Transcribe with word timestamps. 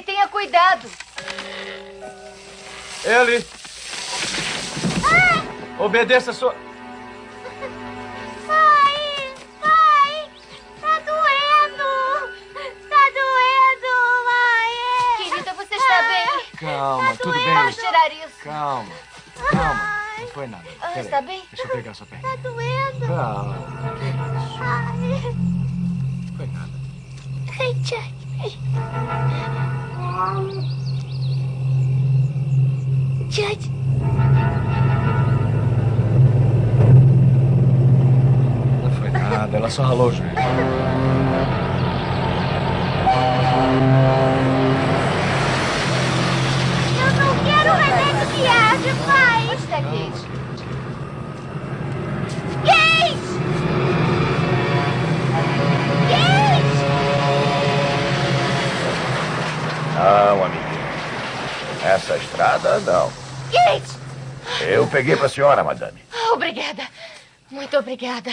Ele, 0.00 0.02
tenha 0.02 0.28
cuidado. 0.28 0.90
Ele. 3.04 3.46
Obedeça 5.78 6.30
a 6.30 6.34
sua. 6.34 6.54
Pai! 8.46 9.34
Pai! 9.60 10.30
Tá 10.80 10.98
doendo! 11.00 11.84
Tá 12.88 13.04
doendo, 13.18 13.92
mãe! 14.24 15.16
Querida, 15.18 15.52
você 15.52 15.74
está 15.74 16.02
bem? 16.02 16.46
Calma, 16.58 17.16
tudo 17.16 17.32
bem. 17.32 17.54
Vamos 17.54 17.76
tirar 17.76 18.12
isso. 18.12 18.38
Calma, 18.42 18.92
calma. 19.50 20.00
Não 20.18 20.28
foi 20.28 20.46
nada. 20.46 20.64
Ah, 20.80 20.88
Peraí, 20.88 21.04
está 21.04 21.20
bem? 21.22 21.44
Deixa 21.50 21.68
eu 21.68 21.76
pegar 21.76 21.94
sua 21.94 22.06
perna. 22.06 22.28
Tá 22.28 22.36
doendo! 22.36 23.06
Calma. 23.06 23.56
Ai! 24.62 25.34
Não 26.26 26.36
foi 26.36 26.46
nada. 26.46 26.70
Ai, 27.58 27.74
Jack! 27.74 28.20
Jack! 33.28 33.70
Não 38.82 38.90
foi 38.90 39.10
nada. 39.10 39.56
Ela 39.56 39.70
só 39.70 39.84
ralou 39.84 40.08
o 40.08 40.12
joelho. 40.12 40.32
Eu 46.98 47.10
não 47.14 47.32
quero 47.44 47.72
remédio 47.72 48.26
que 48.34 48.46
arde, 48.46 48.90
pai! 49.06 49.44
Onde 49.44 49.62
está? 49.62 49.76
Kate! 49.76 50.29
Não, 60.00 60.44
amiguinho. 60.46 60.80
Essa 61.84 62.16
estrada, 62.16 62.80
não. 62.80 63.12
Kate! 63.52 64.00
Eu 64.62 64.86
peguei 64.86 65.14
pra 65.14 65.28
senhora, 65.28 65.62
madame. 65.62 66.02
Obrigada. 66.32 66.88
Muito 67.50 67.76
obrigada. 67.76 68.30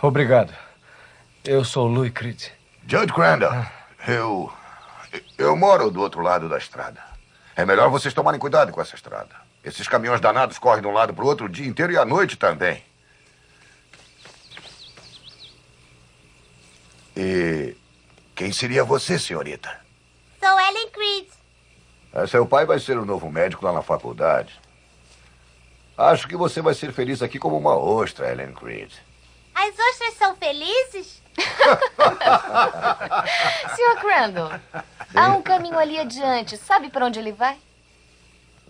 Obrigado. 0.00 0.54
Eu 1.44 1.62
sou 1.66 1.86
o 1.86 1.92
Louis 1.92 2.12
Creed. 2.12 2.44
Judge 2.88 3.12
Crandall, 3.12 3.66
eu. 4.08 4.50
Eu 5.36 5.54
moro 5.54 5.90
do 5.90 6.00
outro 6.00 6.22
lado 6.22 6.48
da 6.48 6.56
estrada. 6.56 7.02
É 7.54 7.66
melhor 7.66 7.90
vocês 7.90 8.14
tomarem 8.14 8.40
cuidado 8.40 8.72
com 8.72 8.80
essa 8.80 8.94
estrada. 8.94 9.34
Esses 9.62 9.86
caminhões 9.86 10.20
danados 10.20 10.58
correm 10.58 10.80
de 10.80 10.88
um 10.88 10.92
lado 10.92 11.12
pro 11.12 11.26
outro 11.26 11.44
o 11.44 11.48
dia 11.48 11.66
inteiro 11.66 11.92
e 11.92 11.98
à 11.98 12.06
noite 12.06 12.38
também. 12.38 12.82
E. 17.14 17.76
Quem 18.34 18.50
seria 18.50 18.82
você, 18.82 19.18
senhorita? 19.18 19.81
Sou 20.42 20.58
Ellen 20.58 20.90
Creed. 20.90 21.28
Ah, 22.12 22.26
Seu 22.26 22.44
pai 22.44 22.66
vai 22.66 22.80
ser 22.80 22.98
o 22.98 23.04
novo 23.04 23.30
médico 23.30 23.64
lá 23.64 23.72
na 23.72 23.80
faculdade. 23.80 24.60
Acho 25.96 26.26
que 26.26 26.36
você 26.36 26.60
vai 26.60 26.74
ser 26.74 26.92
feliz 26.92 27.22
aqui 27.22 27.38
como 27.38 27.56
uma 27.56 27.76
ostra, 27.76 28.28
Ellen 28.32 28.52
Creed. 28.52 28.92
As 29.54 29.72
ostras 29.78 30.14
são 30.14 30.34
felizes? 30.34 31.22
Sr. 33.76 34.00
Crandall, 34.00 34.50
há 35.14 35.28
um 35.28 35.42
caminho 35.42 35.78
ali 35.78 35.96
adiante. 36.00 36.56
Sabe 36.56 36.90
para 36.90 37.06
onde 37.06 37.20
ele 37.20 37.30
vai? 37.30 37.56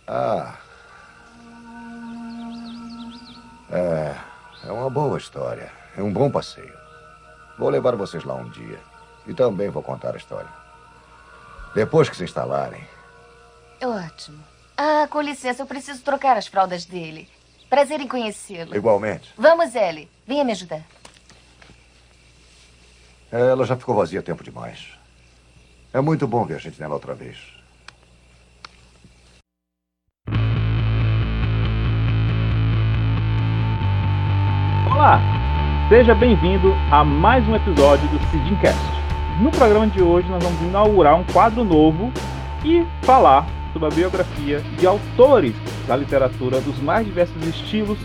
Ah. 0.06 0.58
É. 3.70 4.14
É 4.66 4.72
uma 4.72 4.90
boa 4.90 5.16
história. 5.16 5.72
É 5.96 6.02
um 6.02 6.12
bom 6.12 6.30
passeio. 6.30 6.76
Vou 7.58 7.70
levar 7.70 7.96
vocês 7.96 8.24
lá 8.24 8.34
um 8.34 8.50
dia. 8.50 8.78
E 9.26 9.32
também 9.32 9.70
vou 9.70 9.82
contar 9.82 10.12
a 10.12 10.18
história. 10.18 10.61
Depois 11.74 12.08
que 12.08 12.16
se 12.16 12.24
instalarem. 12.24 12.82
Ótimo. 13.82 14.42
Ah, 14.76 15.06
com 15.08 15.20
licença, 15.20 15.62
eu 15.62 15.66
preciso 15.66 16.02
trocar 16.02 16.36
as 16.36 16.46
fraldas 16.46 16.84
dele. 16.84 17.28
Prazer 17.68 18.00
em 18.00 18.08
conhecê-lo. 18.08 18.76
Igualmente. 18.76 19.32
Vamos, 19.36 19.74
Ellie. 19.74 20.10
Venha 20.26 20.44
me 20.44 20.52
ajudar. 20.52 20.82
Ela 23.30 23.64
já 23.64 23.76
ficou 23.76 23.94
vazia 23.94 24.22
tempo 24.22 24.44
demais. 24.44 24.88
É 25.92 26.00
muito 26.00 26.26
bom 26.26 26.44
ver 26.44 26.56
a 26.56 26.58
gente 26.58 26.78
nela 26.78 26.94
outra 26.94 27.14
vez. 27.14 27.38
Olá, 34.90 35.18
seja 35.88 36.14
bem-vindo 36.14 36.74
a 36.90 37.02
mais 37.02 37.46
um 37.48 37.56
episódio 37.56 38.06
do 38.08 38.18
Sidincast. 38.30 39.01
No 39.40 39.50
programa 39.50 39.86
de 39.86 40.02
hoje 40.02 40.28
nós 40.28 40.42
vamos 40.42 40.60
inaugurar 40.60 41.18
um 41.18 41.24
quadro 41.24 41.64
novo 41.64 42.12
e 42.64 42.84
falar 43.02 43.46
sobre 43.72 43.88
a 43.88 43.90
biografia 43.90 44.60
de 44.78 44.86
autores 44.86 45.54
da 45.88 45.96
literatura 45.96 46.60
dos 46.60 46.78
mais 46.78 47.06
diversos 47.06 47.42
estilos, 47.46 47.98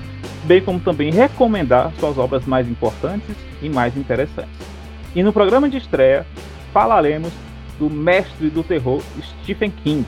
bem 0.45 0.61
como 0.61 0.79
também 0.79 1.11
recomendar 1.11 1.91
suas 1.99 2.17
obras 2.17 2.45
mais 2.45 2.67
importantes 2.67 3.35
e 3.61 3.69
mais 3.69 3.95
interessantes. 3.97 4.55
E 5.13 5.21
no 5.21 5.33
programa 5.33 5.69
de 5.69 5.77
estreia 5.77 6.25
falaremos 6.73 7.31
do 7.77 7.89
mestre 7.89 8.49
do 8.49 8.63
terror 8.63 9.01
Stephen 9.43 9.71
King. 9.83 10.05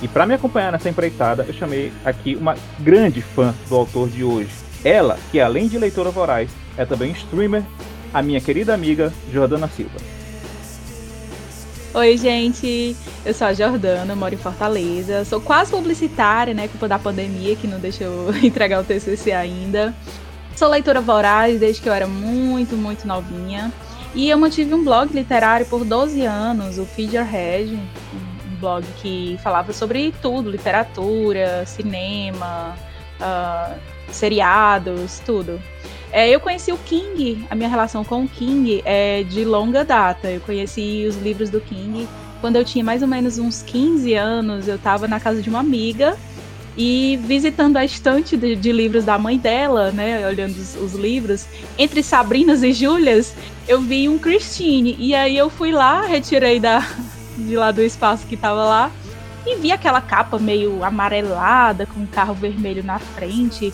E 0.00 0.08
para 0.08 0.26
me 0.26 0.34
acompanhar 0.34 0.70
nessa 0.70 0.88
empreitada, 0.88 1.44
eu 1.46 1.54
chamei 1.54 1.92
aqui 2.04 2.36
uma 2.36 2.54
grande 2.78 3.20
fã 3.20 3.52
do 3.68 3.74
autor 3.74 4.08
de 4.08 4.22
hoje. 4.22 4.50
Ela, 4.84 5.18
que 5.32 5.40
além 5.40 5.68
de 5.68 5.76
leitora 5.76 6.10
voraz, 6.10 6.50
é 6.76 6.84
também 6.84 7.10
streamer, 7.12 7.62
a 8.14 8.22
minha 8.22 8.40
querida 8.40 8.72
amiga 8.72 9.12
Jordana 9.32 9.68
Silva. 9.68 10.15
Oi, 11.96 12.18
gente. 12.18 12.94
Eu 13.24 13.32
sou 13.32 13.46
a 13.46 13.54
Jordana, 13.54 14.14
moro 14.14 14.34
em 14.34 14.36
Fortaleza. 14.36 15.24
Sou 15.24 15.40
quase 15.40 15.70
publicitária, 15.70 16.52
né? 16.52 16.68
Culpa 16.68 16.86
da 16.86 16.98
pandemia, 16.98 17.56
que 17.56 17.66
não 17.66 17.80
deixa 17.80 18.04
eu 18.04 18.28
entregar 18.44 18.82
o 18.82 18.84
TCC 18.84 19.32
ainda. 19.32 19.94
Sou 20.54 20.68
leitora 20.68 21.00
voraz 21.00 21.58
desde 21.58 21.80
que 21.80 21.88
eu 21.88 21.94
era 21.94 22.06
muito, 22.06 22.76
muito 22.76 23.06
novinha. 23.06 23.72
E 24.14 24.28
eu 24.28 24.36
mantive 24.36 24.74
um 24.74 24.84
blog 24.84 25.10
literário 25.10 25.64
por 25.64 25.86
12 25.86 26.20
anos, 26.20 26.78
o 26.78 26.84
Feed 26.84 27.16
Your 27.16 27.24
Head, 27.24 27.72
um 27.72 28.56
blog 28.60 28.84
que 28.98 29.38
falava 29.42 29.72
sobre 29.72 30.12
tudo, 30.20 30.50
literatura, 30.50 31.64
cinema, 31.64 32.76
uh, 33.18 33.74
seriados, 34.12 35.22
tudo. 35.24 35.58
É, 36.16 36.30
eu 36.30 36.40
conheci 36.40 36.72
o 36.72 36.78
King, 36.78 37.46
a 37.50 37.54
minha 37.54 37.68
relação 37.68 38.02
com 38.02 38.24
o 38.24 38.26
King 38.26 38.80
é 38.86 39.22
de 39.22 39.44
longa 39.44 39.84
data. 39.84 40.30
Eu 40.30 40.40
conheci 40.40 41.04
os 41.06 41.14
livros 41.16 41.50
do 41.50 41.60
King 41.60 42.08
quando 42.40 42.56
eu 42.56 42.64
tinha 42.64 42.82
mais 42.82 43.02
ou 43.02 43.08
menos 43.08 43.36
uns 43.36 43.60
15 43.60 44.14
anos. 44.14 44.66
Eu 44.66 44.76
estava 44.76 45.06
na 45.06 45.20
casa 45.20 45.42
de 45.42 45.50
uma 45.50 45.60
amiga 45.60 46.16
e 46.74 47.20
visitando 47.22 47.76
a 47.76 47.84
estante 47.84 48.34
de, 48.34 48.56
de 48.56 48.72
livros 48.72 49.04
da 49.04 49.18
mãe 49.18 49.36
dela, 49.36 49.90
né, 49.92 50.26
olhando 50.26 50.56
os, 50.56 50.74
os, 50.76 50.94
livros, 50.94 51.44
entre 51.76 52.02
Sabrinas 52.02 52.62
e 52.62 52.72
Júlias, 52.72 53.34
eu 53.68 53.82
vi 53.82 54.08
um 54.08 54.18
Christine. 54.18 54.96
E 54.98 55.14
aí 55.14 55.36
eu 55.36 55.50
fui 55.50 55.70
lá, 55.70 56.06
retirei 56.06 56.58
da, 56.58 56.82
de 57.36 57.56
lá 57.56 57.70
do 57.70 57.82
espaço 57.82 58.26
que 58.26 58.36
estava 58.36 58.64
lá 58.64 58.90
e 59.44 59.56
vi 59.56 59.70
aquela 59.70 60.00
capa 60.00 60.38
meio 60.38 60.82
amarelada 60.82 61.84
com 61.84 62.00
um 62.00 62.06
carro 62.06 62.32
vermelho 62.32 62.82
na 62.82 62.98
frente. 62.98 63.70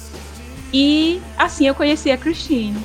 E 0.73 1.21
assim 1.37 1.67
eu 1.67 1.75
conheci 1.75 2.11
a 2.11 2.17
Christine. 2.17 2.79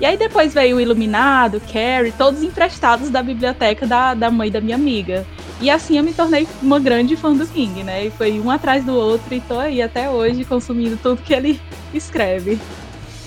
E 0.00 0.06
aí 0.06 0.16
depois 0.16 0.54
veio 0.54 0.76
o 0.76 0.80
Iluminado, 0.80 1.60
Carrie, 1.60 2.12
todos 2.12 2.42
emprestados 2.42 3.10
da 3.10 3.22
biblioteca 3.22 3.86
da, 3.86 4.14
da 4.14 4.30
mãe 4.30 4.50
da 4.50 4.60
minha 4.60 4.74
amiga. 4.74 5.26
E 5.60 5.68
assim 5.68 5.98
eu 5.98 6.02
me 6.02 6.14
tornei 6.14 6.48
uma 6.62 6.80
grande 6.80 7.16
fã 7.16 7.34
do 7.34 7.46
King, 7.46 7.82
né? 7.82 8.06
E 8.06 8.10
foi 8.10 8.40
um 8.40 8.50
atrás 8.50 8.82
do 8.82 8.94
outro 8.94 9.34
e 9.34 9.40
tô 9.40 9.58
aí 9.58 9.82
até 9.82 10.08
hoje 10.08 10.44
consumindo 10.44 10.96
tudo 10.96 11.20
que 11.20 11.34
ele 11.34 11.60
escreve. 11.92 12.58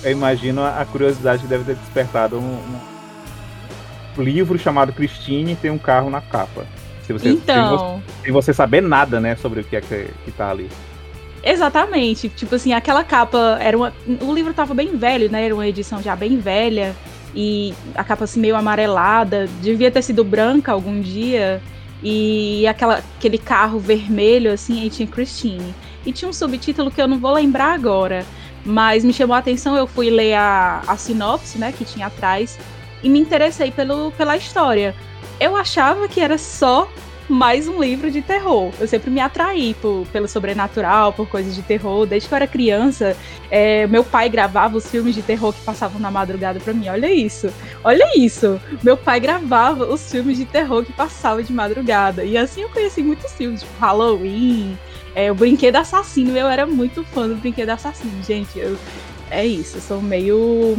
Eu 0.03 0.12
imagino 0.12 0.63
a 0.63 0.84
curiosidade 0.84 1.44
que 1.44 1.47
deve 1.47 1.63
ter 1.63 1.75
despertado 1.75 2.40
um, 2.40 2.59
um 4.18 4.23
livro 4.23 4.57
chamado 4.57 4.91
Christine 4.91 5.53
e 5.53 5.56
tem 5.56 5.69
um 5.69 5.78
carro 5.78 6.09
na 6.09 6.22
capa. 6.22 6.66
Se 7.05 7.14
você, 7.14 7.29
então... 7.29 8.02
sem, 8.23 8.32
você, 8.32 8.32
você 8.32 8.53
saber 8.53 8.82
nada, 8.82 9.20
né, 9.20 9.35
sobre 9.35 9.61
o 9.61 9.64
que 9.64 9.76
é 9.76 9.82
que, 9.82 10.08
que 10.26 10.32
tá 10.32 10.49
ali. 10.49 10.70
Exatamente. 11.43 12.29
Tipo 12.29 12.55
assim, 12.55 12.73
aquela 12.73 13.03
capa 13.03 13.57
era 13.59 13.75
uma. 13.75 13.93
O 14.22 14.34
livro 14.34 14.53
tava 14.53 14.73
bem 14.73 14.95
velho, 14.95 15.29
né? 15.29 15.45
Era 15.45 15.53
uma 15.53 15.67
edição 15.67 16.01
já 16.01 16.16
bem 16.16 16.37
velha. 16.37 16.95
E 17.35 17.73
a 17.95 18.03
capa 18.03 18.23
assim 18.23 18.40
meio 18.40 18.55
amarelada. 18.55 19.47
Devia 19.61 19.91
ter 19.91 20.01
sido 20.01 20.23
branca 20.23 20.72
algum 20.72 21.01
dia. 21.01 21.61
E 22.01 22.67
aquela, 22.67 23.01
aquele 23.17 23.37
carro 23.37 23.79
vermelho, 23.79 24.51
assim, 24.51 24.81
aí 24.81 24.90
tinha 24.90 25.07
Christine. 25.07 25.73
E 26.05 26.11
tinha 26.11 26.28
um 26.28 26.34
subtítulo 26.34 26.91
que 26.91 27.01
eu 27.01 27.07
não 27.07 27.17
vou 27.17 27.34
lembrar 27.34 27.73
agora. 27.73 28.25
Mas 28.66 29.03
me 29.03 29.13
chamou 29.13 29.35
a 29.35 29.39
atenção, 29.39 29.75
eu 29.75 29.87
fui 29.87 30.09
ler 30.09 30.34
a, 30.34 30.81
a 30.85 30.97
sinopse, 30.97 31.57
né, 31.57 31.72
que 31.72 31.85
tinha 31.85 32.07
atrás. 32.07 32.59
E 33.01 33.09
me 33.09 33.19
interessei 33.19 33.72
pelo, 33.72 34.11
pela 34.11 34.35
história. 34.35 34.93
Eu 35.39 35.55
achava 35.55 36.07
que 36.07 36.19
era 36.19 36.37
só 36.37 36.89
mais 37.34 37.68
um 37.68 37.82
livro 37.82 38.12
de 38.12 38.22
terror. 38.22 38.72
Eu 38.80 38.88
sempre 38.88 39.09
me 39.09 39.20
atraí 39.20 39.74
por, 39.74 40.06
pelo 40.14 40.28
sobrenatural, 40.28 41.12
por 41.12 41.28
coisas 41.28 41.56
de 41.56 41.64
terror. 41.64 42.06
Desde 42.06 42.30
que 42.30 42.34
eu 42.34 42.35
era 42.35 42.47
criança, 42.47 43.18
é, 43.50 43.88
meu 43.88 44.03
pai 44.03 44.30
gravava 44.30 44.78
os 44.78 44.88
filmes 44.88 45.16
de 45.16 45.24
terror 45.24 45.52
que 45.52 45.62
passavam 45.62 46.00
na 46.00 46.12
madrugada 46.12 46.59
para 46.59 46.74
mim. 46.74 46.88
Olha 46.88 47.12
isso, 47.12 47.52
olha 47.84 48.08
isso. 48.16 48.62
Meu 48.84 48.96
pai 48.96 49.20
gravava 49.20 49.85
os 49.85 50.09
filmes 50.09 50.38
de 50.38 50.46
terror 50.46 50.85
que 50.85 50.94
passavam 50.94 51.41
de 51.41 51.52
madrugada. 51.52 52.24
E 52.24 52.38
assim 52.38 52.62
eu 52.62 52.70
conheci 52.70 53.02
muitos 53.02 53.34
filmes, 53.34 53.62
tipo 53.62 53.74
Halloween, 53.80 54.78
é, 55.16 55.32
o 55.32 55.35
Brinquedo 55.35 55.78
Assassino. 55.78 56.38
Eu 56.38 56.47
era 56.47 56.68
muito 56.68 57.03
fã 57.03 57.28
do 57.28 57.35
Brinquedo 57.35 57.70
Assassino, 57.70 58.24
gente. 58.24 58.59
Eu, 58.59 58.78
é 59.32 59.46
isso, 59.46 59.78
eu 59.78 59.82
sou 59.82 60.02
meio 60.02 60.78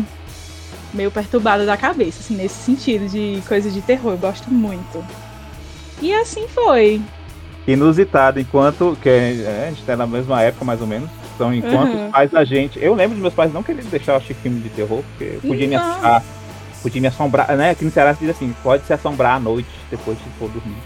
meio 0.93 1.11
perturbada 1.11 1.67
da 1.67 1.77
cabeça, 1.77 2.21
assim, 2.21 2.37
nesse 2.37 2.55
sentido 2.55 3.09
de 3.09 3.43
coisa 3.49 3.69
de 3.69 3.83
terror. 3.83 4.13
Eu 4.13 4.19
gosto 4.19 4.49
muito. 4.49 5.05
E 6.05 6.13
assim 6.13 6.47
foi. 6.47 7.01
Inusitado, 7.67 8.39
enquanto. 8.39 8.95
que 9.03 9.09
a 9.09 9.71
gente 9.71 9.83
tá 9.85 9.97
na 9.97 10.07
mesma 10.07 10.43
época, 10.43 10.63
mais 10.63 10.83
ou 10.83 10.87
menos. 10.87 11.09
Então, 11.35 11.53
enquanto 11.53 11.95
uhum. 11.95 12.07
os 12.07 12.13
pais 12.13 12.31
da 12.31 12.45
gente. 12.45 12.79
Eu 12.79 12.95
lembro 12.95 13.15
dos 13.15 13.23
meus 13.23 13.33
pais 13.33 13.51
não 13.55 13.63
querendo 13.63 13.89
deixar 13.89 14.17
assistir 14.17 14.35
filme 14.35 14.61
de 14.61 14.69
terror, 14.69 15.03
porque 15.03 15.39
podia 15.41 15.67
me 15.67 15.75
assustar. 15.75 16.23
Podia 16.83 17.01
me 17.01 17.09
assombrar, 17.09 17.57
né? 17.57 17.71
Aqui 17.71 17.87
no 17.87 17.91
Ceará 17.91 18.13
diz 18.13 18.29
assim, 18.29 18.55
pode 18.63 18.85
se 18.85 18.93
assombrar 18.93 19.37
à 19.37 19.41
noite 19.41 19.69
depois 19.91 20.19
de 20.19 20.25
for 20.39 20.51
dormir. 20.51 20.77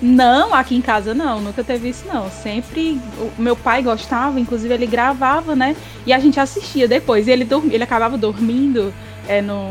Não, 0.00 0.54
aqui 0.54 0.76
em 0.76 0.80
casa 0.80 1.12
não, 1.12 1.40
nunca 1.40 1.64
teve 1.64 1.88
isso 1.88 2.04
não. 2.06 2.30
Sempre 2.30 3.00
o 3.36 3.42
meu 3.42 3.56
pai 3.56 3.82
gostava, 3.82 4.38
inclusive 4.38 4.72
ele 4.72 4.86
gravava, 4.86 5.56
né? 5.56 5.74
E 6.06 6.12
a 6.12 6.20
gente 6.20 6.38
assistia 6.38 6.86
depois. 6.86 7.26
E 7.26 7.32
ele 7.32 7.44
dormia, 7.44 7.74
ele 7.74 7.82
acabava 7.82 8.16
dormindo 8.16 8.94
é, 9.26 9.42
no, 9.42 9.68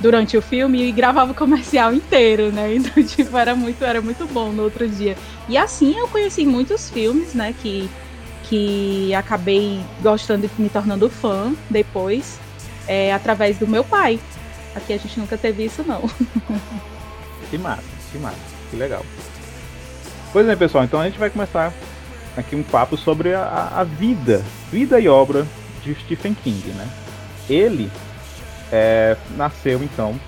durante 0.00 0.36
o 0.36 0.42
filme 0.42 0.82
e 0.82 0.92
gravava 0.92 1.32
o 1.32 1.34
comercial 1.34 1.92
inteiro, 1.92 2.52
né? 2.52 2.74
Então, 2.78 3.02
tipo, 3.02 3.36
era 3.36 3.54
muito, 3.54 3.84
era 3.84 4.00
muito 4.00 4.26
bom 4.26 4.50
no 4.50 4.62
outro 4.62 4.88
dia. 4.88 5.16
E 5.48 5.56
assim 5.56 5.96
eu 5.96 6.08
conheci 6.08 6.44
muitos 6.44 6.90
filmes, 6.90 7.34
né? 7.34 7.54
Que, 7.60 7.88
que 8.44 9.14
acabei 9.14 9.80
gostando 10.00 10.46
e 10.46 10.62
me 10.62 10.68
tornando 10.68 11.08
fã 11.10 11.52
depois, 11.68 12.38
é, 12.86 13.12
através 13.12 13.58
do 13.58 13.66
meu 13.66 13.84
pai. 13.84 14.20
Aqui 14.74 14.92
a 14.92 14.98
gente 14.98 15.18
nunca 15.18 15.36
teve 15.36 15.64
isso, 15.64 15.82
não. 15.86 16.02
Que 17.50 17.56
massa, 17.56 17.82
que 18.12 18.18
massa, 18.18 18.36
que 18.70 18.76
legal. 18.76 19.04
Pois 20.32 20.46
é, 20.46 20.54
pessoal, 20.54 20.84
então 20.84 21.00
a 21.00 21.04
gente 21.06 21.18
vai 21.18 21.30
começar 21.30 21.72
aqui 22.36 22.54
um 22.54 22.62
papo 22.62 22.96
sobre 22.96 23.34
a, 23.34 23.72
a 23.74 23.84
vida, 23.84 24.44
vida 24.70 25.00
e 25.00 25.08
obra 25.08 25.46
de 25.82 25.94
Stephen 25.94 26.34
King, 26.34 26.68
né? 26.68 26.86
Ele 27.48 27.90
é, 28.72 29.16
nasceu 29.36 29.82
então 29.82 30.18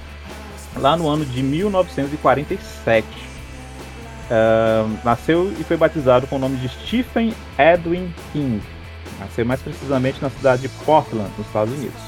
lá 0.76 0.96
no 0.96 1.08
ano 1.08 1.24
de 1.24 1.42
1947. 1.42 3.06
É, 4.30 4.86
nasceu 5.04 5.52
e 5.58 5.64
foi 5.64 5.76
batizado 5.76 6.26
com 6.26 6.36
o 6.36 6.38
nome 6.38 6.56
de 6.56 6.68
Stephen 6.68 7.34
Edwin 7.58 8.12
King. 8.32 8.62
Nasceu 9.18 9.44
mais 9.44 9.60
precisamente 9.60 10.22
na 10.22 10.30
cidade 10.30 10.62
de 10.62 10.68
Portland, 10.84 11.30
nos 11.36 11.46
Estados 11.46 11.72
Unidos. 11.74 12.00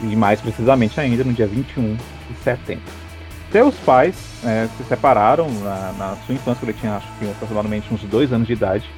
E 0.00 0.16
mais 0.16 0.40
precisamente 0.40 0.98
ainda 1.00 1.24
no 1.24 1.32
dia 1.32 1.46
21 1.46 1.94
de 1.94 2.36
setembro. 2.42 2.84
Seus 3.52 3.74
pais 3.74 4.14
é, 4.44 4.68
se 4.76 4.84
separaram 4.84 5.50
na, 5.50 5.92
na, 5.98 6.16
sua 6.24 6.34
infância, 6.34 6.64
ele 6.64 6.72
tinha 6.72 6.96
acho 6.96 7.08
que 7.18 7.28
aproximadamente 7.28 7.92
uns 7.92 8.02
dois 8.04 8.32
anos 8.32 8.46
de 8.46 8.52
idade. 8.52 8.88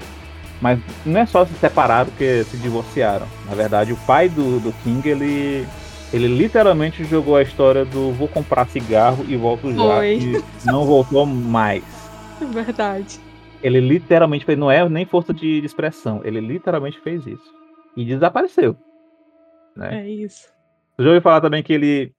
Mas 0.60 0.78
não 1.04 1.20
é 1.20 1.26
só 1.26 1.44
se 1.44 1.54
separaram 1.54 2.10
que 2.16 2.44
se 2.44 2.56
divorciaram. 2.58 3.26
Na 3.48 3.54
verdade, 3.54 3.92
o 3.92 3.96
pai 3.96 4.28
do, 4.28 4.60
do 4.60 4.72
King, 4.84 5.08
ele 5.08 5.66
ele 6.12 6.29
literalmente 6.29 7.05
jogou 7.05 7.37
a 7.37 7.43
história 7.43 7.85
do 7.85 8.12
vou 8.12 8.29
comprar 8.29 8.69
cigarro 8.69 9.25
e 9.29 9.37
volto 9.37 9.73
já. 9.73 9.97
Foi. 9.97 10.19
E 10.19 10.67
não 10.67 10.85
voltou 10.85 11.25
mais. 11.25 11.82
Verdade. 12.53 13.19
Ele 13.62 13.81
literalmente 13.81 14.44
fez, 14.44 14.59
não 14.59 14.70
é 14.70 14.87
nem 14.88 15.06
força 15.06 15.32
de, 15.32 15.64
expressão, 15.64 16.20
ele 16.25 16.41
literalmente 16.41 17.00
fez 17.00 17.26
isso. 17.26 17.55
E 17.97 18.05
desapareceu. 18.05 18.76
Né? 19.75 20.03
É 20.03 20.11
isso. 20.11 20.49
Já 20.99 21.09
ouvi 21.09 21.20
falar 21.20 21.41
também 21.41 21.62
que 21.62 21.73
ele 21.73 22.12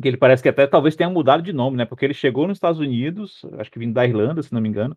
que 0.00 0.08
ele 0.08 0.18
parece 0.18 0.42
que 0.42 0.48
até 0.50 0.66
talvez 0.66 0.94
tenha 0.94 1.08
mudado 1.08 1.42
de 1.42 1.54
nome, 1.54 1.78
né? 1.78 1.86
Porque 1.86 2.04
ele 2.04 2.12
chegou 2.12 2.46
nos 2.46 2.58
Estados 2.58 2.78
Unidos, 2.78 3.46
acho 3.58 3.70
que 3.70 3.78
vindo 3.78 3.94
da 3.94 4.04
Irlanda, 4.04 4.42
se 4.42 4.52
não 4.52 4.60
me 4.60 4.68
engano. 4.68 4.94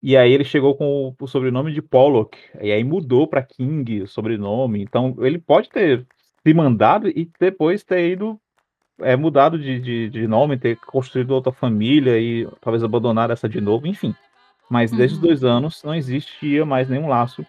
E 0.00 0.16
aí 0.16 0.32
ele 0.32 0.44
chegou 0.44 0.76
com 0.76 1.08
o, 1.08 1.14
o 1.20 1.26
sobrenome 1.26 1.72
de 1.72 1.82
Pollock. 1.82 2.38
E 2.60 2.70
aí 2.70 2.84
mudou 2.84 3.26
para 3.26 3.42
King 3.42 4.02
o 4.02 4.06
sobrenome. 4.06 4.80
Então 4.80 5.16
ele 5.18 5.40
pode 5.40 5.68
ter 5.68 6.06
se 6.48 6.54
mandado 6.54 7.08
e 7.08 7.30
depois 7.38 7.84
ter 7.84 8.10
ido 8.10 8.40
é, 9.00 9.14
mudado 9.14 9.58
de, 9.58 9.78
de, 9.78 10.08
de, 10.08 10.26
nome, 10.26 10.56
ter 10.56 10.76
construído 10.76 11.32
outra 11.32 11.52
família 11.52 12.18
e 12.18 12.48
talvez 12.60 12.82
abandonar 12.82 13.30
essa 13.30 13.46
de 13.46 13.60
novo, 13.60 13.86
enfim. 13.86 14.14
Mas 14.70 14.90
desde 14.90 15.16
os 15.16 15.22
uhum. 15.22 15.28
dois 15.28 15.44
anos 15.44 15.82
não 15.84 15.94
existia 15.94 16.64
mais 16.64 16.88
nenhum 16.88 17.06
laço 17.06 17.44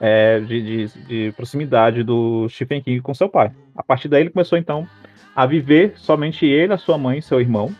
é, 0.00 0.40
de, 0.40 0.86
de, 0.86 1.06
de, 1.06 1.32
proximidade 1.32 2.02
do 2.02 2.48
Stephen 2.48 2.82
King 2.82 3.00
com 3.02 3.12
seu 3.12 3.28
pai. 3.28 3.52
A 3.76 3.82
partir 3.82 4.08
daí 4.08 4.22
ele 4.22 4.30
começou 4.30 4.56
então 4.56 4.88
a 5.36 5.44
viver 5.44 5.92
somente 5.96 6.46
ele, 6.46 6.72
a 6.72 6.78
sua 6.78 6.96
mãe 6.96 7.18
e 7.18 7.22
seu 7.22 7.40
irmão. 7.40 7.70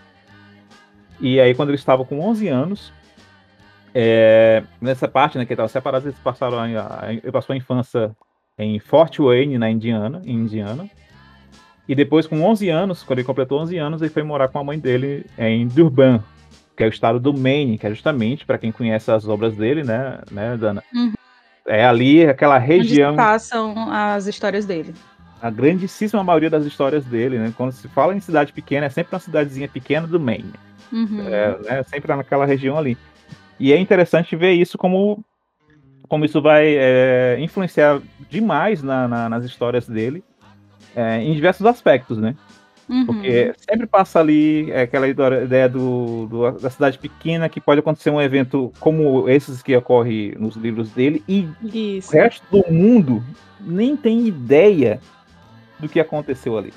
E 1.19 1.41
aí 1.41 1.55
quando 1.55 1.71
ele 1.71 1.79
estava 1.79 2.05
com 2.05 2.21
11 2.21 2.49
anos, 2.49 2.93
é, 3.95 4.63
nessa 4.79 5.09
parte, 5.09 5.39
né, 5.39 5.47
que 5.47 5.53
ele 5.53 5.55
estava 5.55 5.69
separado, 5.69 6.07
eles 6.07 6.19
passaram 6.19 6.59
a, 6.59 7.07
a, 7.07 7.13
ele 7.13 7.33
passou 7.33 7.55
a 7.55 7.57
infância 7.57 8.15
em 8.61 8.79
Fort 8.79 9.19
Wayne, 9.19 9.59
na 9.59 9.71
Indiana, 9.71 10.21
em 10.25 10.37
Indiana. 10.37 10.89
E 11.89 11.95
depois, 11.95 12.27
com 12.27 12.43
11 12.43 12.69
anos, 12.69 13.03
quando 13.03 13.19
ele 13.19 13.27
completou 13.27 13.59
11 13.61 13.77
anos, 13.79 14.03
ele 14.03 14.11
foi 14.11 14.23
morar 14.23 14.49
com 14.49 14.59
a 14.59 14.65
mãe 14.65 14.79
dele 14.79 15.27
em 15.37 15.67
Durban, 15.67 16.23
que 16.77 16.85
é 16.85 16.87
o 16.87 16.91
estado 16.91 17.19
do 17.19 17.33
Maine, 17.33 17.79
que 17.79 17.87
é 17.87 17.91
justamente, 17.91 18.45
para 18.45 18.59
quem 18.59 18.71
conhece 18.71 19.11
as 19.11 19.27
obras 19.27 19.57
dele, 19.57 19.83
né, 19.83 20.21
né 20.31 20.57
Dana? 20.57 20.85
Uhum. 20.95 21.15
É 21.67 21.85
ali 21.85 22.25
aquela 22.27 22.59
região. 22.59 23.11
Onde 23.11 23.17
passam 23.17 23.91
as 23.91 24.27
histórias 24.27 24.67
dele. 24.67 24.95
A 25.41 25.51
grandíssima 25.51 26.23
maioria 26.23 26.51
das 26.51 26.67
histórias 26.67 27.05
dele, 27.05 27.39
né? 27.39 27.53
Quando 27.57 27.73
se 27.73 27.89
fala 27.89 28.15
em 28.15 28.21
cidade 28.21 28.53
pequena, 28.53 28.87
é 28.87 28.91
sempre 28.91 29.15
uma 29.15 29.21
cidadezinha 29.21 29.69
pequena 29.69 30.07
do 30.07 30.21
Maine. 30.21 30.53
Uhum. 30.93 31.27
É, 31.29 31.59
né, 31.63 31.83
sempre 31.85 32.15
naquela 32.15 32.45
região 32.45 32.77
ali. 32.77 32.97
E 33.59 33.73
é 33.73 33.79
interessante 33.79 34.37
ver 34.37 34.53
isso 34.53 34.77
como 34.77 35.25
como 36.11 36.25
isso 36.25 36.43
vai 36.43 36.75
é, 36.77 37.37
influenciar 37.39 38.03
demais 38.29 38.83
na, 38.83 39.07
na, 39.07 39.29
nas 39.29 39.45
histórias 39.45 39.89
dele 39.89 40.25
é, 40.95 41.23
em 41.23 41.33
diversos 41.33 41.65
aspectos, 41.65 42.19
né? 42.19 42.35
Uhum. 42.89 43.07
Porque 43.07 43.55
sempre 43.57 43.87
passa 43.87 44.19
ali 44.19 44.69
é, 44.73 44.83
aquela 44.83 45.07
ideia 45.07 45.69
do, 45.69 46.27
do, 46.27 46.51
da 46.51 46.69
cidade 46.69 46.99
pequena 46.99 47.49
que 47.49 47.61
pode 47.61 47.79
acontecer 47.79 48.11
um 48.11 48.21
evento 48.21 48.73
como 48.81 49.29
esses 49.29 49.63
que 49.63 49.75
ocorre 49.77 50.35
nos 50.37 50.57
livros 50.57 50.91
dele 50.91 51.23
e 51.29 51.49
Isso. 51.63 52.11
o 52.11 52.13
resto 52.21 52.45
do 52.51 52.73
mundo 52.73 53.23
nem 53.61 53.97
tem 53.97 54.27
ideia 54.27 55.01
do 55.79 55.89
que 55.89 56.01
aconteceu 56.01 56.59
ali. 56.59 56.75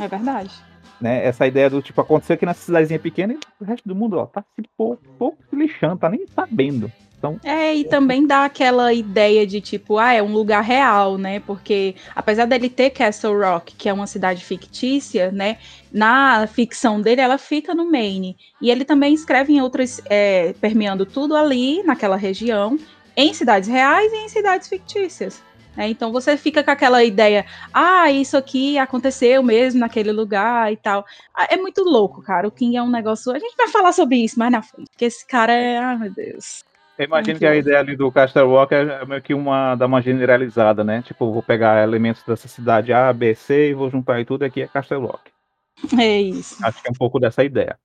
É 0.00 0.08
verdade. 0.08 0.50
Né? 0.98 1.26
Essa 1.26 1.46
ideia 1.46 1.68
do 1.68 1.82
tipo 1.82 2.00
acontecer 2.00 2.32
aqui 2.32 2.46
na 2.46 2.54
cidadezinha 2.54 2.98
pequena 2.98 3.34
e 3.34 3.38
o 3.60 3.66
resto 3.66 3.86
do 3.86 3.94
mundo 3.94 4.16
ó, 4.16 4.24
tá 4.24 4.42
se 4.54 4.62
pouco, 4.74 5.02
pouco 5.18 5.36
se 5.50 5.54
lixando, 5.54 5.98
tá 5.98 6.08
nem 6.08 6.26
sabendo. 6.28 6.90
Então, 7.18 7.40
é, 7.42 7.74
e 7.74 7.84
também 7.84 8.26
dá 8.26 8.44
aquela 8.44 8.92
ideia 8.92 9.46
de 9.46 9.60
tipo, 9.60 9.98
ah, 9.98 10.12
é 10.12 10.22
um 10.22 10.32
lugar 10.32 10.62
real, 10.62 11.16
né? 11.16 11.40
Porque 11.40 11.94
apesar 12.14 12.44
dele 12.44 12.68
ter 12.68 12.90
Castle 12.90 13.34
Rock, 13.38 13.74
que 13.74 13.88
é 13.88 13.92
uma 13.92 14.06
cidade 14.06 14.44
fictícia, 14.44 15.32
né? 15.32 15.58
Na 15.90 16.46
ficção 16.46 17.00
dele, 17.00 17.20
ela 17.22 17.38
fica 17.38 17.74
no 17.74 17.90
Maine. 17.90 18.36
E 18.60 18.70
ele 18.70 18.84
também 18.84 19.14
escreve 19.14 19.52
em 19.52 19.62
outras, 19.62 20.00
é, 20.10 20.52
permeando 20.60 21.06
tudo 21.06 21.34
ali, 21.34 21.82
naquela 21.82 22.16
região, 22.16 22.78
em 23.16 23.32
cidades 23.32 23.68
reais 23.68 24.12
e 24.12 24.16
em 24.16 24.28
cidades 24.28 24.68
fictícias. 24.68 25.42
É, 25.76 25.88
então 25.88 26.10
você 26.10 26.36
fica 26.38 26.64
com 26.64 26.70
aquela 26.70 27.04
ideia, 27.04 27.44
ah, 27.72 28.10
isso 28.10 28.36
aqui 28.36 28.78
aconteceu 28.78 29.42
mesmo 29.42 29.80
naquele 29.80 30.10
lugar 30.10 30.72
e 30.72 30.76
tal. 30.76 31.04
Ah, 31.34 31.46
é 31.50 31.56
muito 31.56 31.82
louco, 31.84 32.22
cara. 32.22 32.48
O 32.48 32.50
King 32.50 32.76
é 32.76 32.82
um 32.82 32.90
negócio. 32.90 33.30
A 33.32 33.38
gente 33.38 33.54
vai 33.56 33.68
falar 33.68 33.92
sobre 33.92 34.16
isso 34.16 34.38
mais 34.38 34.50
na 34.50 34.62
frente, 34.62 34.88
porque 34.90 35.04
esse 35.04 35.26
cara 35.26 35.52
é. 35.52 35.76
Ai, 35.78 35.98
meu 35.98 36.10
Deus. 36.14 36.64
Eu 36.98 37.04
imagino 37.04 37.38
que 37.38 37.46
a 37.46 37.54
ideia 37.54 37.78
ali 37.78 37.94
do 37.94 38.10
Castle 38.10 38.48
Rock 38.48 38.74
é 38.74 39.04
meio 39.04 39.22
que 39.22 39.34
uma 39.34 39.74
dar 39.74 39.86
uma 39.86 40.00
generalizada, 40.00 40.82
né? 40.82 41.02
Tipo, 41.02 41.32
vou 41.32 41.42
pegar 41.42 41.82
elementos 41.82 42.22
dessa 42.22 42.48
cidade 42.48 42.92
A, 42.92 43.12
B, 43.12 43.34
C 43.34 43.70
e 43.70 43.74
vou 43.74 43.90
juntar 43.90 44.20
e 44.20 44.24
tudo 44.24 44.44
aqui 44.44 44.62
é 44.62 44.68
Castle 44.68 45.00
Rock. 45.00 45.30
É 46.00 46.20
isso. 46.20 46.64
Acho 46.64 46.82
que 46.82 46.88
é 46.88 46.90
um 46.90 46.94
pouco 46.94 47.20
dessa 47.20 47.44
ideia. 47.44 47.78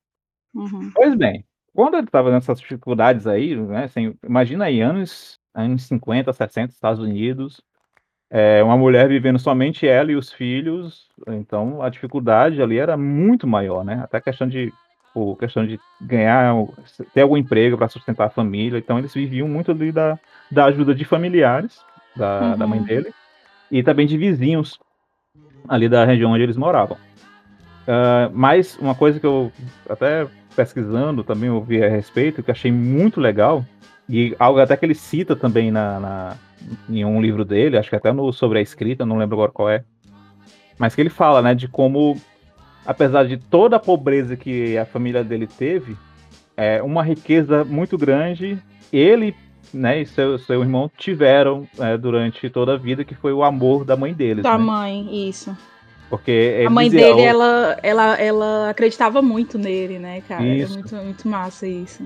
Uhum. 0.54 0.90
Pois 0.94 1.14
bem, 1.14 1.44
quando 1.74 1.94
ele 1.96 2.06
estava 2.06 2.30
nessas 2.30 2.58
dificuldades 2.58 3.26
aí, 3.26 3.54
né? 3.54 3.84
Assim, 3.84 4.14
imagina 4.24 4.64
aí, 4.64 4.80
anos, 4.80 5.38
anos 5.54 5.82
50, 5.84 6.32
60, 6.32 6.72
Estados 6.72 7.00
Unidos, 7.00 7.62
é, 8.30 8.62
uma 8.62 8.78
mulher 8.78 9.08
vivendo 9.08 9.38
somente 9.38 9.86
ela 9.86 10.10
e 10.10 10.16
os 10.16 10.32
filhos, 10.32 11.06
então 11.28 11.82
a 11.82 11.90
dificuldade 11.90 12.62
ali 12.62 12.78
era 12.78 12.96
muito 12.96 13.46
maior, 13.46 13.84
né? 13.84 14.00
Até 14.02 14.16
a 14.16 14.22
questão 14.22 14.48
de 14.48 14.72
por 15.12 15.36
questão 15.36 15.66
de 15.66 15.78
ganhar, 16.00 16.54
ter 17.12 17.22
algum 17.22 17.36
emprego 17.36 17.76
para 17.76 17.88
sustentar 17.88 18.26
a 18.26 18.30
família. 18.30 18.78
Então 18.78 18.98
eles 18.98 19.12
viviam 19.12 19.48
muito 19.48 19.70
ali 19.70 19.92
da, 19.92 20.18
da 20.50 20.66
ajuda 20.66 20.94
de 20.94 21.04
familiares 21.04 21.80
da, 22.16 22.40
uhum. 22.40 22.58
da 22.58 22.66
mãe 22.66 22.78
uhum. 22.78 22.84
dele 22.84 23.14
e 23.70 23.82
também 23.82 24.06
de 24.06 24.16
vizinhos 24.16 24.78
ali 25.68 25.88
da 25.88 26.04
região 26.04 26.32
onde 26.32 26.42
eles 26.42 26.56
moravam. 26.56 26.96
Uh, 27.82 28.30
mas 28.32 28.78
uma 28.78 28.94
coisa 28.94 29.18
que 29.18 29.26
eu 29.26 29.50
até 29.88 30.26
pesquisando 30.54 31.24
também 31.24 31.50
ouvi 31.50 31.82
a 31.82 31.88
respeito, 31.88 32.42
que 32.42 32.50
achei 32.50 32.70
muito 32.70 33.20
legal, 33.20 33.64
e 34.08 34.36
algo 34.38 34.60
até 34.60 34.76
que 34.76 34.84
ele 34.84 34.94
cita 34.94 35.34
também 35.34 35.70
na, 35.70 35.98
na, 35.98 36.36
em 36.88 37.04
um 37.04 37.20
livro 37.20 37.44
dele, 37.44 37.78
acho 37.78 37.88
que 37.88 37.96
até 37.96 38.12
no 38.12 38.32
Sobre 38.32 38.58
a 38.58 38.62
Escrita, 38.62 39.06
não 39.06 39.16
lembro 39.18 39.36
agora 39.36 39.52
qual 39.52 39.70
é, 39.70 39.84
mas 40.78 40.94
que 40.94 41.00
ele 41.00 41.10
fala, 41.10 41.40
né, 41.40 41.54
de 41.54 41.68
como, 41.68 42.20
apesar 42.84 43.26
de 43.26 43.36
toda 43.36 43.76
a 43.76 43.80
pobreza 43.80 44.36
que 44.36 44.76
a 44.76 44.84
família 44.84 45.22
dele 45.22 45.46
teve, 45.46 45.96
é 46.56 46.82
uma 46.82 47.02
riqueza 47.02 47.64
muito 47.64 47.96
grande, 47.96 48.58
ele 48.92 49.34
né, 49.72 50.02
e 50.02 50.06
seu, 50.06 50.38
seu 50.38 50.60
irmão 50.60 50.90
tiveram 50.96 51.66
é, 51.78 51.96
durante 51.96 52.48
toda 52.50 52.74
a 52.74 52.76
vida, 52.76 53.04
que 53.04 53.14
foi 53.14 53.32
o 53.32 53.42
amor 53.42 53.84
da 53.84 53.96
mãe 53.96 54.12
deles. 54.12 54.42
Da 54.42 54.58
né? 54.58 54.64
mãe, 54.64 55.28
isso. 55.28 55.56
Porque 56.10 56.62
a 56.66 56.68
mãe 56.68 56.90
dele, 56.90 57.22
ela, 57.22 57.78
ela, 57.82 58.20
ela 58.20 58.70
acreditava 58.70 59.22
muito 59.22 59.58
nele, 59.58 59.98
né, 59.98 60.20
cara? 60.28 60.44
É 60.44 60.56
isso. 60.56 60.74
É 60.74 60.76
muito, 60.76 60.96
muito 60.96 61.28
massa 61.28 61.66
isso. 61.66 62.04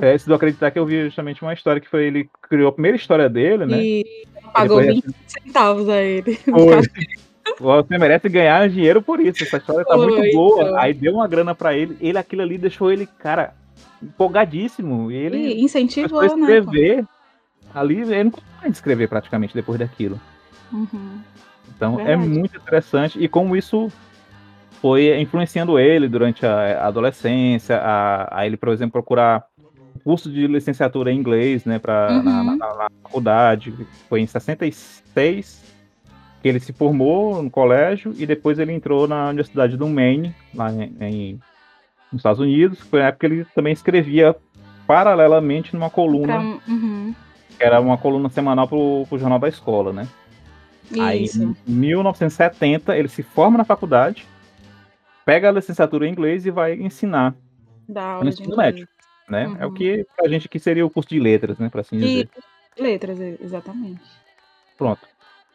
É, 0.00 0.16
se 0.16 0.26
do 0.28 0.34
acreditar 0.34 0.70
que 0.70 0.78
eu 0.78 0.86
vi 0.86 1.04
justamente 1.04 1.42
uma 1.42 1.52
história 1.52 1.80
que 1.80 1.88
foi 1.88 2.04
ele 2.04 2.30
criou 2.48 2.68
a 2.68 2.72
primeira 2.72 2.96
história 2.96 3.28
dele, 3.28 3.66
né? 3.66 3.82
E 3.82 4.04
pagou 4.54 4.80
20 4.80 5.04
centavos 5.26 5.88
a 5.88 6.00
ele. 6.00 6.38
Você 7.60 7.98
merece 7.98 8.28
ganhar 8.28 8.68
dinheiro 8.68 9.02
por 9.02 9.20
isso. 9.20 9.44
Essa 9.44 9.58
história 9.58 9.84
tá 9.84 9.94
Foi, 9.94 10.06
muito 10.06 10.34
boa. 10.34 10.62
Então. 10.62 10.78
Aí 10.78 10.94
deu 10.94 11.14
uma 11.14 11.28
grana 11.28 11.54
para 11.54 11.76
ele. 11.76 11.96
Ele, 12.00 12.16
aquilo 12.16 12.40
ali, 12.42 12.56
deixou 12.56 12.90
ele, 12.90 13.06
cara, 13.06 13.52
empolgadíssimo. 14.02 15.10
Ele 15.10 15.36
e 15.36 15.62
incentivou, 15.62 16.22
né, 16.22 16.26
escrever. 16.26 16.96
Né? 17.02 17.08
Ali, 17.74 18.00
ele 18.00 18.24
não 18.24 18.30
consegue 18.30 18.72
escrever 18.72 19.08
praticamente 19.08 19.54
depois 19.54 19.78
daquilo. 19.78 20.18
Uhum. 20.72 21.20
Então 21.76 22.00
é 22.00 22.04
Verdade. 22.04 22.22
é 22.22 22.38
muito 22.38 22.56
interessante 22.56 23.22
e 23.22 23.28
como 23.28 23.56
isso 23.56 23.90
foi 24.80 25.18
influenciando 25.20 25.78
ele 25.78 26.08
durante 26.08 26.44
a 26.46 26.86
adolescência, 26.86 27.76
a, 27.76 28.38
a 28.40 28.46
ele, 28.46 28.56
por 28.56 28.70
exemplo, 28.70 28.92
procurar 28.92 29.44
curso 30.02 30.30
de 30.30 30.46
licenciatura 30.46 31.12
em 31.12 31.18
inglês, 31.18 31.64
né, 31.64 31.78
para 31.78 32.08
uhum. 32.10 32.22
na, 32.22 32.44
na, 32.44 32.56
na, 32.56 32.90
faculdade. 33.02 33.74
Foi 34.08 34.20
em 34.20 34.26
66 34.26 35.62
que 35.62 35.69
ele 36.48 36.60
se 36.60 36.72
formou 36.72 37.42
no 37.42 37.50
colégio 37.50 38.14
e 38.16 38.26
depois 38.26 38.58
ele 38.58 38.72
entrou 38.72 39.06
na 39.06 39.28
Universidade 39.28 39.76
do 39.76 39.86
Maine, 39.86 40.34
lá 40.54 40.72
em, 40.72 40.96
em 41.00 41.40
nos 42.10 42.20
Estados 42.20 42.40
Unidos. 42.40 42.80
Foi 42.80 43.00
na 43.00 43.06
época 43.06 43.28
que 43.28 43.34
ele 43.34 43.44
também 43.54 43.72
escrevia 43.72 44.34
paralelamente 44.86 45.74
numa 45.74 45.90
coluna, 45.90 46.38
pra, 46.38 46.72
uhum. 46.72 47.14
que 47.56 47.62
era 47.62 47.80
uma 47.80 47.96
coluna 47.96 48.28
semanal 48.28 48.66
para 48.66 48.76
o 48.76 49.06
jornal 49.12 49.38
da 49.38 49.48
escola, 49.48 49.92
né? 49.92 50.08
Isso. 50.90 51.02
Aí, 51.02 51.54
em 51.68 51.72
1970, 51.72 52.96
ele 52.96 53.08
se 53.08 53.22
forma 53.22 53.58
na 53.58 53.64
faculdade, 53.64 54.26
pega 55.24 55.48
a 55.48 55.52
licenciatura 55.52 56.06
em 56.06 56.10
inglês 56.10 56.44
e 56.44 56.50
vai 56.50 56.74
ensinar 56.74 57.36
no 57.88 58.28
ensino 58.28 58.56
médio. 58.56 58.88
Né? 59.28 59.46
Uhum. 59.46 59.56
É 59.60 59.66
o 59.66 59.68
uhum. 59.68 59.74
que 59.74 60.06
a 60.20 60.28
gente 60.28 60.46
aqui 60.46 60.58
seria 60.58 60.84
o 60.84 60.90
curso 60.90 61.10
de 61.10 61.20
letras, 61.20 61.56
né? 61.58 61.68
Para 61.68 61.82
assim 61.82 61.96
dizer. 61.96 62.28
E 62.76 62.82
letras, 62.82 63.20
exatamente. 63.20 64.02
Pronto. 64.76 65.06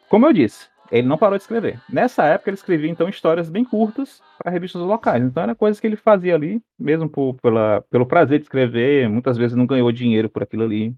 Como 0.08 0.24
eu 0.24 0.32
disse, 0.32 0.66
ele 0.90 1.06
não 1.06 1.18
parou 1.18 1.36
de 1.36 1.42
escrever. 1.42 1.80
Nessa 1.88 2.24
época, 2.24 2.50
ele 2.50 2.56
escrevia 2.56 2.90
então 2.90 3.08
histórias 3.08 3.48
bem 3.48 3.64
curtas 3.64 4.22
para 4.38 4.50
revistas 4.50 4.82
locais. 4.82 5.22
Então, 5.22 5.42
era 5.42 5.54
coisas 5.54 5.80
que 5.80 5.86
ele 5.86 5.96
fazia 5.96 6.34
ali, 6.34 6.62
mesmo 6.78 7.08
por, 7.08 7.34
pela, 7.40 7.82
pelo 7.90 8.06
prazer 8.06 8.38
de 8.38 8.44
escrever. 8.44 9.08
Muitas 9.08 9.36
vezes 9.36 9.56
não 9.56 9.66
ganhou 9.66 9.90
dinheiro 9.92 10.28
por 10.28 10.42
aquilo 10.42 10.64
ali. 10.64 10.94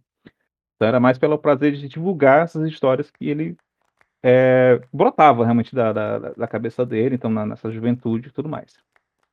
Então, 0.77 0.89
era 0.89 1.01
mais 1.01 1.19
pelo 1.19 1.39
prazer 1.39 1.73
de 1.73 1.89
divulgar 1.89 2.45
essas 2.45 2.67
histórias 2.69 3.11
que 3.11 3.29
ele 3.29 3.57
é, 4.23 4.81
brotava 4.93 5.45
realmente 5.45 5.75
da, 5.75 5.93
da, 5.93 6.19
da, 6.19 6.47
cabeça 6.47 6.85
dele, 6.85 7.15
então 7.15 7.31
na, 7.31 7.47
nessa 7.47 7.71
juventude 7.71 8.29
e 8.29 8.33
tudo 8.33 8.49
mais. 8.49 8.75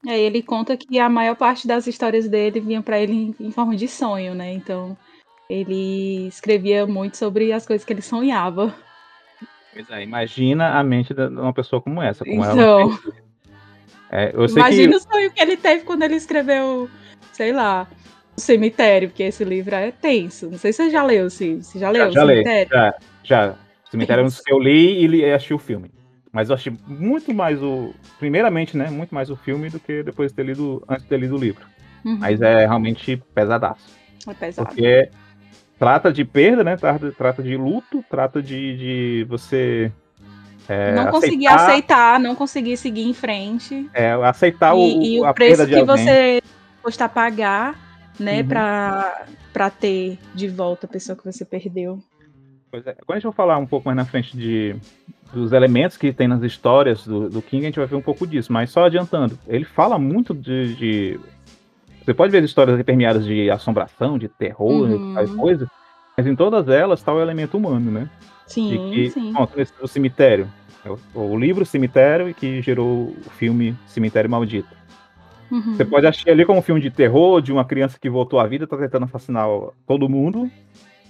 É, 0.07 0.19
ele 0.19 0.43
conta 0.43 0.77
que 0.77 0.99
a 0.99 1.09
maior 1.09 1.35
parte 1.35 1.67
das 1.67 1.87
histórias 1.87 2.29
dele 2.29 2.59
vinha 2.59 2.81
para 2.81 2.99
ele 2.99 3.13
em, 3.13 3.35
em, 3.39 3.51
forma 3.51 3.75
de 3.75 3.87
sonho, 3.87 4.35
né? 4.35 4.53
Então 4.53 4.95
ele 5.49 6.27
escrevia 6.27 6.85
muito 6.85 7.17
sobre 7.17 7.51
as 7.51 7.65
coisas 7.65 7.83
que 7.85 7.93
ele 7.93 8.01
sonhava. 8.01 8.75
Pois 9.75 9.89
é, 9.89 10.03
imagina 10.03 10.79
a 10.79 10.83
mente 10.83 11.13
de 11.13 11.27
uma 11.27 11.53
pessoa 11.53 11.81
como 11.81 12.01
essa, 12.01 12.23
como 12.23 12.41
então, 12.45 12.79
ela. 12.79 12.99
É, 14.09 14.33
imagina 14.33 14.91
que... 14.91 14.95
o 14.95 14.99
sonho 15.01 15.31
que 15.31 15.41
ele 15.41 15.57
teve 15.57 15.83
quando 15.83 16.03
ele 16.03 16.15
escreveu, 16.15 16.89
sei 17.33 17.51
lá, 17.51 17.85
o 18.37 18.39
cemitério, 18.39 19.09
porque 19.09 19.23
esse 19.23 19.43
livro 19.43 19.75
é 19.75 19.91
tenso. 19.91 20.49
Não 20.49 20.57
sei 20.57 20.71
se 20.71 20.83
você 20.83 20.89
já 20.89 21.03
leu, 21.03 21.29
se 21.29 21.55
você 21.55 21.77
já 21.77 21.89
leu 21.89 22.09
já, 22.09 22.23
o 22.23 22.27
cemitério? 22.27 22.69
Já, 22.71 22.95
já. 23.21 23.55
Cemitério 23.91 24.23
é 24.23 24.25
um 24.25 24.29
que 24.29 24.53
eu 24.53 24.59
li 24.59 25.05
e 25.05 25.31
assisti 25.33 25.53
o 25.53 25.59
filme. 25.59 25.91
Mas 26.31 26.49
eu 26.49 26.55
achei 26.55 26.73
muito 26.87 27.33
mais 27.33 27.61
o. 27.61 27.93
Primeiramente, 28.17 28.77
né? 28.77 28.89
Muito 28.89 29.13
mais 29.13 29.29
o 29.29 29.35
filme 29.35 29.69
do 29.69 29.79
que 29.79 30.03
depois 30.03 30.31
de 30.31 30.37
ter 30.37 30.45
lido. 30.45 30.81
Antes 30.87 31.03
de 31.03 31.09
ter 31.09 31.19
lido 31.19 31.35
o 31.35 31.39
livro. 31.39 31.65
Uhum. 32.05 32.17
Mas 32.17 32.41
é 32.41 32.65
realmente 32.65 33.21
pesadaço. 33.33 33.85
É 34.25 34.33
pesado. 34.33 34.67
Porque 34.67 35.09
trata 35.79 36.11
de 36.11 36.23
perda, 36.25 36.63
né? 36.63 36.77
Trata, 36.77 37.11
trata 37.11 37.43
de 37.43 37.55
luto, 37.55 38.03
trata 38.09 38.41
de, 38.41 38.77
de 38.77 39.25
você. 39.29 39.91
É, 40.67 40.95
não 40.95 41.11
conseguir 41.11 41.47
aceitar, 41.47 41.69
aceitar, 41.69 42.19
não 42.19 42.35
conseguir 42.35 42.77
seguir 42.77 43.07
em 43.07 43.13
frente. 43.13 43.89
É, 43.93 44.13
aceitar 44.13 44.75
e, 44.75 44.79
o, 44.79 45.01
e 45.01 45.21
o 45.21 45.33
preço 45.33 45.67
que 45.67 45.83
você 45.83 46.41
custa 46.81 47.07
pagar, 47.07 47.75
né, 48.19 48.41
uhum. 48.41 48.47
pra, 48.47 49.25
pra 49.53 49.69
ter 49.69 50.17
de 50.33 50.47
volta 50.47 50.85
a 50.85 50.89
pessoa 50.89 51.15
que 51.15 51.23
você 51.23 51.45
perdeu. 51.45 51.99
Pois 52.71 52.85
é. 52.87 52.93
Quando 52.93 53.11
a 53.11 53.15
gente 53.15 53.23
vai 53.23 53.33
falar 53.33 53.57
um 53.57 53.65
pouco 53.65 53.87
mais 53.87 53.95
na 53.95 54.05
frente 54.05 54.35
de, 54.35 54.75
dos 55.31 55.53
elementos 55.53 55.97
que 55.97 56.11
tem 56.11 56.27
nas 56.27 56.43
histórias 56.43 57.05
do, 57.05 57.29
do 57.29 57.41
King, 57.41 57.63
a 57.63 57.67
gente 57.67 57.79
vai 57.79 57.87
ver 57.87 57.95
um 57.95 58.01
pouco 58.01 58.27
disso. 58.27 58.51
Mas 58.51 58.69
só 58.69 58.85
adiantando, 58.85 59.39
ele 59.47 59.65
fala 59.65 59.97
muito 59.97 60.33
de. 60.33 60.75
de... 60.75 61.19
Você 62.05 62.13
pode 62.13 62.31
ver 62.31 62.37
as 62.37 62.45
histórias 62.45 62.81
permeadas 62.83 63.25
de 63.25 63.49
assombração, 63.49 64.19
de 64.19 64.27
terror, 64.29 64.91
uhum. 64.91 65.15
tal 65.15 65.27
coisa, 65.29 65.67
mas 66.15 66.27
em 66.27 66.35
todas 66.35 66.69
elas 66.69 66.99
está 66.99 67.11
o 67.11 67.19
elemento 67.19 67.57
humano, 67.57 67.91
né? 67.91 68.09
Sim, 68.45 68.91
que, 68.93 69.09
sim. 69.09 69.33
Pronto, 69.33 69.53
o 69.81 69.87
cemitério. 69.87 70.47
É 70.85 71.17
o, 71.17 71.35
livro 71.35 71.65
Cemitério 71.65 72.31
que 72.35 72.61
gerou 72.61 73.15
o 73.25 73.29
filme 73.31 73.75
Cemitério 73.87 74.29
Maldito. 74.29 74.69
Uhum. 75.49 75.75
Você 75.75 75.83
pode 75.83 76.05
achar 76.05 76.29
ali 76.29 76.45
como 76.45 76.59
um 76.59 76.61
filme 76.61 76.79
de 76.79 76.91
terror, 76.91 77.41
de 77.41 77.51
uma 77.51 77.65
criança 77.65 77.97
que 77.99 78.07
voltou 78.07 78.39
à 78.39 78.45
vida, 78.45 78.67
tá 78.67 78.77
tentando 78.77 79.05
assassinar 79.05 79.47
todo 79.87 80.07
mundo, 80.07 80.49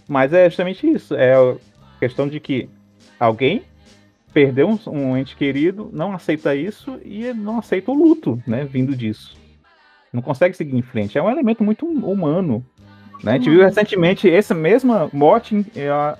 mas 0.07 0.31
é 0.31 0.49
justamente 0.49 0.89
isso. 0.89 1.13
É 1.13 1.35
a 1.35 1.55
questão 1.99 2.25
de 2.25 2.39
que 2.39 2.69
alguém 3.19 3.63
perdeu 4.33 4.69
um, 4.69 4.79
um, 4.89 5.17
ente 5.17 5.35
querido, 5.35 5.89
não 5.91 6.13
aceita 6.13 6.55
isso 6.55 6.97
e 7.03 7.33
não 7.33 7.59
aceita 7.59 7.91
o 7.91 7.93
luto, 7.93 8.41
né? 8.47 8.63
Vindo 8.63 8.95
disso. 8.95 9.35
Não 10.15 10.21
consegue 10.21 10.55
seguir 10.55 10.77
em 10.77 10.81
frente. 10.81 11.17
É 11.17 11.21
um 11.21 11.29
elemento 11.29 11.63
muito 11.63 11.85
humano. 11.85 12.65
Né? 13.23 13.33
A 13.33 13.35
gente 13.35 13.49
viu 13.49 13.61
recentemente 13.61 14.29
essa 14.29 14.53
mesma 14.53 15.09
morte 15.11 15.65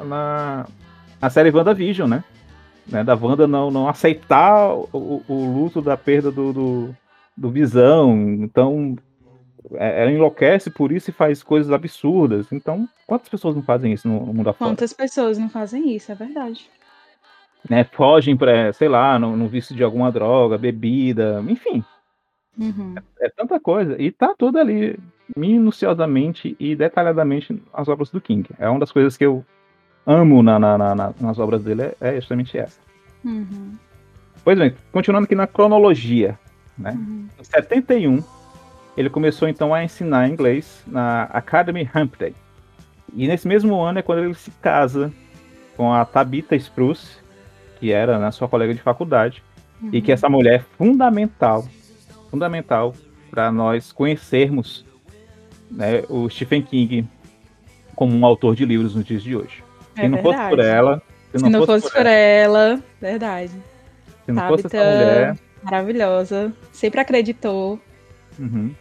na, 0.06 0.66
na 1.22 1.30
série 1.30 1.50
WandaVision, 1.50 2.10
né? 2.10 2.24
né? 2.88 3.04
Da 3.04 3.16
Wanda 3.16 3.48
não, 3.48 3.72
não 3.72 3.88
aceitar 3.88 4.74
o, 4.74 5.24
o 5.28 5.46
luto 5.54 5.82
da 5.82 5.98
perda 5.98 6.32
do, 6.32 6.54
do, 6.54 6.96
do 7.36 7.50
Visão. 7.50 8.16
Então, 8.40 8.96
é, 9.74 10.04
ela 10.04 10.12
enlouquece 10.12 10.70
por 10.70 10.92
isso 10.92 11.10
e 11.10 11.14
faz 11.14 11.42
coisas 11.42 11.72
absurdas. 11.72 12.52
Então, 12.52 12.88
quantas 13.08 13.30
pessoas 13.30 13.56
não 13.56 13.64
fazem 13.64 13.94
isso 13.94 14.08
no 14.08 14.34
mundo 14.34 14.50
afora? 14.50 14.72
Quantas 14.72 14.94
pessoas 14.94 15.38
não 15.38 15.50
fazem 15.50 15.96
isso, 15.96 16.12
é 16.12 16.16
verdade. 16.16 16.70
Né, 17.68 17.84
fogem 17.84 18.38
para, 18.38 18.72
sei 18.74 18.88
lá, 18.88 19.18
no, 19.18 19.36
no 19.36 19.48
vício 19.48 19.76
de 19.76 19.84
alguma 19.84 20.12
droga, 20.12 20.56
bebida, 20.56 21.44
enfim. 21.48 21.84
Uhum. 22.58 22.96
É, 23.20 23.26
é, 23.26 23.30
tanta 23.30 23.60
coisa. 23.60 24.02
E 24.02 24.12
tá 24.12 24.34
tudo 24.38 24.58
ali, 24.58 24.98
minuciosamente 25.36 26.56
e 26.60 26.76
detalhadamente 26.76 27.62
nas 27.76 27.88
obras 27.88 28.10
do 28.10 28.22
King. 28.22 28.48
É 28.60 28.70
uma 28.70 28.80
das 28.80 28.92
coisas 28.92 29.18
que 29.18 29.26
eu 29.26 29.44
amo 30.06 30.44
na, 30.44 30.60
na, 30.60 30.78
na, 30.78 31.14
nas 31.20 31.40
obras 31.40 31.64
dele, 31.64 31.84
é, 31.84 31.96
é 32.00 32.16
justamente 32.16 32.58
essa. 32.58 32.80
Uhum. 33.24 33.74
Pois 34.44 34.58
bem, 34.58 34.76
continuando 34.92 35.26
aqui 35.26 35.36
na 35.36 35.48
cronologia. 35.48 36.38
Né? 36.78 36.92
Uhum. 36.92 37.28
Em 37.40 37.44
71, 37.44 38.24
ele 38.96 39.10
começou 39.10 39.48
então 39.48 39.74
a 39.74 39.84
ensinar 39.84 40.30
inglês 40.30 40.84
na 40.86 41.24
Academy 41.24 41.90
Hampton. 41.94 42.34
E 43.14 43.28
nesse 43.28 43.48
mesmo 43.48 43.82
ano 43.82 44.00
é 44.00 44.02
quando 44.02 44.20
ele 44.20 44.34
se 44.36 44.52
casa 44.52 45.12
com 45.76 45.94
a 45.94 46.06
Tabitha 46.06 46.56
Spruce, 46.56 47.18
que 47.80 47.92
era 47.92 48.20
né, 48.20 48.32
sua 48.32 48.48
colega 48.48 48.74
de 48.74 48.82
faculdade, 48.82 49.44
uhum. 49.82 49.90
e 49.92 50.02
que 50.02 50.12
essa 50.12 50.30
mulher 50.30 50.60
é 50.60 50.64
fundamental, 50.78 51.66
fundamental 52.36 52.94
para 53.32 53.50
nós 53.50 53.94
conhecermos 53.94 54.86
né, 55.72 56.04
o 56.10 56.30
Stephen 56.30 56.62
King 56.62 57.08
como 57.96 58.14
um 58.14 58.26
autor 58.26 58.56
de 58.56 58.66
livros 58.66 58.94
nos 58.94 59.06
dias 59.06 59.24
de 59.24 59.36
hoje. 59.36 59.64
É 59.96 60.02
se 60.02 60.08
não 60.10 60.22
verdade. 60.22 60.38
fosse 60.38 60.50
por 60.50 60.60
ela, 60.60 61.02
se 61.32 61.42
não, 61.42 61.46
se 61.46 61.50
não 61.50 61.66
fosse, 61.66 61.82
fosse, 61.84 61.96
por 61.96 62.06
ela, 62.06 62.60
ela, 62.60 62.84
verdade. 63.00 63.52
Se 64.26 64.32
não 64.32 64.44
Tabitha, 64.44 64.64
fosse 64.64 64.76
essa 64.76 64.86
mulher, 64.86 65.38
maravilhosa, 65.64 66.54
sempre 66.74 67.00
acreditou. 67.00 67.80
Uhum. 68.38 68.72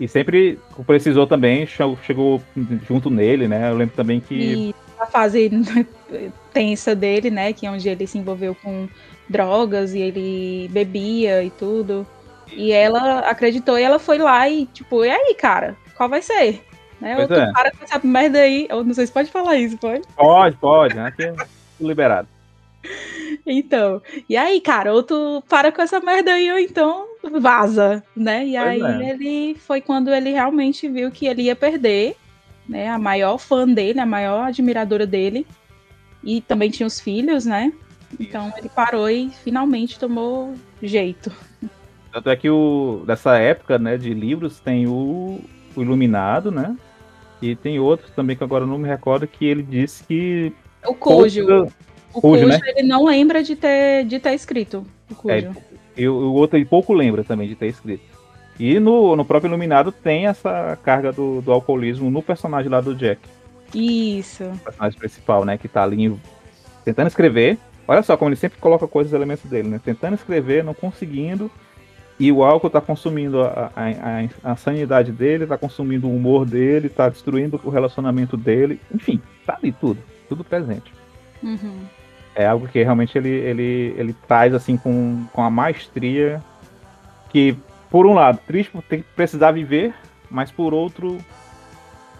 E 0.00 0.08
sempre 0.08 0.58
precisou 0.86 1.26
também, 1.26 1.66
chegou 1.66 2.42
junto 2.88 3.10
nele, 3.10 3.46
né? 3.46 3.70
Eu 3.70 3.76
lembro 3.76 3.94
também 3.94 4.18
que. 4.18 4.34
E 4.34 4.74
a 4.98 5.06
fase 5.06 5.50
tensa 6.52 6.94
dele, 6.94 7.30
né? 7.30 7.52
Que 7.52 7.66
é 7.66 7.70
onde 7.70 7.88
ele 7.88 8.06
se 8.06 8.18
envolveu 8.18 8.54
com 8.56 8.88
drogas 9.28 9.94
e 9.94 10.00
ele 10.00 10.68
bebia 10.72 11.44
e 11.44 11.50
tudo. 11.50 12.06
E 12.52 12.72
ela 12.72 13.20
acreditou 13.20 13.78
e 13.78 13.82
ela 13.82 13.98
foi 13.98 14.18
lá 14.18 14.48
e, 14.48 14.66
tipo, 14.66 15.04
e 15.04 15.10
aí, 15.10 15.34
cara, 15.34 15.76
qual 15.96 16.08
vai 16.08 16.22
ser? 16.22 16.64
Né? 17.00 17.16
Ou 17.18 17.26
tu 17.26 17.34
é. 17.34 17.52
para 17.52 17.70
com 17.70 17.84
essa 17.84 18.00
merda 18.02 18.38
aí. 18.38 18.66
Eu 18.70 18.84
não 18.84 18.94
sei 18.94 19.06
se 19.06 19.12
pode 19.12 19.30
falar 19.30 19.56
isso, 19.56 19.76
pode? 19.78 20.02
Pode, 20.16 20.56
pode, 20.56 20.94
né? 20.94 21.06
Aqui 21.06 21.24
é 21.24 21.34
liberado. 21.80 22.28
Então, 23.46 24.00
e 24.28 24.36
aí, 24.36 24.60
cara, 24.60 24.94
ou 24.94 25.02
tu 25.02 25.42
para 25.48 25.70
com 25.70 25.82
essa 25.82 26.00
merda 26.00 26.32
aí, 26.32 26.50
ou 26.50 26.58
então 26.58 27.06
vaza, 27.40 28.02
né? 28.16 28.46
E 28.46 28.56
Pois 28.56 28.82
aí 28.82 29.02
é. 29.02 29.10
ele 29.10 29.54
foi 29.56 29.80
quando 29.80 30.12
ele 30.14 30.30
realmente 30.30 30.88
viu 30.88 31.10
que 31.10 31.26
ele 31.26 31.42
ia 31.42 31.56
perder, 31.56 32.16
né? 32.66 32.88
A 32.88 32.98
maior 32.98 33.36
fã 33.38 33.68
dele, 33.68 34.00
a 34.00 34.06
maior 34.06 34.46
admiradora 34.46 35.06
dele. 35.06 35.46
E 36.22 36.40
também 36.40 36.70
tinha 36.70 36.86
os 36.86 37.00
filhos, 37.00 37.44
né? 37.44 37.72
Então 38.18 38.52
ele 38.56 38.68
parou 38.68 39.10
e 39.10 39.30
finalmente 39.42 39.98
tomou 39.98 40.54
jeito. 40.82 41.30
Tanto 42.14 42.30
é 42.30 42.36
que 42.36 42.48
o, 42.48 43.02
dessa 43.04 43.36
época, 43.38 43.76
né, 43.76 43.96
de 43.96 44.14
livros, 44.14 44.60
tem 44.60 44.86
o, 44.86 45.40
o 45.74 45.82
Iluminado, 45.82 46.52
né? 46.52 46.76
E 47.42 47.56
tem 47.56 47.80
outros 47.80 48.12
também 48.12 48.36
que 48.36 48.44
agora 48.44 48.64
não 48.64 48.78
me 48.78 48.88
recordo 48.88 49.26
que 49.26 49.44
ele 49.44 49.64
disse 49.64 50.04
que. 50.04 50.52
O 50.86 50.94
Cujo, 50.94 51.44
pouca- 51.44 51.72
o 52.14 52.20
Cujo, 52.20 52.46
né? 52.46 52.60
ele 52.64 52.86
não 52.86 53.04
lembra 53.04 53.42
de 53.42 53.56
ter, 53.56 54.04
de 54.04 54.20
ter 54.20 54.32
escrito. 54.32 54.86
O 55.10 55.14
Cujo. 55.16 55.34
É, 55.34 55.50
e 55.96 56.06
o 56.06 56.14
o 56.14 56.34
outro 56.34 56.56
ele 56.56 56.64
pouco 56.64 56.92
lembra 56.92 57.24
também 57.24 57.48
de 57.48 57.56
ter 57.56 57.66
escrito. 57.66 58.04
E 58.60 58.78
no, 58.78 59.16
no 59.16 59.24
próprio 59.24 59.48
Iluminado 59.48 59.90
tem 59.90 60.28
essa 60.28 60.78
carga 60.84 61.10
do, 61.10 61.40
do 61.40 61.50
alcoolismo 61.50 62.12
no 62.12 62.22
personagem 62.22 62.70
lá 62.70 62.80
do 62.80 62.94
Jack, 62.94 63.20
Isso. 63.74 64.44
o 64.44 64.58
personagem 64.58 64.96
principal, 65.00 65.44
né? 65.44 65.58
Que 65.58 65.66
tá 65.66 65.82
ali 65.82 66.16
tentando 66.84 67.08
escrever. 67.08 67.58
Olha 67.88 68.04
só 68.04 68.16
como 68.16 68.28
ele 68.28 68.36
sempre 68.36 68.60
coloca 68.60 68.86
coisas 68.86 69.12
elementos 69.12 69.50
dele, 69.50 69.68
né? 69.68 69.80
Tentando 69.84 70.14
escrever, 70.14 70.62
não 70.62 70.74
conseguindo. 70.74 71.50
E 72.18 72.30
o 72.30 72.44
álcool 72.44 72.70
tá 72.70 72.80
consumindo 72.80 73.42
a, 73.42 73.72
a, 73.74 74.52
a, 74.52 74.56
sanidade 74.56 75.10
dele, 75.10 75.46
tá 75.46 75.58
consumindo 75.58 76.06
o 76.06 76.14
humor 76.14 76.46
dele, 76.46 76.88
tá 76.88 77.08
destruindo 77.08 77.60
o 77.64 77.70
relacionamento 77.70 78.36
dele. 78.36 78.80
Enfim, 78.94 79.20
tá 79.44 79.56
ali 79.56 79.72
tudo. 79.72 79.98
Tudo 80.28 80.44
presente. 80.44 80.92
Uhum. 81.42 81.80
É 82.34 82.46
algo 82.46 82.68
que 82.68 82.82
realmente 82.82 83.18
ele, 83.18 83.28
ele, 83.28 83.94
ele 83.96 84.12
traz 84.26 84.54
assim 84.54 84.76
com, 84.76 85.24
com 85.32 85.42
a 85.42 85.50
maestria 85.50 86.42
que, 87.30 87.56
por 87.90 88.06
um 88.06 88.14
lado, 88.14 88.38
triste 88.46 88.70
por 88.70 88.82
ter 88.82 88.98
que 88.98 89.04
precisar 89.14 89.50
viver, 89.50 89.92
mas 90.30 90.52
por 90.52 90.72
outro, 90.72 91.18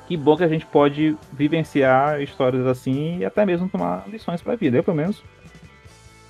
que 0.09 0.17
bom 0.17 0.37
que 0.37 0.45
a 0.45 0.49
gente 0.49 0.67
pode 0.67 1.17
vivenciar 1.33 2.21
histórias 2.21 2.67
assim 2.67 3.19
e 3.19 3.25
até 3.25 3.47
mesmo 3.47 3.69
tomar 3.69 4.09
lições 4.09 4.43
para 4.43 4.55
a 4.55 4.57
vida. 4.57 4.77
Eu, 4.77 4.83
pelo 4.83 4.97
menos, 4.97 5.23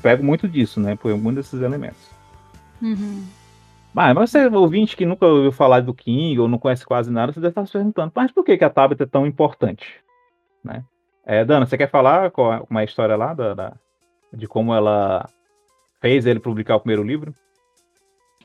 pego 0.03 0.23
muito 0.23 0.47
disso, 0.47 0.81
né? 0.81 0.97
Por 0.97 1.11
algum 1.11 1.33
desses 1.33 1.63
elementos. 1.63 2.11
Uhum. 2.83 3.25
Mas, 3.95 4.15
mas 4.15 4.31
você, 4.31 4.47
ouvinte 4.49 4.97
que 4.97 5.07
nunca 5.07 5.25
ouviu 5.25 5.53
falar 5.53 5.81
do 5.81 5.95
King 5.95 6.41
ou 6.41 6.49
não 6.49 6.59
conhece 6.59 6.85
quase 6.85 7.13
nada, 7.13 7.33
você 7.33 7.39
deve 7.41 7.53
estar 7.53 7.65
se 7.65 7.73
perguntando, 7.73 8.11
mas 8.15 8.33
por 8.33 8.45
que, 8.45 8.59
que 8.59 8.65
a 8.65 8.71
Tabitha 8.71 9.05
é 9.05 9.07
tão 9.07 9.25
importante? 9.25 9.87
Né? 10.65 10.83
É, 11.25 11.45
Dana, 11.45 11.65
você 11.65 11.79
quer 11.79 11.89
falar 11.89 12.27
é 12.27 12.63
uma 12.69 12.83
história 12.83 13.15
lá 13.17 13.33
da, 13.33 13.55
da- 13.55 13.73
de 14.33 14.49
como 14.49 14.75
ela 14.75 15.29
fez 16.01 16.27
ele 16.27 16.41
publicar 16.41 16.77
o 16.77 16.81
primeiro 16.81 17.05
livro? 17.05 17.33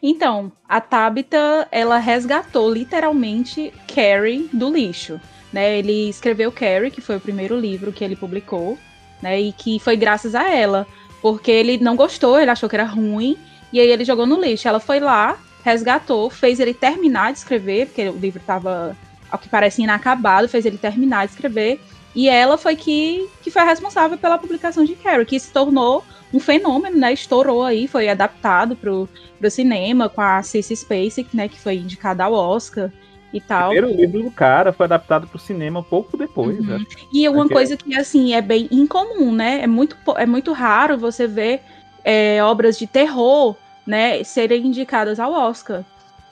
Então, 0.02 0.52
a 0.68 0.80
Tabitha, 0.80 1.68
ela 1.72 1.98
resgatou 1.98 2.72
literalmente 2.72 3.74
Carrie 3.94 4.50
do 4.54 4.72
lixo. 4.72 5.20
Né? 5.52 5.78
Ele 5.80 6.08
escreveu 6.10 6.52
Carrie, 6.52 6.92
que 6.92 7.02
foi 7.02 7.18
o 7.18 7.22
primeiro 7.22 7.60
livro 7.60 7.92
que 7.92 8.04
ele 8.04 8.16
publicou, 8.16 8.78
né? 9.22 9.42
E 9.42 9.52
que 9.52 9.80
foi 9.80 9.98
graças 9.98 10.36
a 10.36 10.50
ela. 10.50 10.88
Porque 11.22 11.52
ele 11.52 11.78
não 11.80 11.96
gostou, 11.98 12.40
ele 12.40 12.52
achou 12.52 12.70
que 12.70 12.76
era 12.76 12.86
ruim, 12.86 13.38
e 13.72 13.80
aí 13.80 13.88
ele 13.90 14.04
jogou 14.06 14.26
no 14.26 14.40
lixo. 14.40 14.68
Ela 14.68 14.80
foi 14.80 15.00
lá, 15.00 15.38
resgatou, 15.64 16.30
fez 16.30 16.60
ele 16.60 16.74
terminar 16.74 17.32
de 17.32 17.40
escrever, 17.40 17.88
porque 17.88 18.10
o 18.10 18.18
livro 18.18 18.40
estava, 18.40 18.96
ao 19.32 19.38
que 19.40 19.50
parece, 19.50 19.82
inacabado, 19.82 20.48
fez 20.50 20.66
ele 20.66 20.78
terminar 20.78 21.26
de 21.28 21.34
escrever. 21.34 21.80
E 22.16 22.28
ela 22.28 22.58
foi 22.58 22.76
que, 22.76 23.30
que 23.44 23.52
foi 23.52 23.62
a 23.62 23.66
responsável 23.66 24.18
pela 24.18 24.38
publicação 24.38 24.84
de 24.84 24.96
Carrie, 24.96 25.26
que 25.26 25.40
se 25.40 25.52
tornou 25.52 26.04
um 26.34 26.40
fenômeno, 26.40 26.98
né? 26.98 27.14
Estourou 27.14 27.64
aí, 27.64 27.88
foi 27.88 28.10
adaptado 28.10 28.76
pro, 28.76 29.08
pro 29.40 29.50
cinema 29.52 30.10
com 30.10 30.22
a 30.22 30.42
Cissy 30.42 30.76
Spacek, 30.76 31.36
né? 31.36 31.48
Que 31.48 31.60
foi 31.60 31.76
indicada 31.76 32.24
ao 32.24 32.34
Oscar 32.34 32.92
e 33.32 33.38
O 33.38 33.42
tal. 33.42 33.70
primeiro 33.72 33.96
livro 33.96 34.24
do 34.24 34.32
cara 34.32 34.74
foi 34.74 34.86
adaptado 34.86 35.28
para 35.28 35.38
o 35.38 35.40
cinema 35.40 35.84
pouco 35.84 36.18
depois. 36.18 36.58
Uhum. 36.60 36.76
acho. 36.78 36.86
E 37.14 37.30
uma 37.30 37.42
Porque- 37.44 37.54
coisa 37.54 37.78
que, 37.78 37.96
assim, 37.96 38.34
é 38.34 38.42
bem 38.42 38.68
incomum, 38.72 39.32
né? 39.32 39.60
É 39.62 39.68
muito, 39.68 39.96
é 40.18 40.26
muito 40.26 40.52
raro 40.52 40.98
você 40.98 41.28
ver 41.28 41.62
é, 42.04 42.44
obras 42.44 42.78
de 42.78 42.88
terror, 42.88 43.56
né, 43.86 44.24
serem 44.24 44.68
indicadas 44.68 45.20
ao 45.20 45.32
Oscar. 45.32 45.84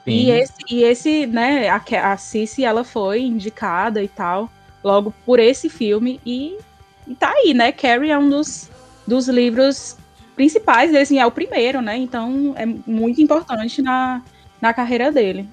E 0.05 0.25
Sim. 0.25 0.31
esse, 0.31 0.53
e 0.69 0.83
esse, 0.83 1.25
né, 1.25 1.67
a, 1.67 1.81
a 2.11 2.17
Cici, 2.17 2.63
ela 2.63 2.83
foi 2.83 3.23
indicada 3.23 4.01
e 4.01 4.07
tal, 4.07 4.49
logo 4.83 5.13
por 5.25 5.39
esse 5.39 5.69
filme, 5.69 6.21
e, 6.25 6.57
e 7.05 7.15
tá 7.15 7.29
aí, 7.31 7.53
né? 7.53 7.71
Carrie 7.73 8.11
é 8.11 8.17
um 8.17 8.29
dos, 8.29 8.69
dos 9.05 9.27
livros 9.27 9.97
principais 10.35 10.91
dele, 10.91 11.03
assim, 11.03 11.19
é 11.19 11.25
o 11.25 11.31
primeiro, 11.31 11.81
né? 11.81 11.97
Então 11.97 12.53
é 12.55 12.65
muito 12.65 13.21
importante 13.21 13.81
na, 13.81 14.21
na 14.61 14.73
carreira 14.73 15.11
dele. 15.11 15.49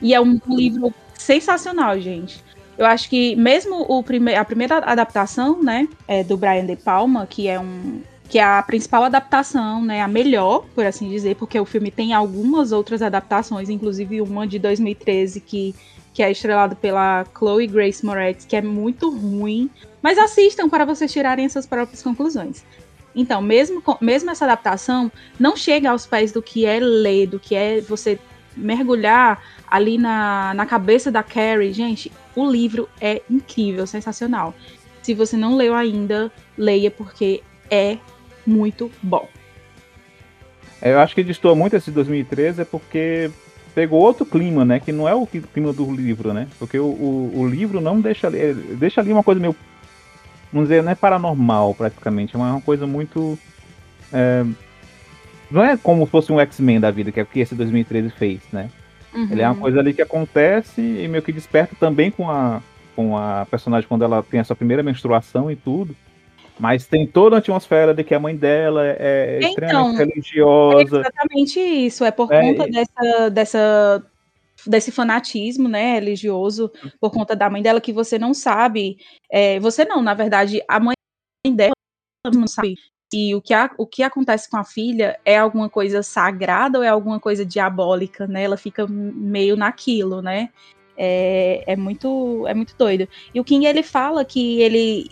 E 0.00 0.14
é 0.14 0.20
um 0.20 0.38
livro 0.46 0.94
sensacional, 1.14 1.98
gente. 1.98 2.44
Eu 2.78 2.86
acho 2.86 3.10
que 3.10 3.34
mesmo 3.36 3.84
o 3.88 4.02
prime 4.02 4.34
a 4.34 4.44
primeira 4.44 4.78
adaptação, 4.78 5.62
né, 5.62 5.88
é 6.06 6.22
do 6.22 6.36
Brian 6.36 6.64
De 6.64 6.76
Palma, 6.76 7.26
que 7.26 7.48
é 7.48 7.58
um 7.58 8.00
que 8.30 8.38
é 8.38 8.44
a 8.44 8.62
principal 8.62 9.02
adaptação, 9.02 9.84
né, 9.84 10.00
a 10.00 10.08
melhor, 10.08 10.64
por 10.72 10.86
assim 10.86 11.10
dizer, 11.10 11.34
porque 11.34 11.58
o 11.58 11.64
filme 11.64 11.90
tem 11.90 12.14
algumas 12.14 12.70
outras 12.70 13.02
adaptações, 13.02 13.68
inclusive 13.68 14.22
uma 14.22 14.46
de 14.46 14.58
2013 14.58 15.40
que 15.40 15.74
que 16.12 16.24
é 16.24 16.30
estrelado 16.30 16.74
pela 16.74 17.24
Chloe 17.36 17.68
Grace 17.68 18.04
Moretz, 18.04 18.44
que 18.44 18.56
é 18.56 18.60
muito 18.60 19.10
ruim, 19.10 19.70
mas 20.02 20.18
assistam 20.18 20.68
para 20.68 20.84
vocês 20.84 21.12
tirarem 21.12 21.48
suas 21.48 21.66
próprias 21.66 22.02
conclusões. 22.02 22.64
Então, 23.14 23.40
mesmo, 23.40 23.80
mesmo 24.00 24.28
essa 24.30 24.44
adaptação 24.44 25.10
não 25.38 25.56
chega 25.56 25.90
aos 25.90 26.06
pés 26.06 26.32
do 26.32 26.42
que 26.42 26.66
é 26.66 26.80
ler, 26.80 27.28
do 27.28 27.38
que 27.38 27.54
é 27.54 27.80
você 27.80 28.18
mergulhar 28.56 29.40
ali 29.68 29.98
na, 29.98 30.52
na 30.54 30.66
cabeça 30.66 31.12
da 31.12 31.22
Carrie. 31.22 31.72
Gente, 31.72 32.10
o 32.34 32.50
livro 32.50 32.88
é 33.00 33.22
incrível, 33.30 33.86
sensacional. 33.86 34.52
Se 35.02 35.14
você 35.14 35.36
não 35.36 35.56
leu 35.56 35.74
ainda, 35.74 36.30
leia 36.58 36.90
porque 36.90 37.40
é 37.70 37.98
muito 38.46 38.90
bom. 39.02 39.28
Eu 40.82 40.98
acho 41.00 41.14
que 41.14 41.22
destoa 41.22 41.54
muito 41.54 41.76
esse 41.76 41.90
2013 41.90 42.62
é 42.62 42.64
porque 42.64 43.30
pegou 43.74 44.00
outro 44.00 44.24
clima, 44.24 44.64
né? 44.64 44.80
Que 44.80 44.92
não 44.92 45.08
é 45.08 45.14
o 45.14 45.26
clima 45.26 45.72
do 45.72 45.90
livro, 45.94 46.32
né? 46.32 46.48
Porque 46.58 46.78
o, 46.78 46.84
o, 46.86 47.32
o 47.40 47.48
livro 47.48 47.80
não 47.80 48.00
deixa 48.00 48.26
ali. 48.26 48.38
ele 48.38 48.76
Deixa 48.76 49.00
ali 49.00 49.12
uma 49.12 49.22
coisa 49.22 49.40
meio. 49.40 49.54
Vamos 50.52 50.68
dizer, 50.68 50.82
não 50.82 50.90
é 50.92 50.94
paranormal 50.94 51.74
praticamente. 51.74 52.34
É 52.34 52.38
uma 52.38 52.60
coisa 52.62 52.86
muito. 52.86 53.38
é, 54.12 54.44
não 55.50 55.62
é 55.64 55.76
como 55.76 56.04
se 56.06 56.10
fosse 56.10 56.32
um 56.32 56.40
X-Men 56.40 56.80
da 56.80 56.90
vida, 56.90 57.12
que 57.12 57.20
é 57.20 57.22
o 57.24 57.26
que 57.26 57.40
esse 57.40 57.54
2013 57.54 58.10
fez, 58.10 58.40
né? 58.52 58.70
Ele 59.12 59.42
é 59.42 59.46
uma 59.46 59.54
Uhum. 59.54 59.60
coisa 59.60 59.80
ali 59.80 59.92
que 59.92 60.00
acontece 60.00 60.80
e 60.80 61.08
meio 61.08 61.22
que 61.22 61.32
desperta 61.32 61.74
também 61.78 62.12
com 62.12 62.30
a, 62.30 62.62
com 62.94 63.18
a 63.18 63.44
personagem 63.50 63.88
quando 63.88 64.04
ela 64.04 64.22
tem 64.22 64.38
a 64.38 64.44
sua 64.44 64.54
primeira 64.54 64.82
menstruação 64.84 65.50
e 65.50 65.56
tudo. 65.56 65.94
Mas 66.60 66.86
tem 66.86 67.06
toda 67.06 67.36
a 67.36 67.38
atmosfera 67.38 67.94
de 67.94 68.04
que 68.04 68.14
a 68.14 68.20
mãe 68.20 68.36
dela 68.36 68.82
é 68.86 69.38
Então, 69.42 69.48
extremamente 69.50 69.94
É 69.94 69.98
religiosa. 70.04 71.00
exatamente 71.00 71.58
isso. 71.58 72.04
É 72.04 72.10
por 72.10 72.30
É, 72.30 72.40
conta 72.42 72.68
e- 72.68 72.70
dessa, 72.70 73.30
dessa, 73.30 74.06
desse 74.66 74.92
fanatismo, 74.92 75.68
né, 75.68 75.94
religioso, 75.94 76.70
por 77.00 77.10
conta 77.10 77.34
da 77.34 77.48
mãe 77.48 77.62
dela, 77.62 77.80
que 77.80 77.92
você 77.94 78.18
não 78.18 78.34
sabe. 78.34 78.98
é, 79.30 79.58
você 79.58 79.84
não, 79.86 80.02
na 80.02 80.12
verdade, 80.12 80.62
a 80.68 80.78
mãe 80.78 80.94
dela 81.54 81.72
não 82.34 82.46
sabe 82.46 82.74
se 83.12 83.34
o 83.34 83.40
que, 83.40 83.54
a- 83.54 83.70
o 83.78 83.86
que 83.86 84.02
acontece 84.02 84.48
com 84.50 84.58
a 84.58 84.64
filha 84.64 85.18
é 85.24 85.38
alguma 85.38 85.68
coisa 85.70 86.02
sagrada 86.02 86.78
ou 86.78 86.84
é 86.84 86.88
alguma 86.88 87.18
coisa 87.18 87.44
diabólica, 87.44 88.26
né? 88.26 88.42
Ela 88.44 88.56
fica 88.58 88.86
meio 88.86 89.56
naquilo, 89.56 90.20
né? 90.20 90.50
É, 91.02 91.64
é 91.66 91.76
muito 91.76 92.46
é 92.46 92.52
muito 92.52 92.74
doido. 92.76 93.08
E 93.34 93.40
o 93.40 93.44
King 93.44 93.64
ele 93.64 93.82
fala 93.82 94.22
que 94.22 94.60
ele 94.60 95.10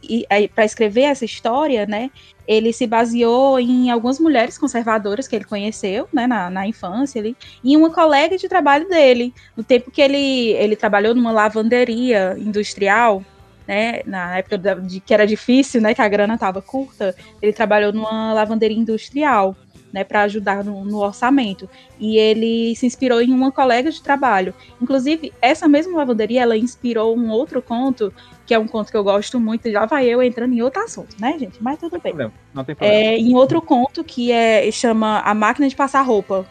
para 0.55 0.67
escrever 0.67 1.05
essa 1.05 1.25
história, 1.25 1.87
né? 1.87 2.11
Ele 2.47 2.75
se 2.75 2.87
baseou 2.87 3.59
em 3.59 3.91
algumas 3.91 4.21
mulheres 4.21 4.59
conservadoras 4.59 5.27
que 5.27 5.35
ele 5.35 5.47
conheceu, 5.47 6.07
né, 6.13 6.27
na, 6.27 6.51
na 6.51 6.67
infância 6.67 7.21
ali, 7.21 7.35
e 7.65 7.75
uma 7.77 7.91
colega 7.91 8.37
de 8.37 8.49
trabalho 8.49 8.87
dele, 8.89 9.33
no 9.57 9.65
tempo 9.65 9.91
que 9.91 10.03
ele 10.03 10.53
ele 10.53 10.77
trabalhou 10.77 11.15
numa 11.15 11.33
lavanderia 11.33 12.37
industrial, 12.39 13.25
né, 13.67 14.03
na 14.05 14.39
época 14.39 14.59
de 14.59 15.01
que 15.01 15.15
era 15.15 15.27
difícil, 15.27 15.81
né, 15.81 15.95
que 15.95 16.03
a 16.03 16.09
grana 16.09 16.35
estava 16.35 16.61
curta, 16.61 17.15
ele 17.41 17.53
trabalhou 17.53 17.93
numa 17.93 18.33
lavanderia 18.35 18.77
industrial, 18.77 19.57
né, 19.93 20.05
para 20.05 20.23
ajudar 20.23 20.65
no, 20.65 20.85
no 20.85 20.99
orçamento. 20.99 21.69
E 21.99 22.19
ele 22.19 22.75
se 22.77 22.87
inspirou 22.87 23.21
em 23.21 23.33
uma 23.33 23.51
colega 23.51 23.91
de 23.91 24.03
trabalho. 24.03 24.55
Inclusive, 24.81 25.33
essa 25.41 25.67
mesma 25.69 25.97
lavanderia, 25.97 26.43
ela 26.43 26.57
inspirou 26.57 27.17
um 27.17 27.31
outro 27.31 27.63
conto, 27.63 28.13
que 28.47 28.55
é 28.55 28.59
um 28.59 28.67
conto 28.67 28.91
que 28.91 28.97
eu 28.97 29.05
gosto 29.05 29.39
muito, 29.41 29.69
e 29.69 29.73
já 29.73 29.87
vai 29.87 30.07
eu 30.07 30.23
entrando 30.23 30.55
em 30.55 30.63
outro 30.63 30.83
assunto, 30.83 31.17
né, 31.21 31.39
gente? 31.39 31.63
Mas 31.63 31.79
tudo 31.79 31.93
bem. 31.93 32.01
problema, 32.01 32.33
não 32.55 32.65
tem 32.65 32.75
problema. 32.75 33.01
É, 33.01 33.17
em 33.19 33.35
outro 33.35 33.61
conto 33.61 34.05
que 34.05 34.33
é 34.33 34.71
chama 34.71 35.21
A 35.21 35.35
Máquina 35.35 35.69
de 35.69 35.77
Passar 35.77 36.03
Roupa. 36.03 36.47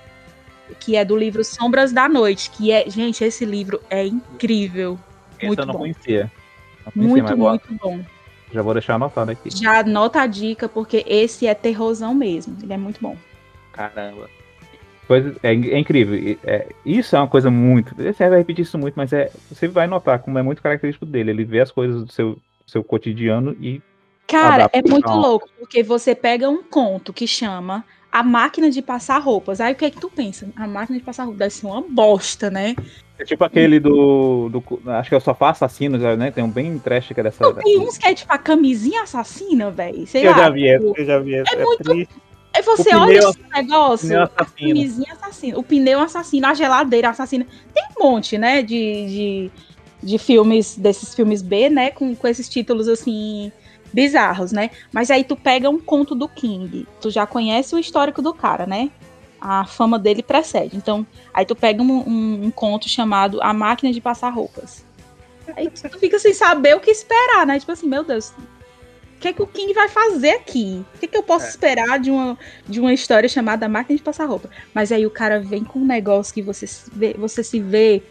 que 0.80 0.96
é 0.96 1.06
do 1.06 1.16
livro 1.16 1.44
Sombras 1.44 1.92
da 1.94 2.10
Noite, 2.10 2.50
que 2.52 2.72
é, 2.72 2.90
gente, 2.90 3.24
esse 3.24 3.46
livro 3.46 3.82
é 3.90 4.06
incrível. 4.06 5.00
Esse 5.38 5.48
muito 5.48 5.60
eu 5.62 5.66
não 5.66 5.74
bom. 5.74 5.80
conhecia. 5.80 6.32
Não 6.86 6.92
conhecia, 6.92 7.36
Muito, 7.36 7.38
muito 7.38 7.76
bom. 7.82 8.00
Já 8.52 8.62
vou 8.62 8.74
deixar 8.74 8.96
anotado 8.96 9.32
aqui. 9.32 9.50
Já 9.50 9.80
anota 9.80 10.22
a 10.22 10.28
dica, 10.28 10.70
porque 10.70 11.04
esse 11.08 11.48
é 11.48 11.54
terrorzão 11.54 12.14
mesmo. 12.14 12.58
Ele 12.62 12.74
é 12.74 12.78
muito 12.78 13.02
bom. 13.02 13.18
Caramba. 13.78 14.28
Coisa, 15.08 15.36
é, 15.42 15.52
é 15.52 15.80
incrível. 15.80 16.38
É, 16.44 16.68
isso 16.86 17.16
é 17.16 17.20
uma 17.20 17.30
coisa 17.30 17.50
muito. 17.50 17.96
Você 17.96 18.28
vai 18.28 18.40
repetir 18.40 18.64
isso 18.64 18.78
muito, 18.78 18.96
mas 18.96 19.14
é, 19.14 19.32
você 19.50 19.68
vai 19.68 19.88
notar 19.88 20.20
como 20.20 20.38
é 20.38 20.42
muito 20.44 20.62
característico 20.62 21.06
dele. 21.06 21.32
Ele 21.32 21.46
vê 21.46 21.62
as 21.62 21.72
coisas 21.72 22.04
do 22.04 22.12
seu, 22.12 22.38
seu 22.66 22.84
cotidiano 22.84 23.56
e. 23.62 23.82
Cara, 24.28 24.70
é 24.74 24.82
muito 24.82 25.10
louco, 25.10 25.48
porque 25.58 25.82
você 25.82 26.14
pega 26.14 26.50
um 26.50 26.62
conto 26.62 27.14
que 27.14 27.26
chama 27.26 27.86
A 28.12 28.22
Máquina 28.22 28.70
de 28.70 28.82
Passar 28.82 29.20
Roupas. 29.20 29.62
Aí 29.62 29.72
o 29.72 29.76
que 29.78 29.86
é 29.86 29.90
que 29.90 30.02
tu 30.02 30.10
pensa? 30.10 30.50
A 30.58 30.68
máquina 30.68 31.00
de 31.00 31.06
passar 31.06 31.24
roupas 31.24 31.40
deve 31.40 31.54
ser 31.54 31.66
uma 31.66 31.82
bosta, 31.82 32.50
né? 32.50 32.76
É 33.18 33.24
tipo 33.24 33.46
aquele 33.46 33.80
do. 33.80 34.50
do 34.50 34.92
acho 34.92 35.08
que 35.08 35.16
é 35.16 35.18
o 35.18 35.22
Sofá 35.22 35.52
Assassino, 35.52 35.98
né? 36.18 36.30
Tem 36.32 36.44
um 36.44 36.52
bem 36.52 36.78
trash 36.78 37.08
que 37.08 37.20
é 37.22 37.24
dessa. 37.24 37.42
Não, 37.42 37.54
tem 37.54 37.80
uns 37.80 37.98
que 37.98 38.06
é 38.06 38.14
tipo 38.14 38.32
a 38.34 38.38
camisinha 38.38 39.04
assassina, 39.04 39.72
velho. 39.72 40.06
Eu 40.14 40.32
lá. 40.32 40.38
já 40.38 40.50
vi 40.50 40.68
essa, 40.68 40.86
tipo, 40.86 41.00
eu 41.00 41.06
já 41.06 41.20
vi 41.20 41.36
essa. 41.36 41.56
É 41.56 41.64
muito 41.64 41.84
triste. 41.84 42.27
Aí 42.58 42.64
você 42.64 42.82
O 42.82 42.86
pneu- 42.86 43.00
olha 43.02 43.20
esse 43.20 43.40
negócio, 43.54 44.08
a 44.24 44.28
camisinha 44.74 45.14
assassina, 45.14 45.60
o 45.60 45.64
pneu 45.64 46.00
assassino, 46.00 46.48
a 46.48 46.54
geladeira 46.56 47.10
assassina. 47.10 47.46
Tem 47.74 47.84
um 48.00 48.04
monte, 48.04 48.36
né, 48.38 48.64
de, 48.64 48.72
de, 48.72 49.52
de 50.02 50.18
filmes, 50.18 50.76
desses 50.76 51.14
filmes 51.14 51.42
B, 51.44 51.70
né, 51.70 51.92
com, 51.92 52.16
com 52.16 52.28
esses 52.28 52.50
títulos, 52.50 52.88
assim, 52.88 53.52
bizarros, 53.94 54.52
né? 54.52 54.72
Mas 54.92 55.12
aí 55.12 55.24
tu 55.24 55.36
pega 55.36 55.70
um 55.70 55.80
conto 55.80 56.16
do 56.16 56.28
King, 56.28 56.88
tu 57.00 57.12
já 57.12 57.28
conhece 57.28 57.76
o 57.76 57.80
histórico 57.80 58.22
do 58.24 58.34
cara, 58.34 58.66
né? 58.66 58.90
A 59.40 59.64
fama 59.66 60.00
dele 60.00 60.24
precede. 60.24 60.76
Então, 60.76 61.06
aí 61.32 61.46
tu 61.46 61.56
pega 61.56 61.82
um, 61.84 61.92
um- 62.10 62.46
um 62.46 62.52
conto 62.52 62.90
chamado 62.90 63.40
A 63.42 63.54
Máquina 63.54 63.94
de 63.94 64.02
Passar 64.02 64.30
Roupas. 64.30 64.84
Aí 65.56 65.70
tu 65.70 66.00
fica 66.00 66.18
sem 66.18 66.34
saber 66.34 66.76
o 66.76 66.80
que 66.80 66.90
esperar, 66.90 67.46
né? 67.46 67.60
Tipo 67.60 67.72
assim, 67.72 67.88
meu 67.88 68.04
Deus, 68.04 68.34
o 69.18 69.20
que 69.20 69.28
é 69.30 69.34
que 69.34 69.42
o 69.42 69.48
King 69.48 69.74
vai 69.74 69.90
fazer 69.90 70.30
aqui? 70.30 70.86
O 70.94 71.00
que, 71.00 71.06
é 71.06 71.10
que 71.10 71.18
eu 71.18 71.24
posso 71.24 71.48
esperar 71.48 72.00
de 72.00 72.12
uma, 72.12 72.38
de 72.68 72.80
uma 72.80 72.94
história 72.94 73.28
chamada 73.28 73.68
Máquina 73.68 73.98
de 73.98 74.04
Passar 74.04 74.26
Roupa? 74.26 74.48
Mas 74.76 74.92
aí 74.92 75.08
o 75.08 75.10
cara 75.10 75.40
vem 75.40 75.64
com 75.64 75.80
um 75.80 75.86
negócio 75.86 76.32
que 76.32 76.42
você 76.42 76.68
se 76.68 76.92
vê, 76.94 77.16
você 77.18 77.44
se 77.44 77.60
vê 77.60 78.04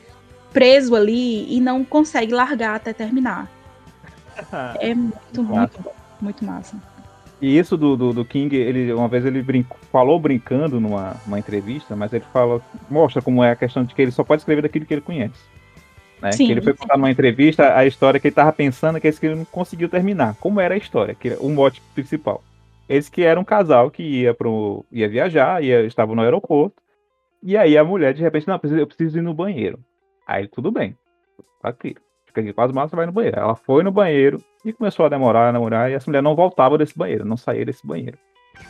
preso 0.52 0.96
ali 0.96 1.54
e 1.54 1.60
não 1.60 1.84
consegue 1.84 2.34
largar 2.34 2.74
até 2.74 2.92
terminar. 2.92 3.50
É 4.80 4.94
muito, 4.94 5.42
muito 5.42 5.80
bom. 5.80 5.94
Muito 6.20 6.44
massa. 6.44 6.76
E 7.40 7.56
isso 7.56 7.76
do, 7.76 7.96
do, 7.96 8.12
do 8.12 8.24
King, 8.24 8.54
ele 8.54 8.92
uma 8.92 9.08
vez 9.08 9.24
ele 9.24 9.42
brincou, 9.42 9.78
falou 9.90 10.18
brincando 10.18 10.78
numa, 10.78 11.16
numa 11.24 11.38
entrevista, 11.38 11.96
mas 11.96 12.12
ele 12.12 12.24
fala, 12.32 12.60
mostra 12.90 13.22
como 13.22 13.42
é 13.42 13.52
a 13.52 13.56
questão 13.56 13.84
de 13.84 13.94
que 13.94 14.02
ele 14.02 14.10
só 14.10 14.22
pode 14.24 14.42
escrever 14.42 14.62
daquilo 14.62 14.84
que 14.84 14.92
ele 14.92 15.00
conhece. 15.00 15.40
Né? 16.20 16.32
Sim, 16.32 16.46
que 16.46 16.52
ele 16.52 16.62
foi 16.62 16.72
sim. 16.72 16.78
contar 16.78 16.96
numa 16.96 17.10
entrevista 17.10 17.76
a 17.76 17.84
história 17.86 18.18
que 18.18 18.26
ele 18.28 18.32
estava 18.32 18.52
pensando 18.52 19.00
que 19.00 19.06
esse 19.06 19.20
que 19.20 19.26
ele 19.26 19.34
não 19.34 19.44
conseguiu 19.44 19.88
terminar. 19.88 20.34
Como 20.40 20.60
era 20.60 20.74
a 20.74 20.78
história, 20.78 21.14
que 21.14 21.28
era 21.30 21.40
o 21.40 21.48
mote 21.50 21.82
principal. 21.94 22.42
Eles 22.88 23.08
que 23.08 23.22
era 23.22 23.38
um 23.38 23.44
casal 23.44 23.90
que 23.90 24.02
ia 24.02 24.32
pro, 24.32 24.84
ia 24.92 25.08
viajar, 25.08 25.62
ia, 25.62 25.82
estava 25.84 26.14
no 26.14 26.22
aeroporto, 26.22 26.76
e 27.42 27.56
aí 27.56 27.76
a 27.76 27.84
mulher 27.84 28.14
de 28.14 28.22
repente, 28.22 28.46
não, 28.46 28.54
eu 28.54 28.58
preciso, 28.60 28.80
eu 28.80 28.86
preciso 28.86 29.18
ir 29.18 29.22
no 29.22 29.34
banheiro. 29.34 29.78
Aí 30.26 30.46
tudo 30.48 30.70
bem, 30.70 30.96
tá 31.60 31.68
aqui, 31.68 31.96
fica 32.26 32.40
aqui 32.40 32.54
malas, 32.56 32.90
você 32.90 32.96
vai 32.96 33.06
no 33.06 33.12
banheiro. 33.12 33.38
Ela 33.38 33.54
foi 33.56 33.82
no 33.82 33.90
banheiro 33.90 34.40
e 34.64 34.72
começou 34.72 35.04
a 35.04 35.08
demorar, 35.08 35.48
a 35.48 35.52
demorar, 35.52 35.90
e 35.90 35.94
essa 35.94 36.08
mulher 36.08 36.22
não 36.22 36.34
voltava 36.36 36.78
desse 36.78 36.96
banheiro, 36.96 37.24
não 37.24 37.36
saía 37.36 37.64
desse 37.64 37.86
banheiro. 37.86 38.18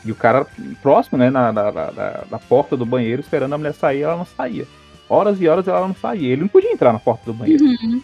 E 0.05 0.11
o 0.11 0.15
cara 0.17 0.47
próximo, 0.83 1.17
né, 1.19 1.31
na, 1.31 1.53
na- 1.53 1.71
na- 1.73 2.25
na 2.31 2.39
porta 2.39 2.77
do 2.77 2.85
banheiro, 2.85 3.21
esperando 3.21 3.53
a 3.55 3.59
mulher 3.59 3.73
sair, 3.75 4.03
ela 4.03 4.17
não 4.17 4.25
saía. 4.25 4.65
Horas 5.09 5.41
e 5.41 5.49
horas 5.49 5.69
ela 5.69 5.87
não 5.87 5.95
saía. 5.95 6.33
Ele 6.33 6.43
não 6.43 6.49
podia 6.49 6.73
entrar 6.73 6.93
na 6.93 6.99
porta 6.99 7.25
do 7.27 7.35
banheiro. 7.35 7.65
Uhum. 7.65 8.03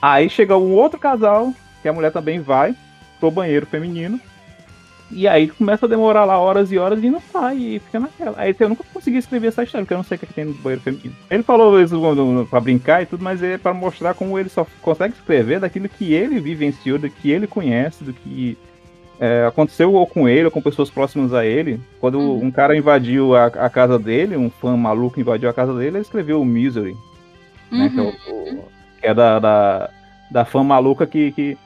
Aí 0.00 0.28
chega 0.28 0.56
um 0.56 0.72
outro 0.72 0.98
casal, 0.98 1.52
que 1.80 1.88
a 1.88 1.92
mulher 1.92 2.10
também 2.10 2.40
vai 2.40 2.74
pro 3.20 3.30
banheiro 3.30 3.66
feminino. 3.66 4.20
E 5.14 5.28
aí 5.28 5.48
começa 5.48 5.84
a 5.84 5.88
demorar 5.88 6.24
lá 6.24 6.38
horas 6.38 6.72
e 6.72 6.78
horas 6.78 7.04
e 7.04 7.10
não 7.10 7.20
sai, 7.20 7.58
e 7.58 7.78
fica 7.78 8.00
naquela. 8.00 8.34
Aí 8.38 8.56
eu 8.58 8.68
nunca 8.68 8.82
consegui 8.92 9.18
escrever 9.18 9.48
essa 9.48 9.62
história, 9.62 9.84
porque 9.84 9.92
eu 9.92 9.98
não 9.98 10.04
sei 10.04 10.16
o 10.16 10.18
que, 10.18 10.24
é 10.24 10.28
que 10.28 10.34
tem 10.34 10.46
no 10.46 10.54
banheiro 10.54 10.80
feminino. 10.80 11.14
Ele 11.30 11.42
falou 11.42 11.78
isso 11.80 12.00
pra 12.48 12.60
brincar 12.60 13.02
e 13.02 13.06
tudo, 13.06 13.22
mas 13.22 13.42
é 13.42 13.58
pra 13.58 13.74
mostrar 13.74 14.14
como 14.14 14.38
ele 14.38 14.48
só 14.48 14.66
consegue 14.80 15.14
escrever 15.14 15.60
daquilo 15.60 15.88
que 15.88 16.14
ele 16.14 16.40
vivenciou, 16.40 16.98
do 16.98 17.10
que 17.10 17.30
ele 17.30 17.46
conhece, 17.46 18.02
do 18.02 18.14
que 18.14 18.56
é, 19.24 19.46
aconteceu 19.46 19.92
ou 19.94 20.04
com 20.04 20.28
ele 20.28 20.46
ou 20.46 20.50
com 20.50 20.60
pessoas 20.60 20.90
próximas 20.90 21.32
a 21.32 21.46
ele. 21.46 21.80
Quando 22.00 22.18
Uhum. 22.18 22.46
um 22.46 22.50
cara 22.50 22.76
invadiu 22.76 23.36
a, 23.36 23.46
a 23.46 23.70
casa 23.70 23.96
dele, 23.96 24.36
um 24.36 24.50
fã 24.50 24.76
maluco 24.76 25.20
invadiu 25.20 25.48
a 25.48 25.52
casa 25.52 25.72
dele, 25.74 25.98
ele 25.98 25.98
escreveu 26.00 26.40
o 26.40 26.44
Misery 26.44 26.96
né? 27.70 27.88
Que 27.88 27.98
é, 28.00 28.02
o- 28.02 28.06
Uhum. 28.06 28.58
o- 28.58 28.68
que 29.00 29.06
é 29.06 29.14
da, 29.14 29.38
da, 29.38 29.90
da 30.30 30.44
fã 30.44 30.62
maluca 30.64 31.06
que, 31.06 31.30
que, 31.32 31.56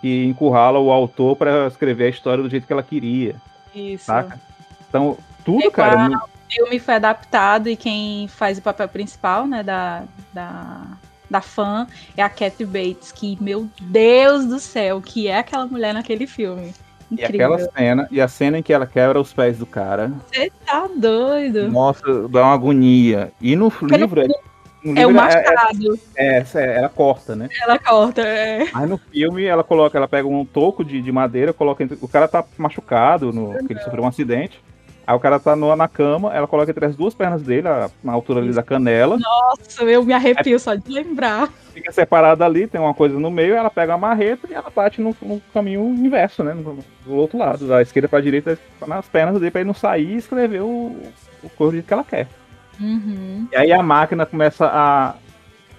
que 0.00 0.24
encurrala 0.24 0.78
o 0.78 0.90
autor 0.92 1.34
pra 1.36 1.66
escrever 1.66 2.04
a 2.04 2.10
história 2.10 2.42
do 2.44 2.48
jeito 2.48 2.66
que 2.66 2.72
ela 2.72 2.82
queria, 2.82 3.34
Isso. 3.74 4.04
saca? 4.04 4.40
Então, 4.88 5.18
tudo, 5.44 5.64
É 5.66 5.70
cara. 5.70 6.08
O 6.16 6.52
filme 6.52 6.78
foi 6.78 6.94
adaptado 6.94 7.68
e 7.68 7.76
quem 7.76 8.26
faz 8.28 8.58
o 8.58 8.62
papel 8.62 8.88
principal, 8.88 9.46
né, 9.46 9.62
da, 9.62 10.02
da, 10.32 10.82
da 11.30 11.40
fã 11.40 11.86
é 12.16 12.22
a 12.22 12.28
Kathy 12.28 12.64
Bates, 12.64 13.12
que, 13.12 13.36
meu 13.40 13.68
Deus 13.80 14.46
do 14.46 14.58
céu, 14.58 15.00
que 15.00 15.28
é 15.28 15.38
aquela 15.38 15.66
mulher 15.66 15.92
naquele 15.94 16.26
filme. 16.26 16.72
E 17.10 17.14
Incrível. 17.14 17.54
aquela 17.54 17.70
cena, 17.76 18.08
e 18.10 18.20
a 18.20 18.28
cena 18.28 18.58
em 18.58 18.62
que 18.62 18.72
ela 18.72 18.86
quebra 18.86 19.20
os 19.20 19.32
pés 19.32 19.58
do 19.58 19.66
cara, 19.66 20.12
Você 20.32 20.50
tá 20.64 20.88
doido. 20.96 21.68
nossa, 21.68 22.28
dá 22.28 22.42
uma 22.44 22.54
agonia. 22.54 23.32
E 23.40 23.56
no 23.56 23.72
livro, 23.82 24.20
é, 24.20 24.26
no 24.84 24.98
É 24.98 25.06
o 25.06 25.10
livro 25.10 25.14
machado. 25.14 25.98
é, 26.16 26.38
é- 26.38 26.44
é- 26.54 26.76
ela 26.78 26.88
corta, 26.88 27.34
né? 27.34 27.48
Ela 27.62 27.78
corta. 27.78 28.22
É. 28.22 28.64
Aí 28.72 28.86
no 28.86 28.96
filme 28.96 29.44
ela 29.44 29.64
coloca, 29.64 29.98
ela 29.98 30.06
pega 30.08 30.28
um 30.28 30.44
toco 30.44 30.84
de, 30.84 31.02
de 31.02 31.10
madeira, 31.10 31.52
coloca 31.52 31.86
o 32.00 32.08
cara 32.08 32.28
tá 32.28 32.44
machucado, 32.56 33.32
no, 33.32 33.58
que 33.66 33.72
ele 33.72 33.80
sofreu 33.80 34.04
um 34.04 34.08
acidente. 34.08 34.62
Aí 35.10 35.16
o 35.16 35.18
cara 35.18 35.40
tá 35.40 35.56
no- 35.56 35.74
na 35.74 35.88
cama, 35.88 36.32
ela 36.32 36.46
coloca 36.46 36.70
entre 36.70 36.86
as 36.86 36.94
duas 36.94 37.12
pernas 37.12 37.42
dele, 37.42 37.66
na 38.00 38.12
altura 38.12 38.38
ali 38.38 38.52
da 38.52 38.62
canela, 38.62 39.18
Nossa, 39.18 39.82
eu 39.82 40.04
me 40.04 40.12
arrepio 40.12 40.56
só 40.60 40.76
de 40.76 40.88
lembrar. 40.88 41.48
fica 41.74 41.90
separada 41.90 42.44
ali, 42.44 42.68
tem 42.68 42.80
uma 42.80 42.94
coisa 42.94 43.18
no 43.18 43.28
meio, 43.28 43.54
ela 43.54 43.68
pega 43.70 43.94
a 43.94 43.98
marreta 43.98 44.46
e 44.48 44.54
ela 44.54 44.70
bate 44.70 45.00
no, 45.00 45.16
no 45.20 45.42
caminho 45.52 45.82
inverso, 45.82 46.44
né? 46.44 46.54
No- 46.54 46.78
do 47.04 47.12
outro 47.12 47.38
lado, 47.38 47.66
da 47.66 47.82
esquerda 47.82 48.08
pra 48.08 48.20
direita, 48.20 48.56
nas 48.86 49.04
pernas 49.08 49.34
dele 49.40 49.50
pra 49.50 49.62
ele 49.62 49.66
não 49.66 49.74
sair 49.74 50.12
e 50.12 50.16
escrever 50.16 50.60
o, 50.60 50.96
o 51.42 51.50
cor 51.56 51.72
que 51.72 51.92
ela 51.92 52.04
quer. 52.04 52.28
Uhum. 52.78 53.48
E 53.50 53.56
aí 53.56 53.72
a 53.72 53.82
máquina 53.82 54.24
começa 54.24 54.64
a, 54.64 55.14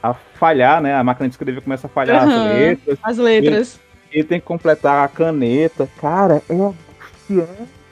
a 0.04 0.14
falhar, 0.14 0.82
né? 0.82 0.94
A 0.94 1.06
máquina 1.06 1.30
de 1.30 1.36
escrever 1.36 1.62
começa 1.62 1.88
a 1.88 1.90
falhar 1.90 2.22
Aham. 2.28 2.48
as 2.48 2.54
letras. 2.54 3.00
As 3.02 3.18
letras. 3.18 3.80
Ele 4.12 4.26
tem 4.26 4.42
que 4.42 4.46
completar 4.46 5.06
a 5.06 5.08
caneta. 5.08 5.88
Cara, 6.02 6.42
é 6.50 6.54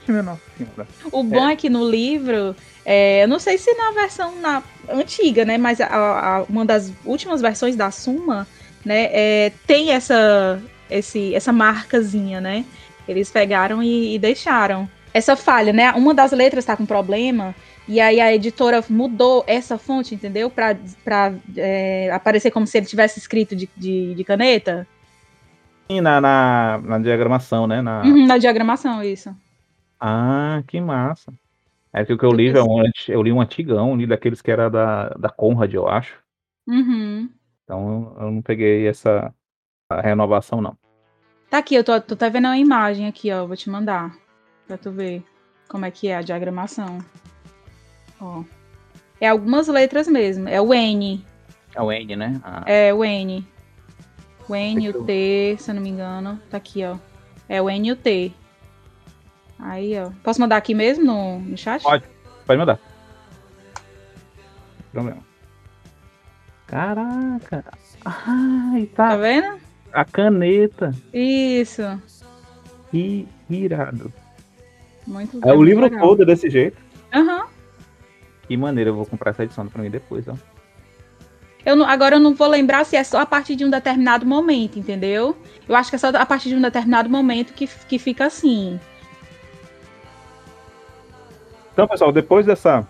minha 0.08 0.22
nossa 0.22 0.40
senhora. 0.56 0.86
O 1.12 1.22
bom 1.22 1.48
é, 1.48 1.56
que 1.56 1.68
no 1.68 1.88
livro, 1.88 2.54
é, 2.84 3.24
eu 3.24 3.28
não 3.28 3.38
sei 3.38 3.58
se 3.58 3.72
na 3.74 3.92
versão 3.92 4.34
na, 4.40 4.62
antiga, 4.88 5.44
né? 5.44 5.58
Mas 5.58 5.80
a- 5.80 5.86
a- 5.86 6.44
uma 6.48 6.64
das 6.64 6.92
últimas 7.04 7.40
versões 7.40 7.76
da 7.76 7.90
Suma, 7.90 8.46
né? 8.84 9.08
é, 9.12 9.52
tem 9.66 9.92
essa, 9.92 10.60
esse, 10.90 11.34
essa 11.34 11.52
marcazinha, 11.52 12.40
né? 12.40 12.64
Eles 13.08 13.30
pegaram 13.30 13.82
e, 13.82 14.14
e 14.14 14.18
deixaram. 14.18 14.88
Essa 15.12 15.34
falha, 15.36 15.72
né? 15.72 15.90
Uma 15.92 16.14
das 16.14 16.30
letras 16.32 16.64
tá 16.64 16.76
com 16.76 16.86
problema. 16.86 17.54
E 17.88 18.00
aí 18.00 18.20
a 18.20 18.32
editora 18.32 18.84
mudou 18.88 19.42
essa 19.48 19.76
fonte, 19.76 20.14
entendeu? 20.14 20.48
Pra, 20.48 20.76
pra 21.04 21.32
é, 21.56 22.08
aparecer 22.12 22.52
como 22.52 22.64
se 22.66 22.78
ele 22.78 22.86
tivesse 22.86 23.18
escrito 23.18 23.56
de, 23.56 23.68
de, 23.76 24.14
de 24.14 24.22
caneta. 24.24 24.86
E 25.88 26.00
na, 26.00 26.20
na, 26.20 26.80
na 26.84 26.98
diagramação, 27.00 27.66
né? 27.66 27.82
Na... 27.82 28.02
Uhum, 28.02 28.26
na 28.26 28.38
diagramação, 28.38 29.02
isso. 29.02 29.34
Ah, 30.00 30.62
que 30.66 30.80
massa. 30.80 31.32
É 31.92 32.04
que 32.04 32.12
o 32.12 32.18
que 32.18 32.24
eu 32.24 32.30
li 32.30 32.48
é 32.48 32.62
um, 32.62 32.82
eu 33.08 33.22
li 33.22 33.32
um 33.32 33.40
antigão, 33.40 33.96
li 33.96 34.06
daqueles 34.06 34.40
que 34.40 34.50
era 34.50 34.70
da, 34.70 35.10
da 35.10 35.28
Conrad, 35.28 35.72
eu 35.74 35.88
acho. 35.88 36.18
Uhum. 36.66 37.28
Então 37.64 38.16
eu 38.18 38.30
não 38.30 38.42
peguei 38.42 38.86
essa 38.86 39.34
a 39.88 40.00
renovação, 40.00 40.62
não. 40.62 40.76
Tá 41.50 41.58
aqui, 41.58 41.74
eu 41.74 41.82
tô, 41.82 42.00
tô 42.00 42.14
até 42.14 42.30
vendo 42.30 42.46
uma 42.46 42.56
imagem 42.56 43.08
aqui, 43.08 43.32
ó. 43.32 43.44
Vou 43.44 43.56
te 43.56 43.68
mandar. 43.68 44.16
Pra 44.68 44.78
tu 44.78 44.92
ver 44.92 45.24
como 45.68 45.84
é 45.84 45.90
que 45.90 46.06
é 46.06 46.16
a 46.16 46.22
diagramação. 46.22 46.98
Ó. 48.20 48.44
É 49.20 49.28
algumas 49.28 49.66
letras 49.66 50.06
mesmo. 50.06 50.48
É 50.48 50.60
o 50.60 50.72
N. 50.72 51.24
É 51.74 51.82
o 51.82 51.90
N, 51.90 52.16
né? 52.16 52.40
Ah, 52.44 52.62
É 52.66 52.94
o 52.94 53.04
N. 53.04 53.44
O 54.48 54.54
N, 54.54 54.88
o 54.90 55.04
T, 55.04 55.56
se 55.58 55.70
eu 55.70 55.74
não 55.74 55.82
me 55.82 55.88
engano. 55.90 56.40
Tá 56.48 56.56
aqui, 56.56 56.84
ó. 56.84 56.96
É 57.48 57.60
o 57.60 57.68
N 57.68 57.88
e 57.88 57.92
o 57.92 57.96
T. 57.96 58.32
Aí, 59.62 59.98
ó. 60.00 60.10
Posso 60.22 60.40
mandar 60.40 60.56
aqui 60.56 60.74
mesmo 60.74 61.04
no, 61.04 61.38
no 61.40 61.56
chat? 61.56 61.82
Pode. 61.82 62.04
Pode 62.46 62.58
mandar. 62.58 62.78
Problema. 64.92 65.18
Caraca. 66.66 67.64
Ai, 68.04 68.86
Tá 68.94 69.10
tá. 69.10 69.16
vendo? 69.16 69.58
A 69.92 70.04
caneta. 70.04 70.94
Isso. 71.12 71.82
Que 72.90 73.26
irado. 73.48 74.12
Muito 75.06 75.40
É 75.46 75.52
o 75.52 75.62
livro 75.62 75.82
legal. 75.84 76.00
todo 76.00 76.24
desse 76.24 76.48
jeito. 76.48 76.76
Aham. 77.12 77.46
Que 78.46 78.56
maneira, 78.56 78.90
eu 78.90 78.94
vou 78.96 79.06
comprar 79.06 79.30
essa 79.30 79.44
edição 79.44 79.66
pra 79.66 79.82
mim 79.82 79.90
depois, 79.90 80.26
ó. 80.28 80.34
Eu 81.64 81.76
não, 81.76 81.86
agora 81.86 82.16
eu 82.16 82.20
não 82.20 82.34
vou 82.34 82.48
lembrar 82.48 82.84
se 82.84 82.96
é 82.96 83.04
só 83.04 83.20
a 83.20 83.26
partir 83.26 83.54
de 83.54 83.64
um 83.64 83.70
determinado 83.70 84.24
momento, 84.24 84.78
entendeu? 84.78 85.36
Eu 85.68 85.76
acho 85.76 85.90
que 85.90 85.96
é 85.96 85.98
só 85.98 86.08
a 86.08 86.24
partir 86.26 86.48
de 86.48 86.54
um 86.56 86.60
determinado 86.60 87.10
momento 87.10 87.52
que, 87.52 87.66
que 87.66 87.98
fica 87.98 88.26
assim. 88.26 88.80
Então, 91.80 91.88
pessoal, 91.88 92.12
depois 92.12 92.44
dessa 92.44 92.86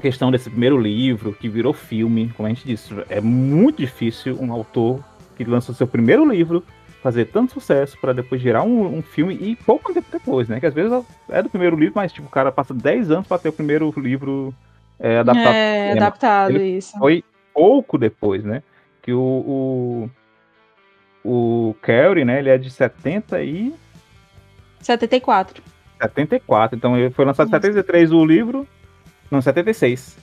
questão 0.00 0.30
desse 0.30 0.48
primeiro 0.48 0.80
livro, 0.80 1.34
que 1.34 1.46
virou 1.46 1.74
filme, 1.74 2.32
como 2.34 2.46
a 2.46 2.48
gente 2.48 2.64
disse, 2.64 2.88
é 3.10 3.20
muito 3.20 3.76
difícil 3.76 4.38
um 4.40 4.50
autor 4.50 5.04
que 5.36 5.44
lança 5.44 5.72
o 5.72 5.74
seu 5.74 5.86
primeiro 5.86 6.26
livro 6.26 6.64
fazer 7.02 7.26
tanto 7.26 7.52
sucesso 7.52 7.98
para 8.00 8.14
depois 8.14 8.40
gerar 8.40 8.62
um, 8.62 8.96
um, 8.96 9.02
filme 9.02 9.34
e 9.34 9.54
pouco 9.56 9.92
tempo 9.92 10.06
depois, 10.10 10.48
né? 10.48 10.58
Que 10.58 10.64
às 10.64 10.72
vezes 10.72 10.90
é 11.28 11.42
do 11.42 11.50
primeiro 11.50 11.76
livro, 11.76 11.92
mas 11.96 12.10
tipo, 12.10 12.26
o 12.26 12.30
cara 12.30 12.50
passa 12.50 12.72
10 12.72 13.10
anos 13.10 13.26
para 13.28 13.40
ter 13.40 13.50
o 13.50 13.52
primeiro 13.52 13.92
livro 13.94 14.54
é, 14.98 15.18
adaptado. 15.18 15.54
É, 15.54 15.92
adaptado, 15.92 16.50
Ele 16.52 16.78
isso. 16.78 16.98
Foi 16.98 17.22
pouco 17.52 17.98
depois, 17.98 18.42
né? 18.42 18.62
Que 19.02 19.12
o, 19.12 20.08
o, 21.22 21.70
o 21.70 21.74
Carey, 21.82 22.24
né? 22.24 22.38
Ele 22.38 22.48
é 22.48 22.56
de 22.56 22.70
70 22.70 23.42
e... 23.42 23.74
74. 24.80 25.62
74. 26.00 26.76
Então 26.76 26.96
ele 26.96 27.10
foi 27.10 27.24
lançado 27.24 27.48
em 27.48 27.50
73 27.50 28.12
o 28.12 28.24
livro. 28.24 28.66
Não, 29.30 29.40
76. 29.42 30.16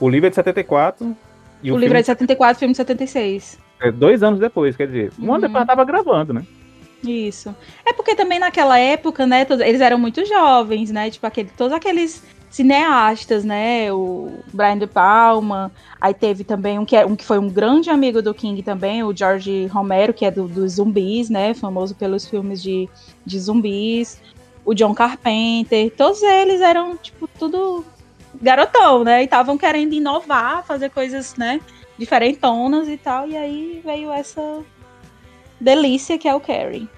O 0.00 0.08
livro 0.08 0.26
é 0.26 0.30
de 0.30 0.36
74. 0.36 1.16
E 1.62 1.70
o, 1.70 1.76
o 1.76 1.78
livro 1.78 1.96
é 1.96 2.00
de 2.00 2.06
74, 2.06 2.56
o 2.56 2.58
filme 2.58 2.72
de 2.72 2.76
76. 2.76 3.58
É 3.80 3.90
dois 3.90 4.22
anos 4.22 4.40
depois, 4.40 4.76
quer 4.76 4.86
dizer. 4.86 5.12
Um 5.18 5.26
uhum. 5.26 5.34
ano 5.34 5.46
depois 5.46 5.66
tava 5.66 5.84
gravando, 5.84 6.32
né? 6.32 6.44
Isso. 7.02 7.54
É 7.84 7.92
porque 7.92 8.14
também 8.14 8.38
naquela 8.38 8.78
época, 8.78 9.26
né, 9.26 9.44
todos, 9.44 9.64
eles 9.64 9.80
eram 9.80 9.98
muito 9.98 10.24
jovens, 10.24 10.90
né? 10.90 11.10
Tipo, 11.10 11.26
aquele, 11.26 11.50
todos 11.56 11.72
aqueles 11.72 12.22
cineastas, 12.52 13.44
né? 13.44 13.92
O 13.92 14.30
Brian 14.52 14.78
De 14.78 14.86
Palma. 14.86 15.72
Aí 16.00 16.12
teve 16.12 16.44
também 16.44 16.78
um 16.78 16.84
que, 16.84 16.96
é, 16.96 17.04
um 17.04 17.16
que 17.16 17.24
foi 17.24 17.38
um 17.38 17.48
grande 17.48 17.90
amigo 17.90 18.22
do 18.22 18.34
King 18.34 18.62
também, 18.62 19.02
o 19.02 19.16
George 19.16 19.66
Romero, 19.66 20.12
que 20.12 20.24
é 20.24 20.30
dos 20.30 20.50
do 20.50 20.68
zumbis, 20.68 21.30
né? 21.30 21.54
Famoso 21.54 21.94
pelos 21.94 22.26
filmes 22.28 22.62
de, 22.62 22.88
de 23.24 23.40
zumbis. 23.40 24.20
O 24.64 24.74
John 24.74 24.94
Carpenter. 24.94 25.90
Todos 25.96 26.22
eles 26.22 26.60
eram, 26.60 26.96
tipo, 26.96 27.28
tudo 27.38 27.84
garotão, 28.40 29.04
né? 29.04 29.22
E 29.22 29.24
estavam 29.24 29.58
querendo 29.58 29.92
inovar, 29.92 30.64
fazer 30.64 30.90
coisas, 30.90 31.36
né? 31.36 31.60
Diferentonas 31.98 32.88
e 32.88 32.96
tal. 32.96 33.26
E 33.28 33.36
aí 33.36 33.82
veio 33.84 34.10
essa 34.10 34.62
delícia 35.60 36.18
que 36.18 36.28
é 36.28 36.34
o 36.34 36.40
Carrie. 36.40 36.88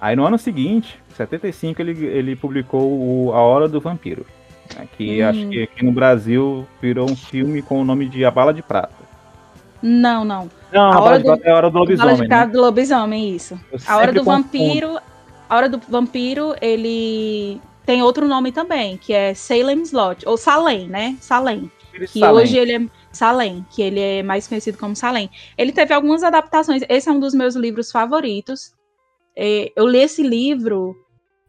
Aí 0.00 0.14
no 0.14 0.26
ano 0.26 0.36
seguinte, 0.36 0.98
75, 1.16 1.80
ele, 1.80 2.06
ele 2.06 2.36
publicou 2.36 2.82
o 2.82 3.32
A 3.32 3.40
Hora 3.40 3.68
do 3.68 3.80
Vampiro. 3.80 4.26
Né, 4.76 4.88
que 4.96 5.22
hum. 5.22 5.28
acho 5.28 5.48
que 5.48 5.62
aqui 5.62 5.84
no 5.84 5.92
Brasil 5.92 6.66
virou 6.80 7.10
um 7.10 7.16
filme 7.16 7.62
com 7.62 7.80
o 7.80 7.84
nome 7.84 8.08
de 8.08 8.24
A 8.24 8.30
Bala 8.30 8.52
de 8.52 8.62
Prata. 8.62 9.04
Não, 9.82 10.24
não. 10.24 10.48
Não, 10.72 10.90
a, 10.90 10.94
a 10.94 11.00
Hora 11.00 11.18
do, 11.18 11.40
é 11.42 11.50
a 11.50 11.56
Hora 11.56 11.70
do 11.70 11.78
Lobisomem. 11.78 12.12
A 12.12 12.16
Bala 12.16 12.22
de 12.22 12.28
né? 12.28 12.46
do 12.46 12.60
Lobisomem, 12.60 13.36
isso. 13.36 13.60
Eu 13.70 13.78
a 13.86 13.96
Hora 13.96 14.12
do 14.12 14.24
Vampiro. 14.24 14.98
A 15.54 15.56
Hora 15.56 15.68
do 15.68 15.78
Vampiro, 15.78 16.52
ele 16.60 17.60
tem 17.86 18.02
outro 18.02 18.26
nome 18.26 18.50
também, 18.50 18.96
que 18.96 19.12
é 19.12 19.34
Salem 19.34 19.82
Slot, 19.82 20.28
ou 20.28 20.36
Salem, 20.36 20.88
né? 20.88 21.16
Salem. 21.20 21.70
Que 21.92 22.18
Salem. 22.18 22.42
hoje 22.42 22.58
ele 22.58 22.72
é 22.72 22.90
Salem, 23.12 23.64
que 23.70 23.80
ele 23.80 24.00
é 24.00 24.20
mais 24.24 24.48
conhecido 24.48 24.76
como 24.76 24.96
Salem. 24.96 25.30
Ele 25.56 25.70
teve 25.70 25.94
algumas 25.94 26.24
adaptações. 26.24 26.82
Esse 26.88 27.08
é 27.08 27.12
um 27.12 27.20
dos 27.20 27.32
meus 27.32 27.54
livros 27.54 27.92
favoritos. 27.92 28.72
É, 29.36 29.70
eu 29.76 29.86
li 29.86 29.98
esse 29.98 30.24
livro 30.24 30.96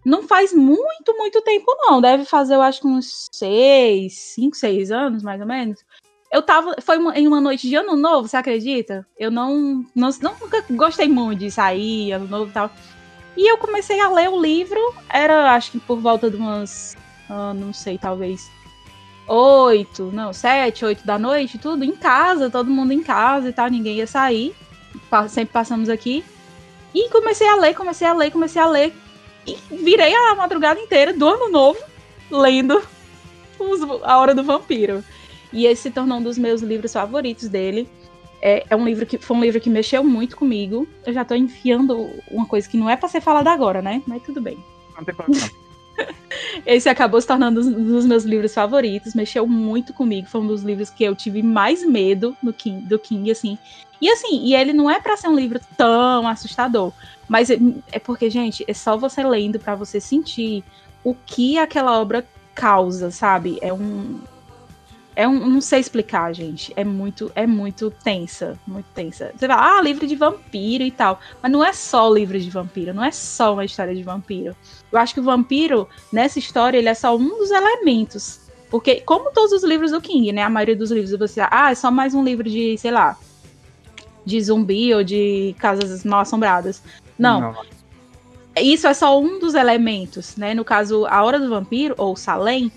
não 0.06 0.22
faz 0.22 0.54
muito, 0.54 1.18
muito 1.18 1.42
tempo, 1.42 1.66
não. 1.80 2.00
Deve 2.00 2.26
fazer, 2.26 2.54
eu 2.54 2.62
acho, 2.62 2.88
uns 2.88 3.26
seis, 3.34 4.20
cinco, 4.36 4.56
seis 4.56 4.92
anos, 4.92 5.24
mais 5.24 5.42
ou 5.42 5.48
menos. 5.48 5.84
Eu 6.32 6.44
tava. 6.44 6.76
Foi 6.80 7.00
uma, 7.00 7.18
em 7.18 7.28
uma 7.28 7.42
noite 7.42 7.68
de 7.68 7.74
ano 7.74 7.96
novo, 7.96 8.28
você 8.28 8.38
acredita? 8.38 9.04
Eu 9.18 9.32
não, 9.32 9.84
não, 9.96 10.10
não. 10.22 10.36
Nunca 10.40 10.64
gostei 10.70 11.08
muito 11.08 11.40
de 11.40 11.50
sair, 11.50 12.12
ano 12.12 12.28
novo 12.28 12.52
e 12.52 12.54
tal. 12.54 12.70
E 13.36 13.50
eu 13.50 13.58
comecei 13.58 14.00
a 14.00 14.10
ler 14.10 14.30
o 14.30 14.42
livro. 14.42 14.80
Era, 15.10 15.54
acho 15.54 15.72
que 15.72 15.80
por 15.80 16.00
volta 16.00 16.30
de 16.30 16.38
umas. 16.38 16.96
Uh, 17.30 17.54
não 17.54 17.74
sei, 17.74 17.98
talvez. 17.98 18.50
Oito, 19.28 20.12
não, 20.14 20.32
sete, 20.32 20.86
oito 20.86 21.06
da 21.06 21.18
noite, 21.18 21.58
tudo 21.58 21.84
em 21.84 21.94
casa, 21.94 22.50
todo 22.50 22.70
mundo 22.70 22.92
em 22.92 23.02
casa 23.02 23.50
e 23.50 23.54
tal, 23.54 23.68
ninguém 23.70 23.98
ia 23.98 24.08
sair. 24.08 24.56
Sempre 25.30 25.52
passamos 25.52 25.90
aqui. 25.90 26.24
E 26.94 27.10
comecei 27.10 27.48
a 27.48 27.56
ler, 27.56 27.74
comecei 27.74 28.08
a 28.08 28.14
ler, 28.14 28.32
comecei 28.32 28.62
a 28.62 28.68
ler. 28.68 28.94
E 29.48 29.58
virei 29.72 30.14
a 30.14 30.36
madrugada 30.36 30.80
inteira 30.80 31.12
do 31.12 31.28
ano 31.28 31.50
novo 31.50 31.80
lendo 32.32 32.82
A 34.04 34.18
Hora 34.18 34.34
do 34.34 34.44
Vampiro. 34.44 35.04
E 35.52 35.66
esse 35.66 35.84
se 35.84 35.92
tornou 35.92 36.20
um 36.20 36.24
dos 36.24 36.38
meus 36.38 36.62
livros 36.62 36.94
favoritos 36.94 37.48
dele. 37.48 37.90
É, 38.48 38.64
é, 38.70 38.76
um 38.76 38.86
livro 38.86 39.08
que 39.08 39.18
foi 39.18 39.36
um 39.36 39.42
livro 39.42 39.60
que 39.60 39.72
mexeu 39.72 40.04
muito 40.04 40.38
comigo. 40.38 40.88
Eu 41.04 41.12
já 41.12 41.26
tô 41.26 41.34
enfiando 41.34 42.12
uma 42.30 42.46
coisa 42.46 42.70
que 42.70 42.78
não 42.78 42.88
é 42.88 42.96
para 42.96 43.10
ser 43.10 43.20
falada 43.20 43.50
agora, 43.50 43.82
né? 43.82 44.04
Mas 44.06 44.22
tudo 44.22 44.40
bem. 44.40 44.64
Não 44.96 45.04
tem 45.04 45.16
problema. 45.16 45.50
Esse 46.64 46.88
acabou 46.88 47.20
se 47.20 47.26
tornando 47.26 47.62
um 47.62 47.86
dos 47.86 48.06
meus 48.06 48.24
livros 48.24 48.54
favoritos, 48.54 49.16
mexeu 49.16 49.48
muito 49.48 49.96
comigo. 49.96 50.28
Foi 50.28 50.42
um 50.42 50.46
dos 50.46 50.62
livros 50.62 50.92
que 50.92 51.04
eu 51.04 51.16
tive 51.16 51.42
mais 51.42 51.84
medo 51.84 52.38
do 52.44 52.54
King, 52.54 52.86
do 52.86 53.00
King 53.00 53.32
assim. 53.32 53.58
E 54.00 54.12
assim, 54.12 54.46
e 54.46 54.54
ele 54.54 54.74
não 54.74 54.92
é 54.92 55.00
para 55.00 55.18
ser 55.18 55.28
um 55.28 55.36
livro 55.36 55.60
tão 55.76 56.28
assustador, 56.28 56.94
mas 57.28 57.50
é, 57.50 57.58
é 57.92 57.98
porque, 57.98 58.30
gente, 58.30 58.64
é 58.68 58.74
só 58.76 58.96
você 58.96 59.24
lendo 59.24 59.58
para 59.58 59.74
você 59.74 60.00
sentir 60.00 60.64
o 61.04 61.16
que 61.16 61.58
aquela 61.58 62.00
obra 62.00 62.24
causa, 62.54 63.10
sabe? 63.10 63.58
É 63.60 63.74
um 63.74 64.20
é 65.16 65.28
um, 65.28 65.48
não 65.48 65.62
sei 65.62 65.80
explicar, 65.80 66.34
gente. 66.34 66.74
É 66.76 66.84
muito, 66.84 67.32
é 67.36 67.48
muito 67.48 67.90
tensa, 67.90 68.60
muito 68.68 68.86
tensa. 68.94 69.32
Você 69.36 69.48
fala, 69.48 69.78
ah, 69.78 69.82
livro 69.82 70.06
de 70.06 70.16
vampiro 70.16 70.84
e 70.84 70.92
tal. 70.92 71.20
Mas 71.42 71.52
não 71.52 71.64
é 71.64 71.72
só 71.72 72.12
livro 72.12 72.38
de 72.40 72.50
vampiro, 72.50 72.94
não 72.94 73.04
é 73.04 73.12
só 73.12 73.54
uma 73.54 73.64
história 73.64 73.96
de 73.96 74.04
vampiro. 74.04 74.56
Eu 74.92 75.00
acho 75.00 75.14
que 75.14 75.20
o 75.20 75.24
vampiro, 75.24 75.88
nessa 76.12 76.38
história, 76.38 76.78
ele 76.78 76.90
é 76.90 76.94
só 76.94 77.16
um 77.16 77.38
dos 77.38 77.50
elementos. 77.50 78.42
Porque, 78.70 79.02
como 79.02 79.32
todos 79.32 79.54
os 79.54 79.64
livros 79.64 79.92
do 79.92 80.02
King, 80.02 80.34
né? 80.34 80.44
A 80.44 80.50
maioria 80.50 80.76
dos 80.76 80.92
livros 80.92 81.18
você, 81.18 81.42
ah, 81.50 81.72
é 81.72 81.76
só 81.76 81.90
mais 81.90 82.14
um 82.14 82.24
livro 82.24 82.50
de, 82.50 82.78
sei 82.78 82.92
lá, 82.92 83.18
de 84.26 84.42
zumbi 84.42 84.94
ou 84.94 85.04
de 85.04 85.56
casas 85.60 86.04
mal 86.04 86.22
assombradas. 86.22 86.82
Não. 87.18 87.40
não. 87.40 87.56
Isso 88.58 88.88
é 88.88 88.94
só 88.94 89.20
um 89.20 89.40
dos 89.40 89.54
elementos, 89.54 90.36
né? 90.36 90.54
No 90.54 90.66
caso, 90.66 91.06
a 91.06 91.24
Hora 91.24 91.40
do 91.40 91.50
Vampiro, 91.50 91.94
ou 91.98 92.16
Salem, 92.16 92.72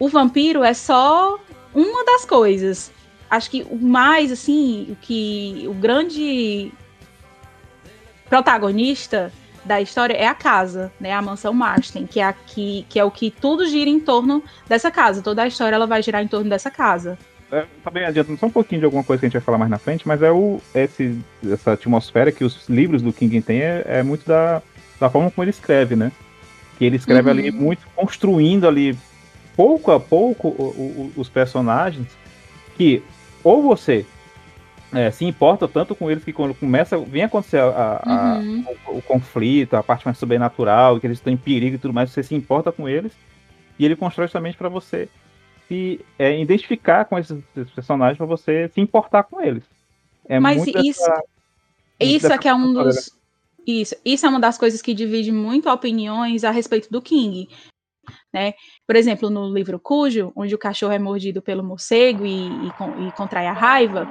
o 0.00 0.08
vampiro 0.08 0.64
é 0.64 0.72
só 0.72 1.38
uma 1.74 2.04
das 2.04 2.24
coisas. 2.24 2.92
Acho 3.28 3.50
que 3.50 3.66
o 3.70 3.76
mais, 3.76 4.32
assim, 4.32 4.88
o 4.90 4.96
que. 4.96 5.64
O 5.68 5.74
grande 5.74 6.72
protagonista 8.28 9.32
da 9.64 9.80
história 9.80 10.14
é 10.14 10.26
a 10.26 10.34
casa, 10.34 10.92
né? 11.00 11.12
A 11.12 11.22
mansão 11.22 11.52
Marston, 11.52 12.06
que 12.06 12.20
é 12.20 12.24
aqui, 12.24 12.86
que 12.88 12.98
é 12.98 13.04
o 13.04 13.10
que 13.10 13.30
tudo 13.30 13.66
gira 13.66 13.90
em 13.90 14.00
torno 14.00 14.42
dessa 14.68 14.90
casa. 14.90 15.22
Toda 15.22 15.42
a 15.42 15.46
história 15.46 15.76
ela 15.76 15.86
vai 15.86 16.02
girar 16.02 16.22
em 16.22 16.28
torno 16.28 16.48
dessa 16.48 16.70
casa 16.70 17.18
é, 17.52 17.66
também 17.82 18.04
adiantando 18.04 18.38
só 18.38 18.46
um 18.46 18.50
pouquinho 18.50 18.80
de 18.80 18.84
alguma 18.84 19.02
coisa 19.02 19.20
que 19.20 19.26
a 19.26 19.28
gente 19.28 19.34
vai 19.34 19.42
falar 19.42 19.58
mais 19.58 19.70
na 19.70 19.78
frente, 19.78 20.06
mas 20.06 20.22
é 20.22 20.30
o, 20.30 20.60
esse, 20.74 21.18
essa 21.50 21.72
atmosfera 21.72 22.30
que 22.30 22.44
os 22.44 22.68
livros 22.68 23.02
do 23.02 23.12
King 23.12 23.40
têm 23.42 23.60
é, 23.60 23.82
é 23.86 24.02
muito 24.02 24.26
da, 24.26 24.62
da 24.98 25.10
forma 25.10 25.30
como 25.30 25.44
ele 25.44 25.50
escreve, 25.50 25.96
né? 25.96 26.12
Que 26.78 26.84
ele 26.84 26.96
escreve 26.96 27.28
uhum. 27.28 27.38
ali 27.38 27.50
muito 27.50 27.86
construindo 27.94 28.68
ali 28.68 28.96
pouco 29.60 29.92
a 29.92 30.00
pouco 30.00 30.48
o, 30.48 31.12
o, 31.16 31.20
os 31.20 31.28
personagens 31.28 32.08
que 32.78 33.02
ou 33.44 33.62
você 33.62 34.06
é, 34.90 35.10
se 35.10 35.26
importa 35.26 35.68
tanto 35.68 35.94
com 35.94 36.10
eles 36.10 36.24
que 36.24 36.32
quando 36.32 36.54
começa, 36.54 36.96
vem 36.96 37.24
acontecer 37.24 37.58
a, 37.58 38.00
a, 38.02 38.38
uhum. 38.38 38.64
o, 38.86 38.96
o, 38.96 39.02
conflito, 39.02 39.74
a 39.74 39.82
parte 39.82 40.06
mais 40.06 40.16
sobrenatural, 40.16 40.98
que 40.98 41.06
eles 41.06 41.18
estão 41.18 41.30
em 41.30 41.36
perigo 41.36 41.76
e 41.76 41.78
tudo 41.78 41.92
mais, 41.92 42.10
você 42.10 42.22
se 42.22 42.34
importa 42.34 42.72
com 42.72 42.88
eles 42.88 43.12
e 43.78 43.84
ele 43.84 43.94
constrói 43.94 44.28
justamente 44.28 44.56
para 44.56 44.70
você 44.70 45.10
se 45.68 46.00
é, 46.18 46.40
identificar 46.40 47.04
com 47.04 47.18
esses, 47.18 47.38
esses 47.54 47.70
personagens 47.70 48.16
para 48.16 48.26
você 48.26 48.70
se 48.72 48.80
importar 48.80 49.24
com 49.24 49.42
eles. 49.42 49.64
É 50.26 50.40
Mas 50.40 50.66
isso, 50.66 50.72
dessa, 50.72 51.22
isso 52.00 52.32
é 52.32 52.38
que 52.38 52.48
é 52.48 52.54
um 52.54 52.72
dos. 52.72 53.14
Isso, 53.66 53.94
isso 54.02 54.24
é 54.24 54.28
uma 54.28 54.40
das 54.40 54.56
coisas 54.56 54.80
que 54.80 54.94
divide 54.94 55.30
muito 55.30 55.68
opiniões 55.68 56.44
a 56.44 56.50
respeito 56.50 56.90
do 56.90 57.02
King. 57.02 57.46
Né? 58.32 58.54
Por 58.86 58.96
exemplo, 58.96 59.28
no 59.28 59.52
livro 59.52 59.78
Cujo, 59.80 60.32
onde 60.36 60.54
o 60.54 60.58
cachorro 60.58 60.92
é 60.92 60.98
mordido 60.98 61.42
pelo 61.42 61.64
morcego 61.64 62.24
e, 62.24 62.46
e, 62.46 63.08
e 63.08 63.12
contrai 63.12 63.46
a 63.46 63.52
raiva, 63.52 64.08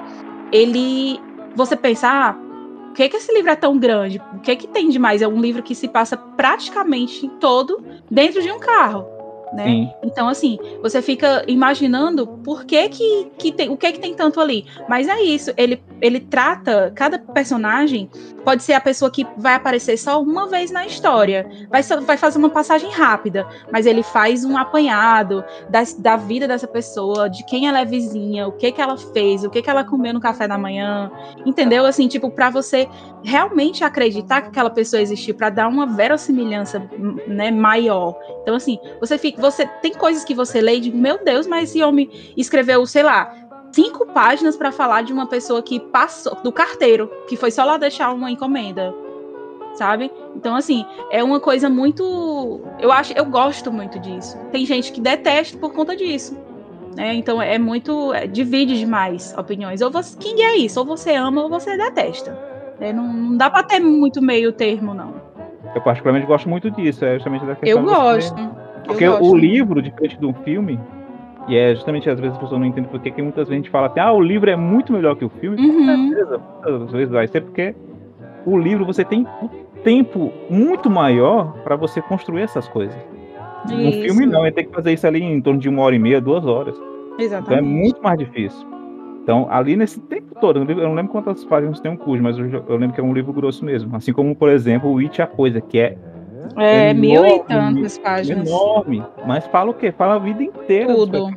ele. 0.52 1.18
Você 1.56 1.76
pensa, 1.76 2.08
ah, 2.08 2.32
por 2.32 2.94
que, 2.94 3.08
que 3.08 3.16
esse 3.16 3.32
livro 3.32 3.50
é 3.50 3.56
tão 3.56 3.78
grande? 3.78 4.20
O 4.34 4.40
que, 4.40 4.54
que 4.56 4.68
tem 4.68 4.88
de 4.88 4.98
mais? 4.98 5.22
É 5.22 5.28
um 5.28 5.40
livro 5.40 5.62
que 5.62 5.74
se 5.74 5.88
passa 5.88 6.16
praticamente 6.16 7.28
todo 7.40 7.84
dentro 8.10 8.42
de 8.42 8.50
um 8.50 8.58
carro. 8.58 9.19
Né? 9.52 9.64
Sim. 9.64 9.92
Então, 10.02 10.28
assim, 10.28 10.58
você 10.82 11.02
fica 11.02 11.44
imaginando 11.46 12.26
por 12.26 12.64
que 12.64 12.88
que, 12.88 13.30
que 13.38 13.52
tem, 13.52 13.68
o 13.68 13.76
que 13.76 13.92
que 13.92 13.98
tem 13.98 14.14
tanto 14.14 14.40
ali. 14.40 14.66
Mas 14.88 15.08
é 15.08 15.20
isso, 15.20 15.52
ele, 15.56 15.82
ele 16.00 16.20
trata, 16.20 16.92
cada 16.94 17.18
personagem 17.18 18.08
pode 18.44 18.62
ser 18.62 18.72
a 18.72 18.80
pessoa 18.80 19.10
que 19.10 19.26
vai 19.36 19.54
aparecer 19.54 19.96
só 19.98 20.20
uma 20.20 20.48
vez 20.48 20.70
na 20.70 20.86
história, 20.86 21.48
vai, 21.68 21.82
vai 21.82 22.16
fazer 22.16 22.38
uma 22.38 22.48
passagem 22.48 22.90
rápida, 22.90 23.46
mas 23.70 23.86
ele 23.86 24.02
faz 24.02 24.44
um 24.44 24.56
apanhado 24.56 25.44
da, 25.68 25.82
da 25.98 26.16
vida 26.16 26.48
dessa 26.48 26.66
pessoa, 26.66 27.28
de 27.28 27.44
quem 27.44 27.68
ela 27.68 27.80
é 27.80 27.84
vizinha, 27.84 28.48
o 28.48 28.52
que 28.52 28.72
que 28.72 28.80
ela 28.80 28.96
fez, 28.96 29.44
o 29.44 29.50
que 29.50 29.60
que 29.60 29.68
ela 29.68 29.84
comeu 29.84 30.14
no 30.14 30.20
café 30.20 30.48
da 30.48 30.56
manhã, 30.56 31.10
entendeu? 31.44 31.84
Assim, 31.84 32.08
tipo, 32.08 32.30
para 32.30 32.50
você 32.50 32.88
realmente 33.22 33.84
acreditar 33.84 34.40
que 34.40 34.48
aquela 34.48 34.70
pessoa 34.70 35.02
existiu, 35.02 35.34
para 35.34 35.50
dar 35.50 35.68
uma 35.68 35.86
verossimilhança, 35.86 36.82
né, 37.26 37.50
maior. 37.50 38.16
Então, 38.42 38.54
assim, 38.54 38.78
você 38.98 39.18
fica 39.18 39.39
você 39.40 39.66
tem 39.66 39.92
coisas 39.92 40.24
que 40.24 40.34
você 40.34 40.60
lê 40.60 40.76
e 40.76 40.80
diz, 40.80 40.94
meu 40.94 41.22
Deus, 41.24 41.46
mas 41.46 41.70
esse 41.70 41.82
homem 41.82 42.10
escreveu, 42.36 42.84
sei 42.86 43.02
lá, 43.02 43.34
cinco 43.72 44.06
páginas 44.06 44.56
para 44.56 44.70
falar 44.70 45.02
de 45.02 45.12
uma 45.12 45.26
pessoa 45.26 45.62
que 45.62 45.80
passou 45.80 46.36
do 46.42 46.52
carteiro, 46.52 47.10
que 47.28 47.36
foi 47.36 47.50
só 47.50 47.64
lá 47.64 47.76
deixar 47.76 48.12
uma 48.12 48.30
encomenda, 48.30 48.94
sabe? 49.74 50.10
Então 50.36 50.54
assim, 50.54 50.84
é 51.10 51.22
uma 51.22 51.40
coisa 51.40 51.68
muito, 51.68 52.60
eu 52.78 52.92
acho, 52.92 53.12
eu 53.14 53.24
gosto 53.24 53.72
muito 53.72 53.98
disso. 53.98 54.38
Tem 54.52 54.64
gente 54.64 54.92
que 54.92 55.00
detesta 55.00 55.56
por 55.58 55.72
conta 55.72 55.96
disso. 55.96 56.36
Né? 56.96 57.14
Então 57.14 57.40
é 57.40 57.58
muito. 57.58 58.12
É, 58.12 58.26
divide 58.26 58.78
demais 58.78 59.32
opiniões. 59.38 59.80
Ou 59.80 59.90
você, 59.90 60.16
quem 60.18 60.42
é 60.44 60.56
isso? 60.56 60.80
Ou 60.80 60.86
você 60.86 61.14
ama 61.14 61.42
ou 61.42 61.48
você 61.48 61.76
detesta. 61.76 62.36
É, 62.80 62.92
não, 62.92 63.12
não 63.12 63.36
dá 63.36 63.48
pra 63.48 63.62
ter 63.62 63.78
muito 63.78 64.20
meio 64.20 64.52
termo, 64.52 64.94
não. 64.94 65.14
Eu 65.74 65.80
particularmente 65.82 66.26
gosto 66.26 66.48
muito 66.48 66.70
disso, 66.70 67.04
é 67.04 67.14
justamente 67.14 67.44
da 67.44 67.54
questão. 67.54 67.80
Eu 67.80 67.86
gosto. 67.86 68.34
Porque 68.84 69.06
o 69.06 69.34
livro, 69.34 69.80
diferente 69.82 70.18
de 70.18 70.26
um 70.26 70.32
filme, 70.32 70.78
e 71.48 71.56
é 71.56 71.74
justamente 71.74 72.08
às 72.08 72.18
vezes 72.20 72.36
as 72.36 72.42
pessoas 72.42 72.60
não 72.60 72.66
entendem 72.66 72.90
porque 72.90 73.10
que 73.10 73.22
muitas 73.22 73.48
vezes 73.48 73.52
a 73.52 73.56
gente 73.56 73.70
fala 73.70 73.88
assim, 73.88 74.00
ah, 74.00 74.12
o 74.12 74.20
livro 74.20 74.50
é 74.50 74.56
muito 74.56 74.92
melhor 74.92 75.16
que 75.16 75.24
o 75.24 75.28
filme. 75.28 75.60
Uhum. 75.60 75.86
Com 75.86 76.08
certeza, 76.08 76.40
muitas 76.64 76.92
vezes 76.92 77.10
vai 77.10 77.26
ser 77.26 77.40
porque 77.42 77.74
o 78.46 78.58
livro 78.58 78.84
você 78.84 79.04
tem 79.04 79.26
um 79.42 79.48
tempo 79.82 80.32
muito 80.48 80.90
maior 80.90 81.52
para 81.64 81.76
você 81.76 82.00
construir 82.02 82.42
essas 82.42 82.68
coisas. 82.68 82.96
Isso. 83.66 83.76
No 83.76 83.92
filme 83.92 84.26
não, 84.26 84.46
ele 84.46 84.52
tem 84.52 84.66
que 84.66 84.72
fazer 84.72 84.92
isso 84.92 85.06
ali 85.06 85.22
em 85.22 85.40
torno 85.40 85.60
de 85.60 85.68
uma 85.68 85.82
hora 85.82 85.94
e 85.94 85.98
meia, 85.98 86.20
duas 86.20 86.46
horas. 86.46 86.74
Exatamente. 87.18 87.52
Então 87.52 87.58
é 87.58 87.60
muito 87.60 88.02
mais 88.02 88.18
difícil. 88.18 88.66
Então, 89.22 89.46
ali 89.50 89.76
nesse 89.76 90.00
tempo 90.00 90.34
todo, 90.40 90.58
eu 90.58 90.64
não 90.64 90.94
lembro 90.94 91.12
quantas 91.12 91.44
páginas 91.44 91.78
tem 91.78 91.90
um 91.90 91.96
curso, 91.96 92.22
mas 92.22 92.38
eu, 92.38 92.64
eu 92.66 92.76
lembro 92.76 92.94
que 92.94 93.00
é 93.00 93.04
um 93.04 93.12
livro 93.12 93.32
grosso 93.32 93.64
mesmo. 93.64 93.94
Assim 93.94 94.12
como, 94.12 94.34
por 94.34 94.48
exemplo, 94.48 94.90
o 94.90 94.98
It 94.98 95.20
a 95.20 95.26
Coisa, 95.26 95.60
que 95.60 95.78
é 95.78 95.96
é, 96.56 96.90
enorme, 96.90 97.00
mil 97.00 97.26
e 97.26 97.40
tantas 97.40 97.98
páginas. 97.98 98.48
Enorme. 98.48 99.02
Mas 99.26 99.46
fala 99.46 99.70
o 99.70 99.74
quê? 99.74 99.92
Fala 99.92 100.14
a 100.14 100.18
vida 100.18 100.42
inteira 100.42 100.94
Tudo. 100.94 101.28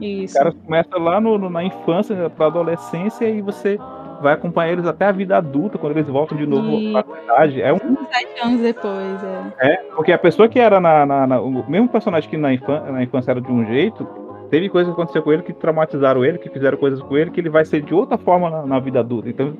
Isso. 0.00 0.34
O 0.34 0.38
cara 0.38 0.52
começa 0.52 0.98
lá 0.98 1.20
no, 1.20 1.38
no, 1.38 1.50
na 1.50 1.62
infância, 1.62 2.30
pra 2.30 2.46
adolescência, 2.46 3.28
e 3.28 3.42
você 3.42 3.78
vai 4.20 4.34
acompanhar 4.34 4.72
eles 4.72 4.86
até 4.86 5.06
a 5.06 5.12
vida 5.12 5.36
adulta, 5.36 5.78
quando 5.78 5.92
eles 5.92 6.06
voltam 6.08 6.36
de 6.36 6.46
novo 6.46 6.68
e... 6.68 6.96
à 6.96 7.02
cidade. 7.02 7.62
É 7.62 7.72
um. 7.72 7.78
Sete 7.78 8.40
anos 8.42 8.60
depois, 8.60 9.24
é. 9.58 9.72
É, 9.72 9.76
porque 9.94 10.12
a 10.12 10.18
pessoa 10.18 10.48
que 10.48 10.58
era 10.58 10.80
na. 10.80 11.04
na, 11.04 11.26
na 11.26 11.40
o 11.40 11.68
mesmo 11.68 11.88
personagem 11.88 12.28
que 12.28 12.36
na, 12.36 12.52
infância, 12.52 12.90
na 12.90 13.02
infância 13.02 13.30
era 13.30 13.40
de 13.40 13.52
um 13.52 13.64
jeito, 13.66 14.06
teve 14.50 14.68
coisas 14.68 14.92
que 14.92 14.98
aconteceram 14.98 15.24
com 15.24 15.32
ele 15.32 15.42
que 15.42 15.52
traumatizaram 15.52 16.24
ele, 16.24 16.38
que 16.38 16.48
fizeram 16.48 16.78
coisas 16.78 17.00
com 17.02 17.16
ele, 17.16 17.30
que 17.30 17.40
ele 17.40 17.50
vai 17.50 17.64
ser 17.64 17.82
de 17.82 17.94
outra 17.94 18.16
forma 18.16 18.50
na, 18.50 18.66
na 18.66 18.78
vida 18.78 19.00
adulta. 19.00 19.28
Então, 19.28 19.54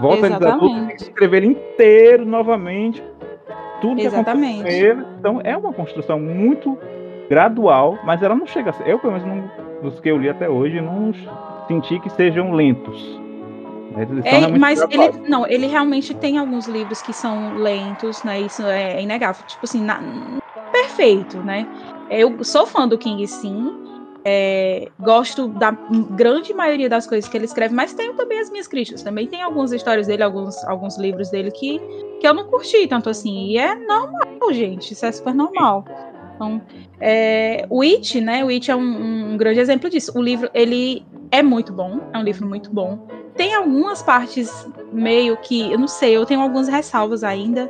volta 0.00 0.26
a 0.26 0.30
vida 0.30 0.52
adulta, 0.54 0.86
que 0.86 1.02
escrever 1.02 1.38
ele 1.38 1.46
inteiro 1.46 2.26
novamente 2.26 3.02
tudo 3.80 4.00
Exatamente. 4.00 4.54
que 4.54 4.60
aconteceu 4.60 4.90
ele. 4.90 5.06
Então 5.18 5.40
é 5.42 5.56
uma 5.56 5.72
construção 5.72 6.20
muito 6.20 6.78
gradual, 7.28 7.98
mas 8.04 8.22
ela 8.22 8.34
não 8.34 8.46
chega 8.46 8.70
a 8.70 8.72
ser. 8.72 8.88
Eu, 8.88 8.98
pelo 8.98 9.12
menos, 9.12 9.28
não, 9.28 9.50
dos 9.82 10.00
que 10.00 10.08
eu 10.08 10.18
li 10.18 10.28
até 10.28 10.48
hoje, 10.48 10.80
não 10.80 11.12
senti 11.66 11.98
que 12.00 12.10
sejam 12.10 12.52
lentos. 12.52 13.20
É, 14.24 14.46
mas 14.58 14.80
ele 14.90 15.28
não, 15.28 15.46
ele 15.46 15.66
realmente 15.66 16.14
tem 16.14 16.38
alguns 16.38 16.68
livros 16.68 17.02
que 17.02 17.12
são 17.12 17.54
lentos, 17.54 18.22
né? 18.22 18.40
Isso 18.40 18.62
é 18.62 19.02
inegável. 19.02 19.44
Tipo 19.46 19.64
assim, 19.64 19.82
na, 19.82 20.00
perfeito, 20.70 21.38
né? 21.38 21.66
Eu 22.10 22.44
sou 22.44 22.66
fã 22.66 22.86
do 22.86 22.96
King, 22.96 23.26
sim. 23.26 23.74
É, 24.30 24.88
gosto 25.00 25.48
da 25.48 25.70
grande 25.70 26.52
maioria 26.52 26.86
das 26.86 27.06
coisas 27.06 27.30
que 27.30 27.34
ele 27.34 27.46
escreve, 27.46 27.74
mas 27.74 27.94
tenho 27.94 28.12
também 28.12 28.38
as 28.38 28.50
minhas 28.50 28.66
críticas. 28.66 29.02
Também 29.02 29.26
tem 29.26 29.40
algumas 29.40 29.72
histórias 29.72 30.06
dele, 30.06 30.22
alguns, 30.22 30.62
alguns 30.64 30.98
livros 30.98 31.30
dele 31.30 31.50
que, 31.50 31.80
que 32.20 32.28
eu 32.28 32.34
não 32.34 32.44
curti 32.44 32.86
tanto 32.86 33.08
assim. 33.08 33.46
E 33.46 33.56
é 33.56 33.74
normal, 33.74 34.52
gente. 34.52 34.92
Isso 34.92 35.06
é 35.06 35.12
super 35.12 35.34
normal. 35.34 35.82
Então, 36.34 36.60
é, 37.00 37.64
o 37.70 37.80
It, 37.80 38.20
né? 38.20 38.44
O 38.44 38.48
It 38.48 38.70
é 38.70 38.76
um, 38.76 39.32
um, 39.32 39.36
grande 39.38 39.60
exemplo 39.60 39.88
disso. 39.88 40.12
O 40.14 40.20
livro, 40.20 40.50
ele 40.52 41.06
é 41.30 41.42
muito 41.42 41.72
bom. 41.72 41.98
É 42.12 42.18
um 42.18 42.22
livro 42.22 42.46
muito 42.46 42.70
bom. 42.70 43.08
Tem 43.34 43.54
algumas 43.54 44.02
partes 44.02 44.68
meio 44.92 45.38
que, 45.38 45.72
eu 45.72 45.78
não 45.78 45.88
sei, 45.88 46.14
eu 46.14 46.26
tenho 46.26 46.42
algumas 46.42 46.68
ressalvas 46.68 47.24
ainda 47.24 47.66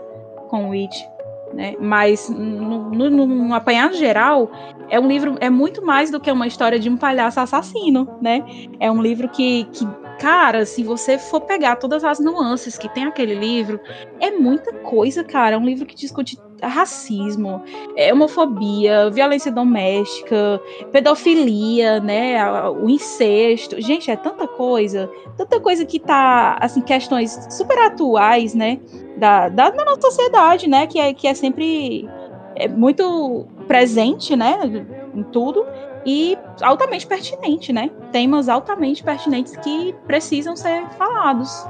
com 0.49 0.71
o 0.71 0.73
It 0.73 1.09
né? 1.53 1.75
Mas 1.79 2.29
no, 2.29 3.11
no, 3.11 3.55
apanhado 3.55 3.95
geral, 3.95 4.51
é 4.91 4.99
um 4.99 5.07
livro 5.07 5.37
é 5.41 5.51
muito 5.51 5.85
mais 5.85 6.11
do 6.11 6.21
que 6.21 6.31
uma 6.31 6.47
história 6.47 6.79
de 6.79 6.89
um 6.89 6.97
palhaço 6.97 7.41
assassino, 7.41 8.09
né? 8.21 8.45
É 8.81 8.91
um 8.91 9.01
livro 9.01 9.29
que, 9.29 9.65
que 9.73 9.87
cara, 10.19 10.67
se 10.67 10.83
você 10.83 11.19
for 11.19 11.41
pegar 11.43 11.77
todas 11.77 12.05
as 12.05 12.19
nuances 12.19 12.77
que 12.77 12.89
tem 12.89 13.05
aquele 13.05 13.35
livro, 13.35 13.81
é 14.21 14.31
muita 14.31 14.73
coisa, 14.73 15.23
cara. 15.23 15.55
É 15.55 15.59
um 15.59 15.65
livro 15.65 15.87
que 15.87 15.95
discute 15.95 16.39
racismo, 16.63 17.63
homofobia, 18.11 19.11
violência 19.11 19.51
doméstica, 19.53 20.61
pedofilia, 20.91 22.01
né, 22.01 22.43
o 22.71 22.89
incesto. 22.89 23.81
Gente, 23.81 24.11
é 24.11 24.17
tanta 24.17 24.47
coisa, 24.49 25.11
tanta 25.37 25.61
coisa 25.61 25.85
que 25.85 26.01
tá, 26.01 26.59
assim, 26.61 26.81
questões 26.81 27.47
super 27.51 27.79
atuais, 27.79 28.55
né, 28.55 28.81
da, 29.17 29.49
da, 29.49 29.71
da 29.71 29.85
nossa 29.85 30.01
sociedade, 30.01 30.69
né, 30.69 30.87
que 30.87 30.99
é, 30.99 31.15
que 31.15 31.29
é 31.29 31.35
sempre 31.35 32.09
é 32.59 32.69
muito 32.69 33.47
presente, 33.67 34.35
né, 34.35 34.59
em 35.15 35.23
tudo 35.23 35.65
e 36.05 36.37
altamente 36.63 37.07
pertinente, 37.07 37.73
né? 37.73 37.91
Temas 38.11 38.49
altamente 38.49 39.03
pertinentes 39.03 39.57
que 39.57 39.95
precisam 40.07 40.57
ser 40.57 40.87
falados. 40.91 41.67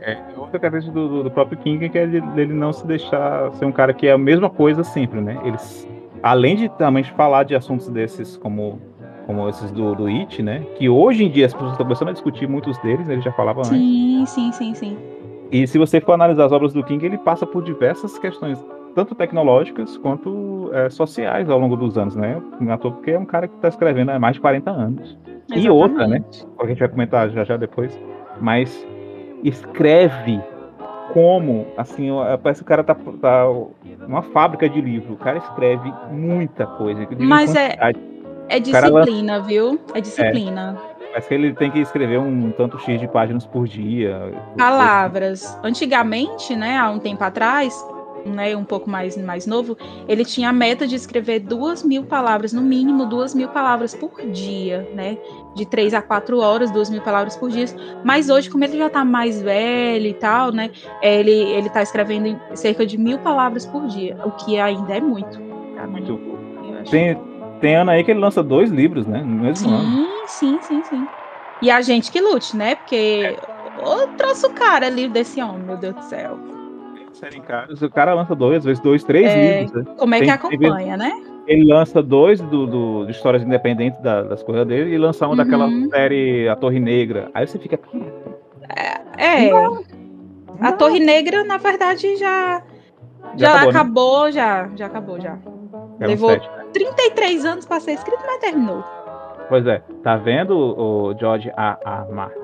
É 0.00 0.16
outra 0.36 0.58
característica 0.58 0.94
do, 0.94 1.24
do, 1.24 1.30
próprio 1.30 1.58
King 1.58 1.88
que 1.88 1.98
é 1.98 2.06
dele 2.06 2.52
não 2.52 2.72
se 2.72 2.86
deixar 2.86 3.52
ser 3.54 3.64
um 3.64 3.72
cara 3.72 3.92
que 3.92 4.06
é 4.06 4.12
a 4.12 4.18
mesma 4.18 4.48
coisa 4.48 4.84
sempre, 4.84 5.20
né? 5.20 5.38
Eles, 5.44 5.88
além 6.22 6.56
de 6.56 6.68
também 6.70 7.02
falar 7.02 7.44
de 7.44 7.54
assuntos 7.54 7.88
desses 7.88 8.36
como 8.36 8.80
como 9.26 9.46
esses 9.46 9.70
do, 9.72 9.94
do 9.94 10.06
It, 10.06 10.42
né? 10.42 10.64
Que 10.76 10.88
hoje 10.88 11.24
em 11.24 11.30
dia 11.30 11.46
as 11.46 11.52
pessoas 11.52 11.72
estão 11.72 11.84
começando 11.84 12.08
a 12.08 12.12
discutir 12.12 12.48
muitos 12.48 12.78
deles, 12.78 13.06
né? 13.06 13.14
ele 13.14 13.22
já 13.22 13.32
falava 13.32 13.60
antes. 13.60 13.72
Sim, 13.72 14.24
sim, 14.26 14.52
sim, 14.52 14.74
sim. 14.74 14.98
E 15.52 15.66
se 15.66 15.76
você 15.76 16.00
for 16.00 16.12
analisar 16.12 16.46
as 16.46 16.52
obras 16.52 16.72
do 16.72 16.82
King, 16.82 17.04
ele 17.04 17.18
passa 17.18 17.46
por 17.46 17.62
diversas 17.62 18.18
questões, 18.18 18.58
tanto 18.94 19.14
tecnológicas 19.14 19.96
quanto 19.98 20.70
é, 20.72 20.90
sociais 20.90 21.48
ao 21.48 21.58
longo 21.58 21.76
dos 21.76 21.96
anos, 21.96 22.16
né? 22.16 22.40
Porque 22.80 23.12
é 23.12 23.18
um 23.18 23.24
cara 23.24 23.48
que 23.48 23.54
está 23.54 23.68
escrevendo 23.68 24.10
há 24.10 24.18
mais 24.18 24.34
de 24.34 24.40
40 24.40 24.70
anos. 24.70 25.16
Exatamente. 25.26 25.66
E 25.66 25.70
outra, 25.70 26.06
né? 26.06 26.22
A 26.60 26.66
gente 26.66 26.78
vai 26.78 26.88
comentar 26.88 27.30
já 27.30 27.44
já 27.44 27.56
depois. 27.56 27.98
Mas 28.40 28.86
escreve 29.42 30.40
como, 31.12 31.66
assim, 31.76 32.08
parece 32.42 32.60
que 32.60 32.66
o 32.66 32.68
cara 32.68 32.84
tá, 32.84 32.94
tá 33.20 33.46
uma 34.06 34.22
fábrica 34.22 34.68
de 34.68 34.80
livro. 34.80 35.14
O 35.14 35.16
cara 35.16 35.38
escreve 35.38 35.92
muita 36.10 36.66
coisa. 36.66 37.06
Mas 37.18 37.54
é, 37.54 37.76
é 38.48 38.60
disciplina, 38.60 39.36
lança... 39.36 39.48
viu? 39.48 39.80
É 39.94 40.00
disciplina. 40.00 40.76
É, 41.00 41.06
parece 41.08 41.28
que 41.28 41.34
ele 41.34 41.52
tem 41.54 41.70
que 41.70 41.80
escrever 41.80 42.18
um 42.18 42.50
tanto 42.50 42.78
X 42.78 43.00
de 43.00 43.08
páginas 43.08 43.46
por 43.46 43.66
dia. 43.66 44.32
Palavras. 44.56 45.58
Antigamente, 45.62 46.54
né, 46.54 46.76
há 46.76 46.90
um 46.90 46.98
tempo 46.98 47.24
atrás, 47.24 47.74
né, 48.24 48.56
um 48.56 48.64
pouco 48.64 48.88
mais, 48.88 49.16
mais 49.16 49.46
novo, 49.46 49.76
ele 50.08 50.24
tinha 50.24 50.48
a 50.48 50.52
meta 50.52 50.86
de 50.86 50.94
escrever 50.94 51.40
duas 51.40 51.82
mil 51.82 52.04
palavras, 52.04 52.52
no 52.52 52.62
mínimo 52.62 53.06
duas 53.06 53.34
mil 53.34 53.48
palavras 53.48 53.94
por 53.94 54.20
dia, 54.30 54.88
né? 54.94 55.18
De 55.54 55.66
três 55.66 55.94
a 55.94 56.02
quatro 56.02 56.38
horas, 56.38 56.70
duas 56.70 56.90
mil 56.90 57.02
palavras 57.02 57.36
por 57.36 57.50
dia. 57.50 57.66
Mas 58.04 58.28
hoje, 58.28 58.50
como 58.50 58.64
ele 58.64 58.78
já 58.78 58.88
tá 58.88 59.04
mais 59.04 59.40
velho 59.40 60.06
e 60.06 60.14
tal, 60.14 60.52
né? 60.52 60.70
Ele, 61.02 61.30
ele 61.30 61.68
tá 61.68 61.82
escrevendo 61.82 62.38
cerca 62.54 62.86
de 62.86 62.98
mil 62.98 63.18
palavras 63.18 63.66
por 63.66 63.86
dia, 63.86 64.16
o 64.24 64.32
que 64.32 64.58
ainda 64.58 64.96
é 64.96 65.00
muito. 65.00 65.40
Tá, 65.74 65.86
muito. 65.86 66.20
Tem, 66.90 67.20
tem 67.60 67.76
ano 67.76 67.90
aí 67.90 68.04
que 68.04 68.10
ele 68.10 68.20
lança 68.20 68.42
dois 68.42 68.70
livros, 68.70 69.06
né? 69.06 69.20
No 69.20 69.42
mesmo 69.42 69.68
sim, 69.68 69.74
ano. 69.74 70.08
Sim, 70.26 70.58
sim, 70.62 70.84
sim. 70.84 71.06
E 71.60 71.70
a 71.70 71.80
gente 71.80 72.10
que 72.12 72.20
lute, 72.20 72.56
né? 72.56 72.76
Porque 72.76 72.94
é. 72.94 73.36
eu 73.78 74.08
trouxe 74.16 74.46
o 74.46 74.50
cara 74.50 74.88
livro 74.88 75.12
desse 75.12 75.42
homem, 75.42 75.62
meu 75.62 75.76
Deus 75.76 75.94
do 75.94 76.02
céu 76.02 76.57
serem 77.18 77.42
caros. 77.42 77.82
O 77.82 77.90
cara 77.90 78.14
lança 78.14 78.34
dois, 78.34 78.58
às 78.58 78.64
vezes 78.64 78.82
dois, 78.82 79.04
três 79.04 79.26
é, 79.26 79.60
livros. 79.60 79.84
Né? 79.84 79.94
Como 79.96 80.14
é 80.14 80.18
Tem, 80.18 80.28
que 80.28 80.34
acompanha, 80.34 80.96
né? 80.96 81.22
Ele 81.46 81.64
lança 81.64 82.02
dois 82.02 82.40
do, 82.40 82.66
do, 82.66 83.04
de 83.06 83.12
histórias 83.12 83.42
independentes 83.42 84.00
da, 84.02 84.22
das 84.22 84.42
coisas 84.42 84.66
dele 84.66 84.94
e 84.94 84.98
lança 84.98 85.26
um 85.26 85.30
uhum. 85.30 85.36
daquela 85.36 85.68
série 85.90 86.48
A 86.48 86.56
Torre 86.56 86.78
Negra. 86.78 87.30
Aí 87.34 87.46
você 87.46 87.58
fica. 87.58 87.78
É. 89.16 89.46
é. 89.46 89.50
Não, 89.50 89.82
a 90.60 90.72
Torre 90.72 91.00
Negra, 91.00 91.44
na 91.44 91.56
verdade, 91.56 92.16
já. 92.16 92.62
Já, 93.36 93.46
já 93.46 93.54
acabou, 93.54 93.72
né? 93.72 93.78
acabou, 93.78 94.24
né? 94.24 94.32
já. 94.32 94.70
Já 94.76 94.86
acabou, 94.86 95.20
já. 95.20 95.38
Levou, 96.00 96.30
sete, 96.30 96.48
né? 96.48 96.64
33 96.72 97.44
anos 97.44 97.66
pra 97.66 97.80
ser 97.80 97.92
escrito, 97.92 98.22
mas 98.24 98.38
terminou. 98.38 98.84
Pois 99.48 99.66
é, 99.66 99.82
tá 100.02 100.16
vendo 100.16 100.56
o 100.56 101.14
George 101.18 101.50
A. 101.56 101.78
A. 101.84 102.04
Martin? 102.12 102.38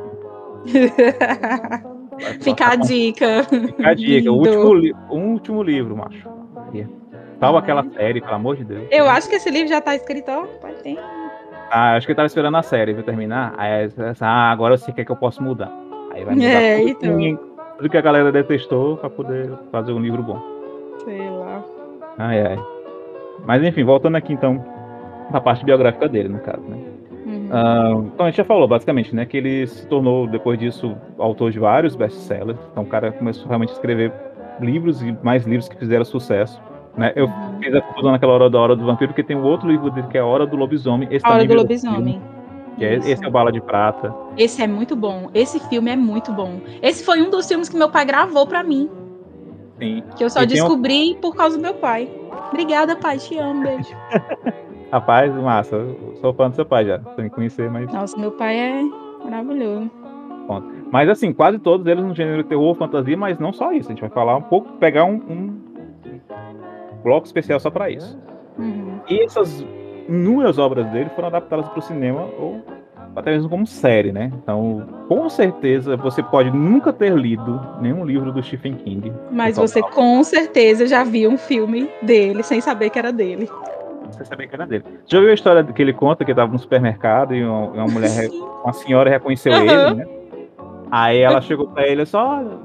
Fica 2.40 2.68
a 2.72 2.76
dica. 2.76 3.42
Fica 3.44 3.88
a 3.88 3.94
dica. 3.94 4.30
O 4.30 4.36
último, 4.36 4.74
li- 4.74 4.94
o 5.10 5.16
último 5.16 5.62
livro, 5.62 5.96
macho. 5.96 6.28
Salva 7.40 7.58
aquela 7.58 7.84
série, 7.90 8.20
pelo 8.20 8.34
amor 8.34 8.56
de 8.56 8.64
Deus. 8.64 8.86
Eu 8.90 9.08
acho 9.08 9.28
que 9.28 9.36
esse 9.36 9.50
livro 9.50 9.68
já 9.68 9.80
tá 9.80 9.94
escrito, 9.94 10.30
ó. 10.30 10.46
Pai, 10.60 10.72
tem. 10.82 10.98
Ah, 11.70 11.96
acho 11.96 12.06
que 12.06 12.12
eu 12.12 12.16
tava 12.16 12.26
esperando 12.26 12.56
a 12.56 12.62
série, 12.62 12.92
viu, 12.94 13.02
terminar. 13.02 13.54
Aí, 13.58 13.84
essa, 13.98 14.26
ah, 14.26 14.50
agora 14.52 14.74
eu 14.74 14.78
sei 14.78 14.92
o 14.92 14.94
que 14.94 15.00
é 15.00 15.04
que 15.04 15.10
eu 15.12 15.16
posso 15.16 15.42
mudar. 15.42 15.70
Aí 16.12 16.24
vai 16.24 16.34
mudar 16.34 16.46
É, 16.46 16.78
tudo, 16.78 16.88
então. 16.90 17.18
que- 17.18 17.38
tudo 17.78 17.90
que 17.90 17.96
a 17.98 18.00
galera 18.00 18.30
detestou 18.30 18.96
pra 18.96 19.10
poder 19.10 19.50
fazer 19.72 19.92
um 19.92 19.98
livro 19.98 20.22
bom. 20.22 20.40
Sei 21.04 21.28
lá. 21.28 21.62
Ai, 22.18 22.40
ai. 22.46 22.58
Mas 23.44 23.62
enfim, 23.64 23.82
voltando 23.82 24.16
aqui 24.16 24.32
então 24.32 24.64
pra 25.30 25.40
parte 25.40 25.64
biográfica 25.64 26.08
dele, 26.08 26.28
no 26.28 26.38
caso, 26.38 26.62
né? 26.62 26.78
Ah, 27.56 27.92
então 28.12 28.26
a 28.26 28.30
gente 28.30 28.38
já 28.38 28.44
falou 28.44 28.66
basicamente, 28.66 29.14
né, 29.14 29.24
que 29.24 29.36
ele 29.36 29.64
se 29.68 29.86
tornou 29.86 30.26
depois 30.26 30.58
disso 30.58 30.96
autor 31.16 31.52
de 31.52 31.58
vários 31.60 31.94
best-sellers. 31.94 32.58
Então 32.72 32.82
o 32.82 32.86
cara 32.86 33.12
começou 33.12 33.46
realmente 33.46 33.70
a 33.70 33.74
escrever 33.74 34.12
livros 34.60 35.00
e 35.02 35.16
mais 35.22 35.46
livros 35.46 35.68
que 35.68 35.76
fizeram 35.76 36.04
sucesso, 36.04 36.60
né? 36.96 37.12
Eu 37.14 37.28
fiz 37.60 37.72
a 37.72 37.80
confusão 37.80 38.10
naquela 38.10 38.32
hora 38.32 38.50
da 38.50 38.58
hora 38.60 38.74
do 38.74 38.84
vampiro 38.84 39.10
porque 39.12 39.22
tem 39.22 39.36
um 39.36 39.44
outro 39.44 39.68
livro 39.68 39.88
dele 39.90 40.08
que 40.08 40.18
é 40.18 40.20
a 40.20 40.26
Hora 40.26 40.44
do 40.46 40.56
Lobisomem. 40.56 41.06
Esse 41.12 41.24
A 41.24 41.30
Hora 41.30 41.46
do 41.46 41.54
Lobisomem. 41.54 42.20
que 42.76 42.84
é, 42.84 42.94
esse 42.94 43.24
é 43.24 43.28
o 43.28 43.30
Bala 43.30 43.52
de 43.52 43.60
Prata. 43.60 44.12
Esse 44.36 44.60
é 44.60 44.66
muito 44.66 44.96
bom. 44.96 45.30
Esse 45.32 45.60
filme 45.68 45.92
é 45.92 45.96
muito 45.96 46.32
bom. 46.32 46.60
Esse 46.82 47.04
foi 47.04 47.22
um 47.22 47.30
dos 47.30 47.46
filmes 47.46 47.68
que 47.68 47.76
meu 47.76 47.88
pai 47.88 48.04
gravou 48.04 48.46
pra 48.48 48.64
mim. 48.64 48.90
Sim. 49.78 50.02
Que 50.16 50.24
eu 50.24 50.30
só 50.30 50.42
E 50.42 50.46
tem 50.48 50.56
um- 50.60 50.66
descobri 50.66 51.16
por 51.22 51.36
causa 51.36 51.56
do 51.56 51.62
meu 51.62 51.74
pai. 51.74 52.08
Obrigada, 52.50 52.96
pai. 52.96 53.18
Te 53.18 53.38
amo, 53.38 53.62
beijo. 53.62 53.94
Rapaz, 54.94 55.34
massa. 55.34 55.84
Sou 56.20 56.32
fã 56.32 56.48
do 56.48 56.54
seu 56.54 56.64
pai 56.64 56.84
já, 56.86 57.00
sem 57.16 57.28
conhecer, 57.28 57.68
mas 57.68 57.92
Nossa, 57.92 58.16
meu 58.16 58.30
pai 58.30 58.56
é 58.56 58.80
maravilhoso. 59.24 59.90
Mas 60.92 61.08
assim, 61.08 61.32
quase 61.32 61.58
todos 61.58 61.84
eles 61.84 62.04
no 62.04 62.14
gênero 62.14 62.44
terror, 62.44 62.72
fantasia, 62.76 63.16
mas 63.16 63.36
não 63.40 63.52
só 63.52 63.72
isso. 63.72 63.88
A 63.88 63.92
gente 63.92 64.02
vai 64.02 64.10
falar 64.10 64.36
um 64.36 64.42
pouco, 64.42 64.70
pegar 64.74 65.04
um, 65.04 65.14
um 65.14 65.60
bloco 67.02 67.26
especial 67.26 67.58
só 67.58 67.70
pra 67.70 67.90
isso. 67.90 68.16
Uhum. 68.56 69.00
E 69.10 69.24
essas 69.24 69.66
inúmeras 70.08 70.58
obras 70.58 70.86
dele 70.92 71.10
foram 71.16 71.26
adaptadas 71.26 71.68
para 71.70 71.78
o 71.80 71.82
cinema 71.82 72.28
ou 72.38 72.62
até 73.16 73.32
mesmo 73.32 73.48
como 73.48 73.66
série, 73.66 74.12
né? 74.12 74.30
Então, 74.44 74.86
com 75.08 75.28
certeza, 75.28 75.96
você 75.96 76.22
pode 76.22 76.52
nunca 76.52 76.92
ter 76.92 77.12
lido 77.12 77.60
nenhum 77.80 78.04
livro 78.04 78.30
do 78.30 78.40
Stephen 78.40 78.74
King. 78.74 79.12
Mas 79.32 79.56
Total. 79.56 79.66
você 79.66 79.82
com 79.82 80.22
certeza 80.22 80.86
já 80.86 81.02
viu 81.02 81.30
um 81.30 81.36
filme 81.36 81.90
dele 82.00 82.44
sem 82.44 82.60
saber 82.60 82.90
que 82.90 82.98
era 82.98 83.12
dele. 83.12 83.48
Você 84.16 84.24
sabia 84.24 84.46
que 84.46 84.54
era 84.54 84.66
dele. 84.66 84.84
Já 85.06 85.20
viu 85.20 85.30
a 85.30 85.34
história 85.34 85.64
que 85.64 85.82
ele 85.82 85.92
conta 85.92 86.24
que 86.24 86.30
ele 86.30 86.36
tava 86.36 86.52
no 86.52 86.58
supermercado 86.58 87.34
e 87.34 87.44
uma, 87.44 87.66
uma 87.68 87.86
mulher, 87.86 88.28
uma 88.62 88.72
senhora 88.72 89.10
reconheceu 89.10 89.52
Aham. 89.52 89.62
ele, 89.62 89.94
né? 89.94 90.06
Aí 90.90 91.18
ela 91.18 91.40
chegou 91.40 91.66
pra 91.68 91.86
ele 91.86 92.02
e 92.02 92.06
só, 92.06 92.38
olha, 92.38 92.58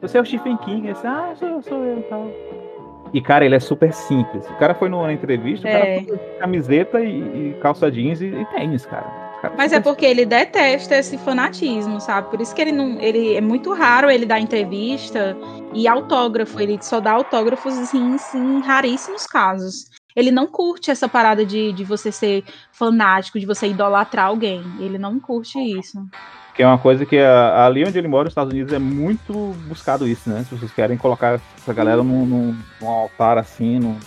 você 0.00 0.18
é 0.18 0.20
o 0.20 0.24
Stephen 0.24 0.56
King. 0.58 0.86
Ele 0.86 0.92
disse, 0.92 1.06
ah, 1.06 1.32
sou 1.34 1.48
eu, 1.48 1.62
sou 1.62 1.84
eu 1.84 1.98
e 1.98 2.02
tal. 2.02 2.30
E, 3.12 3.20
cara, 3.20 3.44
ele 3.44 3.54
é 3.54 3.60
super 3.60 3.92
simples. 3.92 4.44
O 4.50 4.54
cara 4.56 4.74
foi 4.74 4.88
numa 4.88 5.12
entrevista, 5.12 5.68
o 5.68 5.70
cara 5.70 5.86
É. 5.86 6.02
foi 6.02 6.18
camiseta 6.38 7.00
e, 7.00 7.20
e 7.50 7.56
calça 7.62 7.90
jeans 7.90 8.20
e, 8.20 8.26
e 8.26 8.44
tênis, 8.46 8.84
cara. 8.84 9.24
Mas 9.56 9.72
é 9.72 9.80
porque 9.80 10.06
ele 10.06 10.24
detesta 10.24 10.96
esse 10.96 11.18
fanatismo, 11.18 12.00
sabe? 12.00 12.30
Por 12.30 12.40
isso 12.40 12.54
que 12.54 12.62
ele 12.62 12.72
não. 12.72 12.98
Ele 13.00 13.34
é 13.34 13.40
muito 13.40 13.72
raro 13.74 14.10
ele 14.10 14.24
dar 14.24 14.40
entrevista 14.40 15.36
e 15.74 15.86
autógrafo. 15.86 16.58
Ele 16.60 16.78
só 16.80 16.98
dá 16.98 17.12
autógrafos 17.12 17.78
assim, 17.78 18.16
em 18.34 18.60
raríssimos 18.60 19.26
casos. 19.26 19.90
Ele 20.14 20.30
não 20.30 20.46
curte 20.46 20.90
essa 20.90 21.08
parada 21.08 21.44
de, 21.44 21.72
de 21.72 21.84
você 21.84 22.12
ser 22.12 22.44
fanático, 22.72 23.38
de 23.40 23.46
você 23.46 23.66
idolatrar 23.68 24.26
alguém. 24.26 24.62
Ele 24.78 24.98
não 24.98 25.18
curte 25.18 25.58
isso. 25.58 26.06
Que 26.54 26.62
é 26.62 26.66
uma 26.66 26.78
coisa 26.78 27.04
que 27.04 27.18
a- 27.18 27.66
ali 27.66 27.84
onde 27.84 27.98
ele 27.98 28.06
mora, 28.06 28.24
nos 28.24 28.30
Estados 28.30 28.52
Unidos, 28.52 28.72
é 28.72 28.78
muito 28.78 29.32
buscado 29.66 30.06
isso, 30.06 30.30
né? 30.30 30.44
Se 30.48 30.54
vocês 30.54 30.72
querem 30.72 30.96
colocar 30.96 31.40
essa 31.56 31.72
galera 31.74 32.02
num, 32.02 32.24
num- 32.24 32.56
num 32.80 32.88
altar 32.88 33.38
assim, 33.38 33.80
num 33.80 33.98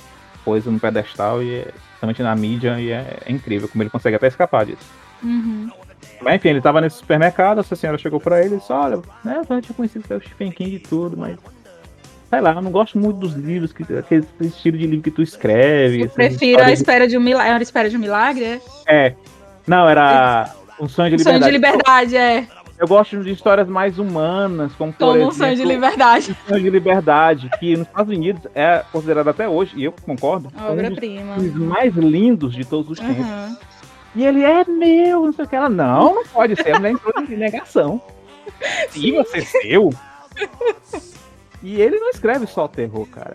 coisa, 0.45 0.71
num 0.71 0.79
pedestal, 0.79 1.43
e 1.43 1.55
é, 1.55 1.71
principalmente 1.89 2.23
na 2.23 2.33
mídia, 2.37 2.79
e 2.79 2.89
é, 2.89 3.19
é 3.25 3.31
incrível 3.31 3.67
como 3.67 3.83
ele 3.83 3.89
consegue 3.89 4.15
até 4.15 4.27
escapar 4.27 4.65
disso. 4.65 4.89
Uhum. 5.21 5.69
Mas 6.21 6.35
enfim, 6.35 6.49
ele 6.49 6.61
tava 6.61 6.79
nesse 6.79 6.97
supermercado, 6.99 7.59
essa 7.59 7.75
senhora 7.75 7.97
chegou 7.97 8.19
pra 8.19 8.39
ele 8.43 8.55
e 8.55 8.57
disse, 8.59 8.71
olha, 8.71 9.01
né, 9.25 9.41
eu 9.49 9.61
tinha 9.61 9.75
conhecido 9.75 10.05
o 10.09 10.21
Stephen 10.21 10.51
King 10.51 10.75
e 10.75 10.79
tudo, 10.79 11.17
mas. 11.17 11.37
Sei 12.29 12.41
lá, 12.41 12.53
eu 12.53 12.61
não 12.61 12.71
gosto 12.71 12.97
muito 12.97 13.17
dos 13.17 13.33
livros, 13.33 13.71
que, 13.71 13.83
aquele 13.83 14.25
estilo 14.41 14.77
de 14.77 14.85
livro 14.85 15.03
que 15.03 15.11
tu 15.11 15.21
escreve. 15.21 16.01
Eu 16.01 16.09
prefiro 16.09 16.61
a 16.61 16.71
espera 16.71 17.07
de 17.07 17.17
um 17.17 17.21
milagre. 17.21 17.49
Era 17.49 17.59
a 17.59 17.61
espera 17.61 17.89
de 17.89 17.95
um 17.95 17.99
milagre, 17.99 18.43
é? 18.43 18.61
É. 18.87 19.15
Não, 19.65 19.87
era 19.87 20.53
um 20.79 20.89
sonho 20.89 21.15
de 21.15 21.23
Sonho 21.23 21.37
liberdade. 21.37 21.45
de 21.45 21.51
liberdade, 21.51 22.17
é. 22.17 22.47
Eu 22.77 22.87
gosto 22.87 23.23
de 23.23 23.31
histórias 23.31 23.67
mais 23.67 23.97
humanas, 23.97 24.71
como 24.73 24.93
por 24.93 24.99
Como 24.99 25.11
um 25.13 25.15
exemplo, 25.15 25.33
sonho 25.35 25.55
de 25.55 25.63
liberdade. 25.63 26.37
Sonho 26.47 26.61
de 26.61 26.69
Liberdade, 26.69 27.49
que 27.59 27.75
nos 27.75 27.87
Estados 27.87 28.15
Unidos 28.15 28.41
é 28.53 28.83
considerado 28.91 29.29
até 29.29 29.49
hoje, 29.49 29.73
e 29.75 29.85
eu 29.85 29.91
concordo, 29.91 30.51
como 30.51 30.73
um 30.73 30.75
dos 30.75 30.85
Obra-prima. 30.85 31.35
mais 31.55 31.95
lindos 31.95 32.53
de 32.53 32.63
todos 32.63 32.91
os 32.91 32.99
tempos. 32.99 33.25
Uhum. 33.25 33.57
E 34.15 34.25
ele 34.25 34.43
é 34.43 34.63
meu, 34.65 35.25
não 35.25 35.33
sei 35.33 35.45
o 35.45 35.47
que. 35.47 35.55
Ela, 35.55 35.69
não, 35.69 36.15
não 36.15 36.23
pode 36.25 36.55
ser, 36.55 36.75
a 36.75 36.79
mulher 36.79 36.91
entrou 36.91 37.13
em 37.23 37.35
negação. 37.35 37.99
Sim, 38.89 39.15
você 39.15 39.39
é 39.39 39.41
seu. 39.41 39.89
E 41.63 41.81
ele 41.81 41.99
não 41.99 42.09
escreve 42.09 42.45
só 42.47 42.67
terror, 42.67 43.05
cara. 43.07 43.33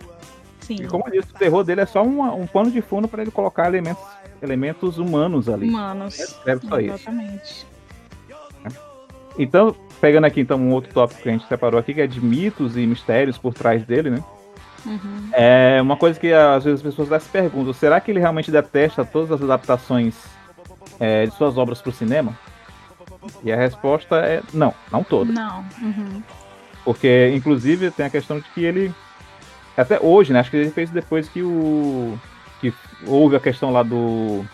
Sim. 0.60 0.76
E 0.76 0.86
como 0.86 1.04
eu 1.06 1.12
disse, 1.20 1.32
o 1.32 1.38
terror 1.38 1.64
dele 1.64 1.80
é 1.80 1.86
só 1.86 2.02
uma- 2.02 2.32
um 2.34 2.46
pano 2.46 2.70
de 2.70 2.80
fundo 2.80 3.08
para 3.08 3.22
ele 3.22 3.30
colocar 3.30 3.66
elementos, 3.66 4.02
elementos 4.40 4.98
humanos 4.98 5.48
ali. 5.48 5.68
Humanos. 5.68 6.18
Ele 6.18 6.28
escreve 6.28 6.66
só 6.68 6.80
isso. 6.80 6.94
Exatamente. 6.94 7.66
Então, 9.38 9.74
pegando 10.00 10.26
aqui 10.26 10.40
então 10.40 10.58
um 10.58 10.72
outro 10.72 10.92
tópico 10.92 11.22
que 11.22 11.28
a 11.28 11.32
gente 11.32 11.46
separou 11.48 11.80
aqui, 11.80 11.94
que 11.94 12.00
é 12.00 12.06
de 12.06 12.20
mitos 12.20 12.76
e 12.76 12.86
mistérios 12.86 13.38
por 13.38 13.54
trás 13.54 13.84
dele, 13.84 14.10
né? 14.10 14.22
Uhum. 14.84 15.30
É 15.32 15.80
uma 15.80 15.96
coisa 15.96 16.18
que 16.18 16.32
às 16.32 16.64
vezes 16.64 16.80
as 16.80 16.82
pessoas 16.82 17.10
até 17.10 17.20
se 17.20 17.28
perguntam: 17.30 17.72
será 17.72 18.00
que 18.00 18.10
ele 18.10 18.20
realmente 18.20 18.50
detesta 18.50 19.04
todas 19.04 19.32
as 19.32 19.40
adaptações 19.42 20.14
é, 21.00 21.26
de 21.26 21.34
suas 21.34 21.56
obras 21.56 21.80
para 21.80 21.90
o 21.90 21.92
cinema? 21.92 22.36
E 23.44 23.52
a 23.52 23.56
resposta 23.56 24.16
é 24.16 24.42
não, 24.52 24.74
não 24.90 25.02
todas. 25.04 25.32
Não. 25.34 25.64
Uhum. 25.80 26.22
Porque, 26.85 27.33
inclusive, 27.35 27.91
tem 27.91 28.07
a 28.07 28.11
questão 28.11 28.39
de 28.39 28.45
que 28.51 28.64
ele. 28.64 28.93
Até 29.76 29.99
hoje, 30.01 30.33
né? 30.33 30.41
Acho 30.41 30.51
que 30.51 30.57
ele 30.57 30.70
fez 30.70 30.91
depois 30.91 31.28
que 31.28 31.43
o. 31.43 32.18
que 32.61 32.72
houve 33.07 33.37
a 33.37 33.41
questão 33.41 33.70
lá 33.70 33.83
do. 33.83 34.45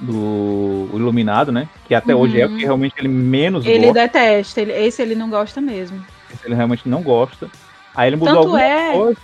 do 0.00 0.88
Iluminado, 0.94 1.52
né? 1.52 1.68
Que 1.86 1.94
até 1.94 2.14
hoje 2.14 2.40
é 2.40 2.46
o 2.46 2.48
que 2.48 2.62
realmente 2.62 2.94
ele 2.98 3.08
menos 3.08 3.64
Ele 3.64 3.86
gosta. 3.86 4.00
detesta. 4.00 4.60
Ele, 4.60 4.72
esse 4.72 5.02
ele 5.02 5.14
não 5.14 5.28
gosta 5.28 5.60
mesmo. 5.60 6.04
esse 6.32 6.46
Ele 6.46 6.54
realmente 6.54 6.88
não 6.88 7.02
gosta. 7.02 7.50
Aí 7.94 8.08
ele 8.08 8.16
mudou 8.16 8.34
Tanto 8.34 8.46
alguma 8.46 8.62
é- 8.62 8.92
coisa. 8.92 9.18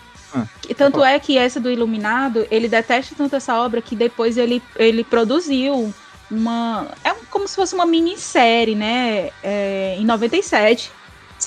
E 0.68 0.74
tanto 0.74 1.02
é 1.02 1.18
que 1.18 1.38
essa 1.38 1.58
do 1.58 1.70
Iluminado, 1.70 2.46
ele 2.50 2.68
detesta 2.68 3.14
tanto 3.16 3.34
essa 3.34 3.58
obra 3.58 3.80
que 3.80 3.96
depois 3.96 4.36
ele, 4.36 4.62
ele 4.76 5.02
produziu 5.02 5.92
uma. 6.30 6.88
É 7.02 7.14
como 7.30 7.48
se 7.48 7.56
fosse 7.56 7.74
uma 7.74 7.86
minissérie, 7.86 8.74
né? 8.74 9.30
É, 9.42 9.96
em 9.98 10.04
97. 10.04 10.92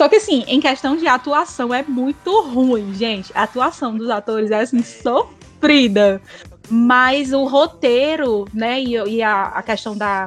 Só 0.01 0.09
que 0.09 0.15
assim, 0.15 0.43
em 0.47 0.59
questão 0.59 0.97
de 0.97 1.05
atuação 1.07 1.71
é 1.71 1.83
muito 1.83 2.41
ruim, 2.41 2.91
gente. 2.91 3.31
A 3.35 3.43
atuação 3.43 3.95
dos 3.95 4.09
atores 4.09 4.49
é 4.49 4.59
assim, 4.61 4.81
sofrida. 4.81 6.19
Mas 6.67 7.31
o 7.33 7.43
roteiro, 7.45 8.47
né, 8.51 8.81
e, 8.81 8.93
e 8.95 9.21
a, 9.21 9.43
a 9.49 9.61
questão 9.61 9.95
da, 9.95 10.25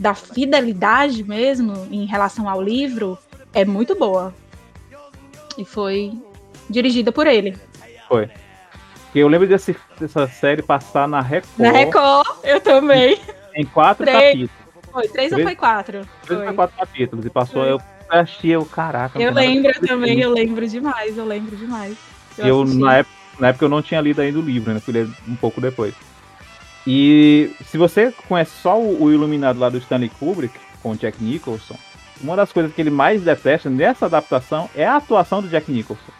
da 0.00 0.14
fidelidade 0.14 1.24
mesmo 1.24 1.88
em 1.90 2.04
relação 2.06 2.48
ao 2.48 2.62
livro 2.62 3.18
é 3.52 3.64
muito 3.64 3.96
boa. 3.96 4.32
E 5.58 5.64
foi 5.64 6.12
dirigida 6.68 7.10
por 7.10 7.26
ele. 7.26 7.58
Porque 8.06 8.30
eu 9.18 9.26
lembro 9.26 9.48
desse, 9.48 9.74
dessa 9.98 10.28
série 10.28 10.62
passar 10.62 11.08
na 11.08 11.20
Record, 11.20 11.58
Na 11.58 11.72
Record, 11.72 12.28
eu 12.44 12.60
também. 12.60 13.18
em 13.56 13.66
quatro 13.66 14.04
Três. 14.06 14.22
capítulos. 14.22 14.50
Foi 14.92 15.08
três 15.08 15.32
ou 15.32 15.36
Três- 15.38 15.48
foi 15.48 15.56
quatro? 15.56 16.06
Três 16.22 16.38
Foi. 16.42 16.48
ou 16.48 16.54
quatro 16.54 16.76
capítulos. 16.76 17.26
E 17.26 17.30
passou, 17.30 17.62
Foi. 17.64 17.72
eu 17.72 17.80
o 18.58 18.64
caraca. 18.64 19.20
Eu 19.20 19.32
lembro 19.32 19.72
também, 19.80 20.20
eu 20.20 20.32
lembro 20.32 20.66
demais, 20.66 21.16
eu 21.16 21.24
lembro 21.24 21.56
demais. 21.56 21.96
Eu, 22.36 22.62
assisti. 22.62 22.80
na, 22.80 22.96
época, 22.98 23.16
na 23.38 23.48
época 23.48 23.64
eu 23.64 23.68
não 23.68 23.82
tinha 23.82 24.00
lido 24.00 24.20
ainda 24.20 24.38
o 24.38 24.42
livro, 24.42 24.72
né? 24.72 24.80
Fui 24.80 24.92
ler 24.94 25.08
um 25.28 25.36
pouco 25.36 25.60
depois. 25.60 25.94
E 26.86 27.54
se 27.66 27.76
você 27.76 28.12
conhece 28.26 28.52
só 28.62 28.78
o, 28.80 29.04
o 29.04 29.12
Iluminado 29.12 29.58
lá 29.58 29.68
do 29.68 29.78
Stanley 29.78 30.10
Kubrick, 30.18 30.58
com 30.82 30.92
o 30.92 30.96
Jack 30.96 31.22
Nicholson, 31.22 31.76
uma 32.20 32.36
das 32.36 32.52
coisas 32.52 32.72
que 32.74 32.80
ele 32.80 32.90
mais 32.90 33.22
detesta 33.22 33.68
nessa 33.70 34.06
adaptação 34.06 34.68
é 34.74 34.86
a 34.86 34.96
atuação 34.96 35.42
do 35.42 35.48
Jack 35.48 35.70
Nicholson. 35.70 36.12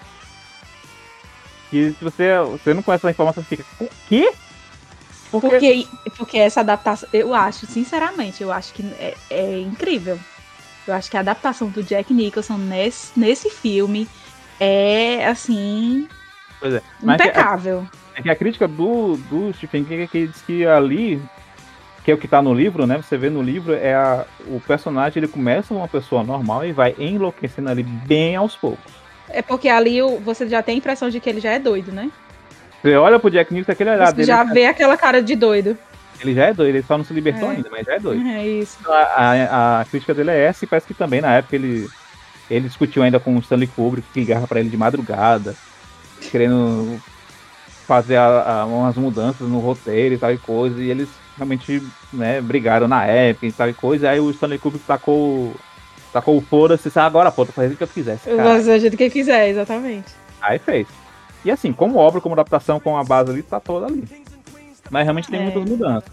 Que 1.71 1.95
se 1.99 2.05
você, 2.05 2.31
você 2.51 2.75
não 2.75 2.83
conhece 2.83 3.07
essa 3.07 3.11
informação, 3.11 3.43
você 3.43 3.57
fica, 3.57 3.65
o 3.81 3.89
quê? 4.09 4.33
Porque, 5.31 5.49
Porque, 5.49 5.89
porque 6.17 6.39
essa 6.39 6.61
adaptação, 6.61 7.09
eu 7.13 7.33
acho, 7.33 7.65
sinceramente, 7.67 8.43
eu 8.43 8.51
acho 8.51 8.73
que 8.75 8.83
é, 8.99 9.15
é 9.31 9.61
incrível. 9.61 10.19
Eu 10.87 10.95
acho 10.95 11.11
que 11.11 11.17
a 11.17 11.21
adaptação 11.21 11.69
do 11.69 11.83
Jack 11.83 12.13
Nicholson 12.13 12.57
nesse, 12.57 13.19
nesse 13.19 13.51
filme 13.51 14.09
é, 14.59 15.27
assim, 15.27 16.09
Pois 16.61 16.75
é. 16.75 16.83
Mas 17.03 17.21
é- 17.21 17.25
impecável. 17.25 17.87
é 18.15 18.21
É 18.21 18.23
que 18.23 18.31
a 18.31 18.37
crítica 18.37 18.69
do, 18.69 19.17
do 19.17 19.53
Stephen 19.55 19.85
King 19.85 20.03
é 20.03 20.07
que 20.07 20.19
ele 20.19 20.27
diz 20.29 20.43
que 20.43 20.67
ali, 20.67 21.21
que 22.05 22.11
é 22.11 22.15
o 22.15 22.19
que 22.19 22.29
tá 22.29 22.43
no 22.43 22.53
livro, 22.53 22.87
né? 22.87 22.99
Você 23.03 23.17
vê 23.17 23.31
no 23.31 23.43
livro, 23.43 23.75
é 23.75 23.95
a, 23.95 24.27
o 24.47 24.61
personagem 24.61 25.21
ele 25.23 25.29
começa 25.33 25.73
uma 25.73 25.89
pessoa 25.89 26.23
normal 26.23 26.65
e 26.67 26.73
vai 26.73 26.95
enlouquecendo 26.99 27.71
ali 27.71 27.83
bem 27.83 28.37
aos 28.37 28.55
poucos. 28.55 28.93
É 29.29 29.41
porque 29.41 29.69
ali 29.69 30.01
você 30.23 30.47
já 30.49 30.63
tem 30.63 30.75
a 30.75 30.79
impressão 30.79 31.09
de 31.09 31.21
que 31.21 31.31
ele 31.31 31.41
já 31.41 31.53
é 31.53 31.59
doido, 31.59 31.93
né? 31.93 32.11
Você 32.83 32.97
olha 32.97 33.19
pro 33.19 33.31
Jack 33.31 33.53
Nicholson, 33.53 33.73
aquele 33.73 33.91
olhar 33.91 34.07
Você 34.07 34.15
dele, 34.17 34.27
já 34.27 34.43
vê 34.45 34.67
aquela 34.67 34.97
cara 34.97 35.23
de 35.23 35.37
doido. 35.37 35.79
Ele 36.23 36.35
já 36.35 36.47
é 36.47 36.55
doido, 36.55 36.77
ele 36.77 36.85
só 36.87 36.97
não 36.99 37.05
se 37.05 37.13
libertou 37.15 37.51
É. 37.51 37.57
ainda, 37.57 37.69
mas 37.71 37.85
já 37.87 37.95
é 37.95 37.99
doido. 38.01 38.23
É 38.29 38.47
isso. 38.47 38.79
A, 38.87 38.99
a- 38.99 39.81
a 39.81 39.85
crítica 39.85 40.15
dele 40.15 40.31
é 40.31 40.45
essa, 40.47 40.65
e 40.65 40.69
parece 40.69 40.87
que 40.87 40.95
também 40.95 41.21
na 41.21 41.35
época 41.35 41.57
ele, 41.57 41.89
ele 42.51 42.67
discutiu 42.69 43.03
ainda 43.03 43.19
com 43.21 43.35
o 43.37 43.41
Stanley 43.41 43.67
Kubrick, 43.69 44.07
que 44.13 44.21
ligava 44.21 44.47
pra 44.47 44.61
ele 44.61 44.69
de 44.69 44.77
madrugada, 44.77 45.55
querendo 46.31 47.01
fazer 47.87 48.17
a- 48.17 48.61
a- 48.61 48.67
umas 48.67 48.97
mudanças 48.97 49.49
no 49.49 49.59
roteiro 49.59 50.15
e 50.15 50.19
tal 50.19 50.33
e 50.33 50.39
coisa, 50.39 50.81
e 50.83 50.91
eles 50.91 51.09
realmente 51.37 51.83
né, 52.13 52.41
brigaram 52.41 52.87
na 52.87 53.05
época 53.07 53.47
e 53.47 53.53
tal 53.53 53.69
e 53.69 53.75
coisa, 53.75 54.07
e 54.07 54.09
aí 54.09 54.21
o 54.21 54.31
Stanley 54.31 54.59
Kubrick 54.59 54.85
tacou, 54.85 55.55
tacou 56.13 56.37
o 56.37 56.41
foda-se, 56.41 56.85
disse, 56.85 56.99
"Ah, 56.99 57.07
agora 57.07 57.31
pô, 57.33 57.47
tô 57.47 57.53
fazendo 57.53 57.73
o 57.73 57.77
que 57.77 57.83
eu 57.85 57.89
quisesse, 57.89 58.29
Eu 58.29 58.37
gosto 58.37 58.67
do 58.67 58.79
jeito 58.79 58.97
que 58.97 59.05
ele 59.05 59.11
quiser, 59.11 59.49
exatamente. 59.49 60.13
Aí 60.41 60.59
fez. 60.59 60.87
E 61.45 61.51
assim, 61.51 61.73
como 61.73 61.97
obra, 61.99 62.21
como 62.21 62.35
adaptação, 62.35 62.79
com 62.79 62.97
a 62.99 63.03
base 63.05 63.31
ali, 63.31 63.43
tá 63.43 63.59
toda 63.59 63.87
ali. 63.87 64.05
Mas 64.91 65.05
realmente 65.05 65.29
tem 65.31 65.39
É. 65.41 65.43
muitas 65.45 65.65
mudanças. 65.65 66.11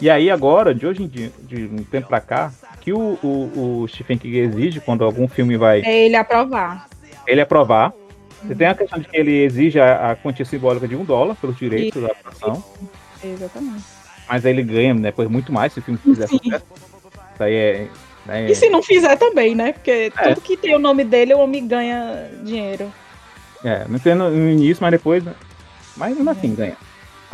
E 0.00 0.10
aí 0.10 0.30
agora, 0.30 0.74
de 0.74 0.86
hoje 0.86 1.02
em 1.02 1.06
dia, 1.08 1.30
de 1.42 1.64
um 1.64 1.82
tempo 1.84 2.08
pra 2.08 2.20
cá, 2.20 2.52
que 2.80 2.92
o, 2.92 3.18
o, 3.22 3.80
o 3.82 3.88
Stephen 3.88 4.18
King 4.18 4.36
exige 4.38 4.80
quando 4.80 5.04
algum 5.04 5.26
filme 5.26 5.56
vai 5.56 5.80
É 5.84 6.04
ele 6.04 6.16
aprovar. 6.16 6.88
ele 7.26 7.40
aprovar. 7.40 7.92
Você 8.42 8.54
tem 8.54 8.66
a 8.66 8.74
questão 8.74 8.98
de 8.98 9.08
que 9.08 9.16
ele 9.16 9.42
exige 9.44 9.80
a, 9.80 10.10
a 10.10 10.16
quantia 10.16 10.44
simbólica 10.44 10.86
de 10.86 10.94
um 10.94 11.04
dólar 11.04 11.34
pelos 11.36 11.56
direitos 11.56 12.02
da 12.02 12.08
adaptação, 12.08 12.62
Exatamente. 13.22 13.84
mas 14.28 14.44
aí 14.44 14.52
ele 14.52 14.62
ganha 14.62 14.92
né, 14.92 15.00
depois 15.02 15.30
muito 15.30 15.50
mais 15.50 15.72
se 15.72 15.78
o 15.78 15.82
filme 15.82 15.98
fizer 15.98 16.28
Sim. 16.28 16.38
sucesso. 16.42 16.64
Isso 17.32 17.42
aí 17.42 17.54
é. 17.54 17.88
né, 18.26 18.50
E 18.50 18.54
se 18.54 18.68
não 18.68 18.82
fizer 18.82 19.16
também, 19.16 19.54
né? 19.54 19.72
Porque 19.72 20.12
tudo 20.22 20.40
que 20.42 20.58
tem 20.58 20.74
o 20.76 20.78
nome 20.78 21.04
dele, 21.04 21.32
o 21.32 21.38
homem 21.38 21.66
ganha 21.66 22.28
dinheiro. 22.42 22.92
É, 23.64 23.86
não 23.88 23.96
entendo 23.96 24.28
no 24.28 24.50
início, 24.50 24.82
mas 24.82 24.90
depois. 24.90 25.24
né? 25.24 25.32
Mas 25.96 26.14
mesmo 26.14 26.28
assim, 26.28 26.54
ganha. 26.54 26.76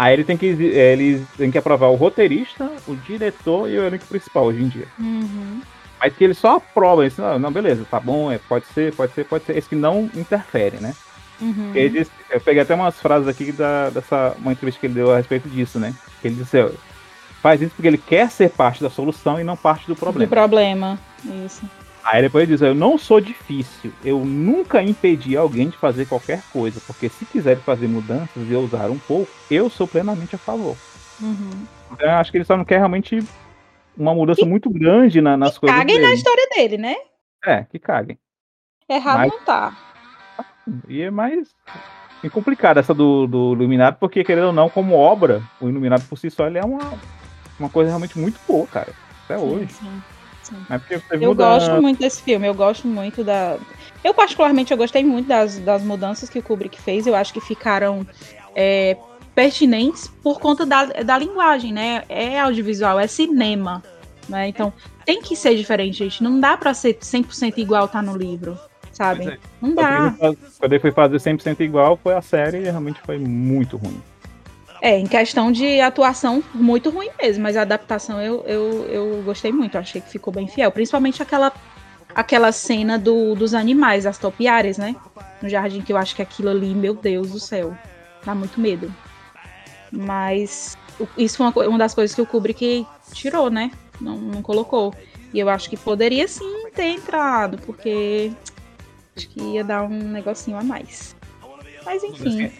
Aí 0.02 0.14
ele 0.14 0.24
tem 0.24 0.34
que 0.36 0.46
exi- 0.46 0.72
é, 0.72 0.92
ele 0.94 1.26
tem 1.36 1.50
que 1.50 1.58
aprovar 1.58 1.88
o 1.88 1.94
roteirista, 1.94 2.70
o 2.88 2.96
diretor 2.96 3.68
e 3.68 3.76
o 3.78 3.84
elenco 3.84 4.06
principal 4.06 4.44
hoje 4.46 4.62
em 4.62 4.68
dia. 4.68 4.86
Uhum. 4.98 5.60
Mas 6.00 6.16
que 6.16 6.24
ele 6.24 6.32
só 6.32 6.56
aprova 6.56 7.06
isso. 7.06 7.20
Não, 7.20 7.38
não, 7.38 7.52
beleza, 7.52 7.84
tá 7.90 8.00
bom, 8.00 8.32
é, 8.32 8.38
pode 8.38 8.64
ser, 8.68 8.94
pode 8.94 9.12
ser, 9.12 9.24
pode 9.26 9.44
ser. 9.44 9.58
Esse 9.58 9.68
que 9.68 9.74
não 9.76 10.08
interfere, 10.14 10.78
né? 10.80 10.94
Uhum. 11.38 11.72
Ele 11.74 11.98
disse, 11.98 12.10
eu 12.30 12.40
peguei 12.40 12.62
até 12.62 12.74
umas 12.74 12.98
frases 12.98 13.28
aqui 13.28 13.52
da, 13.52 13.90
dessa 13.90 14.34
uma 14.38 14.52
entrevista 14.52 14.80
que 14.80 14.86
ele 14.86 14.94
deu 14.94 15.12
a 15.12 15.18
respeito 15.18 15.48
disso, 15.50 15.78
né? 15.78 15.92
Ele 16.24 16.36
disse, 16.36 16.58
ó, 16.62 16.70
faz 17.42 17.60
isso 17.60 17.72
porque 17.74 17.88
ele 17.88 17.98
quer 17.98 18.30
ser 18.30 18.48
parte 18.48 18.82
da 18.82 18.88
solução 18.88 19.38
e 19.38 19.44
não 19.44 19.56
parte 19.56 19.86
do 19.86 19.94
Do 19.94 19.96
problema. 20.00 20.30
problema. 20.30 20.98
Isso. 21.44 21.62
Aí 22.02 22.22
depois 22.22 22.44
ele 22.44 22.52
diz, 22.52 22.62
eu 22.62 22.74
não 22.74 22.96
sou 22.96 23.20
difícil, 23.20 23.92
eu 24.04 24.24
nunca 24.24 24.82
impedi 24.82 25.36
alguém 25.36 25.68
de 25.68 25.76
fazer 25.76 26.06
qualquer 26.06 26.42
coisa, 26.52 26.80
porque 26.86 27.08
se 27.08 27.24
quiser 27.26 27.58
fazer 27.58 27.86
mudanças 27.88 28.48
e 28.48 28.54
usar 28.54 28.90
um 28.90 28.98
pouco, 28.98 29.30
eu 29.50 29.68
sou 29.68 29.86
plenamente 29.86 30.34
a 30.34 30.38
favor. 30.38 30.76
Uhum. 31.20 31.50
Então 31.92 32.08
eu 32.08 32.14
acho 32.14 32.30
que 32.30 32.38
ele 32.38 32.44
só 32.44 32.56
não 32.56 32.64
quer 32.64 32.78
realmente 32.78 33.22
uma 33.96 34.14
mudança 34.14 34.46
muito 34.46 34.70
grande 34.70 35.20
na- 35.20 35.36
nas 35.36 35.58
coisas 35.58 35.78
Caguem 35.78 35.96
dele. 35.96 36.08
na 36.08 36.14
história 36.14 36.48
dele, 36.54 36.78
né? 36.78 36.96
É, 37.44 37.64
que 37.64 37.78
caguem. 37.78 38.18
Errado 38.88 39.18
Mas- 39.18 39.30
não 39.32 39.40
tá. 39.44 39.76
E 40.88 41.02
é 41.02 41.10
mais 41.10 41.54
é 42.24 42.28
complicado 42.28 42.78
essa 42.78 42.92
do, 42.94 43.26
do 43.26 43.52
Iluminado, 43.54 43.96
porque 43.98 44.22
querendo 44.24 44.48
ou 44.48 44.52
não, 44.52 44.68
como 44.70 44.94
obra, 44.94 45.42
o 45.60 45.68
Iluminado 45.68 46.06
por 46.08 46.16
si 46.18 46.30
só 46.30 46.46
ele 46.46 46.58
é 46.58 46.64
uma, 46.64 46.98
uma 47.58 47.68
coisa 47.68 47.90
realmente 47.90 48.18
muito 48.18 48.38
boa, 48.46 48.66
cara. 48.66 48.92
Até 49.24 49.38
hoje. 49.38 49.72
Sim, 49.72 50.02
sim. 50.50 50.56
Não 50.68 50.76
é 50.76 50.78
porque 50.78 51.00
Eu 51.24 51.34
gosto 51.34 51.80
muito 51.80 51.98
desse 51.98 52.22
filme, 52.22 52.46
eu 52.46 52.54
gosto 52.54 52.86
muito 52.86 53.24
da. 53.24 53.56
Eu, 54.02 54.14
particularmente, 54.14 54.72
eu 54.72 54.78
gostei 54.78 55.04
muito 55.04 55.28
das, 55.28 55.58
das 55.58 55.82
mudanças 55.82 56.28
que 56.28 56.38
o 56.38 56.42
Kubrick 56.42 56.80
fez. 56.80 57.06
Eu 57.06 57.14
acho 57.14 57.32
que 57.32 57.40
ficaram 57.40 58.06
é, 58.54 58.96
pertinentes 59.34 60.08
por 60.22 60.40
conta 60.40 60.64
da, 60.64 60.84
da 60.84 61.18
linguagem, 61.18 61.72
né? 61.72 62.02
É 62.08 62.40
audiovisual, 62.40 62.98
é 62.98 63.06
cinema. 63.06 63.82
Né? 64.28 64.48
Então, 64.48 64.72
tem 65.04 65.20
que 65.20 65.34
ser 65.34 65.56
diferente, 65.56 65.98
gente. 65.98 66.22
Não 66.22 66.38
dá 66.38 66.56
pra 66.56 66.72
ser 66.72 66.94
100% 66.94 67.58
igual 67.58 67.88
tá 67.88 68.00
no 68.00 68.16
livro, 68.16 68.58
sabe? 68.92 69.28
É. 69.28 69.38
Não 69.60 69.74
dá. 69.74 70.14
Quando 70.58 70.72
ele 70.72 70.80
foi 70.80 70.92
fazer 70.92 71.16
100% 71.16 71.60
igual, 71.60 71.96
foi 71.96 72.14
a 72.14 72.22
série 72.22 72.58
e 72.58 72.62
realmente 72.62 73.00
foi 73.00 73.18
muito 73.18 73.76
ruim. 73.76 74.00
É, 74.82 74.98
em 74.98 75.06
questão 75.06 75.52
de 75.52 75.80
atuação, 75.80 76.42
muito 76.54 76.88
ruim 76.88 77.10
mesmo, 77.20 77.42
mas 77.42 77.56
a 77.56 77.62
adaptação 77.62 78.20
eu, 78.20 78.42
eu, 78.46 78.86
eu 78.86 79.22
gostei 79.22 79.52
muito, 79.52 79.74
eu 79.76 79.80
achei 79.80 80.00
que 80.00 80.08
ficou 80.08 80.32
bem 80.32 80.48
fiel. 80.48 80.72
Principalmente 80.72 81.22
aquela, 81.22 81.52
aquela 82.14 82.50
cena 82.50 82.98
do, 82.98 83.34
dos 83.34 83.52
animais, 83.52 84.06
as 84.06 84.16
topiárias, 84.16 84.78
né? 84.78 84.96
No 85.42 85.48
jardim, 85.48 85.82
que 85.82 85.92
eu 85.92 85.98
acho 85.98 86.16
que 86.16 86.22
aquilo 86.22 86.48
ali, 86.48 86.74
meu 86.74 86.94
Deus 86.94 87.30
do 87.30 87.38
céu, 87.38 87.76
dá 88.24 88.34
muito 88.34 88.58
medo. 88.58 88.92
Mas 89.92 90.78
isso 91.16 91.36
foi 91.36 91.46
uma, 91.46 91.68
uma 91.68 91.78
das 91.78 91.94
coisas 91.94 92.14
que 92.14 92.22
o 92.22 92.26
Kubrick 92.26 92.86
tirou, 93.12 93.50
né? 93.50 93.70
Não, 94.00 94.16
não 94.16 94.40
colocou. 94.40 94.94
E 95.32 95.38
eu 95.38 95.48
acho 95.50 95.68
que 95.68 95.76
poderia 95.76 96.26
sim 96.26 96.70
ter 96.74 96.86
entrado, 96.86 97.58
porque 97.58 98.32
acho 99.14 99.28
que 99.28 99.40
ia 99.40 99.62
dar 99.62 99.82
um 99.82 100.08
negocinho 100.08 100.56
a 100.56 100.62
mais. 100.62 101.14
Mas 101.84 102.02
enfim, 102.02 102.50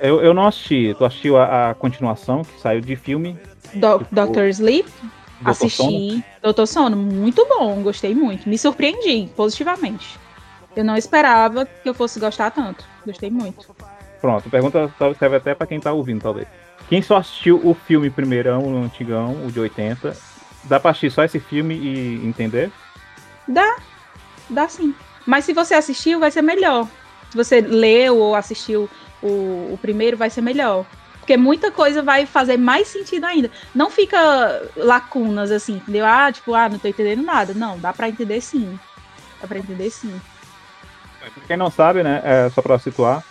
Eu, 0.00 0.22
eu 0.22 0.32
não 0.32 0.46
assisti, 0.46 0.94
tu 0.96 1.04
assistiu 1.04 1.36
a, 1.36 1.70
a 1.70 1.74
continuação 1.74 2.42
que 2.42 2.58
saiu 2.58 2.80
de 2.80 2.96
filme 2.96 3.38
Do, 3.74 3.98
Dr. 4.10 4.46
Sleep. 4.48 4.88
Sono? 4.88 5.10
Assisti. 5.44 6.24
Doutor 6.42 6.66
Sono, 6.66 6.96
muito 6.96 7.46
bom, 7.46 7.82
gostei 7.82 8.14
muito. 8.14 8.48
Me 8.48 8.56
surpreendi 8.56 9.28
positivamente. 9.36 10.18
Eu 10.74 10.84
não 10.84 10.96
esperava 10.96 11.66
que 11.66 11.88
eu 11.88 11.94
fosse 11.94 12.18
gostar 12.18 12.50
tanto. 12.50 12.84
Gostei 13.04 13.30
muito. 13.30 13.74
Pronto, 14.20 14.48
pergunta 14.48 14.90
serve 15.18 15.36
até 15.36 15.54
pra 15.54 15.66
quem 15.66 15.80
tá 15.80 15.92
ouvindo, 15.92 16.22
talvez. 16.22 16.46
Quem 16.88 17.02
só 17.02 17.18
assistiu 17.18 17.60
o 17.62 17.74
filme 17.74 18.10
primeirão, 18.10 18.62
o 18.62 18.82
antigão, 18.82 19.46
o 19.46 19.52
de 19.52 19.60
80, 19.60 20.16
dá 20.64 20.80
pra 20.80 20.90
assistir 20.90 21.10
só 21.10 21.24
esse 21.24 21.38
filme 21.38 21.74
e 21.74 22.26
entender? 22.26 22.70
Dá, 23.46 23.76
dá 24.48 24.68
sim. 24.68 24.94
Mas 25.26 25.44
se 25.44 25.52
você 25.52 25.74
assistiu, 25.74 26.20
vai 26.20 26.30
ser 26.30 26.42
melhor. 26.42 26.86
Se 27.30 27.36
você 27.36 27.60
leu 27.60 28.18
ou 28.18 28.34
assistiu 28.34 28.88
o, 29.22 29.72
o 29.72 29.78
primeiro, 29.80 30.16
vai 30.16 30.30
ser 30.30 30.40
melhor. 30.40 30.84
Porque 31.18 31.36
muita 31.36 31.70
coisa 31.70 32.02
vai 32.02 32.26
fazer 32.26 32.56
mais 32.56 32.88
sentido 32.88 33.24
ainda. 33.24 33.50
Não 33.74 33.90
fica 33.90 34.62
lacunas 34.76 35.50
assim, 35.50 35.74
entendeu? 35.74 36.04
Ah, 36.04 36.32
tipo, 36.32 36.54
ah, 36.54 36.68
não 36.68 36.78
tô 36.78 36.88
entendendo 36.88 37.22
nada. 37.22 37.54
Não, 37.54 37.78
dá 37.78 37.92
pra 37.92 38.08
entender 38.08 38.40
sim. 38.40 38.78
Dá 39.40 39.46
pra 39.46 39.58
entender 39.58 39.90
sim. 39.90 40.12
Pra 41.20 41.28
Quem 41.46 41.56
não 41.56 41.70
sabe, 41.70 42.02
né, 42.02 42.20
é, 42.24 42.50
só 42.50 42.60
pra 42.60 42.78
situar, 42.78 43.22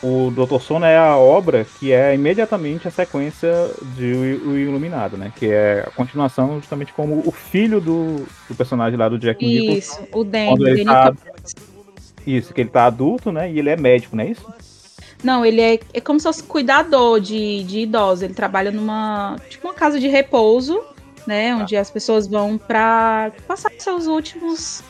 o 0.00 0.30
Dr. 0.30 0.60
Sono 0.60 0.84
é 0.84 0.96
a 0.96 1.16
obra 1.16 1.66
que 1.78 1.92
é 1.92 2.14
imediatamente 2.14 2.86
a 2.86 2.90
sequência 2.90 3.50
de 3.96 4.40
O 4.44 4.56
Iluminado, 4.56 5.16
né? 5.16 5.32
Que 5.34 5.46
é 5.50 5.84
a 5.86 5.90
continuação 5.90 6.60
justamente 6.60 6.92
como 6.92 7.22
o 7.26 7.32
filho 7.32 7.80
do, 7.80 8.24
do 8.48 8.54
personagem 8.54 8.96
lá 8.96 9.08
do 9.08 9.18
Jack 9.18 9.44
Nicholson. 9.44 9.78
Isso, 9.78 10.08
o 10.12 10.22
Danny. 10.22 10.50
Quando 10.50 10.68
ele 10.68 10.84
tá-. 10.84 11.12
Isso, 12.24 12.54
que 12.54 12.60
ele 12.60 12.70
tá 12.70 12.84
adulto, 12.84 13.32
né? 13.32 13.50
E 13.50 13.58
ele 13.58 13.70
é 13.70 13.76
médico, 13.76 14.14
não 14.14 14.22
é 14.22 14.28
isso? 14.28 14.46
Não, 15.22 15.44
ele 15.44 15.60
é, 15.60 15.80
é 15.92 16.00
como 16.00 16.20
se 16.20 16.24
fosse 16.24 16.42
cuidador 16.42 17.20
de, 17.20 17.64
de 17.64 17.80
idosos. 17.80 18.22
Ele 18.22 18.34
trabalha 18.34 18.70
numa 18.70 19.36
tipo 19.48 19.66
uma 19.66 19.74
casa 19.74 19.98
de 19.98 20.08
repouso, 20.08 20.80
né? 21.26 21.54
Onde 21.54 21.76
as 21.76 21.90
pessoas 21.90 22.26
vão 22.26 22.56
pra 22.56 23.32
passar 23.46 23.70
seus 23.78 24.06
últimos, 24.06 24.82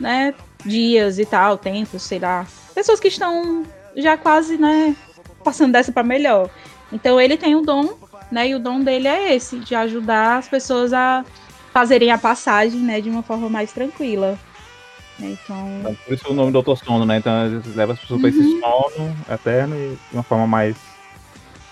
né? 0.00 0.34
Dias 0.64 1.18
e 1.18 1.26
tal, 1.26 1.58
tempos, 1.58 2.02
sei 2.02 2.18
lá. 2.18 2.46
Pessoas 2.74 2.98
que 2.98 3.08
estão 3.08 3.64
já 3.94 4.16
quase, 4.16 4.56
né? 4.56 4.96
Passando 5.44 5.72
dessa 5.72 5.92
pra 5.92 6.02
melhor. 6.02 6.50
Então 6.92 7.20
ele 7.20 7.36
tem 7.36 7.54
o 7.54 7.60
dom, 7.60 7.96
né? 8.30 8.48
E 8.48 8.54
o 8.54 8.58
dom 8.58 8.80
dele 8.80 9.08
é 9.08 9.34
esse, 9.34 9.58
de 9.58 9.74
ajudar 9.74 10.38
as 10.38 10.48
pessoas 10.48 10.92
a 10.92 11.24
fazerem 11.72 12.10
a 12.10 12.18
passagem, 12.18 12.80
né? 12.80 13.00
De 13.00 13.10
uma 13.10 13.22
forma 13.22 13.50
mais 13.50 13.72
tranquila. 13.72 14.38
Né, 15.18 15.36
Então, 15.42 15.78
Então, 15.80 15.94
por 16.04 16.14
isso 16.14 16.28
o 16.28 16.34
nome 16.34 16.52
Dr. 16.52 16.76
Sono, 16.76 17.04
né? 17.04 17.16
Então 17.18 17.32
leva 17.74 17.92
as 17.92 17.98
pessoas 17.98 18.20
pra 18.20 18.30
esse 18.30 18.40
Uhum. 18.40 18.60
sono 18.60 19.16
eterno 19.30 19.76
e 19.76 19.90
de 20.10 20.14
uma 20.14 20.22
forma 20.22 20.46
mais. 20.46 20.76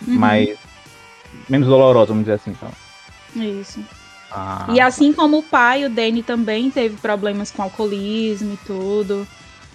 uhum, 0.07 0.19
mais. 0.19 0.59
menos 1.49 1.69
dolorosa, 1.69 2.09
vamos 2.09 2.25
dizer 2.25 2.35
assim. 2.35 2.51
Então. 2.51 2.71
isso. 3.35 3.85
Ah, 4.31 4.67
E 4.71 4.81
assim 4.81 5.13
como 5.13 5.39
o 5.39 5.43
pai, 5.43 5.85
o 5.85 5.91
Danny 5.91 6.23
também 6.23 6.71
teve 6.71 6.97
problemas 6.97 7.51
com 7.51 7.63
alcoolismo 7.63 8.53
e 8.53 8.57
tudo. 8.59 9.27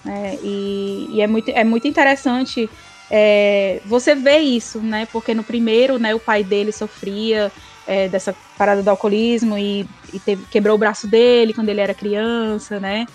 né? 0.03 0.37
E, 0.41 1.07
e 1.11 1.21
é, 1.21 1.27
muito, 1.27 1.49
é 1.49 1.63
muito 1.63 1.87
interessante 1.87 2.69
é, 3.11 3.81
você 3.85 4.15
ver 4.15 4.39
isso, 4.39 4.81
né? 4.81 5.05
Porque 5.11 5.33
no 5.33 5.43
primeiro, 5.43 5.97
né, 5.99 6.13
o 6.15 6.19
pai 6.19 6.43
dele 6.43 6.71
sofria 6.71 7.51
é, 7.87 8.07
dessa 8.07 8.35
parada 8.57 8.81
do 8.83 8.89
alcoolismo 8.89 9.57
e, 9.57 9.85
e 10.13 10.19
teve- 10.19 10.45
quebrou 10.45 10.75
o 10.75 10.79
braço 10.79 11.07
dele 11.07 11.53
quando 11.53 11.69
ele 11.69 11.81
era 11.81 11.93
criança, 11.93 12.79
né? 12.79 13.05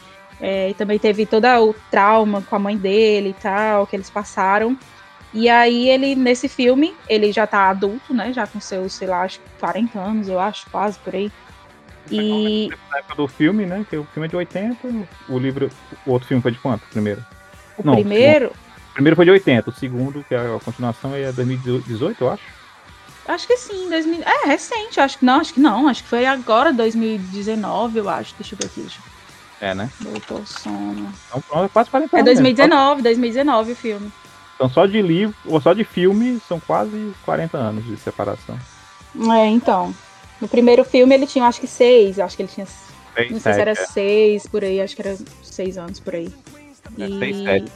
É, 0.46 0.68
e 0.68 0.74
também 0.74 0.98
teve 0.98 1.24
todo 1.24 1.46
o 1.46 1.74
trauma 1.90 2.42
com 2.42 2.54
a 2.54 2.58
mãe 2.58 2.76
dele 2.76 3.30
e 3.30 3.32
tal, 3.32 3.86
que 3.86 3.96
eles 3.96 4.10
passaram. 4.10 4.78
E 5.32 5.48
aí 5.48 5.88
ele, 5.88 6.14
nesse 6.14 6.50
filme, 6.50 6.94
ele 7.08 7.32
já 7.32 7.46
tá 7.46 7.70
adulto, 7.70 8.12
né? 8.12 8.30
Já 8.30 8.46
com 8.46 8.60
seus, 8.60 8.92
sei 8.92 9.08
lá, 9.08 9.22
acho 9.22 9.40
que 9.40 9.48
40 9.58 9.98
anos, 9.98 10.28
eu 10.28 10.38
acho, 10.38 10.68
quase 10.70 10.98
por 10.98 11.14
aí. 11.14 11.32
E. 12.10 12.68
Na 12.90 12.98
época 12.98 13.14
do 13.14 13.26
filme, 13.26 13.64
né? 13.64 13.86
Que 13.88 13.96
o 13.96 14.04
filme 14.04 14.26
é 14.26 14.28
de 14.28 14.36
80, 14.36 14.76
o 15.30 15.38
livro. 15.38 15.70
O 16.04 16.10
outro 16.10 16.28
filme 16.28 16.42
foi 16.42 16.52
de 16.52 16.58
quanto? 16.58 16.86
Primeiro? 16.88 17.24
O 17.78 17.86
Não, 17.86 17.94
primeiro. 17.94 18.52
O 18.90 18.92
primeiro 18.92 19.16
foi 19.16 19.24
de 19.24 19.30
80, 19.30 19.70
o 19.70 19.72
segundo, 19.72 20.22
que 20.28 20.34
é 20.34 20.38
a 20.38 20.60
continuação, 20.62 21.14
é 21.14 21.32
2018, 21.32 22.22
eu 22.22 22.30
acho. 22.30 22.42
Acho 23.26 23.46
que 23.46 23.56
sim, 23.56 23.88
2000... 23.88 24.20
é 24.22 24.46
recente, 24.46 25.00
acho 25.00 25.18
que 25.18 25.24
não, 25.24 25.40
acho 25.40 25.54
que 25.54 25.60
não, 25.60 25.88
acho 25.88 26.02
que 26.02 26.08
foi 26.10 26.26
agora 26.26 26.70
2019, 26.70 27.98
eu 27.98 28.10
acho. 28.10 28.34
Deixa 28.38 28.54
eu 28.54 28.58
ver 28.58 28.66
aqui. 28.66 28.82
Deixa 28.82 28.98
eu... 28.98 29.13
É, 29.64 29.74
né? 29.74 29.90
Doutor 29.98 30.46
Sono. 30.46 31.10
Então, 31.34 31.64
é 31.64 31.68
quase 31.68 31.88
40 31.88 32.14
anos. 32.14 32.28
É 32.28 32.34
2019, 32.34 33.00
2019 33.00 33.72
o 33.72 33.76
filme. 33.76 34.12
Então 34.54 34.68
só 34.68 34.84
de 34.84 35.00
livro, 35.00 35.34
ou 35.46 35.58
só 35.58 35.72
de 35.72 35.84
filme, 35.84 36.38
são 36.46 36.60
quase 36.60 37.14
40 37.24 37.56
anos 37.56 37.82
de 37.86 37.96
separação. 37.96 38.58
É, 39.32 39.46
então. 39.46 39.94
No 40.38 40.48
primeiro 40.48 40.84
filme 40.84 41.14
ele 41.14 41.26
tinha, 41.26 41.46
acho 41.46 41.60
que 41.60 41.66
seis, 41.66 42.18
acho 42.18 42.36
que 42.36 42.42
ele 42.42 42.50
tinha. 42.52 42.66
Seis, 42.66 43.30
não 43.30 43.40
sei 43.40 43.52
sete, 43.52 43.54
se 43.54 43.60
era 43.60 43.70
é. 43.70 43.74
seis 43.74 44.46
por 44.46 44.62
aí, 44.62 44.82
acho 44.82 44.94
que 44.94 45.00
era 45.00 45.16
seis 45.42 45.78
anos 45.78 45.98
por 45.98 46.14
aí. 46.14 46.30
É, 46.98 47.06
e... 47.06 47.18
Seis, 47.18 47.36
sete, 47.44 47.72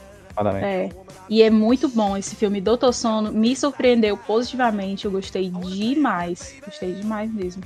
é. 0.63 0.91
E 1.31 1.43
é 1.43 1.49
muito 1.49 1.89
bom 1.89 2.19
esse 2.19 2.37
filme. 2.37 2.61
Doutor 2.61 2.93
Sono 2.93 3.33
me 3.33 3.57
surpreendeu 3.57 4.15
positivamente. 4.15 5.07
Eu 5.07 5.11
gostei 5.11 5.51
demais. 5.51 6.55
Gostei 6.65 6.93
demais 6.93 7.33
mesmo. 7.33 7.63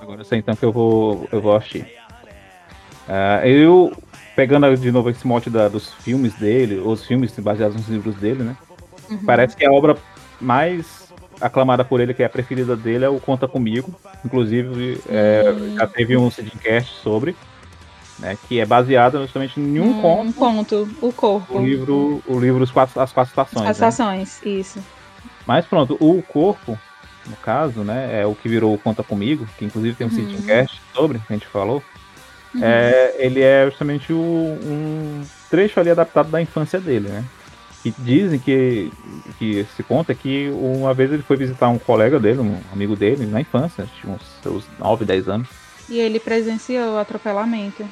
Agora 0.00 0.22
sei 0.22 0.38
então 0.38 0.54
que 0.54 0.64
eu 0.64 0.72
vou, 0.72 1.26
eu 1.32 1.40
vou 1.40 1.56
assistir. 1.56 1.99
Uh, 3.08 3.46
eu, 3.46 3.92
pegando 4.36 4.76
de 4.76 4.92
novo 4.92 5.10
esse 5.10 5.26
mote 5.26 5.50
da, 5.50 5.68
dos 5.68 5.92
filmes 5.94 6.34
dele, 6.34 6.78
os 6.78 7.04
filmes 7.04 7.32
baseados 7.38 7.76
nos 7.76 7.88
livros 7.88 8.14
dele, 8.16 8.42
né? 8.42 8.56
Uhum. 9.08 9.24
Parece 9.24 9.56
que 9.56 9.66
a 9.66 9.72
obra 9.72 9.96
mais 10.40 11.10
aclamada 11.40 11.84
por 11.84 12.00
ele, 12.00 12.14
que 12.14 12.22
é 12.22 12.26
a 12.26 12.30
preferida 12.30 12.76
dele, 12.76 13.04
é 13.04 13.08
o 13.08 13.18
Conta 13.18 13.48
Comigo. 13.48 13.94
Inclusive, 14.24 15.00
é, 15.08 15.42
já 15.76 15.86
teve 15.86 16.16
um 16.16 16.30
Sidcast 16.30 17.00
sobre 17.02 17.34
né, 18.20 18.36
que 18.46 18.60
é 18.60 18.66
baseada 18.66 19.18
justamente 19.20 19.58
em 19.58 19.80
um, 19.80 19.98
um 19.98 20.02
conto. 20.02 20.28
Um 20.28 20.32
conto, 20.32 20.96
o 21.00 21.12
corpo. 21.12 21.58
O 21.58 21.64
livro, 21.64 22.22
o 22.26 22.38
livro 22.38 22.62
As 22.62 22.70
Quatro, 22.70 23.00
as 23.00 23.12
quatro 23.12 23.30
Estações. 23.30 23.68
As 23.68 23.76
Estações, 23.76 24.40
né? 24.44 24.50
isso. 24.52 24.78
Mas 25.46 25.64
pronto, 25.64 25.96
o 25.98 26.22
corpo, 26.22 26.78
no 27.26 27.36
caso, 27.36 27.80
né, 27.80 28.20
é 28.20 28.26
o 28.26 28.34
que 28.34 28.48
virou 28.48 28.76
Conta 28.78 29.02
Comigo, 29.02 29.46
que 29.58 29.64
inclusive 29.64 29.96
tem 29.96 30.06
um 30.06 30.10
uhum. 30.10 30.66
sobre, 30.94 31.18
que 31.18 31.32
a 31.32 31.32
gente 31.32 31.46
falou. 31.46 31.82
Uhum. 32.54 32.60
É, 32.62 33.14
ele 33.18 33.40
é 33.40 33.66
justamente 33.66 34.12
o, 34.12 34.18
um 34.18 35.22
trecho 35.48 35.78
ali 35.78 35.90
adaptado 35.90 36.30
da 36.30 36.40
infância 36.40 36.80
dele, 36.80 37.08
né? 37.08 37.24
E 37.84 37.94
dizem 37.98 38.38
que, 38.38 38.92
que 39.38 39.64
se 39.76 39.82
conta 39.82 40.14
que 40.14 40.50
uma 40.52 40.92
vez 40.92 41.12
ele 41.12 41.22
foi 41.22 41.36
visitar 41.36 41.68
um 41.68 41.78
colega 41.78 42.20
dele, 42.20 42.40
um 42.40 42.60
amigo 42.72 42.94
dele, 42.94 43.24
na 43.24 43.40
infância, 43.40 43.88
tinha 44.00 44.12
uns 44.12 44.22
seus 44.42 44.64
9, 44.78 45.04
10 45.04 45.28
anos. 45.28 45.48
E 45.88 45.98
ele 45.98 46.20
presenciou 46.20 46.94
o 46.94 46.98
atropelamento 46.98 47.88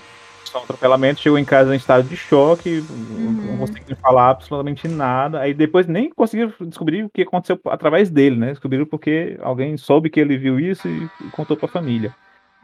um 0.56 0.62
atropelamento, 0.62 1.20
chegou 1.20 1.38
em 1.38 1.44
casa 1.44 1.74
em 1.74 1.76
estado 1.76 2.08
de 2.08 2.16
choque, 2.16 2.84
uhum. 2.88 3.46
não 3.50 3.58
conseguiu 3.58 3.96
falar 3.96 4.30
absolutamente 4.30 4.88
nada. 4.88 5.40
Aí 5.40 5.52
depois 5.52 5.86
nem 5.86 6.10
conseguiram 6.10 6.52
descobrir 6.60 7.04
o 7.04 7.10
que 7.10 7.22
aconteceu 7.22 7.60
através 7.66 8.10
dele, 8.10 8.36
né? 8.36 8.48
Descobriram 8.48 8.86
porque 8.86 9.36
alguém 9.42 9.76
soube 9.76 10.08
que 10.08 10.20
ele 10.20 10.38
viu 10.38 10.58
isso 10.58 10.88
e 10.88 11.08
contou 11.32 11.56
para 11.56 11.66
a 11.66 11.72
família. 11.72 12.14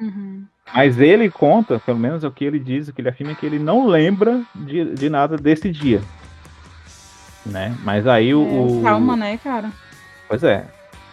Uhum. 0.01 0.45
Mas 0.73 1.01
ele 1.01 1.31
conta, 1.31 1.79
pelo 1.79 1.99
menos 1.99 2.25
é 2.25 2.29
o 2.29 2.33
que 2.33 2.45
ele 2.45 2.59
diz, 2.59 2.89
o 2.89 2.93
que 2.93 3.01
ele 3.01 3.09
afirma, 3.09 3.33
é 3.33 3.35
que 3.35 3.47
ele 3.47 3.59
não 3.59 3.87
lembra 3.87 4.43
de, 4.55 4.95
de 4.95 5.09
nada 5.09 5.37
desse 5.37 5.71
dia. 5.71 6.01
Né? 7.45 7.77
Mas 7.83 8.07
aí 8.07 8.31
é, 8.31 8.35
o. 8.35 8.81
Calma, 8.83 9.17
né, 9.17 9.39
cara? 9.43 9.71
Pois 10.29 10.43
é. 10.43 10.67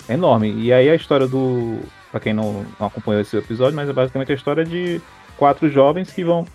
É 0.07 0.13
enorme. 0.13 0.51
E 0.53 0.71
aí 0.71 0.89
a 0.89 0.95
história 0.95 1.27
do. 1.27 1.79
Pra 2.09 2.19
quem 2.19 2.33
não, 2.33 2.65
não 2.79 2.87
acompanhou 2.87 3.21
esse 3.21 3.37
episódio, 3.37 3.75
mas 3.75 3.89
é 3.89 3.93
basicamente 3.93 4.31
a 4.31 4.35
história 4.35 4.65
de 4.65 5.01
quatro 5.37 5.69
jovens 5.69 6.11
que 6.11 6.23
vão 6.23 6.45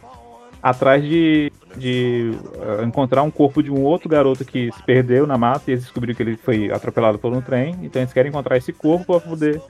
atrás 0.62 1.02
de, 1.02 1.52
de 1.76 2.32
uh, 2.56 2.82
encontrar 2.84 3.22
um 3.22 3.30
corpo 3.30 3.62
de 3.62 3.70
um 3.70 3.82
outro 3.82 4.08
garoto 4.08 4.44
que 4.44 4.70
se 4.72 4.82
perdeu 4.82 5.26
na 5.26 5.38
mata 5.38 5.64
e 5.68 5.72
eles 5.72 5.84
descobriram 5.84 6.14
que 6.14 6.22
ele 6.22 6.36
foi 6.36 6.70
atropelado 6.70 7.18
por 7.18 7.32
um 7.32 7.40
trem. 7.40 7.76
Então 7.82 8.02
eles 8.02 8.12
querem 8.12 8.30
encontrar 8.30 8.56
esse 8.56 8.72
corpo 8.72 9.18
para 9.18 9.28
poder 9.28 9.62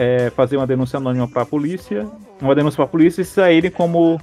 é, 0.00 0.30
fazer 0.30 0.56
uma 0.56 0.66
denúncia 0.66 0.96
anônima 0.96 1.28
para 1.28 1.42
a 1.42 1.46
polícia, 1.46 2.08
uma 2.40 2.54
denúncia 2.54 2.76
para 2.76 2.86
a 2.86 2.88
polícia 2.88 3.20
e 3.20 3.24
saírem 3.24 3.70
como 3.70 4.18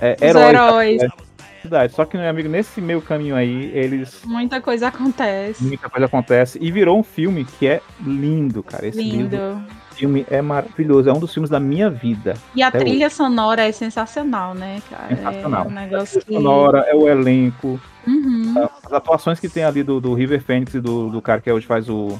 é, 0.00 0.16
heróis. 0.20 1.02
heróis. 1.02 1.92
Só 1.92 2.04
que, 2.04 2.16
meu 2.16 2.30
amigo, 2.30 2.48
nesse 2.48 2.80
meio 2.80 3.02
caminho 3.02 3.34
aí, 3.34 3.72
eles. 3.74 4.22
Muita 4.24 4.60
coisa 4.60 4.88
acontece. 4.88 5.64
Muita 5.64 5.90
coisa 5.90 6.06
acontece. 6.06 6.56
E 6.62 6.70
virou 6.70 6.96
um 6.96 7.02
filme 7.02 7.44
que 7.44 7.66
é 7.66 7.80
lindo, 8.00 8.62
cara. 8.62 8.86
Esse 8.86 9.02
lindo. 9.02 9.36
Livro 9.36 9.62
filme 9.98 10.24
é 10.30 10.40
maravilhoso, 10.40 11.10
é 11.10 11.12
um 11.12 11.18
dos 11.18 11.32
filmes 11.34 11.50
da 11.50 11.58
minha 11.58 11.90
vida. 11.90 12.34
E 12.54 12.62
a 12.62 12.70
trilha 12.70 13.06
hoje. 13.06 13.16
sonora 13.16 13.62
é 13.66 13.72
sensacional, 13.72 14.54
né, 14.54 14.80
cara? 14.88 15.08
Sensacional. 15.08 15.64
É 15.64 15.68
um 15.68 15.72
negócio 15.72 16.20
a 16.20 16.22
trilha 16.22 16.38
que... 16.38 16.44
sonora, 16.44 16.78
é 16.86 16.94
o 16.94 17.08
elenco, 17.08 17.80
uhum. 18.06 18.68
as 18.86 18.92
atuações 18.92 19.40
que 19.40 19.48
tem 19.48 19.64
ali 19.64 19.82
do, 19.82 20.00
do 20.00 20.14
River 20.14 20.40
Phoenix 20.40 20.74
e 20.74 20.80
do, 20.80 21.10
do 21.10 21.20
cara 21.20 21.40
que 21.40 21.50
hoje 21.50 21.66
faz 21.66 21.88
o. 21.88 22.16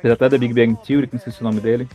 Fez 0.00 0.12
até 0.12 0.28
da 0.28 0.36
Big 0.36 0.52
Bang 0.52 0.76
Theory, 0.84 1.06
que 1.06 1.14
não 1.14 1.22
sei 1.22 1.32
se 1.32 1.38
é 1.38 1.42
o 1.42 1.44
nome 1.44 1.60
dele. 1.60 1.88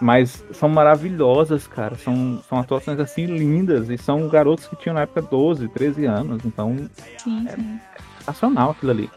Mas 0.00 0.44
são 0.52 0.68
maravilhosas, 0.68 1.66
cara. 1.66 1.96
São, 1.96 2.40
são 2.48 2.58
atuações 2.58 3.00
assim 3.00 3.26
lindas. 3.26 3.90
E 3.90 3.98
são 3.98 4.28
garotos 4.28 4.66
que 4.66 4.76
tinham 4.76 4.94
na 4.94 5.02
época 5.02 5.22
12, 5.22 5.68
13 5.68 6.04
anos. 6.04 6.44
Então 6.44 6.76
sim, 7.22 7.46
é, 7.48 7.52
sim. 7.52 7.80
é 7.96 8.18
sensacional 8.18 8.70
aquilo 8.70 8.92
ali. 8.92 9.10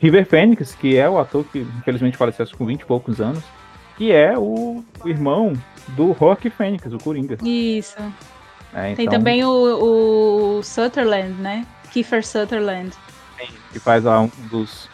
River 0.00 0.26
Phoenix, 0.26 0.74
que 0.74 0.96
é 0.96 1.08
o 1.08 1.18
ator 1.18 1.44
que 1.44 1.60
infelizmente 1.60 2.16
faleceu 2.16 2.46
com 2.56 2.66
20 2.66 2.80
e 2.80 2.84
poucos 2.84 3.20
anos, 3.20 3.42
que 3.96 4.12
é 4.12 4.36
o 4.36 4.82
irmão 5.04 5.54
do 5.88 6.12
Rock 6.12 6.50
Fênix, 6.50 6.92
o 6.92 6.98
Coringa. 6.98 7.38
Isso. 7.42 7.96
É, 8.74 8.92
então... 8.92 8.96
Tem 8.96 9.08
também 9.08 9.44
o, 9.44 10.58
o 10.58 10.62
Sutherland, 10.62 11.34
né? 11.40 11.66
Kiefer 11.90 12.26
Sutherland. 12.26 12.90
Sim, 13.38 13.48
que 13.72 13.78
faz 13.78 14.04
um 14.04 14.28
dos, 14.50 14.88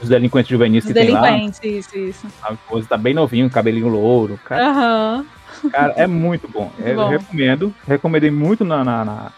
dos 0.00 0.08
delinquentes 0.08 0.48
juvenis 0.48 0.84
Os 0.84 0.88
que 0.88 0.94
delinquentes, 0.94 1.58
tem 1.58 1.72
lá. 1.72 1.78
isso, 1.78 1.98
isso. 1.98 2.26
A 2.42 2.54
coisa 2.54 2.86
tá 2.88 2.96
bem 2.96 3.14
novinho, 3.14 3.48
cabelinho 3.48 3.88
louro. 3.88 4.38
Cara, 4.44 5.24
uhum. 5.62 5.70
cara 5.70 5.94
é 5.96 6.06
muito 6.06 6.48
bom. 6.48 6.70
bom. 6.76 6.82
Eu 6.84 7.08
recomendo. 7.08 7.74
Recomendei 7.86 8.30
muito 8.30 8.64
na, 8.64 8.84
na, 8.84 9.04
na, 9.04 9.32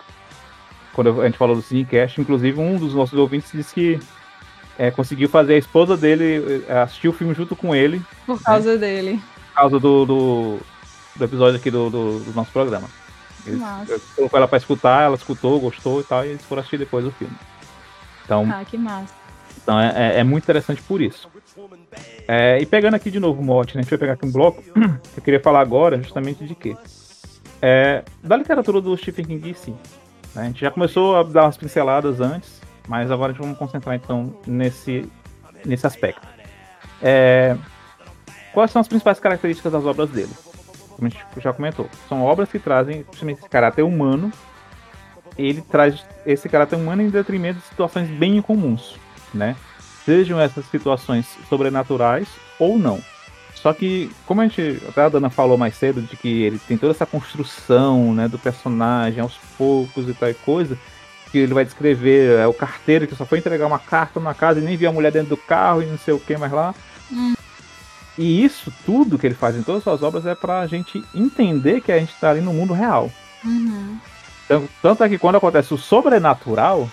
Quando 0.92 1.20
a 1.20 1.24
gente 1.26 1.38
falou 1.38 1.54
do 1.54 1.62
Cinecast, 1.62 2.20
inclusive 2.20 2.58
um 2.58 2.76
dos 2.76 2.94
nossos 2.94 3.18
ouvintes 3.18 3.52
disse 3.52 3.74
que 3.74 4.00
é, 4.78 4.90
conseguiu 4.90 5.28
fazer 5.28 5.54
a 5.54 5.58
esposa 5.58 5.96
dele 5.96 6.64
é, 6.68 6.80
assistir 6.80 7.08
o 7.08 7.12
filme 7.12 7.34
junto 7.34 7.54
com 7.54 7.74
ele. 7.74 8.02
Por 8.26 8.40
causa 8.42 8.72
né? 8.72 8.78
dele. 8.78 9.20
Por 9.48 9.54
causa 9.54 9.80
do, 9.80 10.06
do, 10.06 10.58
do 11.16 11.24
episódio 11.24 11.56
aqui 11.56 11.70
do, 11.70 11.90
do, 11.90 12.20
do 12.20 12.32
nosso 12.32 12.52
programa. 12.52 12.88
Eles, 13.46 13.62
colocou 14.14 14.36
ela 14.36 14.48
pra 14.48 14.58
escutar, 14.58 15.04
ela 15.04 15.16
escutou, 15.16 15.58
gostou 15.58 16.00
e 16.00 16.04
tal, 16.04 16.24
e 16.24 16.28
eles 16.28 16.44
foram 16.44 16.60
assistir 16.60 16.78
depois 16.78 17.06
o 17.06 17.10
filme. 17.12 17.34
Então, 18.24 18.46
ah, 18.52 18.64
que 18.64 18.76
massa. 18.76 19.17
Então 19.68 19.78
é, 19.78 19.92
é, 19.94 20.20
é 20.20 20.24
muito 20.24 20.44
interessante 20.44 20.80
por 20.80 20.98
isso. 20.98 21.28
É, 22.26 22.58
e 22.58 22.64
pegando 22.64 22.94
aqui 22.94 23.10
de 23.10 23.20
novo 23.20 23.42
o 23.42 23.44
mote, 23.44 23.76
né, 23.76 23.80
a 23.80 23.82
gente 23.82 23.90
vai 23.90 23.98
pegar 23.98 24.14
aqui 24.14 24.24
um 24.24 24.32
bloco, 24.32 24.64
eu 25.14 25.22
queria 25.22 25.40
falar 25.40 25.60
agora 25.60 26.02
justamente 26.02 26.46
de 26.46 26.54
quê? 26.54 26.74
É, 27.60 28.02
da 28.24 28.38
literatura 28.38 28.80
do 28.80 28.96
Stephen 28.96 29.26
King, 29.26 29.52
sim. 29.52 29.76
A 30.34 30.44
gente 30.44 30.62
já 30.62 30.70
começou 30.70 31.16
a 31.16 31.22
dar 31.22 31.44
umas 31.44 31.58
pinceladas 31.58 32.18
antes, 32.18 32.62
mas 32.88 33.10
agora 33.10 33.34
vamos 33.34 33.58
concentrar 33.58 33.94
então 33.94 34.34
nesse, 34.46 35.06
nesse 35.66 35.86
aspecto. 35.86 36.26
É, 37.02 37.54
quais 38.54 38.70
são 38.70 38.80
as 38.80 38.88
principais 38.88 39.20
características 39.20 39.70
das 39.70 39.84
obras 39.84 40.08
dele? 40.08 40.32
Como 40.96 41.08
a 41.08 41.10
gente 41.10 41.22
já 41.42 41.52
comentou, 41.52 41.90
são 42.08 42.24
obras 42.24 42.48
que 42.48 42.58
trazem 42.58 43.04
justamente 43.10 43.40
esse 43.40 43.50
caráter 43.50 43.82
humano. 43.82 44.32
Ele 45.36 45.60
traz 45.60 46.02
esse 46.24 46.48
caráter 46.48 46.76
humano 46.76 47.02
em 47.02 47.10
detrimento 47.10 47.58
de 47.58 47.66
situações 47.66 48.08
bem 48.08 48.38
incomuns, 48.38 48.96
né? 49.34 49.56
Sejam 50.04 50.40
essas 50.40 50.64
situações 50.66 51.26
sobrenaturais 51.48 52.28
ou 52.58 52.78
não. 52.78 53.00
Só 53.54 53.72
que, 53.72 54.10
como 54.24 54.40
a 54.40 54.46
gente, 54.46 54.80
até 54.88 55.02
a 55.02 55.08
Dana 55.08 55.30
falou 55.30 55.58
mais 55.58 55.74
cedo, 55.74 56.00
de 56.00 56.16
que 56.16 56.42
ele 56.42 56.58
tem 56.60 56.78
toda 56.78 56.92
essa 56.92 57.04
construção, 57.04 58.14
né, 58.14 58.28
do 58.28 58.38
personagem 58.38 59.20
aos 59.20 59.34
poucos 59.56 60.08
e 60.08 60.14
tal 60.14 60.32
coisa, 60.34 60.78
que 61.30 61.38
ele 61.38 61.54
vai 61.54 61.64
descrever 61.64 62.38
é 62.38 62.46
o 62.46 62.54
carteiro 62.54 63.06
que 63.06 63.14
só 63.14 63.26
foi 63.26 63.38
entregar 63.38 63.66
uma 63.66 63.78
carta 63.78 64.18
na 64.20 64.32
casa 64.32 64.60
e 64.60 64.62
nem 64.62 64.76
viu 64.76 64.88
a 64.88 64.92
mulher 64.92 65.12
dentro 65.12 65.30
do 65.30 65.36
carro 65.36 65.82
e 65.82 65.86
não 65.86 65.98
sei 65.98 66.14
o 66.14 66.20
que 66.20 66.36
mais 66.36 66.52
lá. 66.52 66.74
Hum. 67.12 67.34
E 68.16 68.44
isso 68.44 68.72
tudo 68.84 69.18
que 69.18 69.26
ele 69.26 69.34
faz 69.34 69.56
em 69.56 69.62
todas 69.62 69.78
as 69.78 69.84
suas 69.84 70.02
obras 70.02 70.26
é 70.26 70.34
pra 70.34 70.66
gente 70.66 71.04
entender 71.14 71.80
que 71.80 71.92
a 71.92 71.98
gente 71.98 72.14
tá 72.20 72.30
ali 72.30 72.40
no 72.40 72.52
mundo 72.52 72.72
real. 72.72 73.10
Uhum. 73.44 73.98
Tanto, 74.48 74.68
tanto 74.82 75.04
é 75.04 75.08
que 75.08 75.18
quando 75.18 75.36
acontece 75.36 75.72
o 75.72 75.78
sobrenatural, 75.78 76.90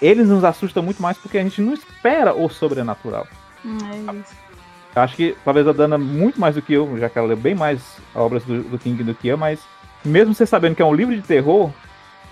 eles 0.00 0.28
nos 0.28 0.44
assustam 0.44 0.82
muito 0.82 1.02
mais 1.02 1.16
porque 1.18 1.38
a 1.38 1.42
gente 1.42 1.60
não 1.60 1.74
espera 1.74 2.34
o 2.34 2.48
sobrenatural. 2.48 3.26
É 3.64 5.00
acho 5.00 5.16
que 5.16 5.36
talvez 5.44 5.66
a 5.66 5.72
Dana, 5.72 5.98
muito 5.98 6.40
mais 6.40 6.54
do 6.54 6.62
que 6.62 6.72
eu, 6.72 6.98
já 6.98 7.08
que 7.08 7.18
ela 7.18 7.28
leu 7.28 7.36
bem 7.36 7.54
mais 7.54 7.80
obras 8.14 8.44
do, 8.44 8.62
do 8.62 8.78
King 8.78 9.02
do 9.02 9.14
que 9.14 9.28
eu, 9.28 9.36
mas 9.36 9.60
mesmo 10.04 10.34
você 10.34 10.46
sabendo 10.46 10.74
que 10.74 10.82
é 10.82 10.84
um 10.84 10.94
livro 10.94 11.14
de 11.14 11.22
terror, 11.22 11.70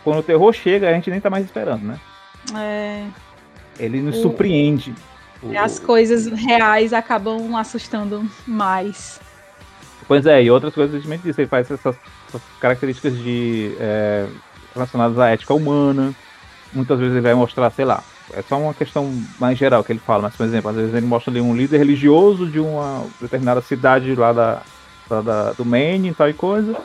quando 0.04 0.18
o 0.18 0.22
terror 0.22 0.52
chega, 0.52 0.88
a 0.88 0.92
gente 0.92 1.10
nem 1.10 1.20
tá 1.20 1.30
mais 1.30 1.44
esperando, 1.44 1.82
né? 1.84 2.00
É. 2.54 3.06
Ele 3.78 4.00
nos 4.00 4.16
surpreende. 4.16 4.94
As 5.58 5.78
coisas 5.78 6.26
reais 6.26 6.92
acabam 6.92 7.54
assustando 7.56 8.24
mais. 8.46 9.20
Pois 10.08 10.24
é, 10.26 10.42
e 10.42 10.50
outras 10.50 10.74
coisas 10.74 10.94
justamente 10.94 11.22
disso. 11.22 11.40
Ele 11.40 11.48
faz 11.48 11.70
essas, 11.70 11.96
essas 12.28 12.42
características 12.60 13.16
de 13.18 13.76
é, 13.78 14.26
relacionadas 14.74 15.18
à 15.18 15.28
ética 15.28 15.52
humana. 15.52 16.14
Muitas 16.76 16.98
vezes 16.98 17.14
ele 17.14 17.22
vai 17.22 17.34
mostrar, 17.34 17.70
sei 17.70 17.86
lá, 17.86 18.02
é 18.34 18.42
só 18.42 18.58
uma 18.58 18.74
questão 18.74 19.10
mais 19.40 19.56
geral 19.56 19.82
que 19.82 19.92
ele 19.92 19.98
fala, 19.98 20.22
mas, 20.22 20.36
por 20.36 20.44
exemplo, 20.44 20.70
às 20.70 20.76
vezes 20.76 20.94
ele 20.94 21.06
mostra 21.06 21.32
ali 21.32 21.40
um 21.40 21.56
líder 21.56 21.78
religioso 21.78 22.46
de 22.46 22.60
uma 22.60 23.06
determinada 23.20 23.62
cidade 23.62 24.14
lá 24.14 24.32
da, 24.32 24.62
da, 25.08 25.20
da 25.22 25.52
do 25.52 25.64
Maine 25.64 26.10
e 26.10 26.14
tal 26.14 26.28
e 26.28 26.34
coisa, 26.34 26.76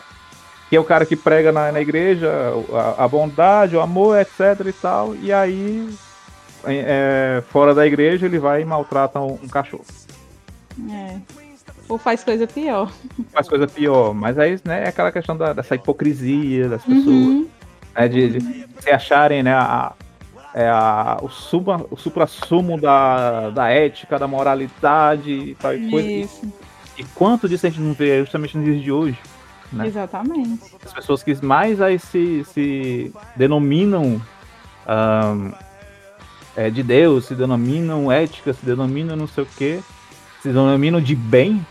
que 0.69 0.75
é 0.75 0.79
o 0.79 0.83
cara 0.85 1.05
que 1.05 1.15
prega 1.15 1.51
na, 1.51 1.71
na 1.71 1.81
igreja 1.81 2.31
a, 2.73 3.03
a, 3.03 3.07
bondade, 3.07 3.75
o 3.75 3.81
amor, 3.81 4.17
etc 4.19 4.65
e 4.65 4.73
tal, 4.73 5.15
e 5.15 5.33
aí, 5.33 5.89
é, 6.65 7.43
fora 7.49 7.75
da 7.75 7.85
igreja, 7.85 8.27
ele 8.27 8.39
vai 8.39 8.61
e 8.61 8.65
maltrata 8.65 9.19
um, 9.19 9.33
um 9.33 9.47
cachorro. 9.49 9.85
É. 10.89 11.17
Ou 11.89 11.97
faz 11.97 12.23
coisa 12.23 12.47
pior. 12.47 12.89
Faz 13.33 13.49
coisa 13.49 13.67
pior, 13.67 14.13
mas 14.13 14.39
aí 14.39 14.57
né, 14.63 14.85
é 14.85 14.87
aquela 14.87 15.11
questão 15.11 15.35
da, 15.35 15.51
dessa 15.51 15.75
hipocrisia 15.75 16.69
das 16.69 16.85
pessoas. 16.85 17.05
Uhum. 17.05 17.49
Né, 17.95 18.07
de, 18.07 18.39
de 18.39 18.67
se 18.79 18.89
acharem 18.89 19.43
né, 19.43 19.53
a, 19.53 19.93
é 20.53 20.67
a, 20.67 21.19
o, 21.21 21.29
suba, 21.29 21.85
o 21.89 21.95
supra-sumo 21.95 22.79
da, 22.79 23.49
da 23.49 23.69
ética, 23.69 24.19
da 24.19 24.27
moralidade 24.27 25.31
e 25.31 25.55
tal 25.55 25.71
coisa. 25.89 26.09
Isso. 26.09 26.53
E, 26.97 27.01
e 27.01 27.05
quanto 27.15 27.47
disso 27.47 27.65
a 27.65 27.69
gente 27.69 27.81
não 27.81 27.93
vê 27.93 28.19
justamente 28.19 28.57
nos 28.57 28.65
dias 28.65 28.81
de 28.81 28.91
hoje? 28.91 29.17
Né? 29.71 29.87
Exatamente. 29.87 30.61
As 30.83 30.93
pessoas 30.93 31.23
que 31.23 31.33
mais 31.45 31.81
aí 31.81 31.97
se, 31.97 32.43
se 32.45 33.13
denominam 33.35 34.21
um, 34.87 35.51
é, 36.55 36.69
de 36.69 36.83
Deus, 36.83 37.25
se 37.25 37.35
denominam 37.35 38.11
ética, 38.11 38.53
se 38.53 38.65
denominam 38.65 39.15
não 39.15 39.27
sei 39.27 39.43
o 39.43 39.47
que, 39.47 39.79
se 40.41 40.49
denominam 40.49 40.99
de 40.99 41.15
bem. 41.15 41.65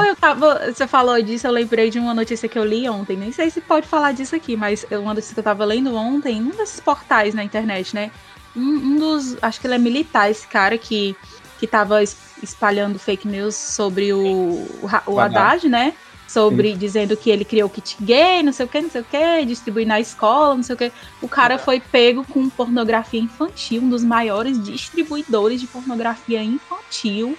Né? 0.00 0.10
eu 0.10 0.16
tava, 0.16 0.72
você 0.72 0.86
falou 0.86 1.20
disso, 1.20 1.46
eu 1.46 1.52
lembrei 1.52 1.90
de 1.90 1.98
uma 1.98 2.14
notícia 2.14 2.48
que 2.48 2.58
eu 2.58 2.64
li 2.64 2.88
ontem. 2.88 3.16
Nem 3.16 3.32
sei 3.32 3.50
se 3.50 3.60
pode 3.60 3.86
falar 3.86 4.12
disso 4.12 4.34
aqui, 4.34 4.56
mas 4.56 4.86
uma 4.90 5.14
notícia 5.14 5.34
que 5.34 5.40
eu 5.40 5.44
tava 5.44 5.64
lendo 5.64 5.94
ontem, 5.94 6.40
um 6.40 6.50
desses 6.50 6.80
portais 6.80 7.34
na 7.34 7.44
internet, 7.44 7.94
né? 7.94 8.10
Um, 8.56 8.60
um 8.60 8.98
dos. 8.98 9.36
Acho 9.42 9.60
que 9.60 9.66
ele 9.66 9.74
é 9.74 9.78
militar, 9.78 10.30
esse 10.30 10.46
cara 10.46 10.76
que, 10.76 11.16
que 11.58 11.66
tava 11.66 12.02
espalhando 12.42 12.98
fake 12.98 13.26
news 13.26 13.54
sobre 13.54 14.12
o, 14.12 14.18
o, 14.20 14.90
o 15.06 15.20
Haddad, 15.20 15.68
né? 15.68 15.94
Sobre 16.28 16.72
Sim. 16.72 16.78
dizendo 16.78 17.16
que 17.16 17.30
ele 17.30 17.44
criou 17.44 17.68
kit 17.68 17.96
gay, 18.00 18.42
não 18.42 18.52
sei 18.52 18.64
o 18.64 18.68
que, 18.68 18.80
não 18.80 18.90
sei 18.90 19.00
o 19.02 19.04
que, 19.04 19.44
distribuir 19.44 19.86
na 19.86 20.00
escola, 20.00 20.54
não 20.54 20.62
sei 20.62 20.74
o 20.74 20.78
que. 20.78 20.92
O 21.20 21.28
cara 21.28 21.58
foi 21.58 21.78
pego 21.78 22.24
com 22.24 22.48
pornografia 22.48 23.20
infantil, 23.20 23.82
um 23.82 23.90
dos 23.90 24.02
maiores 24.02 24.62
distribuidores 24.62 25.60
de 25.60 25.66
pornografia 25.66 26.42
infantil 26.42 27.36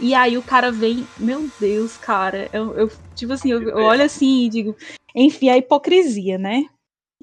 e 0.00 0.14
aí 0.14 0.38
o 0.38 0.42
cara 0.42 0.70
vem, 0.70 1.06
meu 1.18 1.48
Deus, 1.58 1.96
cara, 1.96 2.48
eu, 2.52 2.74
eu 2.74 2.90
tipo 3.14 3.32
assim, 3.32 3.50
eu, 3.50 3.62
eu, 3.62 3.78
olho 3.78 4.02
assim 4.02 4.44
e 4.44 4.48
digo, 4.48 4.76
enfim, 5.14 5.48
a 5.48 5.56
hipocrisia, 5.56 6.38
né? 6.38 6.64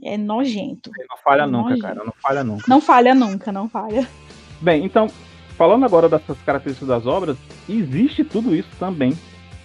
É 0.03 0.17
nojento. 0.17 0.91
Não 1.09 1.17
falha 1.17 1.43
é 1.43 1.47
nunca, 1.47 1.69
nojento. 1.69 1.81
cara, 1.81 2.03
não 2.03 2.13
falha 2.21 2.43
nunca. 2.43 2.63
Não 2.67 2.81
falha 2.81 3.15
nunca, 3.15 3.51
não 3.51 3.69
falha. 3.69 4.07
Bem, 4.59 4.83
então, 4.83 5.07
falando 5.57 5.85
agora 5.85 6.09
dessas 6.09 6.37
características 6.45 6.89
das 6.89 7.05
obras, 7.05 7.37
existe 7.67 8.23
tudo 8.23 8.55
isso 8.55 8.69
também 8.77 9.17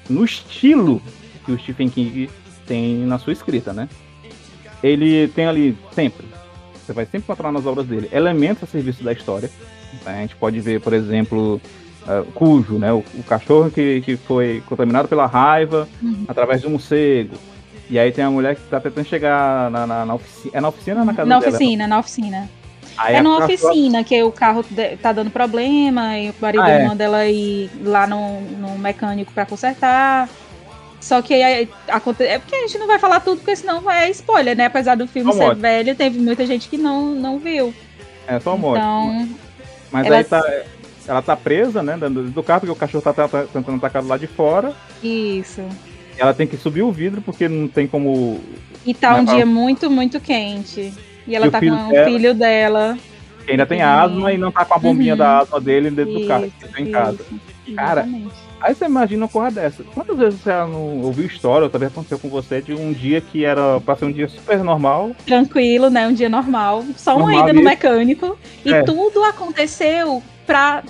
no 0.09 0.25
estilo 0.25 1.03
que 1.45 1.53
o 1.53 1.59
Stephen 1.59 1.89
King 1.89 2.31
tem 2.67 2.99
na 2.99 3.19
sua 3.19 3.33
escrita, 3.33 3.73
né? 3.73 3.89
Ele 4.83 5.29
tem 5.29 5.47
ali 5.47 5.77
sempre, 5.93 6.27
você 6.75 6.93
vai 6.93 7.05
sempre 7.05 7.25
encontrar 7.25 7.53
nas 7.53 7.67
obras 7.67 7.87
dele, 7.87 8.09
elementos 8.13 8.63
a 8.63 8.67
serviço 8.67 9.03
da 9.03 9.13
história. 9.13 9.51
A 10.07 10.13
gente 10.21 10.37
pode 10.37 10.61
ver, 10.61 10.81
por 10.81 10.93
exemplo, 10.93 11.61
uh, 12.11 12.25
cujo, 12.33 12.79
né? 12.79 12.93
O, 12.93 13.05
o, 13.15 13.23
cachorro 13.23 13.71
que, 13.71 14.01
que 14.01 14.17
foi 14.17 14.63
contaminado 14.67 15.09
pela 15.09 15.27
raiva 15.27 15.89
uhum. 16.03 16.25
através 16.27 16.61
de 16.61 16.67
um 16.67 16.71
morcego. 16.71 17.37
E 17.89 17.99
aí 17.99 18.13
tem 18.13 18.25
a 18.25 18.31
mulher 18.31 18.57
que 18.57 18.63
tá 18.63 18.81
tentando 18.81 19.07
chegar 19.07 19.71
na, 19.71 19.87
na, 19.87 20.07
na 20.07 20.15
oficina. 20.15 20.51
É 20.55 20.61
na 20.61 20.69
oficina 20.69 21.01
ou 21.01 21.07
na 21.07 21.15
casa 21.15 21.29
na 21.29 21.41
dela? 21.41 21.53
Oficina, 21.53 21.87
na 21.87 21.99
oficina, 21.99 22.49
Aí 22.97 23.15
é 23.17 23.23
na 23.23 23.39
oficina 23.39 24.05
que 24.05 24.23
o 24.23 24.31
carro 24.31 24.65
tá 25.01 25.13
dando 25.13 25.31
problema 25.31 26.19
e 26.19 26.31
o 26.31 26.35
marido 26.41 26.63
ah, 26.63 26.71
é. 26.71 26.87
manda 26.87 27.03
ela 27.03 27.27
ir 27.27 27.71
lá 27.83 28.07
no, 28.07 28.41
no 28.43 28.79
mecânico 28.79 29.33
para 29.33 29.47
consertar. 29.47 30.29
Só 31.01 31.23
que 31.23 31.33
aí, 31.35 31.69
acontece. 31.89 32.31
É 32.31 32.39
porque 32.39 32.55
a 32.55 32.61
gente 32.61 32.79
não 32.79 32.87
vai 32.87 32.99
falar 32.99 33.21
tudo, 33.21 33.39
porque 33.39 33.57
senão 33.57 33.91
é 33.91 34.11
spoiler, 34.11 34.55
né? 34.55 34.67
Apesar 34.67 34.97
do 34.97 35.07
filme 35.07 35.33
ser 35.33 35.55
velho, 35.55 35.95
teve 35.95 36.19
muita 36.19 36.45
gente 36.45 36.69
que 36.69 36.77
não, 36.77 37.15
não 37.15 37.39
viu. 37.39 37.75
É, 38.29 38.39
só 38.39 38.57
morte. 38.57 38.81
Então, 38.81 39.29
Mas 39.91 40.07
ela... 40.07 40.17
aí 40.19 40.25
tá 40.25 40.43
ela 41.11 41.21
tá 41.21 41.37
presa, 41.37 41.83
né, 41.83 41.97
dentro 41.97 42.23
do 42.23 42.43
carro, 42.43 42.61
porque 42.61 42.73
o 42.73 42.77
cachorro 42.77 43.03
tá, 43.03 43.13
tá, 43.13 43.27
tá 43.27 43.43
tentando 43.53 43.79
atacar 43.79 44.05
lá 44.05 44.17
de 44.17 44.29
fora. 44.29 44.73
Isso. 45.03 45.61
Ela 46.17 46.33
tem 46.33 46.47
que 46.47 46.57
subir 46.57 46.83
o 46.83 46.93
vidro, 46.93 47.21
porque 47.21 47.49
não 47.49 47.67
tem 47.67 47.89
como. 47.89 48.41
E 48.87 48.95
tá 48.95 49.17
um 49.17 49.25
né, 49.25 49.35
dia 49.35 49.45
muito, 49.45 49.91
muito 49.91 50.21
quente. 50.21 50.95
E 51.27 51.35
ela 51.35 51.49
e 51.49 51.51
tá 51.51 51.59
com 51.59 51.67
o 51.67 51.91
dela, 51.91 52.05
filho 52.05 52.33
dela. 52.33 52.99
Que 53.45 53.51
ainda 53.51 53.67
tem 53.67 53.83
asma 53.83 54.33
e 54.33 54.39
não 54.39 54.53
tá 54.53 54.65
com 54.65 54.75
a 54.75 54.79
bombinha 54.79 55.15
uhum. 55.15 55.19
da 55.19 55.39
asma 55.39 55.61
dele 55.61 55.91
dentro 55.91 56.13
isso, 56.13 56.21
do 56.21 56.29
carro, 56.29 56.53
que 56.61 56.69
tá 56.69 56.81
em 56.81 56.91
casa. 56.93 57.19
Cara, 57.75 58.09
aí 58.61 58.73
você 58.73 58.85
imagina 58.85 59.25
uma 59.25 59.29
coisa 59.29 59.51
dessa. 59.51 59.83
Quantas 59.83 60.17
vezes 60.17 60.41
você 60.41 60.51
não 60.51 61.01
ouviu 61.01 61.27
história, 61.27 61.65
ou 61.65 61.71
talvez 61.71 61.91
aconteceu 61.91 62.21
com 62.21 62.29
você, 62.29 62.63
de 62.63 62.73
um 62.73 62.93
dia 62.93 63.21
que 63.21 63.45
era 63.45 63.81
pra 63.81 63.97
ser 63.97 64.05
um 64.05 64.13
dia 64.13 64.29
super 64.29 64.63
normal? 64.63 65.11
Tranquilo, 65.27 65.91
né? 65.91 66.07
Um 66.07 66.15
dia 66.15 66.29
normal. 66.29 66.85
Só 66.97 67.19
normal, 67.19 67.35
uma 67.35 67.43
ida 67.43 67.53
no 67.53 67.65
mecânico. 67.65 68.39
E 68.65 68.73
é. 68.73 68.83
tudo 68.85 69.25
aconteceu 69.25 70.23
pra, 70.51 70.83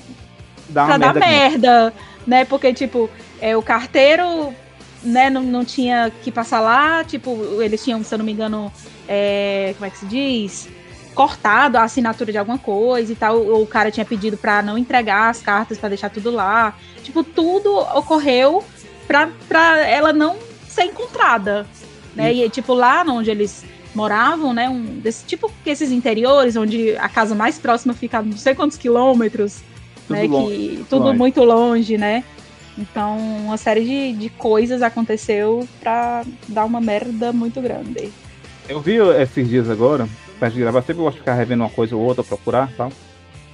dar, 0.71 0.87
pra 0.87 0.99
merda, 0.99 1.21
dar 1.21 1.21
merda, 1.21 1.95
né? 2.27 2.45
Porque, 2.47 2.73
tipo, 2.73 3.11
é, 3.39 3.55
o 3.55 3.63
carteiro 3.63 4.55
né, 5.03 5.29
não, 5.29 5.43
não 5.43 5.65
tinha 5.67 6.11
que 6.23 6.33
passar 6.33 6.61
lá, 6.61 7.05
tipo, 7.05 7.61
eles 7.61 7.85
tinham, 7.85 8.03
se 8.03 8.15
eu 8.15 8.19
não 8.19 8.25
me 8.25 8.33
engano, 8.33 8.73
é, 9.07 9.75
como 9.77 9.85
é 9.85 9.91
que 9.91 9.99
se 9.99 10.07
diz? 10.07 10.69
Cortado 11.15 11.77
a 11.77 11.83
assinatura 11.83 12.33
de 12.33 12.39
alguma 12.39 12.57
coisa 12.57 13.13
e 13.13 13.17
tal, 13.17 13.39
ou 13.39 13.63
o 13.63 13.67
cara 13.67 13.91
tinha 13.91 14.07
pedido 14.07 14.39
para 14.39 14.63
não 14.63 14.79
entregar 14.79 15.29
as 15.29 15.43
cartas 15.43 15.77
para 15.77 15.91
deixar 15.91 16.09
tudo 16.09 16.31
lá. 16.31 16.75
Tipo, 17.03 17.23
tudo 17.23 17.77
ocorreu 17.77 18.65
pra, 19.07 19.29
pra 19.47 19.87
ela 19.87 20.11
não 20.11 20.39
ser 20.67 20.85
encontrada. 20.85 21.67
Né? 22.15 22.33
E 22.33 22.49
tipo, 22.49 22.73
lá 22.73 23.05
onde 23.07 23.31
eles 23.31 23.65
moravam, 23.95 24.53
né? 24.53 24.69
Um 24.69 24.99
desse 25.01 25.25
tipo 25.25 25.51
que 25.65 25.71
esses 25.71 25.91
interiores, 25.91 26.57
onde 26.57 26.97
a 26.97 27.09
casa 27.09 27.35
mais 27.35 27.59
próxima 27.59 27.95
fica 27.95 28.19
a 28.19 28.23
não 28.23 28.37
sei 28.37 28.55
quantos 28.55 28.77
quilômetros, 28.77 29.61
tudo 30.07 30.17
né? 30.17 30.27
Longe, 30.27 30.57
que 30.57 30.87
tudo 30.89 31.05
longe. 31.07 31.19
muito 31.19 31.45
longe, 31.45 31.99
né? 31.99 32.25
Então, 32.79 33.19
uma 33.19 33.57
série 33.57 33.85
de, 33.85 34.13
de 34.13 34.31
coisas 34.31 34.81
aconteceu 34.81 35.69
para 35.81 36.25
dar 36.49 36.65
uma 36.65 36.81
merda 36.81 37.33
muito 37.33 37.61
grande. 37.61 38.11
Eu 38.69 38.81
vi 38.81 38.97
esses 39.21 39.49
dias 39.49 39.69
agora, 39.69 40.09
pra 40.39 40.49
de 40.49 40.61
gravar, 40.61 40.81
sempre 40.81 41.01
eu 41.01 41.05
gosto 41.05 41.17
de 41.17 41.21
ficar 41.21 41.35
revendo 41.35 41.65
uma 41.65 41.71
coisa 41.71 41.97
ou 41.97 42.03
outra, 42.03 42.23
procurar 42.23 42.73
tal. 42.77 42.91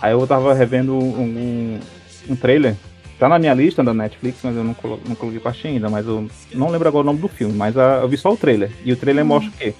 Aí 0.00 0.12
eu 0.12 0.26
tava 0.26 0.52
revendo 0.52 0.94
um, 0.94 0.98
um, 0.98 1.80
um 2.28 2.36
trailer 2.36 2.76
Tá 3.18 3.30
na 3.30 3.38
minha 3.38 3.54
lista 3.54 3.82
da 3.82 3.94
Netflix, 3.94 4.40
mas 4.42 4.54
eu 4.54 4.62
não, 4.62 4.74
colo 4.74 5.00
não 5.08 5.14
coloquei 5.14 5.40
pra 5.40 5.54
ainda, 5.64 5.88
mas 5.88 6.06
eu 6.06 6.28
não 6.52 6.68
lembro 6.68 6.86
agora 6.86 7.02
o 7.02 7.06
nome 7.06 7.18
do 7.18 7.28
filme, 7.28 7.54
mas 7.54 7.76
a, 7.76 8.00
eu 8.02 8.08
vi 8.08 8.18
só 8.18 8.30
o 8.30 8.36
trailer. 8.36 8.70
E 8.84 8.92
o 8.92 8.96
trailer 8.96 9.24
hum. 9.24 9.28
mostra 9.28 9.50
o 9.50 9.52
quê? 9.52 9.74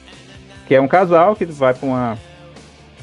Que 0.67 0.75
é 0.75 0.81
um 0.81 0.89
casal 0.89 1.37
que 1.37 1.45
vai 1.45 1.75
pra 1.75 1.87
uma, 1.87 2.19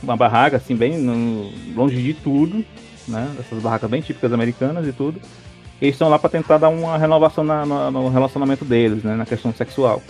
uma 0.01 0.17
barraca, 0.17 0.57
assim, 0.57 0.75
bem 0.75 0.97
no, 0.97 1.49
longe 1.75 2.01
de 2.01 2.13
tudo, 2.13 2.63
né? 3.07 3.29
Essas 3.39 3.61
barracas 3.61 3.89
bem 3.89 4.01
típicas 4.01 4.33
americanas 4.33 4.85
e 4.87 4.91
tudo. 4.91 5.19
E 5.81 5.85
eles 5.85 5.95
estão 5.95 6.09
lá 6.09 6.19
pra 6.19 6.29
tentar 6.29 6.57
dar 6.57 6.69
uma 6.69 6.97
renovação 6.97 7.43
na, 7.43 7.65
no, 7.65 7.91
no, 7.91 8.09
relacionamento 8.09 8.65
deles, 8.65 9.03
né? 9.03 9.15
Na 9.15 9.25
questão 9.25 9.53
sexual. 9.53 10.01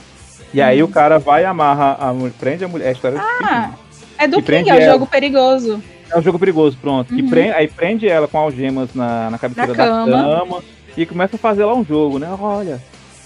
E 0.54 0.62
hum. 0.62 0.66
aí 0.66 0.84
o 0.84 0.88
cara 0.88 1.20
vai 1.20 1.44
e 1.44 1.46
amarra 1.46 1.98
a 2.00 2.14
mulher, 2.14 2.34
prende 2.40 2.66
a 2.66 2.68
mulher. 2.68 2.86
É 2.86 2.90
a 2.90 2.92
história 2.92 3.20
ah, 3.20 3.72
é 4.18 4.28
do 4.28 4.42
King, 4.42 4.70
é 4.70 4.76
o 4.76 4.92
jogo 4.92 5.06
perigoso. 5.06 5.82
É 6.10 6.18
um 6.18 6.22
jogo 6.22 6.38
perigoso, 6.38 6.78
pronto. 6.80 7.12
Uhum. 7.12 7.18
Que 7.18 7.24
prende, 7.24 7.52
aí 7.52 7.68
prende 7.68 8.08
ela 8.08 8.28
com 8.28 8.38
algemas 8.38 8.94
na, 8.94 9.32
na 9.32 9.38
cabeceira 9.38 9.74
da 9.74 9.86
cama. 9.86 10.06
cama. 10.12 10.64
e 10.96 11.06
começa 11.06 11.36
a 11.36 11.40
fazer 11.40 11.66
lá 11.66 11.74
um 11.74 11.84
jogo, 11.84 12.20
né? 12.20 12.30
Olha, 12.40 12.80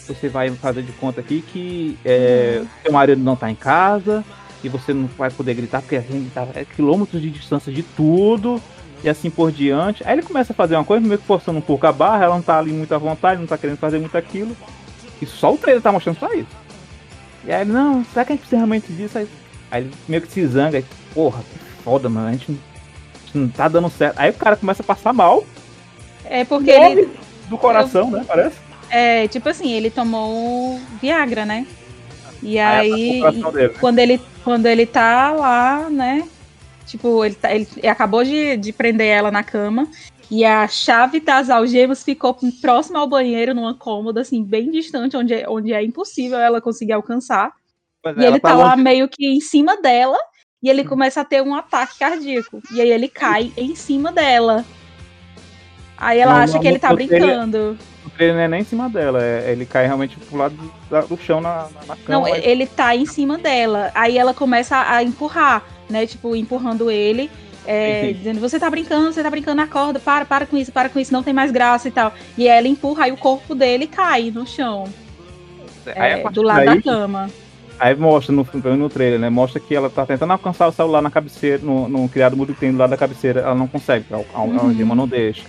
você 0.07 0.29
vai 0.29 0.49
fazer 0.51 0.81
de 0.81 0.91
conta 0.93 1.21
aqui 1.21 1.41
que 1.41 1.97
é, 2.05 2.59
uhum. 2.59 2.67
seu 2.83 2.91
marido 2.91 3.21
não 3.21 3.35
tá 3.35 3.49
em 3.49 3.55
casa 3.55 4.23
e 4.63 4.69
você 4.69 4.93
não 4.93 5.07
vai 5.17 5.29
poder 5.29 5.53
gritar 5.53 5.81
porque 5.81 5.95
a 5.95 6.01
gente 6.01 6.29
tá 6.31 6.47
é 6.55 6.65
quilômetros 6.65 7.21
de 7.21 7.29
distância 7.29 7.71
de 7.71 7.83
tudo 7.83 8.61
e 9.03 9.09
assim 9.09 9.29
por 9.29 9.51
diante. 9.51 10.03
Aí 10.05 10.13
ele 10.13 10.23
começa 10.23 10.53
a 10.53 10.55
fazer 10.55 10.75
uma 10.75 10.83
coisa 10.83 11.05
meio 11.05 11.19
que 11.19 11.25
forçando 11.25 11.59
um 11.59 11.61
pouco 11.61 11.85
a 11.85 11.91
barra, 11.91 12.25
ela 12.25 12.35
não 12.35 12.41
tá 12.41 12.57
ali 12.57 12.71
muito 12.71 12.93
à 12.93 12.97
vontade, 12.97 13.39
não 13.39 13.47
tá 13.47 13.57
querendo 13.57 13.77
fazer 13.77 13.99
muito 13.99 14.17
aquilo. 14.17 14.55
E 15.21 15.25
só 15.25 15.53
o 15.53 15.57
trailer 15.57 15.81
tá 15.81 15.91
mostrando 15.91 16.19
só 16.19 16.33
isso. 16.33 16.55
E 17.45 17.51
aí, 17.51 17.65
não, 17.65 18.03
será 18.05 18.25
que 18.25 18.33
a 18.33 18.35
gente 18.35 18.41
precisa 18.41 18.57
realmente 18.57 18.91
disso? 18.91 19.17
Aí, 19.17 19.27
aí 19.71 19.83
ele 19.83 19.93
meio 20.07 20.21
que 20.21 20.31
se 20.31 20.45
zanga, 20.47 20.83
porra, 21.13 21.41
que 21.41 21.83
foda, 21.83 22.09
mano, 22.09 22.27
a 22.27 22.31
gente 22.31 22.59
não 23.33 23.47
tá 23.47 23.67
dando 23.67 23.89
certo. 23.89 24.19
Aí 24.19 24.31
o 24.31 24.33
cara 24.33 24.55
começa 24.55 24.81
a 24.81 24.85
passar 24.85 25.13
mal. 25.13 25.45
É 26.25 26.43
porque 26.43 26.71
ele. 26.71 27.09
Do 27.47 27.57
coração, 27.57 28.11
eu... 28.11 28.17
né? 28.17 28.25
Parece. 28.27 28.66
É, 28.89 29.27
tipo 29.27 29.49
assim, 29.49 29.71
ele 29.71 29.89
tomou 29.89 30.79
Viagra, 31.01 31.45
né? 31.45 31.67
E 32.41 32.59
aí, 32.59 33.23
aí 33.23 33.33
dele, 33.33 33.67
né? 33.67 33.73
quando, 33.79 33.99
ele, 33.99 34.21
quando 34.43 34.65
ele 34.65 34.85
tá 34.85 35.31
lá, 35.31 35.89
né? 35.89 36.27
Tipo, 36.85 37.25
ele, 37.25 37.35
tá, 37.35 37.53
ele 37.53 37.67
acabou 37.87 38.23
de, 38.23 38.55
de 38.57 38.71
prender 38.71 39.07
ela 39.07 39.31
na 39.31 39.43
cama. 39.43 39.87
E 40.29 40.43
a 40.43 40.67
chave 40.67 41.19
das 41.19 41.49
algemas 41.49 42.03
ficou 42.03 42.37
próxima 42.61 42.99
ao 42.99 43.07
banheiro, 43.07 43.53
numa 43.53 43.73
cômoda, 43.73 44.21
assim, 44.21 44.43
bem 44.43 44.69
distante, 44.71 45.15
onde 45.15 45.33
é, 45.33 45.49
onde 45.49 45.73
é 45.73 45.83
impossível 45.83 46.37
ela 46.37 46.61
conseguir 46.61 46.93
alcançar. 46.93 47.51
Mas 48.03 48.17
e 48.17 48.25
ele 48.25 48.39
tá, 48.39 48.49
tá 48.49 48.55
lá 48.55 48.75
meio 48.75 49.07
que 49.07 49.25
em 49.25 49.39
cima 49.39 49.81
dela, 49.81 50.17
e 50.61 50.69
ele 50.69 50.81
hum. 50.81 50.87
começa 50.87 51.21
a 51.21 51.25
ter 51.25 51.41
um 51.41 51.55
ataque 51.55 51.99
cardíaco. 51.99 52.61
E 52.73 52.81
aí 52.81 52.89
ele 52.89 53.07
cai 53.07 53.53
em 53.55 53.73
cima 53.75 54.11
dela. 54.11 54.65
Aí 55.97 56.19
ela 56.19 56.33
não, 56.35 56.41
acha 56.41 56.53
não, 56.53 56.61
que 56.61 56.67
ele 56.67 56.79
tá 56.79 56.93
brincando. 56.93 57.77
Trailer 58.17 58.35
não 58.35 58.41
é 58.43 58.47
nem 58.47 58.61
em 58.61 58.65
cima 58.65 58.89
dela, 58.89 59.23
é, 59.23 59.51
ele 59.51 59.65
cai 59.65 59.85
realmente 59.85 60.17
pro 60.17 60.37
lado 60.37 60.55
do, 60.55 61.07
do 61.07 61.17
chão 61.17 61.39
na, 61.39 61.67
na 61.87 61.95
cama. 61.95 61.99
Não, 62.07 62.21
mas... 62.21 62.43
ele 62.43 62.65
tá 62.65 62.95
em 62.95 63.05
cima 63.05 63.37
dela. 63.37 63.91
Aí 63.93 64.17
ela 64.17 64.33
começa 64.33 64.83
a 64.89 65.03
empurrar, 65.03 65.63
né? 65.89 66.05
Tipo, 66.05 66.35
empurrando 66.35 66.89
ele. 66.89 67.29
É, 67.65 68.13
dizendo, 68.13 68.39
você 68.39 68.57
tá 68.57 68.69
brincando, 68.69 69.11
você 69.11 69.21
tá 69.21 69.29
brincando 69.29 69.57
na 69.57 69.67
corda, 69.67 69.99
para, 69.99 70.23
para 70.23 70.45
com 70.45 70.55
isso, 70.55 70.71
para 70.71 70.87
com 70.87 70.97
isso, 70.99 71.11
não 71.11 71.21
tem 71.21 71.33
mais 71.33 71.51
graça 71.51 71.89
e 71.89 71.91
tal. 71.91 72.13
E 72.37 72.47
ela 72.47 72.65
empurra, 72.65 73.03
aí 73.03 73.11
o 73.11 73.17
corpo 73.17 73.53
dele 73.53 73.85
cai 73.87 74.31
no 74.31 74.47
chão. 74.47 74.85
É, 75.85 76.23
do 76.29 76.41
lado 76.41 76.65
daí, 76.65 76.75
da 76.77 76.81
cama. 76.81 77.29
Aí 77.77 77.93
mostra 77.95 78.33
no, 78.33 78.47
no 78.77 78.89
trailer, 78.89 79.19
né? 79.19 79.29
Mostra 79.29 79.59
que 79.59 79.75
ela 79.75 79.89
tá 79.89 80.05
tentando 80.05 80.31
alcançar 80.31 80.67
o 80.67 80.71
celular 80.71 81.01
na 81.01 81.11
cabeceira, 81.11 81.59
no, 81.61 81.89
no 81.89 82.07
criado 82.07 82.37
mudo 82.37 82.53
que 82.53 82.59
tem 82.59 82.71
do 82.71 82.77
lado 82.77 82.89
da 82.89 82.97
cabeceira, 82.97 83.41
ela 83.41 83.55
não 83.55 83.67
consegue, 83.67 84.05
a, 84.11 84.15
a, 84.33 84.41
uhum. 84.41 84.95
não 84.95 85.07
deixa. 85.07 85.43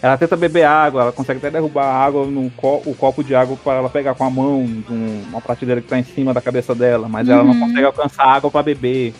Ela 0.00 0.16
tenta 0.16 0.36
beber 0.36 0.64
água, 0.64 1.02
ela 1.02 1.12
consegue 1.12 1.38
até 1.38 1.50
derrubar 1.50 1.84
a 1.84 2.04
água 2.04 2.24
no 2.24 2.50
co 2.50 2.82
o 2.86 2.94
copo 2.94 3.24
de 3.24 3.34
água 3.34 3.56
para 3.56 3.78
ela 3.78 3.90
pegar 3.90 4.14
com 4.14 4.24
a 4.24 4.30
mão, 4.30 4.64
uma 5.28 5.40
prateleira 5.40 5.80
que 5.80 5.88
tá 5.88 5.98
em 5.98 6.04
cima 6.04 6.32
da 6.32 6.40
cabeça 6.40 6.74
dela, 6.74 7.08
mas 7.08 7.26
uhum. 7.26 7.34
ela 7.34 7.44
não 7.44 7.52
uhum. 7.52 7.60
consegue 7.60 7.84
alcançar 7.84 8.24
água 8.24 8.50
para 8.50 8.62
beber. 8.62 9.12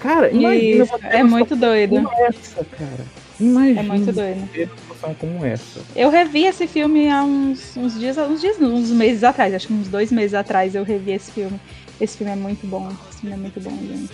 Cara, 0.00 0.30
imagina 0.30 0.86
é 1.04 1.22
muito 1.22 1.56
doido. 1.56 1.96
Como 1.96 2.10
essa, 2.24 2.64
cara. 2.64 3.06
Imagina 3.40 3.80
é 3.80 3.82
muito 3.82 4.12
doido. 4.12 4.48
Ter 4.52 4.70
uma 5.02 5.14
como 5.14 5.44
essa. 5.44 5.80
Eu 5.94 6.10
revi 6.10 6.44
esse 6.44 6.66
filme 6.66 7.08
há 7.08 7.22
uns, 7.22 7.76
uns 7.76 7.98
dias, 7.98 8.18
uns 8.18 8.40
dias, 8.40 8.60
uns 8.60 8.90
meses 8.90 9.24
atrás, 9.24 9.54
acho 9.54 9.66
que 9.66 9.72
uns 9.72 9.88
dois 9.88 10.12
meses 10.12 10.34
atrás 10.34 10.74
eu 10.74 10.84
revi 10.84 11.12
esse 11.12 11.32
filme. 11.32 11.58
Esse 12.00 12.18
filme 12.18 12.32
é 12.32 12.36
muito 12.36 12.66
bom. 12.66 12.88
Esse 13.10 13.20
filme 13.20 13.34
é 13.34 13.38
muito 13.38 13.60
bom, 13.60 13.70
gente. 13.70 14.12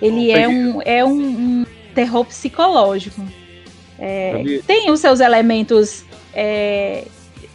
Ele 0.00 0.30
é 0.30 0.46
um, 0.46 0.82
é 0.82 1.04
um, 1.04 1.20
um 1.20 1.66
terror 1.94 2.24
psicológico. 2.24 3.22
É, 3.98 4.60
tem 4.66 4.90
os 4.90 5.00
seus 5.00 5.20
elementos, 5.20 6.04
é, 6.32 7.04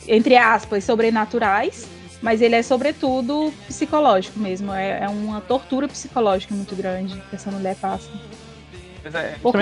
entre 0.08 0.36
aspas, 0.36 0.84
sobrenaturais, 0.84 1.88
mas 2.22 2.42
ele 2.42 2.56
é 2.56 2.64
sobretudo 2.64 3.54
psicológico 3.68 4.40
mesmo. 4.40 4.74
É, 4.74 5.04
é 5.04 5.10
uma 5.10 5.42
tortura 5.42 5.88
psicológica 5.88 6.54
muito 6.54 6.76
grande 6.76 7.22
que 7.30 7.36
essa 7.36 7.52
mulher 7.52 7.76
passa. 7.76 8.10
Mas 9.04 9.16
é, 9.16 9.36
Por 9.42 9.60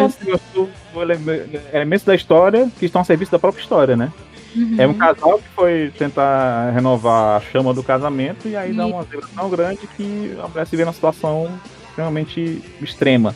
elementos 1.74 2.06
da 2.06 2.14
história 2.14 2.70
que 2.80 2.86
estão 2.86 3.02
a 3.02 3.04
serviço 3.04 3.32
da 3.32 3.40
própria 3.40 3.62
história, 3.62 3.96
né? 3.96 4.12
Uhum. 4.56 4.76
É 4.78 4.86
um 4.86 4.94
casal 4.94 5.40
que 5.40 5.48
foi 5.56 5.94
tentar 5.98 6.72
renovar 6.72 7.38
a 7.38 7.42
chama 7.42 7.74
do 7.74 7.82
casamento 7.82 8.48
e 8.48 8.56
aí 8.56 8.72
e... 8.72 8.76
dá 8.76 8.86
uma 8.86 9.04
zebra 9.04 9.28
tão 9.34 9.50
grande 9.50 9.88
que 9.96 10.38
a 10.44 10.48
mulher 10.48 10.68
se 10.68 10.76
vê 10.76 10.84
numa 10.84 10.94
situação 10.94 11.60
extremamente 11.88 12.62
extrema. 12.82 13.36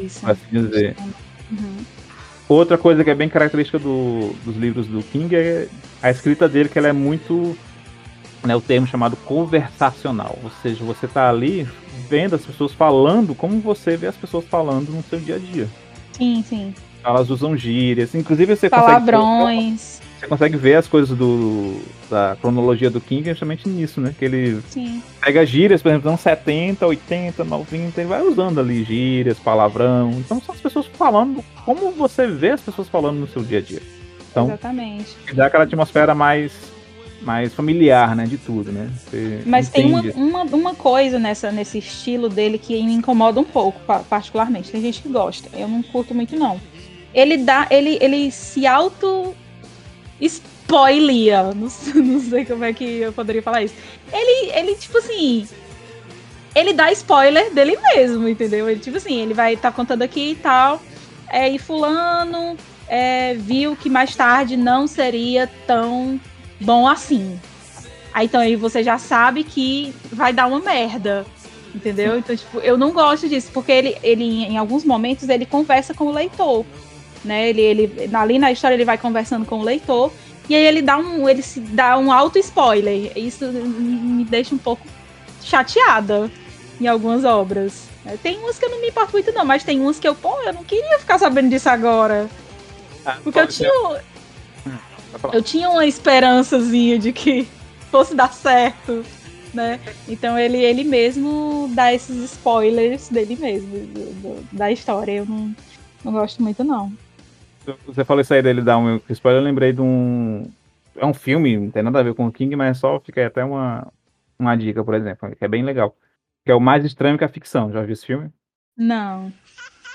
Isso. 0.00 0.28
Assim 0.28 0.46
dizer. 0.50 0.96
Uhum. 1.50 1.76
Outra 2.48 2.78
coisa 2.78 3.02
que 3.02 3.10
é 3.10 3.14
bem 3.14 3.28
característica 3.28 3.78
do, 3.78 4.32
dos 4.44 4.56
livros 4.56 4.86
do 4.86 5.02
King 5.02 5.34
é 5.34 5.68
a 6.00 6.10
escrita 6.10 6.48
dele, 6.48 6.68
que 6.68 6.78
ela 6.78 6.88
é 6.88 6.92
muito 6.92 7.56
né, 8.44 8.54
o 8.54 8.60
termo 8.60 8.86
chamado 8.86 9.16
conversacional. 9.16 10.38
Ou 10.42 10.50
seja, 10.62 10.84
você 10.84 11.06
está 11.06 11.28
ali 11.28 11.66
vendo 12.08 12.36
as 12.36 12.46
pessoas 12.46 12.72
falando 12.72 13.34
como 13.34 13.60
você 13.60 13.96
vê 13.96 14.06
as 14.06 14.16
pessoas 14.16 14.44
falando 14.44 14.90
no 14.90 15.02
seu 15.02 15.18
dia 15.18 15.36
a 15.36 15.38
dia. 15.38 15.68
Sim, 16.12 16.44
sim. 16.46 16.74
Elas 17.06 17.30
usam 17.30 17.56
gírias, 17.56 18.14
inclusive 18.14 18.56
você 18.56 18.68
Palavrões. 18.68 20.00
consegue 20.00 20.06
você 20.18 20.26
consegue 20.26 20.56
ver 20.56 20.74
as 20.74 20.88
coisas 20.88 21.16
do 21.16 21.80
da 22.10 22.36
cronologia 22.40 22.88
do 22.88 23.00
King 23.00 23.28
justamente 23.28 23.68
nisso, 23.68 24.00
né? 24.00 24.14
Que 24.16 24.24
ele 24.24 24.60
Sim. 24.68 25.02
pega 25.20 25.44
gírias, 25.44 25.82
por 25.82 25.90
exemplo, 25.90 26.08
anos 26.08 26.20
70, 26.20 26.86
80, 26.86 27.44
90, 27.44 28.00
ele 28.00 28.08
vai 28.08 28.22
usando 28.22 28.60
ali 28.60 28.82
gírias, 28.84 29.38
palavrão. 29.38 30.10
Então 30.12 30.40
são 30.40 30.54
as 30.54 30.60
pessoas 30.60 30.86
falando 30.86 31.44
como 31.64 31.92
você 31.92 32.26
vê 32.26 32.50
as 32.50 32.60
pessoas 32.60 32.88
falando 32.88 33.18
no 33.18 33.28
seu 33.28 33.42
dia 33.42 33.58
a 33.58 33.62
dia. 33.62 33.82
Então, 34.30 34.46
Exatamente. 34.46 35.16
Dá 35.32 35.46
aquela 35.46 35.64
atmosfera 35.64 36.14
mais 36.14 36.52
mais 37.22 37.52
familiar, 37.52 38.14
né, 38.14 38.24
de 38.24 38.38
tudo, 38.38 38.70
né? 38.70 38.88
Você 38.94 39.42
Mas 39.44 39.68
entende. 39.68 40.12
tem 40.12 40.14
uma, 40.14 40.42
uma, 40.44 40.56
uma, 40.56 40.74
coisa 40.74 41.18
nessa, 41.18 41.50
nesse 41.50 41.78
estilo 41.78 42.28
dele 42.28 42.56
que 42.56 42.80
me 42.84 42.94
incomoda 42.94 43.40
um 43.40 43.44
pouco, 43.44 43.80
particularmente. 44.08 44.70
Tem 44.70 44.80
gente 44.80 45.02
que 45.02 45.08
gosta, 45.08 45.48
eu 45.58 45.66
não 45.66 45.82
curto 45.82 46.14
muito 46.14 46.36
não. 46.36 46.60
Ele 47.16 47.38
dá, 47.38 47.66
ele, 47.70 47.98
ele 48.02 48.30
se 48.30 48.66
auto 48.66 49.34
spoilia, 50.20 51.44
não, 51.56 51.70
não 51.94 52.20
sei 52.20 52.44
como 52.44 52.62
é 52.62 52.74
que 52.74 52.84
eu 52.98 53.12
poderia 53.14 53.42
falar 53.42 53.62
isso. 53.62 53.74
Ele, 54.12 54.52
ele 54.52 54.74
tipo 54.74 54.98
assim, 54.98 55.48
ele 56.54 56.74
dá 56.74 56.92
spoiler 56.92 57.50
dele 57.54 57.78
mesmo, 57.94 58.28
entendeu? 58.28 58.68
Ele 58.68 58.80
tipo 58.80 58.98
assim, 58.98 59.22
ele 59.22 59.32
vai 59.32 59.54
estar 59.54 59.70
tá 59.70 59.74
contando 59.74 60.02
aqui 60.02 60.32
e 60.32 60.34
tal, 60.34 60.82
é, 61.30 61.48
e 61.48 61.58
fulano 61.58 62.54
é, 62.86 63.32
viu 63.32 63.74
que 63.74 63.88
mais 63.88 64.14
tarde 64.14 64.54
não 64.54 64.86
seria 64.86 65.50
tão 65.66 66.20
bom 66.60 66.86
assim. 66.86 67.40
Aí 68.12 68.26
então 68.26 68.42
aí 68.42 68.56
você 68.56 68.82
já 68.82 68.98
sabe 68.98 69.42
que 69.42 69.94
vai 70.12 70.34
dar 70.34 70.46
uma 70.48 70.60
merda. 70.60 71.24
Entendeu? 71.74 72.18
Então, 72.18 72.34
tipo, 72.34 72.58
eu 72.60 72.78
não 72.78 72.90
gosto 72.90 73.28
disso, 73.28 73.50
porque 73.52 73.70
ele, 73.70 73.98
ele, 74.02 74.24
em 74.24 74.56
alguns 74.56 74.82
momentos, 74.82 75.28
ele 75.28 75.44
conversa 75.44 75.92
com 75.92 76.06
o 76.06 76.10
leitor. 76.10 76.64
Né? 77.24 77.48
Ele, 77.48 77.60
ele, 77.60 78.10
ali 78.14 78.38
na 78.38 78.52
história 78.52 78.74
ele 78.74 78.84
vai 78.84 78.98
conversando 78.98 79.44
com 79.44 79.58
o 79.58 79.64
leitor 79.64 80.12
e 80.48 80.54
aí 80.54 80.64
ele 80.64 80.80
dá 80.80 80.96
um, 80.96 81.28
ele 81.28 81.42
se 81.42 81.60
dá 81.60 81.98
um 81.98 82.12
auto 82.12 82.38
spoiler. 82.38 83.12
Isso 83.16 83.46
me 83.46 84.24
deixa 84.24 84.54
um 84.54 84.58
pouco 84.58 84.86
chateada 85.42 86.30
em 86.80 86.86
algumas 86.86 87.24
obras. 87.24 87.86
Tem 88.22 88.38
umas 88.38 88.58
que 88.58 88.64
eu 88.64 88.70
não 88.70 88.80
me 88.80 88.88
importo 88.88 89.12
muito 89.12 89.32
não, 89.32 89.44
mas 89.44 89.64
tem 89.64 89.80
umas 89.80 89.98
que 89.98 90.06
eu, 90.06 90.14
pô, 90.14 90.40
eu 90.42 90.52
não 90.52 90.62
queria 90.62 90.98
ficar 90.98 91.18
sabendo 91.18 91.50
disso 91.50 91.68
agora. 91.68 92.28
Ah, 93.04 93.18
porque 93.22 93.40
eu 93.40 93.48
tinha 93.48 93.70
eu 95.32 95.42
tinha 95.42 95.70
uma 95.70 95.86
esperançazinha 95.86 96.98
de 96.98 97.12
que 97.12 97.48
fosse 97.90 98.14
dar 98.14 98.32
certo, 98.32 99.04
né? 99.52 99.80
Então 100.08 100.38
ele, 100.38 100.58
ele 100.58 100.84
mesmo 100.84 101.70
dá 101.74 101.92
esses 101.92 102.16
spoilers 102.32 103.08
dele 103.08 103.36
mesmo, 103.36 103.68
do, 103.68 104.12
do, 104.14 104.48
da 104.52 104.70
história. 104.70 105.12
Eu 105.12 105.26
não, 105.26 105.54
não 106.04 106.12
gosto 106.12 106.42
muito, 106.42 106.62
não. 106.62 106.92
Você 107.86 108.04
falou 108.04 108.20
isso 108.20 108.32
aí 108.32 108.42
dele 108.42 108.62
dar 108.62 108.78
um 108.78 109.00
spoiler, 109.10 109.40
eu 109.40 109.44
lembrei 109.44 109.72
de 109.72 109.80
um. 109.80 110.50
É 110.96 111.04
um 111.04 111.14
filme, 111.14 111.56
não 111.56 111.70
tem 111.70 111.82
nada 111.82 112.00
a 112.00 112.02
ver 112.02 112.14
com 112.14 112.26
o 112.26 112.32
King, 112.32 112.56
mas 112.56 112.78
só 112.78 112.98
fica 113.00 113.26
até 113.26 113.44
uma, 113.44 113.86
uma 114.38 114.56
dica, 114.56 114.82
por 114.82 114.94
exemplo, 114.94 115.34
que 115.36 115.44
é 115.44 115.48
bem 115.48 115.62
legal. 115.62 115.94
Que 116.44 116.52
é 116.52 116.54
o 116.54 116.60
Mais 116.60 116.84
Estranho 116.84 117.18
que 117.18 117.24
a 117.24 117.28
Ficção. 117.28 117.70
Já 117.72 117.82
viu 117.82 117.92
esse 117.92 118.06
filme? 118.06 118.30
Não. 118.76 119.32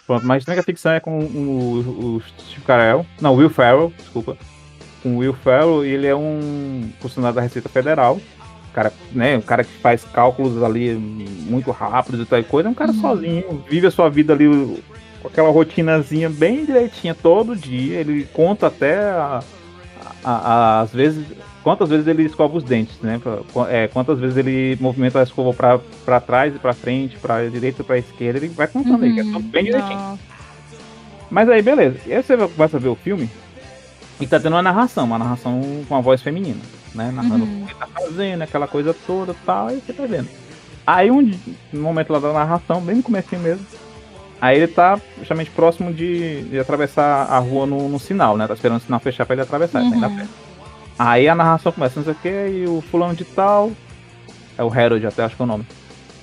Pronto, 0.06 0.26
Mais 0.26 0.42
Estranho 0.42 0.58
que 0.58 0.62
a 0.62 0.72
Ficção 0.72 0.92
é 0.92 1.00
com 1.00 1.20
o, 1.20 2.18
o 2.18 2.22
Steve 2.22 2.66
Carell. 2.66 3.06
Não, 3.20 3.36
Will 3.36 3.50
Ferrell, 3.50 3.92
desculpa 3.98 4.38
com 5.02 5.16
o 5.16 5.18
Will 5.18 5.34
Ferrell, 5.34 5.84
ele 5.84 6.08
é 6.08 6.16
um 6.16 6.90
funcionário 7.00 7.36
da 7.36 7.42
Receita 7.42 7.70
Federal. 7.70 8.20
Cara, 8.74 8.94
né, 9.12 9.38
um 9.38 9.42
cara 9.42 9.66
que 9.66 9.72
faz 9.80 10.06
cálculos 10.06 10.64
ali 10.64 10.96
muito 10.96 11.72
rápidos 11.72 12.22
e 12.22 12.26
tal 12.26 12.42
coisa, 12.46 12.70
é 12.70 12.72
um 12.72 12.76
cara 12.76 12.92
uhum. 12.92 13.02
sozinho, 13.02 13.66
vive 13.70 13.88
a 13.88 13.92
sua 13.92 14.10
vida 14.10 14.32
ali 14.32 14.48
com 15.22 15.28
aquela 15.28 15.50
rotinazinha 15.50 16.30
bem 16.30 16.66
direitinha 16.66 17.16
todo 17.16 17.56
dia. 17.56 18.00
Ele 18.00 18.26
conta 18.34 18.68
até 18.68 18.98
a, 18.98 19.44
a, 20.24 20.32
a, 20.32 20.82
às 20.82 20.92
vezes 20.92 21.26
quantas 21.64 21.90
vezes 21.90 22.08
ele 22.08 22.24
escova 22.24 22.58
os 22.58 22.64
dentes, 22.64 23.00
né? 23.02 23.20
É, 23.70 23.88
quantas 23.88 24.20
vezes 24.20 24.38
ele 24.38 24.78
movimenta 24.80 25.20
a 25.20 25.24
escova 25.24 25.82
para 26.06 26.20
trás 26.20 26.56
e 26.56 26.60
para 26.60 26.74
frente, 26.74 27.18
para 27.18 27.50
direita 27.50 27.82
e 27.82 27.86
para 27.86 27.98
esquerda, 27.98 28.40
ele 28.40 28.50
vai 28.50 28.68
contando 28.68 29.04
uhum. 29.04 29.12
aí, 29.12 29.20
é 29.20 29.40
bem 29.40 29.66
direitinho. 29.66 30.00
Não. 30.00 30.20
Mas 31.30 31.48
aí, 31.50 31.62
beleza. 31.62 31.98
E 32.06 32.14
aí 32.14 32.22
você 32.22 32.36
vai 32.36 32.68
ver 32.68 32.90
o 32.90 32.96
filme, 32.96 33.30
e 34.20 34.28
tá 34.28 34.40
tendo 34.40 34.54
uma 34.54 34.62
narração, 34.62 35.06
uma 35.06 35.18
narração 35.18 35.62
com 35.88 35.96
a 35.96 36.02
voz 36.02 36.22
feminina, 36.22 36.60
né? 36.94 37.12
Narrando 37.12 37.46
uhum. 37.46 37.64
o 37.64 37.68
que 37.68 37.76
tá 37.76 37.88
fazendo, 37.88 38.42
aquela 38.44 38.68
coisa 38.68 38.94
toda 38.94 39.32
e 39.32 39.46
tal, 39.46 39.72
e 39.72 39.80
você 39.80 39.94
tá 39.94 40.06
vendo. 40.06 40.28
Aí 40.86 41.10
um, 41.10 41.32
um 41.74 41.82
momento 41.82 42.12
lá 42.12 42.20
da 42.20 42.34
narração, 42.34 42.82
bem 42.82 42.98
no 42.98 43.04
começo 43.04 43.36
mesmo, 43.38 43.66
aí 44.42 44.58
ele 44.58 44.68
tá 44.68 45.00
justamente 45.20 45.52
próximo 45.52 45.94
de, 45.94 46.42
de 46.44 46.60
atravessar 46.60 47.28
a 47.30 47.38
rua 47.38 47.66
no, 47.68 47.88
no, 47.88 48.00
sinal, 48.00 48.36
né? 48.36 48.48
Tá 48.48 48.56
esperando 48.56 48.80
o 48.80 48.84
sinal 48.84 49.00
fechar 49.00 49.26
pra 49.26 49.36
ele 49.36 49.44
atravessar, 49.44 49.82
uhum. 49.82 50.02
tá 50.02 50.26
Aí 50.98 51.30
a 51.30 51.36
narração 51.36 51.72
começa, 51.72 52.00
não 52.00 52.04
sei 52.04 52.14
o 52.14 52.16
que, 52.16 52.30
e 52.30 52.66
o 52.68 52.82
fulano 52.82 53.16
de 53.16 53.24
tal, 53.24 53.72
é 54.58 54.64
o 54.64 54.72
Harold 54.72 55.06
até 55.06 55.24
acho 55.24 55.36
que 55.36 55.42
é 55.42 55.46
o 55.46 55.48
nome. 55.48 55.66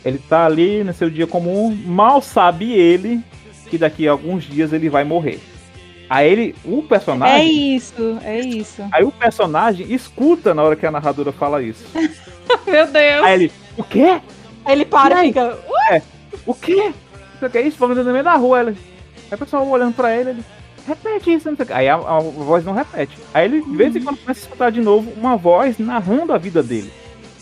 Ele 0.04 0.18
tá 0.18 0.46
ali 0.46 0.84
no 0.84 0.92
seu 0.92 1.08
dia 1.08 1.26
comum, 1.26 1.74
mal 1.86 2.20
sabe 2.20 2.72
ele 2.72 3.20
que 3.68 3.78
daqui 3.78 4.08
a 4.08 4.12
alguns 4.12 4.44
dias 4.44 4.72
ele 4.72 4.88
vai 4.88 5.04
morrer. 5.04 5.40
Aí 6.08 6.30
ele, 6.30 6.54
o 6.64 6.82
personagem. 6.82 7.36
É 7.36 7.44
isso, 7.44 8.18
é 8.24 8.40
isso. 8.40 8.82
Aí 8.90 9.04
o 9.04 9.12
personagem 9.12 9.92
escuta 9.92 10.54
na 10.54 10.62
hora 10.62 10.74
que 10.74 10.86
a 10.86 10.90
narradora 10.90 11.32
fala 11.32 11.62
isso. 11.62 11.84
Meu 12.66 12.86
Deus. 12.86 13.24
Aí 13.24 13.34
ele, 13.34 13.52
o 13.76 13.84
quê? 13.84 14.20
Aí 14.64 14.72
ele 14.72 14.84
para 14.86 15.24
e 15.24 15.28
fica. 15.28 15.58
É, 15.90 16.02
o 16.46 16.54
quê? 16.54 16.92
Você 17.38 17.48
quer 17.48 17.62
isso? 17.62 17.78
Vamos 17.78 17.96
no 17.96 18.12
meio 18.12 18.24
da 18.24 18.34
rua. 18.34 18.60
Ela... 18.60 18.70
Aí 18.70 19.34
o 19.34 19.38
pessoal 19.38 19.66
olhando 19.66 19.94
pra 19.94 20.14
ele, 20.14 20.30
ele. 20.30 20.44
Repete 20.86 21.34
isso, 21.34 21.48
não 21.48 21.56
sei 21.56 21.64
o 21.64 21.66
que. 21.66 21.72
Aí 21.72 21.88
a, 21.88 21.94
a 21.96 22.18
voz 22.20 22.64
não 22.64 22.72
repete. 22.72 23.18
Aí 23.34 23.44
ele, 23.44 23.62
de 23.62 23.76
vez 23.76 23.94
em 23.94 24.02
quando, 24.02 24.16
começa 24.18 24.40
a 24.40 24.44
escutar 24.44 24.70
de 24.70 24.80
novo 24.80 25.12
uma 25.16 25.36
voz 25.36 25.78
narrando 25.78 26.32
a 26.32 26.38
vida 26.38 26.62
dele. 26.62 26.90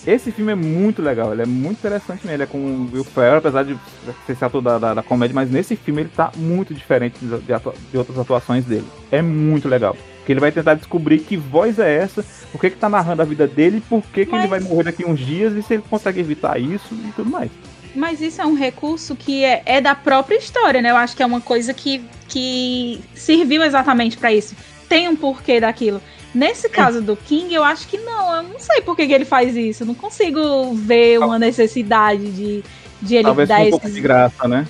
Esse 0.06 0.30
filme 0.30 0.52
é 0.52 0.54
muito 0.54 1.02
legal, 1.02 1.32
ele 1.32 1.42
é 1.42 1.46
muito 1.46 1.78
interessante 1.78 2.24
nele. 2.24 2.44
É 2.44 2.46
com 2.46 2.58
o 2.58 2.88
Will 2.92 3.02
Ferrell, 3.02 3.38
apesar 3.38 3.64
de 3.64 3.76
ser 4.24 4.44
ator 4.44 4.62
da, 4.62 4.78
da, 4.78 4.94
da, 4.94 5.02
comédia, 5.02 5.34
mas 5.34 5.50
nesse 5.50 5.74
filme 5.74 6.02
ele 6.02 6.10
tá 6.14 6.30
muito 6.36 6.72
diferente 6.72 7.18
de, 7.20 7.38
de, 7.38 7.52
atua, 7.52 7.74
de, 7.90 7.98
outras 7.98 8.16
atuações 8.16 8.64
dele. 8.64 8.86
É 9.10 9.20
muito 9.20 9.68
legal. 9.68 9.96
Porque 10.18 10.32
ele 10.32 10.40
vai 10.40 10.52
tentar 10.52 10.74
descobrir 10.74 11.18
que 11.20 11.36
voz 11.36 11.80
é 11.80 11.96
essa, 11.96 12.24
o 12.54 12.58
que 12.58 12.70
que 12.70 12.76
tá 12.76 12.88
narrando 12.88 13.22
a 13.22 13.24
vida 13.24 13.48
dele, 13.48 13.82
por 13.88 14.00
que, 14.02 14.24
que 14.24 14.30
mas... 14.30 14.42
ele 14.42 14.48
vai 14.48 14.60
morrer 14.60 14.84
daqui 14.84 15.04
uns 15.04 15.18
dias 15.18 15.54
e 15.54 15.62
se 15.62 15.74
ele 15.74 15.84
consegue 15.88 16.20
evitar 16.20 16.60
isso 16.60 16.94
e 16.94 17.12
tudo 17.16 17.28
mais. 17.28 17.50
Mas 17.96 18.20
isso 18.20 18.40
é 18.40 18.46
um 18.46 18.54
recurso 18.54 19.16
que 19.16 19.44
é, 19.44 19.62
é 19.64 19.80
da 19.80 19.94
própria 19.94 20.36
história, 20.36 20.82
né? 20.82 20.90
Eu 20.90 20.96
acho 20.96 21.16
que 21.16 21.22
é 21.22 21.26
uma 21.26 21.40
coisa 21.40 21.72
que, 21.72 22.04
que 22.28 23.00
serviu 23.14 23.62
exatamente 23.64 24.16
para 24.16 24.32
isso. 24.32 24.54
Tem 24.88 25.08
um 25.08 25.16
porquê 25.16 25.58
daquilo. 25.58 26.00
Nesse 26.34 26.68
caso 26.68 27.00
do 27.00 27.16
King, 27.16 27.52
eu 27.54 27.64
acho 27.64 27.88
que 27.88 27.96
não. 27.96 28.36
Eu 28.36 28.42
não 28.42 28.58
sei 28.60 28.82
por 28.82 28.94
que, 28.94 29.06
que 29.06 29.12
ele 29.12 29.24
faz 29.24 29.56
isso. 29.56 29.82
Eu 29.82 29.86
não 29.86 29.94
consigo 29.94 30.74
ver 30.74 31.18
uma 31.18 31.38
necessidade 31.38 32.30
de, 32.30 32.62
de 33.00 33.14
ele 33.14 33.24
Talvez 33.24 33.48
dar 33.48 33.60
um 33.60 33.70
pouco 33.70 33.90
de 33.90 34.00
graça, 34.00 34.46
né? 34.46 34.66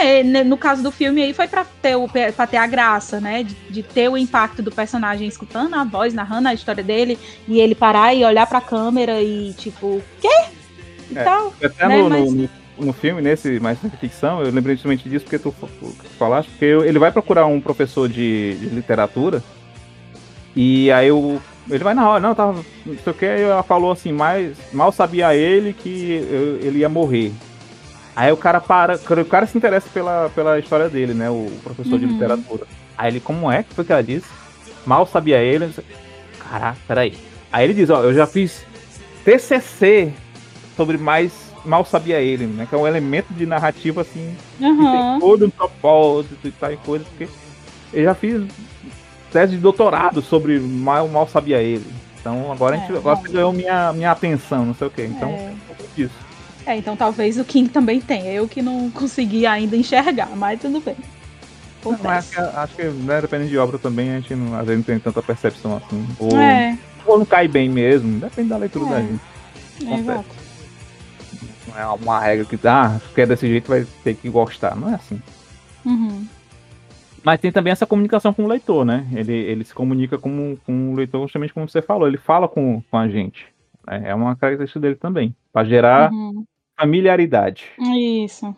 É, 0.00 0.22
no 0.22 0.56
caso 0.56 0.82
do 0.82 0.90
filme 0.90 1.22
aí 1.22 1.34
foi 1.34 1.46
pra 1.46 1.66
ter, 1.82 1.94
o, 1.94 2.08
pra 2.08 2.46
ter 2.46 2.56
a 2.56 2.66
graça, 2.66 3.20
né? 3.20 3.42
De, 3.42 3.54
de, 3.68 3.82
ter 3.82 4.08
o 4.08 4.16
impacto 4.16 4.62
do 4.62 4.70
personagem 4.70 5.28
escutando 5.28 5.74
a 5.74 5.84
voz, 5.84 6.14
narrando 6.14 6.48
a 6.48 6.54
história 6.54 6.82
dele, 6.82 7.18
e 7.46 7.60
ele 7.60 7.74
parar 7.74 8.14
e 8.14 8.24
olhar 8.24 8.46
pra 8.46 8.62
câmera 8.62 9.20
e 9.20 9.52
tipo, 9.52 10.00
quê? 10.20 10.46
E 11.10 11.18
é, 11.18 11.22
tal. 11.22 11.54
Até 11.62 11.88
né? 11.88 11.96
no, 11.96 12.10
Mas... 12.10 12.32
no, 12.32 12.48
no, 12.86 12.92
filme, 12.92 13.20
nesse 13.20 13.58
mais 13.60 13.82
na 13.82 13.90
ficção, 13.90 14.42
eu 14.42 14.50
lembrei 14.50 14.76
justamente 14.76 15.08
disso 15.08 15.24
porque 15.24 15.38
tu, 15.38 15.54
tu 15.78 15.92
falaste, 16.18 16.48
porque 16.50 16.64
ele 16.64 16.98
vai 16.98 17.10
procurar 17.10 17.46
um 17.46 17.60
professor 17.60 18.08
de, 18.08 18.54
de 18.54 18.66
literatura 18.66 19.42
e 20.54 20.90
aí 20.90 21.10
o, 21.10 21.40
ele 21.68 21.84
vai 21.84 21.94
na 21.94 22.08
hora, 22.08 22.20
não, 22.20 22.34
tava. 22.34 22.64
Não 22.84 22.96
sei 22.98 23.12
o 23.12 23.14
que, 23.14 23.24
ela 23.24 23.62
falou 23.62 23.92
assim, 23.92 24.12
mas 24.12 24.56
mal 24.72 24.90
sabia 24.90 25.34
ele 25.34 25.72
que 25.72 26.26
eu, 26.30 26.66
ele 26.66 26.80
ia 26.80 26.88
morrer. 26.88 27.32
Aí 28.14 28.32
o 28.32 28.36
cara 28.36 28.60
para, 28.60 28.96
o 28.96 29.24
cara 29.24 29.46
se 29.46 29.56
interessa 29.56 29.88
pela, 29.92 30.28
pela 30.34 30.58
história 30.58 30.88
dele, 30.88 31.14
né? 31.14 31.30
O 31.30 31.50
professor 31.62 31.94
uhum. 31.94 31.98
de 32.00 32.06
literatura. 32.06 32.66
Aí 32.98 33.12
ele, 33.12 33.20
como 33.20 33.50
é 33.50 33.62
que 33.62 33.72
foi 33.72 33.84
que 33.84 33.92
ela 33.92 34.02
disse? 34.02 34.26
Mal 34.84 35.06
sabia 35.06 35.38
ele. 35.38 35.72
Caraca, 36.38 36.78
peraí. 36.86 37.16
Aí 37.52 37.64
ele 37.64 37.74
diz, 37.74 37.88
ó, 37.88 38.02
eu 38.02 38.12
já 38.12 38.26
fiz 38.26 38.64
TCC 39.24 40.12
sobre 40.80 40.96
mais 40.96 41.30
mal 41.62 41.84
sabia 41.84 42.22
ele, 42.22 42.46
né? 42.46 42.66
Que 42.66 42.74
é 42.74 42.78
um 42.78 42.86
elemento 42.86 43.34
de 43.34 43.44
narrativa 43.44 44.00
assim, 44.00 44.34
uhum. 44.58 44.76
que 44.78 44.82
tem 44.82 45.20
todo 45.20 45.46
um 45.46 45.50
propósito 45.50 46.48
e 46.48 46.50
tal 46.50 46.72
e 46.72 46.76
coisa, 46.78 47.04
porque 47.04 47.28
eu 47.92 48.04
já 48.04 48.14
fiz 48.14 48.42
tese 49.30 49.56
de 49.56 49.58
doutorado 49.58 50.22
sobre 50.22 50.58
mal, 50.58 51.06
mal 51.06 51.28
sabia 51.28 51.62
ele. 51.62 51.84
Então 52.18 52.50
agora, 52.50 52.76
é, 52.76 52.78
a 52.78 52.80
gente, 52.80 52.96
agora 52.96 53.16
você 53.16 53.28
ganhou 53.28 53.52
minha, 53.52 53.92
minha 53.92 54.10
atenção, 54.10 54.64
não 54.64 54.74
sei 54.74 54.86
o 54.86 54.90
quê. 54.90 55.04
Então, 55.04 55.28
é. 55.28 55.52
isso. 55.98 56.14
É, 56.64 56.76
então 56.78 56.96
talvez 56.96 57.38
o 57.38 57.44
King 57.44 57.68
também 57.68 58.00
tenha. 58.00 58.32
Eu 58.32 58.48
que 58.48 58.62
não 58.62 58.88
consegui 58.92 59.44
ainda 59.44 59.76
enxergar, 59.76 60.30
mas 60.34 60.58
tudo 60.58 60.80
bem. 60.80 60.96
Não, 61.84 62.10
acho, 62.10 62.30
que, 62.30 62.40
acho 62.40 62.74
que 62.74 62.84
né, 62.84 63.20
dependendo 63.20 63.50
de 63.50 63.58
obra 63.58 63.78
também, 63.78 64.12
a 64.12 64.20
gente 64.20 64.34
não, 64.34 64.58
às 64.58 64.66
vezes 64.66 64.78
não 64.78 64.84
tem 64.84 64.98
tanta 64.98 65.20
percepção 65.20 65.76
assim. 65.76 66.06
Ou, 66.18 66.38
é. 66.38 66.78
ou 67.04 67.18
não 67.18 67.26
cai 67.26 67.46
bem 67.46 67.68
mesmo, 67.68 68.18
depende 68.18 68.48
da 68.48 68.56
leitura 68.56 68.86
é. 68.86 68.88
da 68.88 69.00
gente. 69.00 69.20
É, 69.86 69.94
exato. 69.98 70.39
Não 71.70 71.78
é 71.78 71.86
uma 71.86 72.20
regra 72.20 72.44
que, 72.44 72.58
ah, 72.66 72.98
se 72.98 73.14
quer 73.14 73.26
desse 73.26 73.46
jeito 73.46 73.68
vai 73.68 73.86
ter 74.04 74.14
que 74.14 74.28
gostar. 74.28 74.76
Não 74.76 74.90
é 74.90 74.94
assim. 74.94 75.20
Uhum. 75.84 76.26
Mas 77.22 77.40
tem 77.40 77.52
também 77.52 77.70
essa 77.70 77.86
comunicação 77.86 78.32
com 78.32 78.44
o 78.44 78.48
leitor, 78.48 78.84
né? 78.84 79.06
Ele, 79.12 79.32
ele 79.32 79.64
se 79.64 79.74
comunica 79.74 80.18
com, 80.18 80.56
com 80.64 80.92
o 80.92 80.94
leitor 80.94 81.22
justamente 81.22 81.52
como 81.52 81.68
você 81.68 81.82
falou, 81.82 82.08
ele 82.08 82.16
fala 82.16 82.48
com, 82.48 82.82
com 82.90 82.96
a 82.96 83.08
gente. 83.08 83.46
Né? 83.86 84.04
É 84.06 84.14
uma 84.14 84.34
característica 84.36 84.80
dele 84.80 84.94
também, 84.94 85.34
para 85.52 85.68
gerar 85.68 86.10
uhum. 86.10 86.44
familiaridade. 86.78 87.66
Isso. 87.78 88.54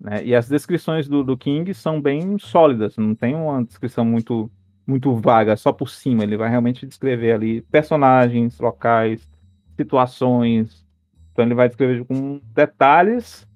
Né? 0.00 0.24
E 0.24 0.34
as 0.34 0.48
descrições 0.48 1.08
do, 1.08 1.24
do 1.24 1.36
King 1.36 1.72
são 1.74 2.00
bem 2.00 2.38
sólidas, 2.38 2.96
não 2.96 3.14
tem 3.14 3.34
uma 3.34 3.64
descrição 3.64 4.04
muito, 4.04 4.50
muito 4.86 5.12
vaga, 5.16 5.56
só 5.56 5.72
por 5.72 5.88
cima. 5.88 6.22
Ele 6.22 6.36
vai 6.36 6.48
realmente 6.48 6.86
descrever 6.86 7.32
ali 7.32 7.62
personagens, 7.62 8.60
locais, 8.60 9.28
situações. 9.76 10.85
Então 11.36 11.44
ele 11.44 11.54
vai 11.54 11.68
descrever 11.68 12.02
com 12.06 12.40
detalhes 12.54 13.46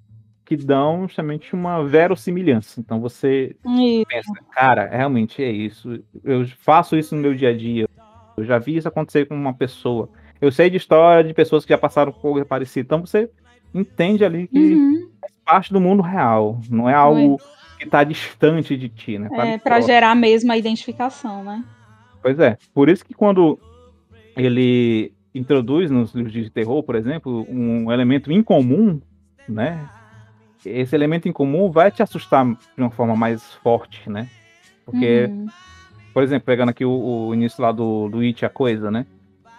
que 0.45 0.55
dão 0.55 1.07
justamente 1.07 1.55
uma 1.55 1.83
verossimilhança. 1.83 2.79
Então 2.79 3.01
você 3.01 3.55
isso. 3.65 4.05
pensa, 4.07 4.33
cara, 4.51 4.85
realmente 4.85 5.43
é 5.43 5.49
isso. 5.49 5.99
Eu 6.23 6.45
faço 6.59 6.95
isso 6.95 7.15
no 7.15 7.21
meu 7.21 7.33
dia 7.33 7.49
a 7.49 7.57
dia. 7.57 7.89
Eu 8.37 8.43
já 8.43 8.59
vi 8.59 8.77
isso 8.77 8.87
acontecer 8.87 9.25
com 9.25 9.33
uma 9.33 9.55
pessoa. 9.55 10.09
Eu 10.39 10.51
sei 10.51 10.69
de 10.69 10.77
história 10.77 11.27
de 11.27 11.33
pessoas 11.33 11.65
que 11.65 11.73
já 11.73 11.77
passaram 11.77 12.11
por 12.11 12.21
coisa 12.21 12.45
parecida. 12.45 12.85
Então 12.85 13.03
você 13.03 13.31
entende 13.73 14.23
ali 14.23 14.47
que 14.47 14.59
uhum. 14.59 15.09
faz 15.19 15.33
parte 15.43 15.73
do 15.73 15.81
mundo 15.81 16.03
real. 16.03 16.61
Não 16.69 16.87
é 16.87 16.93
algo 16.93 17.41
que 17.79 17.85
está 17.85 18.03
distante 18.03 18.77
de 18.77 18.89
ti, 18.89 19.17
né? 19.17 19.27
É, 19.31 19.57
para 19.57 19.81
gerar 19.81 20.13
mesmo 20.13 20.51
a 20.51 20.57
identificação, 20.57 21.43
né? 21.43 21.65
Pois 22.21 22.37
é. 22.37 22.59
Por 22.75 22.89
isso 22.89 23.03
que 23.03 23.15
quando 23.15 23.57
ele 24.37 25.11
introduz 25.33 25.89
nos 25.89 26.13
livros 26.13 26.33
de 26.33 26.49
terror, 26.49 26.83
por 26.83 26.95
exemplo, 26.95 27.45
um 27.49 27.91
elemento 27.91 28.31
incomum, 28.31 28.99
né? 29.47 29.87
esse 30.65 30.95
elemento 30.95 31.27
em 31.27 31.31
comum 31.31 31.71
vai 31.71 31.91
te 31.91 32.03
assustar 32.03 32.45
de 32.45 32.57
uma 32.77 32.91
forma 32.91 33.15
mais 33.15 33.53
forte, 33.55 34.09
né? 34.09 34.27
Porque, 34.85 35.27
uhum. 35.29 35.47
por 36.13 36.23
exemplo, 36.23 36.45
pegando 36.45 36.69
aqui 36.69 36.85
o, 36.85 37.27
o, 37.27 37.33
início 37.33 37.61
lá 37.61 37.71
do, 37.71 38.09
do 38.09 38.19
It, 38.19 38.45
a 38.45 38.49
coisa, 38.49 38.91
né? 38.91 39.05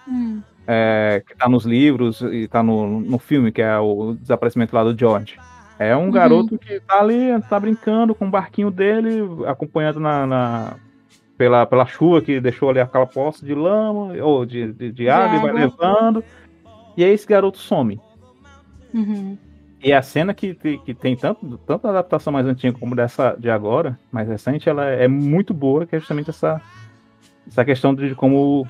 Uhum. 0.07 0.43
É, 0.67 1.23
que 1.27 1.37
tá 1.37 1.49
nos 1.49 1.65
livros 1.65 2.21
e 2.21 2.47
tá 2.47 2.63
no, 2.63 3.01
no 3.01 3.19
filme, 3.19 3.51
que 3.51 3.61
é 3.61 3.77
o 3.79 4.15
desaparecimento 4.15 4.75
lá 4.75 4.85
do 4.85 4.99
George. 4.99 5.39
É 5.79 5.97
um 5.97 6.05
uhum. 6.05 6.11
garoto 6.11 6.59
que 6.59 6.79
tá 6.81 7.01
ali, 7.01 7.41
tá 7.49 7.59
brincando 7.59 8.15
com 8.15 8.27
o 8.27 8.31
barquinho 8.31 8.71
dele, 8.71 9.21
acompanhado 9.47 9.99
na, 9.99 10.27
na 10.27 10.77
pela, 11.37 11.67
pela 11.67 11.87
chuva 11.87 12.21
que 12.23 12.41
deixou 12.41 12.71
ali 12.71 12.81
aquela 12.81 13.07
poça 13.07 13.45
de 13.45 13.55
lama, 13.55 14.15
ou 14.23 14.45
de, 14.47 14.73
de, 14.73 14.93
de, 14.93 15.09
água, 15.09 15.39
água, 15.39 15.51
e 15.51 15.53
vai 15.53 15.63
levando. 15.63 16.25
E 16.97 17.05
aí 17.05 17.11
esse 17.11 17.27
garoto 17.27 17.59
some. 17.59 18.01
Uhum. 18.93 19.37
E 19.83 19.93
a 19.93 20.01
cena 20.01 20.33
que, 20.33 20.55
que 20.55 20.95
tem 20.95 21.17
tanto, 21.17 21.59
tanto 21.67 21.87
a 21.87 21.91
adaptação 21.91 22.33
mais 22.33 22.47
antiga 22.47 22.79
como 22.79 22.95
dessa 22.95 23.35
de 23.37 23.51
agora, 23.51 23.99
mais 24.13 24.29
recente, 24.29 24.69
ela 24.69 24.85
é 24.87 25.09
muito 25.09 25.53
boa, 25.53 25.85
que 25.85 25.97
é 25.97 25.99
justamente 25.99 26.31
essa, 26.31 26.61
essa 27.49 27.65
questão 27.65 27.93
de 27.93 28.15
como 28.15 28.65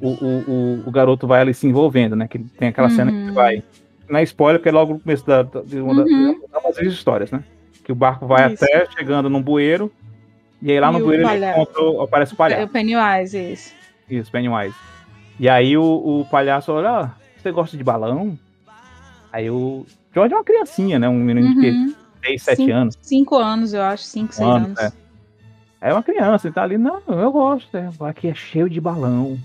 o, 0.00 0.08
o, 0.08 0.14
o, 0.48 0.82
o 0.86 0.90
garoto 0.90 1.26
vai 1.26 1.40
ali 1.40 1.52
se 1.52 1.66
envolvendo, 1.66 2.14
né? 2.14 2.28
Que 2.28 2.38
tem 2.38 2.68
aquela 2.68 2.88
uhum. 2.88 2.94
cena 2.94 3.10
que 3.10 3.18
uhum. 3.18 3.34
vai. 3.34 3.62
Na 4.08 4.20
é 4.20 4.22
spoiler, 4.22 4.60
porque 4.60 4.68
é 4.68 4.72
logo 4.72 4.94
no 4.94 5.00
começo 5.00 5.26
da, 5.26 5.42
de 5.42 5.80
uma 5.80 6.02
uhum. 6.04 6.40
das 6.76 6.78
histórias, 6.78 7.32
né? 7.32 7.42
Que 7.84 7.90
o 7.90 7.94
barco 7.94 8.26
vai 8.26 8.52
isso. 8.52 8.64
até 8.64 8.86
chegando 8.90 9.28
num 9.28 9.42
bueiro, 9.42 9.90
e 10.62 10.70
aí 10.70 10.80
lá 10.80 10.90
e 10.90 10.92
no 10.92 11.00
bueiro 11.00 11.22
palha... 11.22 11.52
ele 11.52 11.62
encontra, 11.62 12.04
aparece 12.04 12.34
o 12.34 12.36
palhaço. 12.36 12.64
O 12.64 12.68
Pennywise, 12.68 13.52
isso. 13.52 13.74
Isso, 14.08 14.30
Pennywise. 14.30 14.74
E 15.38 15.48
aí 15.48 15.76
o, 15.76 15.82
o 15.82 16.26
palhaço 16.30 16.72
olha, 16.72 16.90
ah, 16.90 17.10
você 17.36 17.50
gosta 17.50 17.76
de 17.76 17.84
balão? 17.84 18.38
Aí 19.32 19.48
o 19.50 19.86
George 20.12 20.34
é 20.34 20.36
uma 20.36 20.44
criancinha, 20.44 20.98
né? 20.98 21.08
Um 21.08 21.18
menino 21.18 21.48
uhum. 21.48 21.60
de 21.60 21.96
6, 22.26 22.42
7 22.42 22.70
anos. 22.70 22.98
5 23.00 23.36
anos, 23.36 23.72
eu 23.72 23.82
acho, 23.82 24.04
5, 24.04 24.34
6 24.34 24.48
anos. 24.48 24.78
É. 24.78 24.92
é 25.80 25.92
uma 25.92 26.02
criança, 26.02 26.48
ele 26.48 26.54
tá 26.54 26.62
ali, 26.62 26.76
não, 26.76 27.00
eu 27.08 27.32
gosto, 27.32 27.74
é, 27.76 27.88
aqui 28.00 28.28
é 28.28 28.34
cheio 28.34 28.68
de 28.68 28.80
balão. 28.80 29.38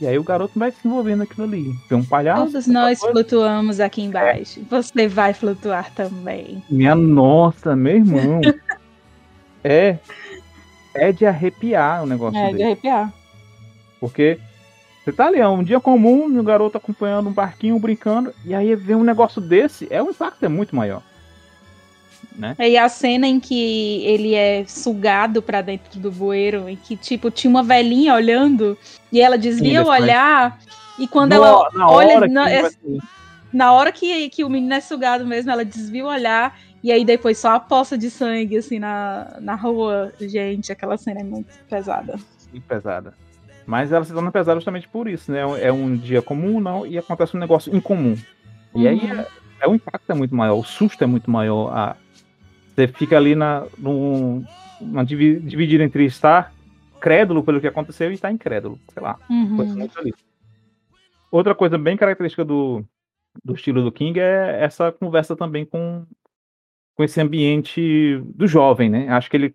E 0.00 0.06
aí 0.06 0.18
o 0.18 0.22
garoto 0.22 0.58
vai 0.58 0.70
se 0.70 0.86
envolvendo 0.86 1.22
aquilo 1.22 1.44
ali. 1.44 1.74
Tem 1.88 1.96
um 1.96 2.04
palhaço. 2.04 2.52
Todos 2.52 2.66
nós 2.66 3.00
coisa. 3.00 3.14
flutuamos 3.14 3.80
aqui 3.80 4.02
embaixo. 4.02 4.60
É. 4.60 4.64
Você 4.68 5.08
vai 5.08 5.32
flutuar 5.32 5.90
também. 5.94 6.62
Minha 6.68 6.94
nossa, 6.94 7.74
meu 7.74 7.96
irmão. 7.96 8.40
é. 9.64 9.98
É 10.98 11.12
de 11.12 11.26
arrepiar 11.26 12.02
o 12.02 12.06
negócio 12.06 12.38
É 12.38 12.46
dele. 12.46 12.58
de 12.58 12.62
arrepiar. 12.64 13.12
Porque 14.00 14.38
você 15.04 15.12
tá 15.12 15.26
ali, 15.26 15.38
é 15.38 15.48
um 15.48 15.62
dia 15.62 15.80
comum, 15.80 16.26
o 16.38 16.42
garoto 16.42 16.76
acompanhando 16.76 17.30
um 17.30 17.32
barquinho, 17.32 17.78
brincando, 17.78 18.32
e 18.44 18.54
aí 18.54 18.74
vê 18.74 18.94
um 18.94 19.02
negócio 19.02 19.40
desse, 19.40 19.88
é 19.90 20.02
o 20.02 20.10
impacto 20.10 20.44
é 20.44 20.48
muito 20.48 20.76
maior. 20.76 21.02
Né? 22.36 22.54
E 22.58 22.76
a 22.76 22.88
cena 22.88 23.26
em 23.26 23.40
que 23.40 24.04
ele 24.04 24.34
é 24.34 24.64
sugado 24.66 25.40
para 25.40 25.62
dentro 25.62 25.98
do 25.98 26.10
bueiro, 26.10 26.68
e 26.68 26.76
que, 26.76 26.94
tipo, 26.94 27.30
tinha 27.30 27.50
uma 27.50 27.62
velhinha 27.62 28.14
olhando, 28.14 28.76
e 29.10 29.20
ela 29.20 29.38
desvia 29.38 29.82
Sim, 29.82 29.88
o 29.88 29.90
olhar, 29.90 30.58
e 30.98 31.08
quando 31.08 31.30
no, 31.30 31.36
ela 31.36 31.70
na 31.72 31.90
olha. 31.90 32.16
Hora 32.16 32.28
na, 32.28 32.50
é, 32.50 32.70
na 33.50 33.72
hora 33.72 33.90
que, 33.90 34.28
que 34.28 34.44
o 34.44 34.50
menino 34.50 34.74
é 34.74 34.80
sugado 34.80 35.26
mesmo, 35.26 35.50
ela 35.50 35.64
desvia 35.64 36.04
o 36.04 36.08
olhar, 36.08 36.58
e 36.82 36.92
aí 36.92 37.04
depois 37.04 37.38
só 37.38 37.54
a 37.54 37.60
poça 37.60 37.98
de 37.98 38.10
sangue, 38.10 38.56
assim, 38.56 38.78
na, 38.78 39.36
na 39.40 39.54
rua. 39.54 40.12
Gente, 40.20 40.70
aquela 40.70 40.96
cena 40.96 41.20
é 41.20 41.24
muito 41.24 41.52
pesada. 41.68 42.18
Sim, 42.38 42.60
pesada. 42.60 43.14
Mas 43.66 43.92
ela 43.92 44.04
se 44.04 44.12
torna 44.12 44.32
pesada 44.32 44.58
justamente 44.58 44.88
por 44.88 45.08
isso, 45.08 45.30
né? 45.30 45.40
É 45.60 45.72
um 45.72 45.94
dia 45.96 46.22
comum, 46.22 46.60
não, 46.60 46.86
e 46.86 46.96
acontece 46.96 47.36
um 47.36 47.40
negócio 47.40 47.74
incomum. 47.76 48.16
E 48.74 48.84
uhum. 48.84 48.88
aí 48.88 49.00
é, 49.10 49.26
é, 49.60 49.68
o 49.68 49.74
impacto 49.74 50.10
é 50.10 50.14
muito 50.14 50.34
maior, 50.34 50.56
o 50.56 50.64
susto 50.64 51.02
é 51.02 51.06
muito 51.06 51.30
maior, 51.30 51.68
a, 51.76 51.96
Você 52.74 52.88
fica 52.88 53.16
ali 53.16 53.34
na, 53.34 53.66
num, 53.76 54.44
dividida 55.04 55.84
entre 55.84 56.04
estar 56.06 56.52
crédulo 57.00 57.42
pelo 57.42 57.60
que 57.60 57.66
aconteceu 57.66 58.10
e 58.10 58.14
estar 58.14 58.32
incrédulo, 58.32 58.78
sei 58.92 59.02
lá. 59.02 59.18
Uhum. 59.28 59.58
Outra 61.30 61.54
coisa 61.54 61.76
bem 61.76 61.96
característica 61.96 62.44
do, 62.44 62.84
do 63.44 63.54
estilo 63.54 63.82
do 63.82 63.92
King 63.92 64.18
é 64.18 64.62
essa 64.62 64.90
conversa 64.90 65.36
também 65.36 65.64
com, 65.64 66.06
com 66.98 67.04
esse 67.04 67.20
ambiente 67.20 68.20
do 68.34 68.48
jovem, 68.48 68.90
né? 68.90 69.08
Acho 69.10 69.30
que 69.30 69.36
ele 69.36 69.54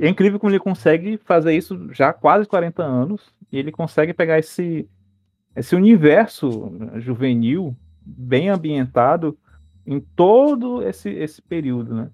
é 0.00 0.08
incrível 0.08 0.40
como 0.40 0.50
ele 0.50 0.58
consegue 0.58 1.16
fazer 1.16 1.56
isso 1.56 1.88
já 1.92 2.08
há 2.08 2.12
quase 2.12 2.44
40 2.44 2.82
anos 2.82 3.32
e 3.52 3.56
ele 3.56 3.70
consegue 3.70 4.12
pegar 4.12 4.36
esse 4.40 4.88
esse 5.54 5.76
universo 5.76 6.72
juvenil 6.96 7.76
bem 8.04 8.48
ambientado 8.48 9.38
em 9.86 10.00
todo 10.00 10.82
esse, 10.82 11.08
esse 11.08 11.40
período, 11.40 11.94
né? 11.94 12.10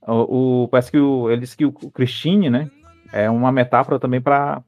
O, 0.00 0.62
o 0.62 0.68
parece 0.68 0.90
que 0.90 0.98
o, 0.98 1.30
ele 1.30 1.42
disse 1.42 1.56
que 1.56 1.66
o, 1.66 1.74
o 1.82 1.90
Christine, 1.90 2.48
né, 2.48 2.70
é 3.12 3.28
uma 3.28 3.52
metáfora 3.52 4.00
também 4.00 4.20
para 4.20 4.62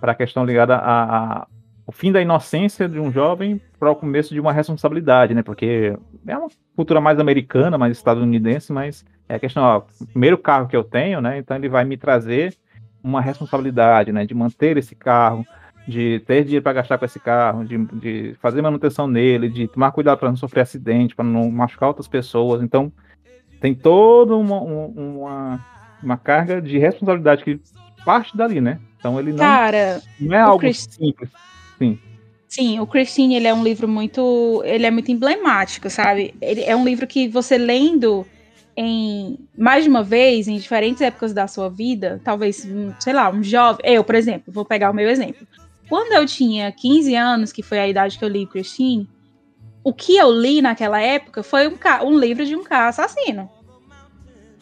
para 0.00 0.10
a 0.10 0.16
questão 0.16 0.44
ligada 0.44 0.74
a, 0.74 1.42
a, 1.42 1.46
o 1.86 1.92
fim 1.92 2.12
da 2.12 2.20
inocência 2.20 2.88
de 2.88 2.98
um 2.98 3.10
jovem 3.12 3.60
para 3.78 3.90
o 3.90 3.96
começo 3.96 4.32
de 4.32 4.40
uma 4.40 4.52
responsabilidade, 4.52 5.34
né? 5.34 5.42
Porque 5.42 5.96
é 6.26 6.36
uma 6.36 6.48
cultura 6.76 7.00
mais 7.00 7.18
americana, 7.18 7.76
mais 7.76 7.96
estadunidense, 7.96 8.72
mas 8.72 9.04
é 9.28 9.34
a 9.34 9.40
questão, 9.40 9.62
ó, 9.62 9.82
o 10.00 10.06
primeiro 10.06 10.38
carro 10.38 10.68
que 10.68 10.76
eu 10.76 10.84
tenho, 10.84 11.20
né? 11.20 11.38
Então 11.38 11.56
ele 11.56 11.68
vai 11.68 11.84
me 11.84 11.96
trazer 11.96 12.54
uma 13.02 13.20
responsabilidade, 13.20 14.12
né? 14.12 14.24
De 14.24 14.34
manter 14.34 14.76
esse 14.76 14.94
carro, 14.94 15.44
de 15.86 16.20
ter 16.20 16.44
dinheiro 16.44 16.62
para 16.62 16.74
gastar 16.74 16.98
com 16.98 17.04
esse 17.04 17.18
carro, 17.18 17.64
de, 17.64 17.76
de, 17.96 18.34
fazer 18.40 18.62
manutenção 18.62 19.08
nele, 19.08 19.48
de 19.48 19.66
tomar 19.66 19.90
cuidado 19.90 20.18
para 20.18 20.28
não 20.28 20.36
sofrer 20.36 20.60
acidente, 20.60 21.16
para 21.16 21.24
não 21.24 21.50
machucar 21.50 21.88
outras 21.88 22.06
pessoas. 22.06 22.62
Então, 22.62 22.92
tem 23.60 23.74
toda 23.74 24.36
uma, 24.36 24.60
uma, 24.60 25.60
uma 26.02 26.16
carga 26.16 26.62
de 26.62 26.78
responsabilidade 26.78 27.42
que 27.42 27.60
parte 28.04 28.36
dali, 28.36 28.60
né? 28.60 28.78
Então, 28.98 29.18
ele 29.18 29.32
não, 29.32 29.38
Cara, 29.38 30.00
não 30.20 30.36
é 30.36 30.40
algo 30.40 30.60
Christ... 30.60 30.92
simples. 30.92 31.30
Sim. 31.78 31.98
Sim, 32.48 32.80
o 32.80 32.86
Christine, 32.86 33.36
ele 33.36 33.46
é 33.46 33.54
um 33.54 33.64
livro 33.64 33.88
muito, 33.88 34.62
ele 34.64 34.84
é 34.84 34.90
muito 34.90 35.10
emblemático, 35.10 35.88
sabe? 35.88 36.34
Ele 36.40 36.62
é 36.62 36.76
um 36.76 36.84
livro 36.84 37.06
que 37.06 37.26
você 37.26 37.56
lendo 37.56 38.26
em 38.76 39.38
mais 39.56 39.84
de 39.84 39.90
uma 39.90 40.02
vez, 40.02 40.48
em 40.48 40.56
diferentes 40.56 41.00
épocas 41.00 41.32
da 41.32 41.46
sua 41.46 41.68
vida, 41.68 42.20
talvez, 42.24 42.66
sei 43.00 43.12
lá, 43.12 43.30
um 43.30 43.42
jovem, 43.42 43.80
eu, 43.84 44.04
por 44.04 44.14
exemplo, 44.14 44.52
vou 44.52 44.64
pegar 44.64 44.90
o 44.90 44.94
meu 44.94 45.08
exemplo. 45.08 45.46
Quando 45.88 46.12
eu 46.12 46.26
tinha 46.26 46.72
15 46.72 47.14
anos, 47.14 47.52
que 47.52 47.62
foi 47.62 47.78
a 47.78 47.88
idade 47.88 48.18
que 48.18 48.24
eu 48.24 48.28
li 48.28 48.46
Christine, 48.46 49.08
o 49.84 49.92
que 49.92 50.16
eu 50.16 50.30
li 50.30 50.62
naquela 50.62 51.00
época 51.00 51.42
foi 51.42 51.68
um, 51.68 51.76
um 52.04 52.18
livro 52.18 52.46
de 52.46 52.56
um 52.56 52.62
carro 52.62 52.88
assassino. 52.88 53.50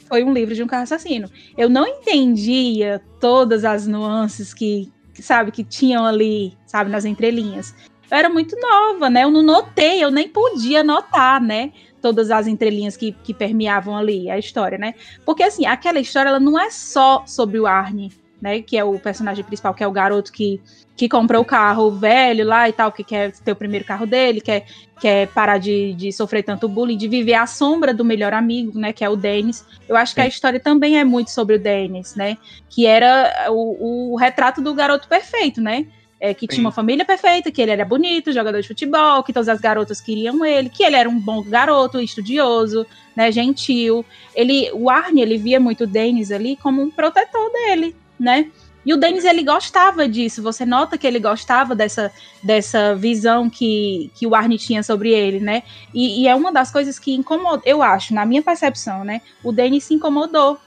Foi 0.09 0.25
um 0.25 0.33
livro 0.33 0.55
de 0.55 0.63
um 0.63 0.67
carro 0.67 0.83
assassino. 0.83 1.31
Eu 1.57 1.69
não 1.69 1.87
entendia 1.87 3.01
todas 3.21 3.65
as 3.65 3.87
nuances 3.87 4.53
que, 4.53 4.91
sabe, 5.21 5.51
que 5.51 5.64
tinham 5.64 6.05
ali, 6.05 6.57
sabe, 6.66 6.91
nas 6.91 7.05
entrelinhas. 7.05 7.75
Eu 8.11 8.16
era 8.16 8.29
muito 8.29 8.57
nova, 8.61 9.09
né? 9.09 9.25
Eu 9.25 9.31
não 9.31 9.43
notei, 9.43 10.03
eu 10.03 10.11
nem 10.11 10.29
podia 10.29 10.83
notar, 10.83 11.41
né? 11.41 11.73
Todas 12.03 12.31
as 12.31 12.47
entrelinhas 12.47 12.97
que, 12.97 13.12
que 13.12 13.33
permeavam 13.33 13.97
ali 13.97 14.31
a 14.31 14.39
história, 14.39 14.77
né? 14.79 14.95
Porque, 15.25 15.43
assim, 15.43 15.66
aquela 15.66 16.01
história, 16.01 16.31
ela 16.31 16.41
não 16.41 16.59
é 16.59 16.71
só 16.71 17.25
sobre 17.27 17.61
o 17.61 17.66
Arne, 17.66 18.12
né? 18.41 18.62
Que 18.62 18.76
é 18.76 18.84
o 18.84 18.99
personagem 18.99 19.45
principal, 19.45 19.74
que 19.74 19.84
é 19.84 19.86
o 19.86 19.93
garoto 19.93 20.32
que, 20.32 20.61
que 20.97 21.09
comprou 21.09 21.43
o 21.43 21.45
carro 21.45 21.91
velho 21.91 22.47
lá 22.47 22.68
e 22.68 22.72
tal, 22.72 22.91
que 22.91 23.05
quer 23.05 23.32
ter 23.32 23.53
o 23.53 23.57
primeiro 23.57 23.84
carro 23.84 24.07
dele, 24.07 24.41
quer, 24.41 24.64
quer 25.01 25.28
parar 25.28 25.59
de, 25.59 25.93
de 25.95 26.12
sofrer 26.12 26.43
tanto 26.43 26.68
bullying, 26.68 26.97
de 26.97 27.09
viver 27.09 27.34
à 27.34 27.47
sombra 27.47 27.93
do 27.93 28.05
melhor 28.05 28.32
amigo, 28.32 28.78
né? 28.78 28.93
Que 28.93 29.05
é 29.05 29.09
o 29.09 29.16
Dennis. 29.16 29.64
Eu 29.88 29.97
acho 29.97 30.14
que 30.14 30.20
a 30.20 30.26
história 30.26 30.61
também 30.61 30.99
é 30.99 31.05
muito 31.05 31.30
sobre 31.30 31.57
o 31.57 31.59
Dennis, 31.59 32.14
né? 32.14 32.38
Que 32.68 32.86
era 32.86 33.49
o, 33.51 34.12
o 34.12 34.16
retrato 34.16 34.61
do 34.61 34.74
garoto 34.74 35.09
perfeito, 35.09 35.61
né? 35.61 35.86
É, 36.22 36.34
que 36.34 36.41
Sim. 36.41 36.49
tinha 36.49 36.61
uma 36.66 36.72
família 36.72 37.03
perfeita, 37.03 37.51
que 37.51 37.62
ele 37.62 37.70
era 37.70 37.82
bonito, 37.82 38.30
jogador 38.30 38.61
de 38.61 38.68
futebol, 38.68 39.22
que 39.22 39.32
todas 39.32 39.49
as 39.49 39.59
garotas 39.59 40.03
queriam 40.03 40.45
ele, 40.45 40.68
que 40.68 40.84
ele 40.84 40.95
era 40.95 41.09
um 41.09 41.18
bom 41.18 41.43
garoto, 41.43 41.99
estudioso, 41.99 42.86
né, 43.16 43.32
gentil. 43.32 44.05
Ele, 44.34 44.70
o 44.74 44.91
Arne, 44.91 45.22
ele 45.22 45.38
via 45.38 45.59
muito 45.59 45.84
o 45.84 45.86
Dennis 45.86 46.30
ali 46.30 46.57
como 46.57 46.82
um 46.82 46.91
protetor 46.91 47.51
dele, 47.51 47.97
né? 48.21 48.51
E 48.85 48.95
o 48.95 48.97
Denis 48.97 49.25
ele 49.25 49.43
gostava 49.43 50.09
disso. 50.09 50.43
Você 50.43 50.64
nota 50.64 50.97
que 50.97 51.07
ele 51.07 51.18
gostava 51.18 51.75
dessa, 51.75 52.11
dessa 52.43 52.95
visão 52.95 53.51
que, 53.51 54.11
que 54.14 54.27
o 54.27 54.35
Arne 54.35 54.59
tinha 54.59 54.83
sobre 54.83 55.11
ele, 55.11 55.41
né? 55.41 55.62
E, 55.93 56.23
e 56.23 56.29
é 56.29 56.35
uma 56.35 56.51
das 56.51 56.71
coisas 56.71 56.99
que 56.99 57.14
incomodou, 57.14 57.62
eu 57.64 57.83
acho, 57.83 58.14
na 58.14 58.25
minha 58.25 58.43
percepção, 58.43 59.05
né? 59.05 59.21
O 59.45 59.53
Denis 59.53 59.85
se 59.85 59.95
incomodou 59.95 60.59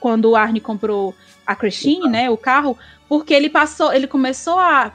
quando 0.00 0.30
o 0.30 0.36
Arne 0.36 0.60
comprou 0.60 1.14
a 1.46 1.54
Christine, 1.54 2.08
né? 2.08 2.30
O 2.30 2.36
carro, 2.36 2.76
porque 3.08 3.34
ele 3.34 3.50
passou, 3.50 3.92
ele 3.92 4.06
começou 4.06 4.58
a 4.58 4.92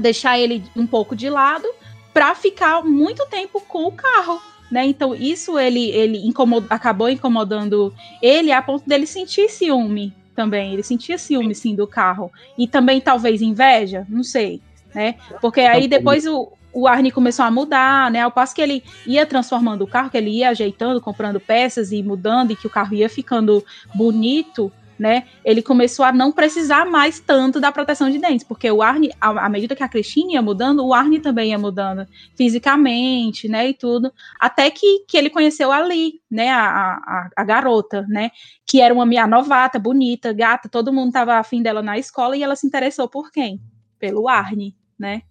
deixar 0.00 0.38
ele 0.38 0.64
um 0.74 0.86
pouco 0.86 1.14
de 1.14 1.30
lado 1.30 1.68
para 2.12 2.34
ficar 2.34 2.82
muito 2.82 3.24
tempo 3.26 3.60
com 3.60 3.84
o 3.84 3.92
carro. 3.92 4.40
Né? 4.70 4.86
Então, 4.86 5.14
isso 5.14 5.56
ele, 5.58 5.90
ele 5.90 6.26
incomod, 6.26 6.66
acabou 6.70 7.08
incomodando 7.08 7.94
ele 8.20 8.50
a 8.50 8.60
ponto 8.60 8.88
dele 8.88 9.06
sentir 9.06 9.48
ciúme 9.48 10.12
também. 10.34 10.72
Ele 10.72 10.82
sentia 10.82 11.16
ciúme, 11.16 11.54
sim, 11.54 11.74
do 11.74 11.86
carro. 11.86 12.30
E 12.58 12.66
também, 12.66 13.00
talvez, 13.00 13.40
inveja, 13.40 14.06
não 14.08 14.22
sei, 14.22 14.60
né? 14.94 15.14
Porque 15.40 15.60
aí 15.60 15.88
depois 15.88 16.26
o, 16.26 16.52
o 16.72 16.88
Arne 16.88 17.10
começou 17.10 17.44
a 17.44 17.50
mudar, 17.50 18.10
né? 18.10 18.20
Ao 18.20 18.30
passo 18.30 18.54
que 18.54 18.60
ele 18.60 18.82
ia 19.06 19.24
transformando 19.24 19.82
o 19.82 19.86
carro, 19.86 20.10
que 20.10 20.16
ele 20.16 20.30
ia 20.30 20.50
ajeitando, 20.50 21.00
comprando 21.00 21.38
peças 21.38 21.92
e 21.92 22.02
mudando, 22.02 22.50
e 22.50 22.56
que 22.56 22.66
o 22.66 22.70
carro 22.70 22.94
ia 22.94 23.08
ficando 23.08 23.64
bonito, 23.94 24.72
né? 24.98 25.24
Ele 25.44 25.62
começou 25.62 26.04
a 26.04 26.12
não 26.12 26.32
precisar 26.32 26.84
mais 26.84 27.18
tanto 27.20 27.60
da 27.60 27.72
proteção 27.72 28.10
de 28.10 28.18
dentes, 28.18 28.46
porque 28.46 28.70
o 28.70 28.82
Arne, 28.82 29.10
à 29.20 29.48
medida 29.48 29.74
que 29.74 29.82
a 29.82 29.88
Cristina 29.88 30.32
ia 30.32 30.42
mudando, 30.42 30.84
o 30.84 30.94
Arne 30.94 31.20
também 31.20 31.50
ia 31.50 31.58
mudando 31.58 32.06
fisicamente, 32.36 33.48
né? 33.48 33.68
E 33.68 33.74
tudo, 33.74 34.12
até 34.38 34.70
que, 34.70 35.04
que 35.08 35.16
ele 35.16 35.30
conheceu 35.30 35.72
a 35.72 35.80
Lee, 35.80 36.20
né? 36.30 36.50
A, 36.50 36.94
a, 36.94 37.28
a 37.36 37.44
garota, 37.44 38.06
né? 38.08 38.30
Que 38.66 38.80
era 38.80 38.94
uma 38.94 39.06
minha 39.06 39.26
novata, 39.26 39.78
bonita, 39.78 40.32
gata, 40.32 40.68
todo 40.68 40.92
mundo 40.92 41.12
tava 41.12 41.34
afim 41.34 41.62
dela 41.62 41.82
na 41.82 41.98
escola 41.98 42.36
e 42.36 42.42
ela 42.42 42.56
se 42.56 42.66
interessou 42.66 43.08
por 43.08 43.30
quem? 43.30 43.60
Pelo 43.98 44.28
Arne, 44.28 44.76
né? 44.98 45.22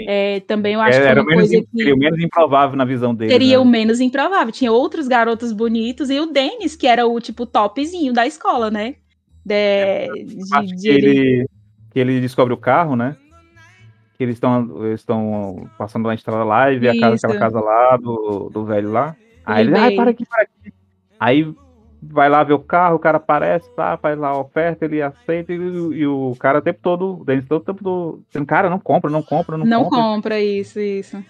É, 0.00 0.40
também 0.40 0.74
eu 0.74 0.80
acho 0.80 0.98
é, 0.98 1.02
que 1.02 1.08
era, 1.08 1.24
menos, 1.24 1.50
que 1.50 1.66
seria 1.74 1.94
o 1.94 1.98
menos 1.98 2.20
improvável 2.20 2.76
na 2.76 2.84
visão 2.84 3.12
dele. 3.12 3.32
Seria 3.32 3.56
né? 3.56 3.58
o 3.58 3.64
menos 3.64 4.00
improvável. 4.00 4.52
Tinha 4.52 4.70
outros 4.70 5.08
garotos 5.08 5.52
bonitos 5.52 6.08
e 6.08 6.20
o 6.20 6.26
Denis, 6.26 6.76
que 6.76 6.86
era 6.86 7.06
o 7.06 7.20
tipo 7.20 7.44
topzinho 7.44 8.12
da 8.12 8.26
escola, 8.26 8.70
né? 8.70 8.94
De, 9.48 9.54
é, 9.54 10.08
de, 10.12 10.24
de 10.24 10.76
que, 10.76 10.88
ele, 10.88 11.48
que 11.90 11.98
ele 11.98 12.20
descobre 12.20 12.52
o 12.52 12.58
carro, 12.58 12.94
né? 12.94 13.16
Que 14.16 14.24
eles 14.24 14.36
estão 14.36 14.92
estão 14.92 15.70
passando 15.78 16.06
na 16.06 16.14
estrada 16.14 16.44
lá 16.44 16.70
e 16.70 16.78
vê 16.78 16.90
a 16.90 17.00
casa, 17.00 17.14
aquela 17.16 17.38
casa 17.38 17.60
lá 17.60 17.96
do, 17.96 18.50
do 18.50 18.64
velho 18.64 18.90
lá. 18.92 19.16
Aí 19.44 19.66
ele, 19.66 19.76
ai, 19.76 19.94
para 19.94 20.10
aqui, 20.10 20.26
para 20.26 20.42
aqui. 20.42 20.74
Aí 21.18 21.54
vai 22.02 22.28
lá 22.28 22.44
ver 22.44 22.52
o 22.52 22.58
carro, 22.58 22.96
o 22.96 22.98
cara 22.98 23.16
aparece, 23.16 23.68
tá, 23.74 23.96
faz 23.96 24.18
lá 24.18 24.28
a 24.28 24.38
oferta, 24.38 24.84
ele 24.84 25.00
aceita 25.00 25.52
e, 25.52 25.56
e 25.56 26.06
o 26.06 26.36
cara 26.38 26.58
o 26.58 26.62
tempo 26.62 26.78
todo, 26.82 27.20
o 27.20 27.24
Denis 27.24 27.46
todo 27.46 27.62
o 27.62 27.64
tempo 27.64 27.82
todo, 27.82 28.22
dizendo, 28.28 28.46
cara, 28.46 28.68
não 28.68 28.78
compra, 28.78 29.10
não 29.10 29.22
compra, 29.22 29.56
não, 29.56 29.64
não 29.64 29.84
compra. 29.84 29.98
Não 29.98 30.14
compra, 30.14 30.40
isso, 30.40 30.78
isso. 30.78 31.24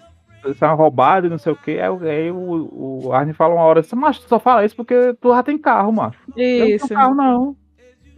Isso 0.45 0.63
é 0.63 0.67
roubado 0.69 1.27
e 1.27 1.29
não 1.29 1.37
sei 1.37 1.51
o 1.51 1.55
que. 1.55 1.79
Aí, 1.79 2.09
aí 2.09 2.31
o, 2.31 3.03
o 3.03 3.13
Arne 3.13 3.33
fala 3.33 3.55
uma 3.55 3.63
hora 3.63 3.81
assim, 3.81 3.95
mas 3.95 4.19
tu 4.19 4.27
só 4.27 4.39
fala 4.39 4.63
isso 4.63 4.75
porque 4.75 5.13
tu 5.19 5.33
já 5.33 5.43
tem 5.43 5.57
carro, 5.57 5.91
macho. 5.91 6.19
Isso. 6.35 6.41
Eu 6.41 6.69
não 6.69 6.87
tenho 6.87 6.99
carro, 6.99 7.15
não. 7.15 7.55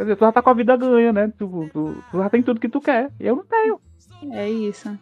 Quer 0.01 0.05
dizer, 0.05 0.15
tu 0.15 0.25
já 0.25 0.31
tá 0.31 0.41
com 0.41 0.49
a 0.49 0.53
vida 0.55 0.75
ganha, 0.75 1.13
né? 1.13 1.31
Tu, 1.37 1.69
tu, 1.71 2.03
tu 2.09 2.17
já 2.17 2.27
tem 2.27 2.41
tudo 2.41 2.59
que 2.59 2.67
tu 2.67 2.81
quer. 2.81 3.11
Eu 3.19 3.35
não 3.35 3.43
tenho. 3.45 3.79
É 4.31 4.49
isso. 4.49 4.97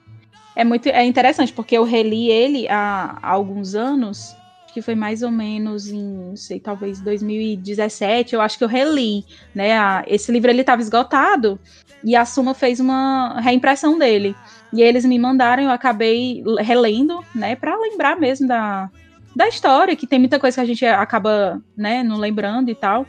É 0.54 0.66
muito 0.66 0.90
é 0.90 1.06
interessante, 1.06 1.54
porque 1.54 1.78
eu 1.78 1.86
reli 1.86 2.30
ele 2.30 2.68
há, 2.68 3.18
há 3.24 3.32
alguns 3.32 3.76
anos, 3.76 4.36
que 4.74 4.82
foi 4.82 4.96
mais 4.96 5.24
ou 5.24 5.32
menos 5.32 5.88
em, 5.88 6.36
sei, 6.36 6.60
talvez 6.60 7.00
2017, 7.00 8.36
eu 8.36 8.42
acho 8.42 8.58
que 8.58 8.64
eu 8.66 8.68
reli, 8.68 9.24
né? 9.56 9.78
A, 9.80 10.04
esse 10.06 10.34
livro 10.34 10.52
ele 10.52 10.60
estava 10.60 10.82
esgotado 10.82 11.58
e 12.04 12.14
a 12.14 12.26
Suma 12.26 12.54
fez 12.54 12.82
uma 12.82 13.40
reimpressão 13.40 13.98
dele. 13.98 14.36
E 14.74 14.82
eles 14.82 15.06
me 15.06 15.18
mandaram, 15.18 15.64
eu 15.64 15.72
acabei 15.72 16.44
relendo, 16.60 17.24
né, 17.34 17.56
para 17.56 17.74
lembrar 17.78 18.20
mesmo 18.20 18.50
da, 18.50 18.90
da 19.34 19.48
história, 19.48 19.96
que 19.96 20.06
tem 20.06 20.20
muita 20.20 20.42
coisa 20.42 20.56
que 20.56 20.62
a 20.62 20.66
gente 20.66 20.86
acaba, 20.86 21.62
né, 21.78 22.04
não 22.04 22.18
lembrando 22.18 22.70
e 22.70 22.76
tal. 22.76 23.06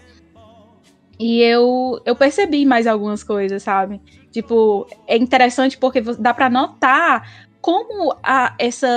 E 1.21 1.43
eu, 1.43 2.01
eu 2.07 2.17
percebi 2.17 2.65
mais 2.65 2.87
algumas 2.87 3.23
coisas, 3.23 3.63
sabe? 3.63 4.01
Tipo, 4.33 4.87
é 5.07 5.19
interessante 5.19 5.77
porque 5.77 6.01
dá 6.01 6.33
para 6.33 6.49
notar 6.49 7.47
como 7.61 8.17
a, 8.23 8.55
essa, 8.59 8.89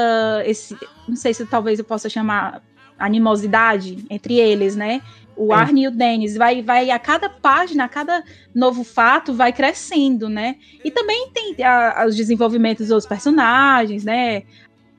esse, 0.46 0.74
não 1.06 1.18
sei 1.18 1.34
se 1.34 1.46
talvez 1.46 1.80
eu 1.80 1.84
possa 1.84 2.10
chamar 2.10 2.64
animosidade 2.98 4.06
entre 4.10 4.36
eles, 4.40 4.74
né? 4.74 5.02
O 5.36 5.48
Sim. 5.48 5.54
Arne 5.54 5.84
e 5.84 5.88
o 5.90 5.92
Dennis 5.92 6.38
vai, 6.38 6.62
vai 6.62 6.92
a 6.92 6.98
cada 6.98 7.30
página, 7.30 7.84
a 7.84 7.90
cada 7.90 8.24
novo 8.56 8.86
fato 8.86 9.34
vai 9.34 9.52
crescendo, 9.52 10.30
né? 10.30 10.56
E 10.82 10.90
também 10.92 11.30
tem 11.34 11.62
a, 11.62 12.06
os 12.08 12.16
desenvolvimentos 12.16 12.88
dos 12.88 13.06
personagens, 13.06 14.06
né? 14.06 14.44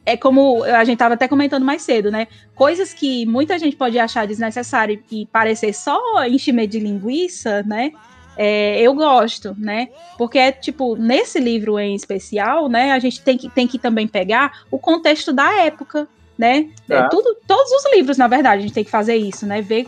É 0.07 0.17
como 0.17 0.63
a 0.65 0.85
gente 0.85 0.95
estava 0.95 1.15
até 1.15 1.27
comentando 1.27 1.65
mais 1.65 1.83
cedo, 1.83 2.11
né? 2.11 2.29
Coisas 2.55 2.93
que 2.93 3.25
muita 3.27 3.59
gente 3.59 3.77
pode 3.77 3.99
achar 3.99 4.27
desnecessário 4.27 5.03
e 5.11 5.27
parecer 5.27 5.73
só 5.73 5.99
enchimento 6.27 6.73
de 6.73 6.81
linguiça, 6.81 7.63
né? 7.63 7.93
É, 8.37 8.81
eu 8.81 8.95
gosto, 8.95 9.55
né? 9.59 9.89
Porque 10.19 10.39
é 10.39 10.53
tipo, 10.53 10.97
nesse 10.97 11.39
livro 11.39 11.79
em 11.79 11.95
especial, 11.95 12.69
né? 12.69 12.93
A 12.93 12.99
gente 12.99 13.23
tem 13.23 13.39
que, 13.39 13.49
tem 13.49 13.67
que 13.67 13.79
também 13.79 14.07
pegar 14.07 14.65
o 14.71 14.79
contexto 14.79 15.33
da 15.33 15.63
época, 15.63 16.07
né? 16.37 16.69
É. 16.89 16.95
É, 16.97 17.09
tudo, 17.09 17.37
todos 17.47 17.71
os 17.71 17.93
livros, 17.95 18.19
na 18.19 18.29
verdade, 18.29 18.59
a 18.59 18.63
gente 18.63 18.75
tem 18.75 18.85
que 18.85 18.91
fazer 18.91 19.17
isso, 19.17 19.47
né? 19.47 19.63
Ver 19.63 19.87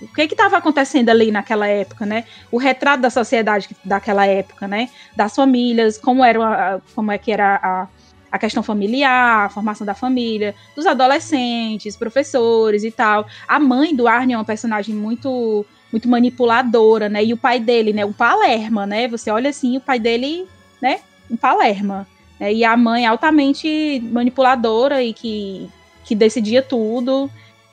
o 0.00 0.06
que 0.06 0.22
estava 0.22 0.56
acontecendo 0.56 1.08
ali 1.10 1.30
naquela 1.30 1.66
época, 1.66 2.06
né? 2.06 2.24
O 2.52 2.56
retrato 2.56 3.00
da 3.00 3.10
sociedade 3.10 3.68
daquela 3.84 4.26
época, 4.26 4.68
né? 4.68 4.88
Das 5.16 5.34
famílias, 5.34 5.98
como 5.98 6.24
era, 6.24 6.80
como 6.94 7.10
é 7.10 7.18
que 7.18 7.32
era 7.32 7.56
a, 7.56 7.88
a 8.30 8.38
questão 8.38 8.62
familiar, 8.62 9.46
a 9.46 9.48
formação 9.48 9.86
da 9.86 9.94
família, 9.94 10.54
dos 10.76 10.86
adolescentes, 10.86 11.96
professores 11.96 12.84
e 12.84 12.90
tal. 12.90 13.26
A 13.46 13.58
mãe 13.58 13.94
do 13.94 14.06
Arnie 14.06 14.34
é 14.34 14.38
uma 14.38 14.44
personagem 14.44 14.94
muito 14.94 15.64
muito 15.90 16.08
manipuladora, 16.08 17.08
né? 17.08 17.24
E 17.24 17.32
o 17.32 17.36
pai 17.36 17.58
dele, 17.58 17.92
né? 17.92 18.04
Um 18.04 18.12
Palerma, 18.12 18.86
né? 18.86 19.08
Você 19.08 19.30
olha 19.30 19.50
assim, 19.50 19.76
o 19.76 19.80
pai 19.80 19.98
dele, 19.98 20.46
né? 20.82 21.00
Um 21.30 21.36
Palerma. 21.36 22.06
Né? 22.38 22.52
E 22.52 22.64
a 22.64 22.76
mãe 22.76 23.06
altamente 23.06 24.00
manipuladora 24.12 25.02
e 25.02 25.12
que, 25.12 25.68
que 26.04 26.14
decidia 26.14 26.62
tudo. 26.62 27.30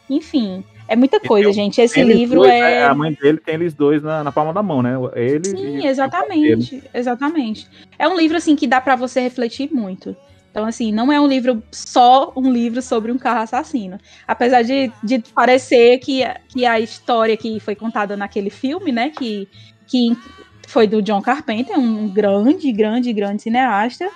Enfim, 0.10 0.64
é 0.88 0.96
muita 0.96 1.20
coisa, 1.20 1.52
gente. 1.52 1.82
Esse 1.82 2.04
livro 2.04 2.42
dois, 2.42 2.52
é... 2.52 2.80
é. 2.80 2.86
A 2.86 2.94
mãe 2.94 3.14
dele 3.14 3.40
tem 3.40 3.56
eles 3.56 3.74
dois 3.74 4.04
na, 4.04 4.24
na 4.24 4.32
palma 4.32 4.54
da 4.54 4.62
mão, 4.62 4.82
né? 4.82 4.94
Ele 5.16 5.46
Sim, 5.46 5.86
exatamente. 5.88 6.84
Exatamente. 6.94 7.68
É 7.98 8.08
um 8.08 8.16
livro, 8.16 8.38
assim, 8.38 8.56
que 8.56 8.68
dá 8.68 8.80
para 8.80 8.96
você 8.96 9.20
refletir 9.20 9.70
muito. 9.74 10.16
Então, 10.56 10.66
assim, 10.66 10.90
não 10.90 11.12
é 11.12 11.20
um 11.20 11.28
livro 11.28 11.62
só 11.70 12.32
um 12.34 12.50
livro 12.50 12.82
sobre 12.82 13.12
um 13.12 13.18
carro 13.18 13.42
assassino. 13.42 14.00
Apesar 14.26 14.62
de, 14.62 14.90
de 15.04 15.20
parecer 15.20 15.98
que, 15.98 16.22
que 16.48 16.66
a 16.66 16.80
história 16.80 17.36
que 17.36 17.60
foi 17.60 17.76
contada 17.76 18.16
naquele 18.16 18.50
filme, 18.50 18.90
né? 18.90 19.10
Que, 19.10 19.50
que 19.86 20.18
foi 20.66 20.88
do 20.88 21.02
John 21.02 21.22
Carpenter, 21.22 21.78
um 21.78 22.08
grande, 22.08 22.72
grande, 22.72 23.12
grande 23.12 23.42
cineasta. 23.42 24.10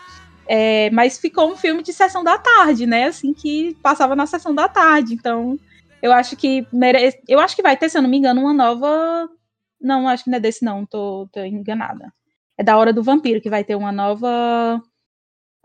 É, 0.48 0.90
mas 0.92 1.18
ficou 1.18 1.52
um 1.52 1.58
filme 1.58 1.84
de 1.84 1.92
sessão 1.92 2.24
da 2.24 2.38
tarde, 2.38 2.86
né? 2.86 3.08
Assim, 3.08 3.34
que 3.34 3.76
passava 3.84 4.16
na 4.16 4.26
sessão 4.26 4.56
da 4.56 4.70
tarde. 4.70 5.16
Então, 5.16 5.60
eu 6.02 6.14
acho 6.14 6.38
que 6.38 6.66
merece. 6.72 7.20
Eu 7.28 7.42
acho 7.42 7.54
que 7.54 7.62
vai 7.62 7.76
ter, 7.76 7.90
se 7.90 7.98
eu 7.98 8.02
não 8.02 8.10
me 8.10 8.16
engano, 8.16 8.40
uma 8.40 8.54
nova. 8.54 9.30
Não, 9.82 10.08
acho 10.08 10.24
que 10.24 10.30
não 10.30 10.38
é 10.38 10.40
desse, 10.40 10.64
não, 10.64 10.86
tô, 10.86 11.28
tô 11.34 11.42
enganada. 11.42 12.14
É 12.58 12.64
da 12.64 12.78
Hora 12.78 12.94
do 12.94 13.04
Vampiro, 13.04 13.42
que 13.42 13.50
vai 13.50 13.66
ter 13.66 13.76
uma 13.76 13.92
nova 13.92 14.82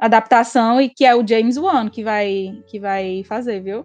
adaptação 0.05 0.81
e 0.81 0.89
que 0.89 1.05
é 1.05 1.15
o 1.15 1.27
James 1.27 1.57
Wan 1.57 1.89
que 1.89 2.05
vai, 2.05 2.63
que 2.67 2.79
vai 2.79 3.25
fazer, 3.25 3.61
viu? 3.61 3.85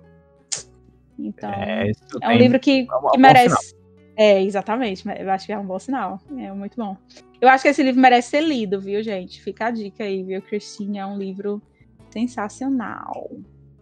Então, 1.18 1.50
é, 1.52 1.92
é 2.22 2.30
um 2.30 2.38
livro 2.38 2.60
que, 2.60 2.82
é 2.82 3.12
que 3.12 3.18
merece. 3.18 3.76
É, 4.16 4.42
exatamente. 4.44 5.04
Eu 5.18 5.30
acho 5.32 5.46
que 5.46 5.54
é 5.54 5.58
um 5.58 5.66
bom 5.66 5.80
sinal. 5.80 6.20
É 6.38 6.52
muito 6.52 6.76
bom. 6.76 6.98
Eu 7.42 7.48
acho 7.48 7.64
que 7.64 7.70
esse 7.70 7.82
livro 7.82 8.02
merece 8.02 8.30
ser 8.30 8.42
lido, 8.42 8.80
viu, 8.80 9.02
gente? 9.02 9.42
Fica 9.42 9.68
a 9.68 9.72
dica 9.72 10.04
aí, 10.04 10.24
viu? 10.24 10.42
Christine 10.42 10.98
é 10.98 11.06
um 11.06 11.18
livro 11.18 11.62
sensacional. 12.10 13.30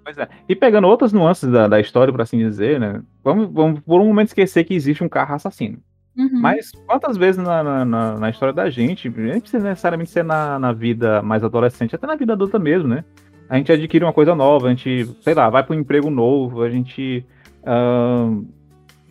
Pois 0.03 0.17
é. 0.17 0.27
E 0.47 0.55
pegando 0.55 0.87
outras 0.87 1.11
nuances 1.11 1.51
da, 1.51 1.67
da 1.67 1.79
história, 1.79 2.13
por 2.13 2.21
assim 2.21 2.37
dizer, 2.37 2.79
né? 2.79 3.01
Vamos, 3.23 3.51
vamos 3.51 3.79
por 3.81 3.99
um 3.99 4.05
momento 4.05 4.27
esquecer 4.27 4.63
que 4.63 4.73
existe 4.73 5.03
um 5.03 5.09
carro 5.09 5.35
assassino. 5.35 5.79
Uhum. 6.17 6.39
Mas 6.41 6.71
quantas 6.87 7.15
vezes 7.15 7.41
na, 7.43 7.85
na, 7.85 8.17
na, 8.17 8.29
história 8.29 8.53
da 8.53 8.69
gente, 8.69 9.07
não 9.09 9.39
precisa 9.39 9.63
necessariamente 9.69 10.09
ser 10.09 10.23
na, 10.23 10.57
na 10.57 10.73
vida 10.73 11.21
mais 11.21 11.43
adolescente, 11.43 11.95
até 11.95 12.07
na 12.07 12.15
vida 12.15 12.33
adulta 12.33 12.57
mesmo, 12.57 12.87
né? 12.87 13.03
A 13.47 13.57
gente 13.57 13.71
adquire 13.71 14.03
uma 14.03 14.13
coisa 14.13 14.35
nova, 14.35 14.67
a 14.67 14.69
gente, 14.71 15.05
sei 15.21 15.33
lá, 15.33 15.49
vai 15.49 15.63
para 15.63 15.75
um 15.75 15.79
emprego 15.79 16.09
novo, 16.09 16.63
a 16.63 16.69
gente. 16.69 17.25
Uh, 17.61 18.45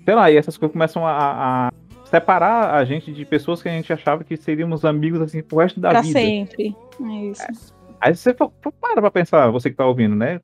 sei 0.04 0.14
lá, 0.14 0.30
e 0.30 0.36
essas 0.36 0.56
coisas 0.56 0.72
começam 0.72 1.06
a, 1.06 1.68
a, 1.68 1.72
separar 2.04 2.74
a 2.74 2.84
gente 2.84 3.12
de 3.12 3.24
pessoas 3.24 3.62
que 3.62 3.68
a 3.68 3.72
gente 3.72 3.92
achava 3.92 4.24
que 4.24 4.36
seríamos 4.36 4.84
amigos 4.84 5.20
assim 5.20 5.42
pro 5.42 5.58
resto 5.58 5.80
da 5.80 5.90
pra 5.90 6.00
vida. 6.02 6.12
Pra 6.12 6.22
sempre. 6.22 6.76
É 7.02 7.24
isso. 7.30 7.42
É. 7.42 7.76
Aí 8.00 8.14
você 8.14 8.34
para 8.34 8.50
pra 9.00 9.10
pensar, 9.10 9.50
você 9.50 9.70
que 9.70 9.76
tá 9.76 9.86
ouvindo, 9.86 10.14
né? 10.14 10.40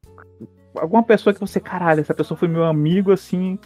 alguma 0.74 1.02
pessoa 1.02 1.34
que 1.34 1.40
você, 1.40 1.60
caralho, 1.60 2.00
essa 2.00 2.14
pessoa 2.14 2.36
foi 2.36 2.48
meu 2.48 2.64
amigo, 2.64 3.12
assim, 3.12 3.58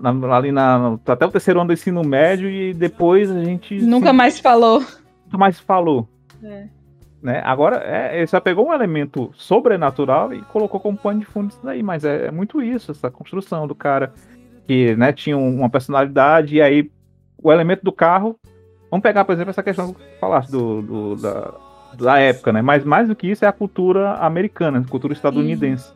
na, 0.00 0.36
ali 0.36 0.52
na, 0.52 0.98
até 1.06 1.26
o 1.26 1.30
terceiro 1.30 1.60
ano 1.60 1.68
do 1.68 1.72
ensino 1.72 2.02
médio 2.02 2.48
e 2.48 2.74
depois 2.74 3.30
a 3.30 3.44
gente... 3.44 3.76
Nunca 3.82 4.12
mais 4.12 4.38
falou. 4.40 4.80
Nunca 5.24 5.38
mais 5.38 5.58
falou. 5.58 6.08
É. 6.42 6.66
Né? 7.22 7.42
Agora, 7.44 7.82
é, 7.84 8.18
ele 8.18 8.26
só 8.26 8.40
pegou 8.40 8.68
um 8.68 8.74
elemento 8.74 9.30
sobrenatural 9.34 10.32
e 10.32 10.42
colocou 10.42 10.78
como 10.78 10.96
pano 10.96 11.20
de 11.20 11.26
fundo 11.26 11.50
isso 11.50 11.60
daí, 11.62 11.82
mas 11.82 12.04
é, 12.04 12.26
é, 12.26 12.30
muito 12.30 12.62
isso, 12.62 12.92
essa 12.92 13.10
construção 13.10 13.66
do 13.66 13.74
cara 13.74 14.12
que 14.66 14.94
né, 14.96 15.12
tinha 15.12 15.36
uma 15.36 15.70
personalidade 15.70 16.56
e 16.56 16.62
aí 16.62 16.90
o 17.42 17.52
elemento 17.52 17.82
do 17.82 17.92
carro... 17.92 18.38
Vamos 18.88 19.02
pegar, 19.02 19.24
por 19.24 19.32
exemplo, 19.32 19.50
essa 19.50 19.64
questão 19.64 19.92
que 19.92 20.00
falaste 20.20 20.48
do, 20.48 20.80
do 20.80 21.16
da, 21.16 21.54
da 21.98 22.18
época, 22.20 22.52
né? 22.52 22.62
Mas 22.62 22.84
mais 22.84 23.08
do 23.08 23.16
que 23.16 23.26
isso 23.26 23.44
é 23.44 23.48
a 23.48 23.52
cultura 23.52 24.14
americana, 24.14 24.78
a 24.78 24.88
cultura 24.88 25.12
estadunidense. 25.12 25.92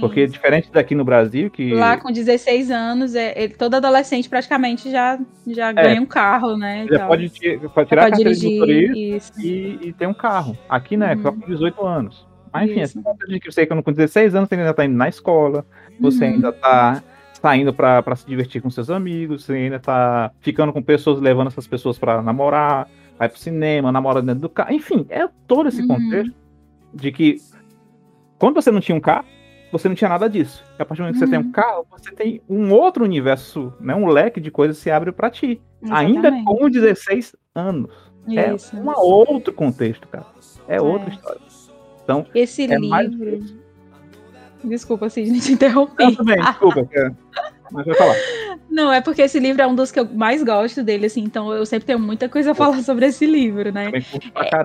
Porque 0.00 0.26
diferente 0.26 0.70
daqui 0.72 0.94
no 0.94 1.04
Brasil, 1.04 1.50
que. 1.50 1.74
Lá 1.74 1.96
com 1.96 2.10
16 2.10 2.70
anos, 2.70 3.14
é, 3.14 3.44
é, 3.44 3.48
todo 3.48 3.74
adolescente 3.74 4.28
praticamente 4.28 4.90
já, 4.90 5.18
já 5.46 5.70
é, 5.70 5.74
ganha 5.74 6.00
um 6.00 6.06
carro, 6.06 6.56
né? 6.56 6.86
Já 6.90 7.06
pode, 7.06 7.30
pode 7.74 7.88
tirar 7.88 8.06
a 8.06 8.10
carteira 8.10 8.32
dirigir, 8.32 8.50
de 8.50 8.58
motorista 8.58 9.42
e, 9.42 9.78
e 9.88 9.92
ter 9.92 10.06
um 10.06 10.14
carro. 10.14 10.56
Aqui, 10.68 10.96
né? 10.96 11.14
Uhum. 11.14 11.22
Só 11.22 11.32
com 11.32 11.40
18 11.40 11.86
anos. 11.86 12.26
Mas 12.52 12.70
enfim, 12.70 12.80
assim, 12.80 13.02
de 13.28 13.40
que 13.40 13.52
você 13.52 13.66
que 13.66 13.82
com 13.82 13.92
16 13.92 14.34
anos, 14.34 14.48
você 14.48 14.54
ainda 14.54 14.74
tá 14.74 14.84
indo 14.84 14.96
na 14.96 15.08
escola, 15.08 15.66
você 16.00 16.24
uhum. 16.24 16.34
ainda 16.34 16.52
tá 16.52 17.02
saindo 17.40 17.72
para 17.72 18.16
se 18.16 18.26
divertir 18.26 18.60
com 18.60 18.70
seus 18.70 18.90
amigos, 18.90 19.44
você 19.44 19.52
ainda 19.52 19.78
tá 19.78 20.30
ficando 20.40 20.72
com 20.72 20.82
pessoas, 20.82 21.20
levando 21.20 21.48
essas 21.48 21.66
pessoas 21.66 21.98
para 21.98 22.20
namorar, 22.22 22.88
vai 23.18 23.28
pro 23.28 23.38
cinema, 23.38 23.92
namora 23.92 24.22
dentro 24.22 24.42
do 24.42 24.48
carro. 24.48 24.72
Enfim, 24.72 25.06
é 25.08 25.28
todo 25.46 25.68
esse 25.68 25.82
uhum. 25.82 25.88
contexto 25.88 26.34
de 26.94 27.12
que 27.12 27.36
quando 28.38 28.54
você 28.54 28.70
não 28.70 28.80
tinha 28.80 28.96
um 28.96 29.00
carro, 29.00 29.26
você 29.70 29.88
não 29.88 29.94
tinha 29.94 30.08
nada 30.08 30.28
disso. 30.28 30.64
E 30.78 30.82
a 30.82 30.84
partir 30.84 31.02
do 31.02 31.04
momento 31.04 31.14
que 31.14 31.20
você 31.20 31.30
tem 31.30 31.38
um 31.38 31.42
uhum. 31.42 31.52
carro, 31.52 31.86
você 31.90 32.10
tem 32.12 32.42
um 32.48 32.72
outro 32.72 33.04
universo, 33.04 33.72
né? 33.80 33.94
Um 33.94 34.06
leque 34.06 34.40
de 34.40 34.50
coisas 34.50 34.78
se 34.78 34.90
abre 34.90 35.12
para 35.12 35.30
ti. 35.30 35.60
Exatamente. 35.82 36.26
Ainda 36.26 36.44
com 36.44 36.70
16 36.70 37.36
anos. 37.54 37.92
É 38.28 38.54
Isso. 38.54 38.76
É 38.76 38.80
um 38.80 38.92
outro 38.98 39.52
contexto, 39.52 40.06
cara. 40.08 40.26
É, 40.66 40.76
é. 40.76 40.80
outra 40.80 41.08
história. 41.10 41.40
Então, 42.02 42.26
esse 42.34 42.64
é 42.64 42.76
livro. 42.76 42.88
Mais... 42.88 43.54
Desculpa, 44.64 45.08
Sidney, 45.08 45.40
te 45.40 45.52
interromper. 45.52 46.04
Não, 46.04 46.14
tudo 46.14 46.24
bem, 46.24 46.42
desculpa. 46.42 46.88
Mas 47.70 47.86
vai 47.86 47.94
falar. 47.94 48.16
Não, 48.70 48.92
é 48.92 49.00
porque 49.00 49.22
esse 49.22 49.38
livro 49.38 49.62
é 49.62 49.66
um 49.66 49.74
dos 49.74 49.90
que 49.90 49.98
eu 49.98 50.08
mais 50.08 50.42
gosto 50.42 50.82
dele, 50.82 51.06
assim, 51.06 51.22
então 51.22 51.52
eu 51.52 51.64
sempre 51.64 51.86
tenho 51.86 51.98
muita 51.98 52.28
coisa 52.28 52.52
a 52.52 52.54
falar 52.54 52.82
sobre 52.82 53.06
esse 53.06 53.26
livro, 53.26 53.72
né? 53.72 53.90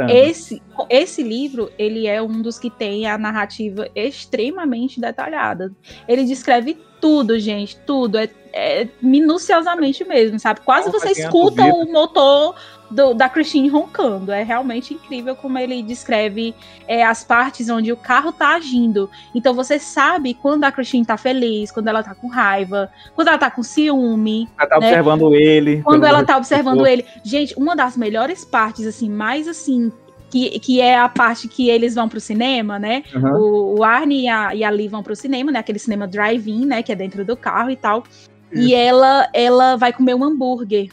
É, 0.09 0.27
esse, 0.27 0.61
esse 0.89 1.23
livro, 1.23 1.71
ele 1.77 2.05
é 2.05 2.21
um 2.21 2.41
dos 2.41 2.59
que 2.59 2.69
tem 2.69 3.07
a 3.07 3.17
narrativa 3.17 3.87
extremamente 3.95 4.99
detalhada. 4.99 5.71
Ele 6.07 6.25
descreve 6.25 6.77
tudo, 6.99 7.39
gente, 7.39 7.77
tudo. 7.85 8.17
É, 8.17 8.29
é 8.53 8.87
minuciosamente 9.01 10.05
mesmo, 10.05 10.39
sabe? 10.39 10.61
Quase 10.61 10.91
você 10.91 11.11
escuta 11.11 11.63
o 11.63 11.91
motor 11.91 12.55
do, 12.93 13.13
da 13.13 13.27
Christine 13.27 13.67
roncando. 13.67 14.31
É 14.31 14.43
realmente 14.43 14.93
incrível 14.93 15.35
como 15.35 15.57
ele 15.57 15.81
descreve 15.81 16.53
é, 16.87 17.03
as 17.03 17.23
partes 17.23 17.69
onde 17.69 17.91
o 17.91 17.97
carro 17.97 18.31
tá 18.31 18.55
agindo. 18.55 19.09
Então 19.33 19.53
você 19.53 19.79
sabe 19.79 20.33
quando 20.33 20.63
a 20.63 20.71
Christine 20.71 21.05
tá 21.05 21.17
feliz, 21.17 21.71
quando 21.71 21.87
ela 21.87 22.03
tá 22.03 22.13
com 22.13 22.27
raiva, 22.27 22.89
quando 23.15 23.27
ela 23.27 23.37
tá 23.37 23.49
com 23.49 23.63
ciúme. 23.63 24.47
Ela 24.57 24.69
tá 24.69 24.79
né? 24.79 24.87
observando 24.87 25.35
ele. 25.35 25.81
Quando 25.81 26.05
ela 26.05 26.23
tá 26.23 26.37
observando 26.37 26.85
ele. 26.85 27.05
Gente, 27.23 27.55
uma 27.57 27.75
das 27.75 27.97
melhores 27.97 28.45
partes, 28.45 28.85
assim, 28.85 29.09
mais 29.09 29.47
assim, 29.47 29.91
que, 30.29 30.59
que, 30.59 30.81
é 30.81 30.97
a 30.97 31.09
parte 31.09 31.47
que 31.47 31.69
eles 31.69 31.95
vão 31.95 32.07
pro 32.07 32.19
cinema, 32.19 32.79
né? 32.79 33.03
Uhum. 33.13 33.33
O, 33.33 33.79
o, 33.79 33.83
Arnie 33.83 34.23
e 34.23 34.27
a, 34.27 34.55
e 34.55 34.63
a 34.63 34.69
Lee 34.69 34.87
vão 34.87 35.03
pro 35.03 35.15
cinema, 35.15 35.51
né? 35.51 35.59
Aquele 35.59 35.79
cinema 35.79 36.07
drive-in, 36.07 36.65
né? 36.65 36.81
Que 36.81 36.91
é 36.91 36.95
dentro 36.95 37.23
do 37.25 37.35
carro 37.35 37.69
e 37.69 37.75
tal. 37.75 38.03
Isso. 38.51 38.67
E 38.67 38.73
ela, 38.73 39.27
ela 39.33 39.75
vai 39.75 39.93
comer 39.93 40.15
um 40.15 40.23
hambúrguer. 40.23 40.89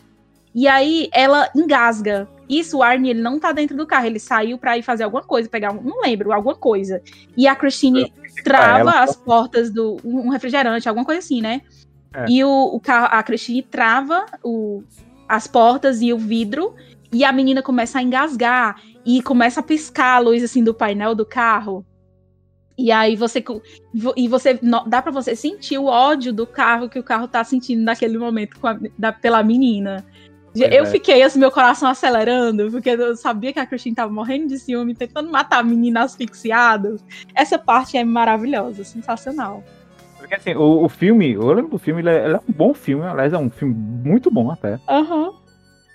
E 0.54 0.66
aí 0.66 1.08
ela 1.12 1.48
engasga. 1.54 2.28
Isso, 2.48 2.78
o 2.78 2.82
Arnie, 2.82 3.10
ele 3.10 3.22
não 3.22 3.38
tá 3.38 3.52
dentro 3.52 3.76
do 3.76 3.86
carro, 3.86 4.06
ele 4.06 4.18
saiu 4.18 4.58
para 4.58 4.76
ir 4.76 4.82
fazer 4.82 5.04
alguma 5.04 5.22
coisa, 5.22 5.48
pegar, 5.48 5.72
um, 5.72 5.80
não 5.80 6.00
lembro, 6.00 6.32
alguma 6.32 6.56
coisa. 6.56 7.00
E 7.36 7.46
a 7.46 7.54
Christine 7.54 8.12
trava 8.42 9.00
as 9.00 9.14
portas 9.14 9.70
do 9.70 9.98
um 10.04 10.30
refrigerante, 10.30 10.88
alguma 10.88 11.04
coisa 11.04 11.20
assim, 11.20 11.40
né? 11.40 11.62
É. 12.12 12.26
E 12.28 12.42
o, 12.42 12.74
o 12.74 12.80
carro, 12.80 13.08
a 13.10 13.22
Christine 13.22 13.62
trava 13.62 14.26
o, 14.42 14.82
as 15.28 15.46
portas 15.46 16.02
e 16.02 16.12
o 16.12 16.18
vidro, 16.18 16.74
e 17.12 17.24
a 17.24 17.32
menina 17.32 17.62
começa 17.62 18.00
a 18.00 18.02
engasgar 18.02 18.80
e 19.06 19.22
começa 19.22 19.60
a 19.60 19.62
piscar 19.62 20.16
a 20.16 20.18
luz 20.18 20.42
assim 20.42 20.62
do 20.62 20.74
painel 20.74 21.14
do 21.14 21.24
carro. 21.24 21.86
E 22.76 22.90
aí 22.90 23.14
você 23.14 23.44
e 24.16 24.26
você 24.26 24.58
dá 24.86 25.02
para 25.02 25.12
você 25.12 25.36
sentir 25.36 25.76
o 25.78 25.84
ódio 25.84 26.32
do 26.32 26.46
carro 26.46 26.88
que 26.88 26.98
o 26.98 27.02
carro 27.02 27.28
tá 27.28 27.44
sentindo 27.44 27.82
naquele 27.82 28.16
momento 28.16 28.56
a, 28.66 28.78
da, 28.98 29.12
pela 29.12 29.42
menina. 29.42 30.04
Eu 30.54 30.84
é. 30.84 30.86
fiquei 30.86 31.22
assim, 31.22 31.38
meu 31.38 31.50
coração 31.50 31.88
acelerando, 31.88 32.70
porque 32.70 32.90
eu 32.90 33.16
sabia 33.16 33.52
que 33.52 33.58
a 33.58 33.66
Christine 33.66 33.94
tava 33.94 34.12
morrendo 34.12 34.48
de 34.48 34.58
ciúme, 34.58 34.94
tentando 34.94 35.30
matar 35.30 35.58
a 35.58 35.62
menina 35.62 36.02
asfixiada. 36.02 36.96
Essa 37.34 37.58
parte 37.58 37.96
é 37.96 38.04
maravilhosa, 38.04 38.84
sensacional. 38.84 39.62
Porque 40.18 40.34
assim, 40.34 40.54
o, 40.54 40.84
o 40.84 40.88
filme, 40.88 41.32
eu 41.32 41.46
lembro 41.52 41.70
do 41.70 41.78
filme, 41.78 42.02
ele 42.02 42.10
é, 42.10 42.24
ele 42.24 42.34
é, 42.34 42.38
um 42.38 42.52
bom 42.52 42.74
filme, 42.74 43.04
aliás, 43.04 43.32
é 43.32 43.38
um 43.38 43.50
filme 43.50 43.74
muito 43.74 44.30
bom 44.30 44.50
até. 44.50 44.78
Aham. 44.88 45.28
Uhum. 45.28 45.39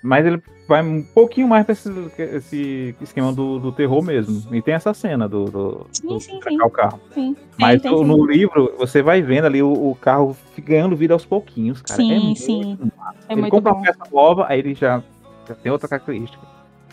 Mas 0.06 0.24
ele 0.24 0.40
vai 0.68 0.82
um 0.82 1.02
pouquinho 1.02 1.48
mais 1.48 1.66
pra 1.66 1.72
esse, 1.72 1.90
esse 2.16 2.94
esquema 3.00 3.32
do, 3.32 3.58
do, 3.58 3.72
terror 3.72 4.00
mesmo. 4.02 4.54
E 4.54 4.62
tem 4.62 4.74
essa 4.74 4.94
cena 4.94 5.28
do, 5.28 5.46
do, 5.46 5.86
sim, 5.92 6.06
do 6.06 6.20
sim, 6.20 6.40
sim. 6.48 6.62
o 6.62 6.70
carro. 6.70 7.00
Sim. 7.12 7.36
Mas 7.58 7.82
tem, 7.82 7.92
tem, 7.92 8.04
no 8.04 8.24
livro, 8.24 8.72
você 8.78 9.02
vai 9.02 9.20
vendo 9.20 9.46
ali 9.46 9.60
o, 9.60 9.72
o, 9.72 9.96
carro 9.96 10.36
ganhando 10.58 10.94
vida 10.94 11.12
aos 11.12 11.24
pouquinhos, 11.24 11.82
cara. 11.82 12.00
Sim, 12.00 12.12
é 12.12 12.18
muito, 12.20 12.40
sim. 12.40 12.78
É 13.28 13.32
ele 13.32 13.40
muito 13.40 13.50
compra 13.50 13.72
bom. 13.72 13.78
uma 13.78 13.84
peça 13.84 14.04
nova, 14.12 14.46
aí 14.48 14.60
ele 14.60 14.74
já, 14.74 15.02
já 15.48 15.54
tem 15.56 15.72
outra 15.72 15.88
característica. 15.88 16.42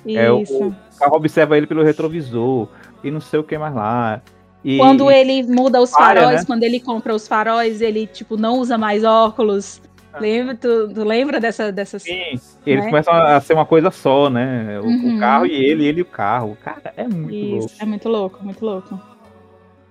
Isso. 0.03 0.17
É, 0.17 0.31
o, 0.31 0.41
o 0.69 0.75
carro 0.97 1.15
observa 1.15 1.55
ele 1.55 1.67
pelo 1.67 1.83
retrovisor 1.83 2.67
e 3.03 3.11
não 3.11 3.21
sei 3.21 3.39
o 3.39 3.43
que 3.43 3.55
mais 3.59 3.75
lá. 3.75 4.21
E, 4.65 4.77
quando 4.77 5.11
ele 5.11 5.43
muda 5.43 5.79
os 5.79 5.91
faróis, 5.91 6.41
né? 6.41 6.45
quando 6.47 6.63
ele 6.63 6.79
compra 6.79 7.13
os 7.13 7.27
faróis, 7.27 7.79
ele 7.79 8.07
tipo 8.07 8.37
não 8.37 8.57
usa 8.57 8.75
mais 8.75 9.03
óculos. 9.03 9.79
Lembra, 10.19 10.55
tu, 10.55 10.93
tu, 10.93 11.03
lembra 11.03 11.39
dessa, 11.39 11.71
dessas. 11.71 12.03
Sim, 12.03 12.39
eles 12.65 12.83
né? 12.83 12.89
começam 12.89 13.13
a 13.13 13.39
ser 13.41 13.53
uma 13.53 13.65
coisa 13.65 13.89
só, 13.91 14.29
né? 14.29 14.79
O, 14.79 14.85
Uhum. 14.85 15.15
o 15.15 15.19
carro 15.19 15.45
e 15.45 15.51
ele, 15.53 15.85
ele 15.85 15.99
e 15.99 16.01
o 16.01 16.05
carro. 16.05 16.57
Cara, 16.63 16.93
é 16.95 17.07
muito 17.07 17.33
Isso, 17.33 17.57
louco. 17.67 17.73
é 17.79 17.85
muito 17.85 18.09
louco, 18.09 18.43
muito 18.45 18.65
louco. 18.65 18.99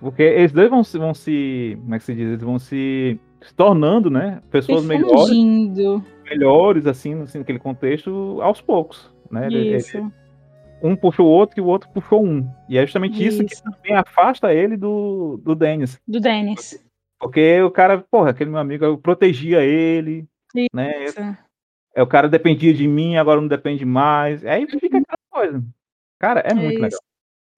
Porque 0.01 0.23
eles 0.23 0.53
dois 0.53 0.69
vão, 0.71 0.83
se- 0.83 0.99
vão 0.99 1.15
se. 1.15 1.77
Como 1.81 1.95
é 1.95 1.99
que 1.99 2.05
se 2.05 2.15
diz? 2.15 2.29
Eles 2.29 2.43
vão 2.43 2.59
se, 2.59 3.21
se 3.41 3.55
tornando, 3.55 4.11
né? 4.11 4.41
Pessoas 4.51 4.85
melhores, 4.85 5.31
melhores, 6.25 6.87
assim, 6.87 7.21
assim, 7.23 7.39
naquele 7.39 7.59
contexto, 7.59 8.39
aos 8.43 8.61
poucos. 8.61 9.13
Né? 9.31 9.47
Ele- 9.47 9.69
ele- 9.77 9.83
um 10.83 10.97
puxou 10.97 11.27
o 11.27 11.31
outro 11.31 11.61
e 11.61 11.63
o 11.63 11.67
outro 11.67 11.89
puxou 11.91 12.25
um. 12.25 12.45
E 12.69 12.77
é 12.77 12.83
justamente 12.85 13.25
isso, 13.25 13.43
Isso. 13.45 13.63
que 13.63 13.63
também 13.63 13.95
afasta 13.97 14.53
ele 14.53 14.77
do, 14.77 15.41
do 15.45 15.55
Dennis. 15.55 16.01
Do 16.09 16.19
Dennis. 16.19 16.77
Porque 17.23 17.63
o 17.63 17.71
cara, 17.71 18.05
porra, 18.11 18.31
aquele 18.31 18.51
meu 18.51 18.59
amigo, 18.59 18.85
eu 18.85 18.99
protegia 18.99 19.63
ele, 19.63 20.27
Isso. 20.57 20.69
né? 20.75 21.39
É, 21.95 22.03
o 22.03 22.07
cara 22.07 22.29
dependia 22.29 22.75
de 22.75 22.89
mim, 22.89 23.17
agora 23.17 23.41
não 23.41 23.47
depende 23.47 23.85
mais. 23.85 24.45
Aí 24.45 24.67
fica 24.67 24.99
aquela 24.99 25.17
coisa. 25.31 25.65
Cara, 26.19 26.41
é 26.41 26.53
muito 26.53 26.73
isso. 26.73 26.83
legal. 26.83 27.01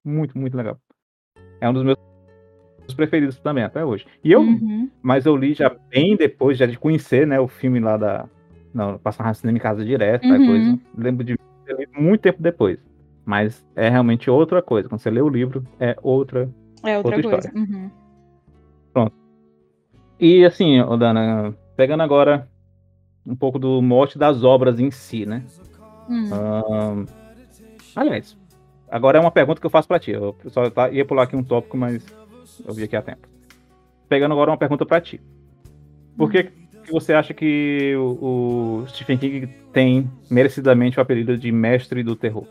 Muito, 0.04 0.38
muito 0.38 0.54
legal. 0.54 0.78
É 1.62 1.68
um 1.68 1.72
dos 1.72 1.82
meus 1.82 1.96
preferidos 2.94 3.38
também, 3.38 3.64
até 3.64 3.82
hoje. 3.82 4.06
E 4.22 4.30
eu, 4.30 4.42
Uhum. 4.42 4.90
mas 5.02 5.24
eu 5.24 5.34
li 5.34 5.54
já 5.54 5.74
bem 5.88 6.14
depois, 6.14 6.58
já 6.58 6.66
de 6.66 6.78
conhecer, 6.78 7.26
né, 7.26 7.40
o 7.40 7.48
filme 7.48 7.80
lá 7.80 7.96
da. 7.96 8.28
Não, 8.74 8.98
passava 8.98 9.30
no 9.30 9.34
cinema 9.34 9.56
em 9.56 9.62
casa 9.62 9.82
direto, 9.82 10.26
Uhum. 10.26 10.36
uhum. 10.36 10.46
coisa. 10.46 10.78
Lembro 10.98 11.24
de 11.24 11.38
muito 11.98 12.20
tempo 12.20 12.42
depois. 12.42 12.78
Mas 13.24 13.66
é 13.74 13.88
realmente 13.88 14.28
outra 14.28 14.60
coisa. 14.60 14.90
Quando 14.90 15.00
você 15.00 15.10
lê 15.10 15.22
o 15.22 15.28
livro, 15.30 15.64
é 15.80 15.96
outra. 16.02 16.50
É 16.84 16.98
outra, 16.98 17.16
Outra 17.16 17.30
coisa. 17.30 17.52
Uhum. 17.54 17.90
E 20.18 20.44
assim, 20.44 20.78
Dana, 20.98 21.54
pegando 21.76 22.02
agora 22.02 22.48
um 23.26 23.34
pouco 23.34 23.58
do 23.58 23.80
mote 23.82 24.18
das 24.18 24.44
obras 24.44 24.78
em 24.78 24.90
si, 24.90 25.26
né? 25.26 25.44
Hum. 26.08 26.30
Ahn, 26.32 27.04
aliás, 27.96 28.36
agora 28.90 29.18
é 29.18 29.20
uma 29.20 29.30
pergunta 29.30 29.60
que 29.60 29.66
eu 29.66 29.70
faço 29.70 29.88
pra 29.88 29.98
ti. 29.98 30.12
Eu 30.12 30.36
só 30.48 30.68
tá- 30.70 30.90
ia 30.90 31.04
pular 31.04 31.24
aqui 31.24 31.36
um 31.36 31.42
tópico, 31.42 31.76
mas 31.76 32.04
eu 32.66 32.74
vi 32.74 32.84
aqui 32.84 32.96
a 32.96 33.02
tempo. 33.02 33.26
Pegando 34.08 34.32
agora 34.32 34.50
uma 34.50 34.56
pergunta 34.58 34.84
pra 34.86 35.00
ti. 35.00 35.20
Por 36.16 36.30
que, 36.30 36.44
que 36.44 36.92
você 36.92 37.12
acha 37.14 37.34
que 37.34 37.94
o, 37.96 38.82
o 38.82 38.86
Stephen 38.88 39.18
King 39.18 39.46
tem 39.72 40.10
merecidamente 40.30 40.98
o 40.98 41.02
apelido 41.02 41.36
de 41.36 41.50
mestre 41.50 42.02
do 42.02 42.14
terror? 42.14 42.46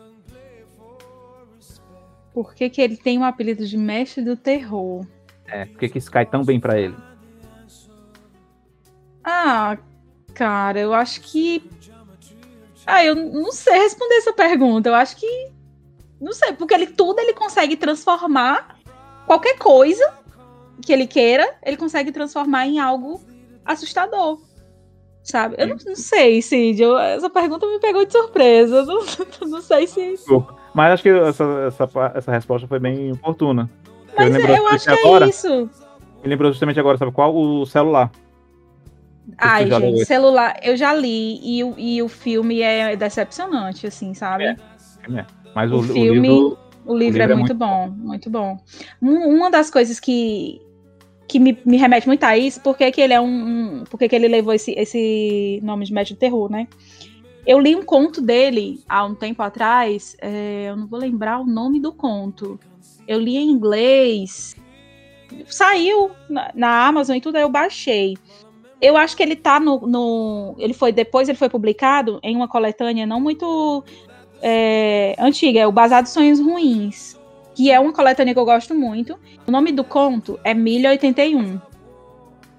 Por 2.34 2.56
que, 2.56 2.70
que 2.70 2.82
ele 2.82 2.98
tem 2.98 3.20
o 3.20 3.24
apelido 3.24 3.66
de 3.66 3.78
mestre 3.78 4.24
do 4.24 4.36
terror? 4.36 5.06
É, 5.46 5.66
por 5.66 5.78
que, 5.78 5.90
que 5.90 5.98
isso 6.00 6.12
cai 6.12 6.26
tão 6.26 6.44
bem 6.44 6.60
pra 6.60 6.80
ele? 6.80 6.96
Ah, 9.24 9.78
cara, 10.34 10.80
eu 10.80 10.94
acho 10.94 11.22
que. 11.22 11.64
Ah, 12.86 13.04
eu 13.04 13.16
não 13.16 13.52
sei 13.52 13.80
responder 13.80 14.16
essa 14.16 14.34
pergunta. 14.34 14.90
Eu 14.90 14.96
acho 14.96 15.16
que. 15.16 15.52
Não 16.20 16.34
sei, 16.34 16.54
porque 16.54 16.74
ele 16.74 16.88
tudo 16.88 17.20
ele 17.20 17.34
consegue 17.34 17.76
transformar 17.76 18.78
qualquer 19.26 19.58
coisa 19.58 20.14
que 20.82 20.92
ele 20.92 21.08
queira, 21.08 21.56
ele 21.64 21.78
consegue 21.78 22.12
transformar 22.12 22.66
em 22.68 22.80
algo 22.80 23.22
assustador. 23.66 24.40
Sabe? 25.24 25.56
Eu 25.58 25.68
não, 25.68 25.78
não 25.86 25.96
sei, 25.96 26.42
Cid. 26.42 26.82
eu- 26.82 26.98
essa 27.00 27.30
pergunta 27.30 27.66
me 27.66 27.80
pegou 27.80 28.06
de 28.06 28.12
surpresa. 28.12 28.78
Eu 28.78 28.86
não, 28.86 29.00
não 29.48 29.62
sei 29.62 29.88
se. 29.88 30.16
Mas 30.74 30.94
acho 30.94 31.04
que 31.04 31.10
essa, 31.10 31.44
essa, 31.68 32.12
essa 32.16 32.32
resposta 32.32 32.68
foi 32.68 32.80
bem 32.80 33.12
oportuna. 33.14 33.70
Mas 34.18 34.28
eu, 34.28 34.34
lembrou 34.34 34.68
acho 34.68 34.86
que 34.86 34.92
é 34.92 35.00
agora, 35.00 35.28
isso. 35.28 35.70
Me 36.22 36.30
lembrou 36.30 36.52
justamente 36.52 36.80
agora, 36.80 36.98
sabe 36.98 37.12
qual? 37.12 37.34
O 37.36 37.66
celular. 37.66 38.12
Ai, 39.38 39.66
leu 39.66 39.80
gente, 39.80 39.96
esse? 39.98 40.06
celular, 40.06 40.60
eu 40.64 40.76
já 40.76 40.94
li 40.94 41.40
e, 41.44 41.64
o- 41.64 41.76
e 41.78 42.02
o 42.02 42.08
filme 42.10 42.62
é 42.62 42.96
decepcionante, 42.96 43.88
assim, 43.88 44.14
sabe? 44.14 44.44
É. 44.46 44.56
Mas 45.56 45.72
o, 45.72 45.76
O 45.76 45.80
o 45.80 45.84
filme- 45.84 46.28
livro. 46.28 46.58
O 46.86 46.94
livro, 46.98 47.18
livro 47.18 47.22
é, 47.22 47.24
é 47.24 47.28
muito 47.28 47.38
muito 47.38 47.56
bom, 47.56 47.90
muito 47.90 48.30
bom. 48.30 48.58
Um- 49.02 49.38
Uma 49.38 49.50
das 49.50 49.70
coisas 49.70 50.00
que, 50.02 50.60
que 51.30 51.40
me, 51.40 51.58
me 51.66 51.78
remete 51.78 52.06
muito 52.08 52.24
a 52.26 52.38
isso, 52.38 52.60
porque 52.62 52.92
que 52.92 53.00
ele 53.00 53.14
é 53.14 53.22
um. 53.22 53.80
um 53.80 53.84
porque 53.90 54.10
que 54.10 54.16
ele 54.16 54.28
levou 54.28 54.54
esse, 54.54 54.72
esse 54.78 55.60
nome 55.64 55.86
de 55.86 55.94
médico 55.94 56.20
terror, 56.20 56.52
né? 56.52 56.68
Eu 57.46 57.60
li 57.60 57.76
um 57.76 57.84
conto 57.84 58.22
dele 58.22 58.82
há 58.88 59.06
um 59.06 59.16
tempo 59.16 59.42
atrás, 59.42 60.16
é, 60.22 60.66
eu 60.70 60.76
não 60.78 60.88
vou 60.88 61.00
lembrar 61.00 61.40
o 61.40 61.46
nome 61.46 61.80
do 61.80 61.94
conto. 61.94 62.60
Eu 63.08 63.20
li 63.20 63.36
em 63.38 63.50
inglês, 63.50 64.56
saiu 65.48 66.12
na, 66.30 66.52
na 66.54 66.88
Amazon 66.88 67.16
e 67.16 67.22
tudo, 67.22 67.36
aí 67.38 67.42
eu 67.44 67.50
baixei. 67.50 68.18
Eu 68.84 68.98
acho 68.98 69.16
que 69.16 69.24
ele 69.24 69.36
tá 69.36 69.60
no, 69.60 69.80
no- 69.88 70.56
Ele 70.60 70.74
foi. 70.74 70.92
Depois 70.92 71.30
ele 71.30 71.38
foi 71.38 71.48
publicado 71.50 72.20
em 72.22 72.36
uma 72.36 72.48
coletânea 72.50 73.06
não 73.06 73.20
muito 73.22 73.84
é, 74.42 75.16
antiga, 75.18 75.62
é 75.62 75.66
o 75.68 75.72
Basado 75.72 76.08
Sonhos 76.10 76.40
Ruins, 76.40 77.18
que 77.56 77.72
é 77.72 77.80
uma 77.80 77.94
coletânea 77.94 78.34
que 78.34 78.40
eu 78.40 78.46
gosto 78.46 78.76
muito. 78.76 79.18
O 79.48 79.52
nome 79.52 79.72
do 79.72 79.84
conto 79.86 80.38
é 80.44 80.54
1081. 80.54 81.62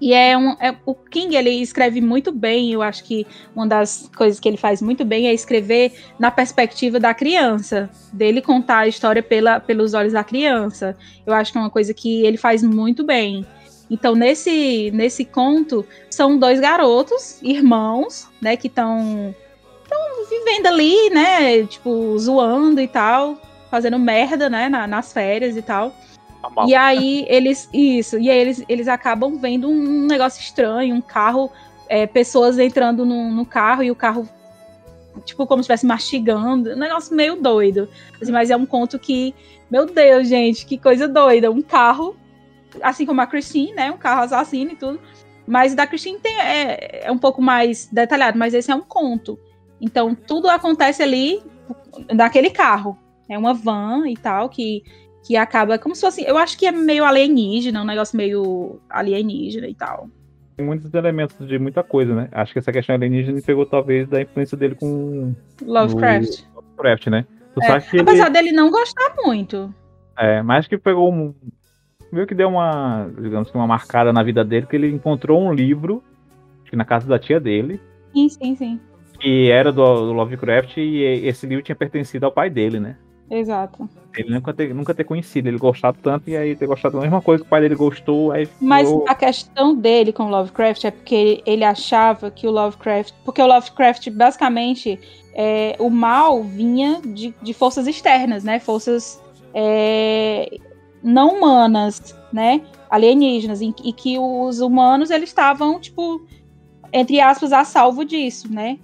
E 0.01 0.13
é 0.13 0.37
um. 0.37 0.51
é- 0.59 0.75
o 0.85 0.93
King 0.93 1.35
ele 1.35 1.51
escreve 1.51 2.01
muito 2.01 2.31
bem. 2.31 2.71
Eu 2.71 2.81
acho 2.81 3.03
que 3.03 3.25
uma 3.55 3.65
das 3.67 4.09
coisas 4.17 4.39
que 4.39 4.47
ele 4.49 4.57
faz 4.57 4.81
muito 4.81 5.05
bem 5.05 5.27
é 5.27 5.33
escrever 5.33 5.93
na 6.19 6.29
perspectiva 6.31 6.99
da 6.99 7.13
criança, 7.13 7.89
dele 8.11 8.41
contar 8.41 8.79
a 8.79 8.87
história 8.87 9.23
pela, 9.23 9.59
pelos 9.59 9.93
olhos 9.93 10.11
da 10.13 10.23
criança. 10.23 10.97
Eu 11.25 11.33
acho 11.33 11.51
que 11.51 11.57
é 11.57 11.61
uma 11.61 11.69
coisa 11.69 11.93
que 11.93 12.25
ele 12.25 12.35
faz 12.37 12.61
muito 12.61 13.03
bem. 13.05 13.45
Então, 13.89 14.15
nesse, 14.15 14.89
nesse 14.93 15.23
conto, 15.23 15.85
são 16.09 16.37
dois 16.37 16.59
garotos, 16.59 17.39
irmãos, 17.41 18.27
né, 18.41 18.57
que 18.57 18.67
estão 18.67 19.33
vivendo 20.29 20.65
ali, 20.67 21.09
né, 21.11 21.63
tipo, 21.65 22.17
zoando 22.17 22.81
e 22.81 22.87
tal, 22.87 23.37
fazendo 23.69 23.99
merda, 23.99 24.49
né, 24.49 24.69
na- 24.69 24.87
nas 24.87 25.13
férias 25.13 25.55
e 25.55 25.61
tal. 25.61 25.93
Normal. 26.41 26.67
E 26.67 26.75
aí 26.75 27.25
eles, 27.27 27.69
isso, 27.73 28.17
e 28.19 28.29
aí 28.29 28.37
eles, 28.37 28.63
eles 28.67 28.87
acabam 28.87 29.37
vendo 29.37 29.67
um 29.69 30.05
negócio 30.05 30.41
estranho, 30.41 30.95
um 30.95 31.01
carro, 31.01 31.51
é, 31.87 32.05
pessoas 32.07 32.57
entrando 32.57 33.05
no, 33.05 33.29
no 33.31 33.45
carro 33.45 33.83
e 33.83 33.91
o 33.91 33.95
carro, 33.95 34.27
tipo, 35.23 35.45
como 35.45 35.61
se 35.61 35.65
estivesse 35.65 35.85
mastigando, 35.85 36.71
um 36.71 36.75
negócio 36.75 37.15
meio 37.15 37.35
doido. 37.35 37.87
Assim, 38.21 38.31
mas 38.31 38.49
é 38.49 38.57
um 38.57 38.65
conto 38.65 38.97
que, 38.99 39.33
meu 39.69 39.85
Deus, 39.85 40.27
gente, 40.27 40.65
que 40.65 40.77
coisa 40.77 41.07
doida, 41.07 41.51
um 41.51 41.61
carro, 41.61 42.15
assim 42.81 43.05
como 43.05 43.21
a 43.21 43.27
Christine, 43.27 43.73
né, 43.73 43.91
um 43.91 43.97
carro 43.97 44.23
assassino 44.23 44.71
e 44.71 44.75
tudo, 44.75 44.99
mas 45.47 45.75
da 45.75 45.85
Christine 45.85 46.19
tem, 46.19 46.39
é, 46.39 47.05
é 47.05 47.11
um 47.11 47.17
pouco 47.17 47.41
mais 47.41 47.87
detalhado, 47.91 48.37
mas 48.37 48.53
esse 48.53 48.71
é 48.71 48.75
um 48.75 48.81
conto. 48.81 49.37
Então, 49.79 50.15
tudo 50.15 50.49
acontece 50.49 51.03
ali 51.03 51.41
naquele 52.13 52.49
carro. 52.49 52.97
É 53.29 53.37
uma 53.37 53.53
van 53.53 54.07
e 54.07 54.15
tal, 54.15 54.49
que, 54.49 54.83
que 55.25 55.35
acaba 55.35 55.77
como 55.77 55.95
se 55.95 56.01
fosse. 56.01 56.23
Eu 56.23 56.37
acho 56.37 56.57
que 56.57 56.65
é 56.65 56.71
meio 56.71 57.03
alienígena, 57.03 57.81
um 57.81 57.85
negócio 57.85 58.15
meio 58.17 58.79
alienígena 58.89 59.67
e 59.67 59.73
tal. 59.73 60.09
Tem 60.55 60.65
muitos 60.65 60.93
elementos 60.93 61.47
de 61.47 61.59
muita 61.59 61.83
coisa, 61.83 62.15
né? 62.15 62.29
Acho 62.31 62.53
que 62.53 62.59
essa 62.59 62.71
questão 62.71 62.95
alienígena 62.95 63.41
pegou 63.41 63.65
talvez 63.65 64.07
da 64.07 64.21
influência 64.21 64.57
dele 64.57 64.75
com 64.75 65.35
Lovecraft. 65.61 66.43
Lovecraft, 66.55 67.07
né? 67.07 67.25
Tu 67.53 67.63
É, 67.63 67.79
que 67.79 67.97
ele, 67.97 68.03
Apesar 68.03 68.29
dele 68.29 68.51
não 68.51 68.69
gostar 68.69 69.15
muito. 69.23 69.73
é, 70.17 70.41
mas 70.41 70.67
que 70.67 70.77
pegou 70.77 71.11
um. 71.11 71.33
Meio 72.15 72.25
que 72.25 72.33
deu 72.33 72.47
uma, 72.47 73.09
digamos 73.19 73.51
que 73.51 73.57
uma 73.57 73.67
marcada 73.67 74.13
na 74.13 74.23
vida 74.23 74.41
dele, 74.41 74.65
que 74.65 74.75
ele 74.77 74.89
encontrou 74.89 75.41
um 75.41 75.51
livro, 75.53 76.01
acho 76.61 76.69
que 76.71 76.75
na 76.77 76.85
casa 76.85 77.05
da 77.09 77.19
tia 77.19 77.41
dele, 77.41 77.77
Sim, 78.13 78.29
sim, 78.29 78.55
sim. 78.55 78.79
que 79.19 79.51
era 79.51 79.69
do, 79.69 79.83
do 79.83 80.13
Lovecraft, 80.13 80.77
e 80.77 81.03
esse 81.27 81.45
livro 81.45 81.61
tinha 81.61 81.75
pertencido 81.75 82.25
ao 82.25 82.31
pai 82.31 82.49
dele, 82.49 82.79
né? 82.79 82.95
Exato. 83.29 83.89
Ele 84.15 84.29
nunca 84.33 84.53
ter, 84.53 84.73
nunca 84.73 84.93
ter 84.93 85.03
conhecido, 85.03 85.49
ele 85.49 85.57
gostado 85.57 85.97
tanto 86.01 86.29
e 86.29 86.37
aí 86.37 86.55
ter 86.55 86.67
gostado 86.67 86.95
da 86.95 87.01
mesma 87.01 87.21
coisa 87.21 87.43
que 87.43 87.47
o 87.47 87.49
pai 87.49 87.59
dele 87.59 87.75
gostou. 87.75 88.31
Aí 88.31 88.47
Mas 88.61 88.87
ficou- 88.87 89.03
a 89.09 89.15
questão 89.15 89.75
dele 89.75 90.13
com 90.13 90.23
o 90.23 90.29
Lovecraft 90.29 90.85
é 90.85 90.91
porque 90.91 91.43
ele 91.45 91.65
achava 91.65 92.31
que 92.31 92.47
o 92.47 92.51
Lovecraft. 92.51 93.13
Porque 93.25 93.41
o 93.41 93.47
Lovecraft, 93.47 94.09
basicamente, 94.11 94.97
é, 95.33 95.75
o 95.79 95.89
mal 95.89 96.43
vinha 96.43 97.01
de, 97.03 97.33
de 97.41 97.53
forças 97.53 97.87
externas, 97.87 98.43
né? 98.45 98.57
Forças 98.59 99.21
é, 99.53 100.57
não 101.05 101.37
humanas, 101.37 102.15
né? 102.33 102.61
Alienígenas. 102.89 103.61
E, 103.61 103.73
e 103.83 103.93
que 103.93 104.17
os 104.17 104.59
humanos, 104.59 105.11
eles 105.11 105.29
estavam, 105.29 105.79
tipo, 105.79 106.25
entre 106.91 107.21
aspas, 107.21 107.53
a 107.53 107.63
salvo 107.63 108.03
disso, 108.03 108.51
né? 108.51 108.79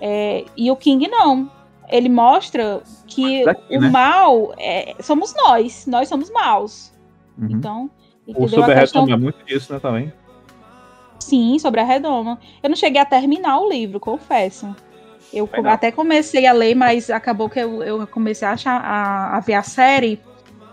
É, 0.00 0.44
e 0.56 0.70
o 0.70 0.76
King 0.76 1.08
não. 1.08 1.50
Ele 1.88 2.08
mostra 2.08 2.82
que 3.06 3.44
Daqui, 3.44 3.76
o 3.76 3.80
né? 3.80 3.88
mal 3.90 4.54
é, 4.58 4.94
somos 5.00 5.34
nós. 5.34 5.86
Nós 5.86 6.08
somos 6.08 6.30
maus. 6.30 6.92
Uhum. 7.36 7.48
Então, 7.50 7.90
o? 8.26 8.48
Super 8.48 8.76
A 8.76 8.80
questão 8.80 9.04
retoma 9.04 9.18
muito 9.18 9.44
disso, 9.44 9.72
né, 9.72 9.80
também. 9.80 10.12
Sim, 11.18 11.58
sobre 11.58 11.80
a 11.80 11.84
Redoma. 11.84 12.38
Eu 12.62 12.68
não 12.68 12.76
cheguei 12.76 13.00
a 13.00 13.04
terminar 13.04 13.58
o 13.58 13.68
livro, 13.68 13.98
confesso. 13.98 14.74
Eu 15.32 15.48
até 15.64 15.90
comecei 15.90 16.46
a 16.46 16.52
ler, 16.52 16.74
mas 16.76 17.10
acabou 17.10 17.48
que 17.48 17.58
eu, 17.58 17.82
eu 17.82 18.06
comecei 18.06 18.46
a, 18.46 18.52
achar, 18.52 18.80
a, 18.80 19.36
a 19.36 19.40
ver 19.40 19.54
a 19.54 19.62
série, 19.62 20.20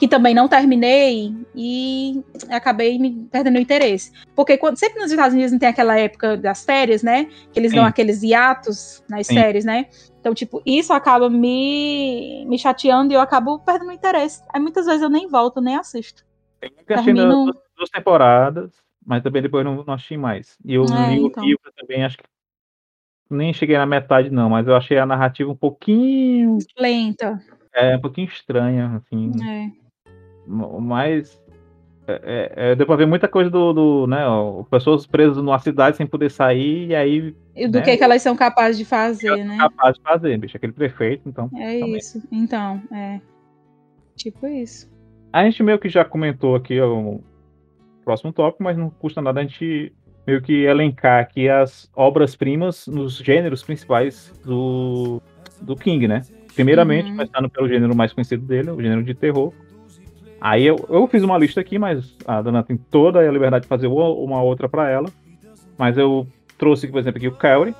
que 0.03 0.07
também 0.09 0.35
não 0.35 0.49
terminei, 0.49 1.34
e 1.55 2.21
acabei 2.49 2.99
me 2.99 3.25
perdendo 3.31 3.55
o 3.55 3.61
interesse. 3.61 4.11
Porque 4.35 4.57
quando, 4.57 4.77
sempre 4.77 4.99
nos 4.99 5.09
Estados 5.09 5.34
Unidos 5.34 5.53
não 5.53 5.59
tem 5.59 5.69
aquela 5.69 5.97
época 5.97 6.35
das 6.35 6.65
férias, 6.65 7.01
né? 7.01 7.30
Que 7.53 7.59
eles 7.61 7.71
dão 7.71 7.84
Sim. 7.85 7.89
aqueles 7.89 8.21
hiatos 8.21 9.01
nas 9.09 9.27
Sim. 9.27 9.35
séries, 9.35 9.63
né? 9.63 9.85
Então, 10.19 10.34
tipo, 10.34 10.61
isso 10.65 10.91
acaba 10.91 11.30
me, 11.30 12.43
me 12.49 12.59
chateando 12.59 13.13
e 13.13 13.15
eu 13.15 13.21
acabo 13.21 13.59
perdendo 13.59 13.91
o 13.91 13.93
interesse. 13.93 14.41
Aí 14.53 14.59
muitas 14.59 14.85
vezes 14.85 15.01
eu 15.01 15.09
nem 15.09 15.25
volto, 15.30 15.61
nem 15.61 15.77
assisto. 15.77 16.25
Eu 16.61 16.69
nunca 16.71 16.95
assisti 16.95 17.13
Termino- 17.13 17.45
duas, 17.45 17.55
duas 17.77 17.89
temporadas, 17.89 18.71
mas 19.05 19.23
também 19.23 19.41
depois 19.41 19.63
não, 19.63 19.85
não 19.85 19.93
assisti 19.93 20.17
mais. 20.17 20.57
E 20.65 20.73
eu 20.73 20.84
É, 20.84 21.13
li 21.15 21.21
o 21.21 21.27
então. 21.27 21.45
livro 21.45 21.71
também, 21.77 22.03
acho 22.03 22.17
que 22.17 22.25
nem 23.30 23.53
cheguei 23.53 23.77
na 23.77 23.85
metade, 23.85 24.30
não, 24.30 24.49
mas 24.49 24.67
eu 24.67 24.75
achei 24.75 24.97
a 24.97 25.05
narrativa 25.05 25.49
um 25.49 25.55
pouquinho. 25.55 26.57
Lenta. 26.77 27.41
É, 27.73 27.95
um 27.95 28.01
pouquinho 28.01 28.27
estranha, 28.27 28.97
assim. 28.97 29.31
É. 29.41 29.82
Mas. 30.48 31.41
É, 32.06 32.14
é, 32.57 32.72
é, 32.72 32.76
deu 32.76 32.86
pra 32.86 32.98
ver 32.98 33.06
muita 33.07 33.30
coisa 33.30 33.49
do, 33.49 33.72
do, 33.72 34.07
né, 34.07 34.28
ó, 34.28 34.61
pessoas 34.64 35.07
presas 35.07 35.38
numa 35.38 35.57
cidade 35.57 35.95
sem 35.95 36.06
poder 36.06 36.30
sair, 36.30 36.88
e 36.90 36.94
aí 36.95 37.34
E 37.56 37.65
do 37.65 37.78
Né? 37.78 37.82
que, 37.86 37.95
que 37.95 38.03
elas 38.03 38.22
são 38.22 38.36
capazes 38.36 38.78
de 38.78 38.84
fazer, 38.84 39.41
né? 39.45 39.56
capazes 39.57 39.95
de 39.95 40.03
fazer, 40.03 40.38
bicho, 40.38 40.57
aquele 40.57 40.74
prefeito, 40.74 41.30
então. 41.30 41.49
É 41.56 41.80
também. 41.80 41.95
isso. 41.95 42.22
Então, 42.30 42.82
é. 42.91 43.22
Tipo 44.18 44.45
isso. 44.48 44.91
A 45.32 45.45
gente 45.45 45.64
meio 45.64 45.80
que 45.80 45.88
já 45.88 46.03
comentou 46.03 46.56
aqui 46.56 46.80
o 46.82 47.22
próximo 48.03 48.34
tópico, 48.34 48.64
mas 48.64 48.78
não 48.78 48.90
custa 48.90 49.22
nada 49.22 49.40
a 49.40 49.44
gente 49.44 49.94
meio 50.28 50.41
que 50.41 50.64
elencar 50.65 51.22
aqui 51.22 51.48
as 51.48 51.90
obras-primas 51.95 52.86
nos 52.86 53.15
gêneros 53.18 53.64
principais 53.64 54.30
do, 54.44 55.22
do 55.61 55.74
King, 55.78 56.06
né? 56.10 56.22
Primeiramente, 56.53 57.06
Uhum. 57.10 57.15
começando 57.18 57.49
pelo 57.49 57.68
gênero 57.70 57.95
mais 57.95 58.11
conhecido 58.11 58.45
dele, 58.45 58.72
o 58.72 58.82
gênero 58.82 59.03
de 59.03 59.14
terror. 59.14 59.53
Aí 60.45 60.65
eu, 60.65 60.76
eu 60.90 61.07
fiz 61.07 61.24
uma 61.24 61.38
lista 61.38 61.61
aqui, 61.61 61.80
mas 61.80 62.18
a 62.28 62.41
Dana 62.41 62.61
tem 62.61 62.76
toda 62.76 63.20
a 63.20 63.32
liberdade 63.32 63.64
de 63.64 63.70
fazer 63.70 63.88
uma, 63.88 64.41
outra 64.44 64.68
para 64.68 64.90
ela. 64.90 65.07
Mas 65.78 65.98
eu 65.98 66.28
trouxe, 66.57 66.86
por 66.90 66.99
exemplo, 66.99 67.18
aqui 67.18 67.30
o 67.30 67.32
Cowry, 67.32 67.74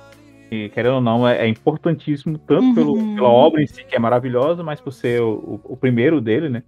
que 0.48 0.70
querendo 0.70 0.94
ou 0.94 1.00
não 1.02 1.28
é, 1.28 1.44
é 1.44 1.46
importantíssimo, 1.48 2.38
tanto 2.38 2.74
pelo, 2.74 2.94
Uhum. 2.94 3.14
pela 3.14 3.28
obra 3.28 3.62
em 3.62 3.66
si, 3.66 3.84
que 3.84 3.94
é 3.94 3.98
maravilhosa, 3.98 4.62
mas 4.62 4.80
por 4.80 4.92
ser 4.92 5.20
o, 5.20 5.60
o- 5.62 5.72
o 5.74 5.76
primeiro 5.76 6.22
dele, 6.22 6.48
né? 6.48 6.62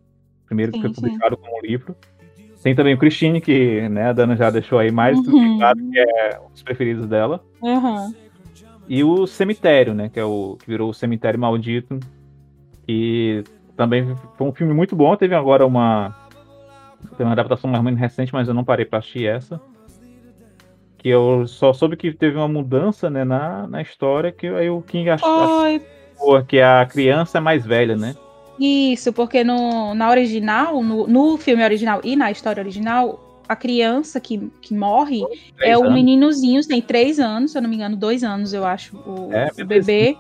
O 0.44 0.47
primeiro 0.48 0.70
que 0.73 0.78
Sim, 0.78 0.82
foi 0.82 0.90
sim. 0.94 1.01
publicado 1.01 1.36
como 1.39 1.62
livro. 1.62 1.97
Tem 2.62 2.74
também 2.74 2.94
o 2.94 2.98
Christine, 2.98 3.40
que 3.40 3.89
né, 3.89 4.09
a 4.09 4.12
Dana 4.12 4.36
já 4.36 4.51
deixou 4.51 4.78
aí 4.78 4.90
mais 4.90 5.16
do 5.23 5.31
que 5.31 5.36
Uhum. 5.39 5.59
claro 5.59 5.78
que 5.78 5.98
é 5.98 6.40
um 6.47 6.51
dos 6.52 6.62
preferidos 6.62 7.06
dela. 7.06 7.40
Aham. 7.64 8.12
E 8.89 9.02
o 9.02 9.27
Cemitério, 9.27 9.94
né? 9.94 10.10
Que 10.12 10.20
é 10.20 10.24
o 10.24 10.56
que 10.60 10.66
virou 10.68 10.90
o 10.90 10.94
Cemitério 10.94 11.40
Maldito. 11.40 11.98
E 12.89 13.43
também 13.76 14.16
foi 14.36 14.46
um 14.46 14.52
filme 14.52 14.72
muito 14.72 14.96
bom. 14.96 15.14
Teve 15.16 15.34
agora 15.34 15.66
uma. 15.66 16.14
Tem 17.16 17.24
uma 17.26 17.32
adaptação 17.32 17.70
mais 17.70 17.98
recente, 17.98 18.32
mas 18.32 18.48
eu 18.48 18.54
não 18.54 18.64
parei 18.64 18.84
pra 18.84 18.98
assistir 18.98 19.26
essa. 19.26 19.60
Que 20.98 21.08
eu 21.08 21.46
só 21.46 21.72
soube 21.72 21.96
que 21.96 22.12
teve 22.12 22.36
uma 22.36 22.48
mudança 22.48 23.08
né, 23.10 23.22
na, 23.24 23.66
na 23.66 23.82
história, 23.82 24.32
que 24.32 24.46
aí 24.46 24.70
o 24.70 24.82
King 24.82 25.10
achou 25.10 25.28
que 26.48 26.60
a 26.60 26.84
criança 26.86 27.38
é 27.38 27.40
mais 27.40 27.64
velha, 27.64 27.96
né? 27.96 28.14
Isso, 28.58 29.12
porque 29.12 29.44
no, 29.44 29.94
na 29.94 30.08
original, 30.08 30.82
no, 30.82 31.06
no 31.06 31.36
filme 31.36 31.62
original 31.62 32.00
e 32.02 32.16
na 32.16 32.30
história 32.30 32.62
original, 32.62 33.42
a 33.48 33.54
criança 33.54 34.18
que, 34.18 34.50
que 34.60 34.74
morre 34.74 35.22
Três 35.56 35.72
é 35.72 35.76
o 35.76 35.82
anos. 35.82 35.94
meninozinho, 35.94 36.66
tem 36.66 36.80
três 36.80 37.20
anos, 37.20 37.52
se 37.52 37.58
eu 37.58 37.62
não 37.62 37.68
me 37.68 37.76
engano, 37.76 37.96
dois 37.96 38.24
anos, 38.24 38.52
eu 38.52 38.64
acho, 38.64 38.96
o, 38.96 39.30
É, 39.32 39.48
o 39.62 39.66
bebê. 39.66 40.16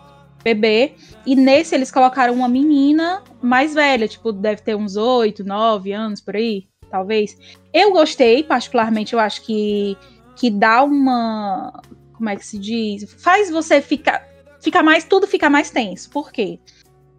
Bebê. 0.46 0.92
E 1.26 1.34
nesse 1.34 1.74
eles 1.74 1.90
colocaram 1.90 2.32
uma 2.32 2.48
menina 2.48 3.20
mais 3.42 3.74
velha, 3.74 4.06
tipo, 4.06 4.30
deve 4.32 4.62
ter 4.62 4.76
uns 4.76 4.94
oito, 4.94 5.42
nove 5.42 5.92
anos 5.92 6.20
por 6.20 6.36
aí, 6.36 6.68
talvez. 6.88 7.36
Eu 7.74 7.92
gostei, 7.92 8.44
particularmente, 8.44 9.12
eu 9.12 9.18
acho 9.18 9.42
que, 9.42 9.96
que 10.36 10.48
dá 10.48 10.84
uma. 10.84 11.82
Como 12.12 12.28
é 12.28 12.36
que 12.36 12.46
se 12.46 12.58
diz? 12.58 13.12
Faz 13.18 13.50
você 13.50 13.80
ficar. 13.80 14.24
Fica 14.60 14.84
mais. 14.84 15.02
Tudo 15.02 15.26
fica 15.26 15.50
mais 15.50 15.68
tenso. 15.68 16.08
Por 16.10 16.30
quê? 16.30 16.60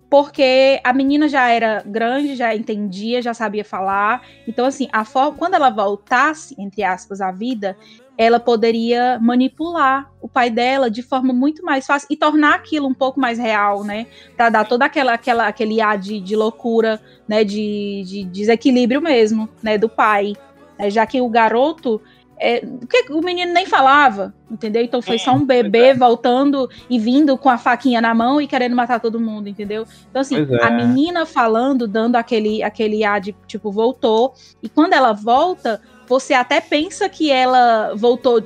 Porque 0.10 0.80
a 0.86 0.94
menina 0.94 1.28
já 1.28 1.50
era 1.50 1.84
grande, 1.86 2.34
já 2.34 2.56
entendia, 2.56 3.22
já 3.22 3.34
sabia 3.34 3.66
falar. 3.66 4.26
Então, 4.48 4.66
assim, 4.66 4.88
a 4.94 5.04
forma, 5.04 5.38
quando 5.38 5.56
ela 5.56 5.70
voltasse, 5.70 6.56
entre 6.58 6.82
aspas, 6.82 7.20
à 7.20 7.30
vida, 7.30 7.76
ela 8.18 8.40
poderia 8.40 9.20
manipular 9.20 10.12
o 10.20 10.28
pai 10.28 10.50
dela 10.50 10.90
de 10.90 11.04
forma 11.04 11.32
muito 11.32 11.64
mais 11.64 11.86
fácil 11.86 12.08
e 12.10 12.18
tornar 12.18 12.56
aquilo 12.56 12.88
um 12.88 12.94
pouco 12.94 13.20
mais 13.20 13.38
real, 13.38 13.84
né? 13.84 14.08
Para 14.36 14.50
dar 14.50 14.68
toda 14.68 14.86
aquela, 14.86 15.14
aquela 15.14 15.48
aquele 15.48 15.80
ar 15.80 15.98
de, 15.98 16.20
de 16.20 16.36
loucura, 16.36 17.00
né? 17.28 17.44
De, 17.44 18.04
de 18.06 18.24
desequilíbrio 18.24 19.02
mesmo, 19.02 19.48
né? 19.62 19.78
Do 19.78 19.88
pai, 19.88 20.34
né? 20.80 20.90
já 20.90 21.06
que 21.06 21.22
o 21.22 21.30
garoto 21.30 22.02
é, 22.40 22.60
porque 22.60 23.12
o 23.12 23.20
menino 23.22 23.52
nem 23.52 23.66
falava, 23.66 24.34
entendeu? 24.50 24.84
Então 24.84 25.02
foi 25.02 25.18
só 25.18 25.34
um 25.34 25.44
bebê 25.44 25.94
voltando 25.94 26.70
e 26.88 27.00
vindo 27.00 27.36
com 27.36 27.50
a 27.50 27.58
faquinha 27.58 28.00
na 28.00 28.14
mão 28.14 28.40
e 28.40 28.48
querendo 28.48 28.76
matar 28.76 29.00
todo 29.00 29.20
mundo, 29.20 29.50
entendeu? 29.50 29.86
Então, 30.10 30.22
assim, 30.22 30.36
é. 30.36 30.64
a 30.64 30.70
menina 30.70 31.26
falando, 31.26 31.88
dando 31.88 32.16
aquele, 32.16 32.62
aquele 32.62 33.04
ar 33.04 33.20
de 33.20 33.36
tipo, 33.48 33.72
voltou. 33.72 34.34
E 34.62 34.70
quando 34.70 34.94
ela 34.94 35.14
volta, 35.14 35.82
você 36.08 36.34
até 36.34 36.62
pensa 36.62 37.08
que 37.10 37.30
ela 37.32 37.94
voltou 37.96 38.44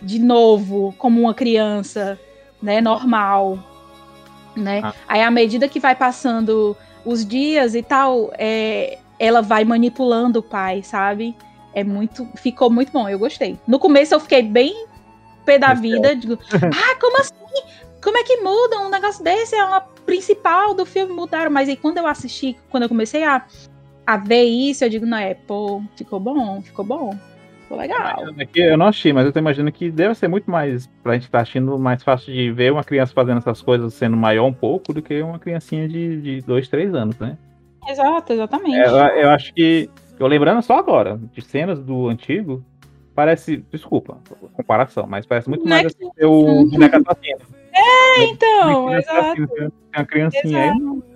de 0.00 0.18
novo 0.18 0.94
como 0.96 1.20
uma 1.20 1.34
criança, 1.34 2.18
né? 2.62 2.80
Normal. 2.80 3.58
Né? 4.56 4.80
Ah. 4.82 4.94
Aí, 5.08 5.22
à 5.22 5.30
medida 5.30 5.68
que 5.68 5.80
vai 5.80 5.94
passando 5.94 6.76
os 7.04 7.26
dias 7.26 7.74
e 7.74 7.82
tal, 7.82 8.30
é, 8.38 8.98
ela 9.18 9.42
vai 9.42 9.64
manipulando 9.64 10.38
o 10.38 10.42
pai, 10.42 10.82
sabe? 10.82 11.36
É 11.74 11.84
muito. 11.84 12.26
Ficou 12.36 12.70
muito 12.70 12.92
bom, 12.92 13.08
eu 13.08 13.18
gostei. 13.18 13.58
No 13.66 13.78
começo 13.78 14.14
eu 14.14 14.20
fiquei 14.20 14.42
bem 14.42 14.86
pé 15.44 15.58
da 15.58 15.74
vida. 15.74 16.14
Digo, 16.16 16.38
ah, 16.54 16.96
como 17.00 17.20
assim? 17.20 17.34
Como 18.02 18.16
é 18.16 18.24
que 18.24 18.38
muda 18.38 18.80
um 18.80 18.88
negócio 18.88 19.22
desse? 19.22 19.54
É 19.54 19.64
uma 19.64 19.80
principal 20.06 20.74
do 20.74 20.86
filme, 20.86 21.12
mudaram. 21.12 21.50
Mas 21.50 21.68
aí 21.68 21.76
quando 21.76 21.98
eu 21.98 22.06
assisti, 22.06 22.56
quando 22.70 22.84
eu 22.84 22.88
comecei 22.88 23.22
a, 23.22 23.44
a 24.12 24.16
ver 24.16 24.42
isso, 24.42 24.84
eu 24.84 24.88
digo, 24.90 25.06
não 25.06 25.16
é, 25.16 25.34
pô, 25.34 25.82
ficou 25.96 26.18
bom, 26.18 26.60
ficou 26.62 26.84
bom. 26.84 27.16
Ficou 27.62 27.78
legal. 27.78 28.24
É 28.36 28.44
que 28.44 28.60
Eu 28.60 28.76
não 28.76 28.86
achei, 28.86 29.12
mas 29.12 29.24
eu 29.24 29.32
tô 29.32 29.38
imaginando 29.38 29.70
que 29.70 29.88
deve 29.90 30.16
ser 30.16 30.26
muito 30.26 30.50
mais, 30.50 30.88
pra 31.04 31.14
gente 31.14 31.26
estar 31.26 31.40
assistindo, 31.42 31.78
mais 31.78 32.02
fácil 32.02 32.32
de 32.32 32.50
ver 32.50 32.72
uma 32.72 32.82
criança 32.82 33.12
fazendo 33.14 33.38
essas 33.38 33.62
coisas 33.62 33.94
sendo 33.94 34.16
maior 34.16 34.46
um 34.46 34.52
pouco 34.52 34.92
do 34.92 35.00
que 35.00 35.22
uma 35.22 35.38
criancinha 35.38 35.88
de, 35.88 36.20
de 36.20 36.40
dois, 36.40 36.66
três 36.68 36.92
anos, 36.92 37.16
né? 37.20 37.38
Exato, 37.88 38.32
exatamente. 38.32 38.76
É, 38.76 38.86
eu, 38.88 39.22
eu 39.22 39.30
acho 39.30 39.54
que, 39.54 39.88
eu 40.18 40.26
lembrando 40.26 40.60
só 40.62 40.76
agora, 40.78 41.20
de 41.32 41.40
cenas 41.42 41.80
do 41.80 42.08
antigo, 42.08 42.64
parece, 43.14 43.64
desculpa, 43.70 44.18
comparação, 44.54 45.06
mas 45.08 45.24
parece 45.24 45.48
muito 45.48 45.64
mais 45.68 45.82
Boneco- 45.82 45.96
assim, 46.02 46.10
ser 46.18 46.26
o 46.26 46.66
boneco 46.66 46.96
assassino. 46.96 47.60
É, 47.72 48.24
então, 48.24 48.84
Boneco 48.86 48.98
exato. 48.98 49.20
assassino, 49.20 49.46
Tem 49.46 49.70
uma 49.96 50.04
criancinha 50.04 50.62
aí, 50.62 50.70
não. 50.80 51.09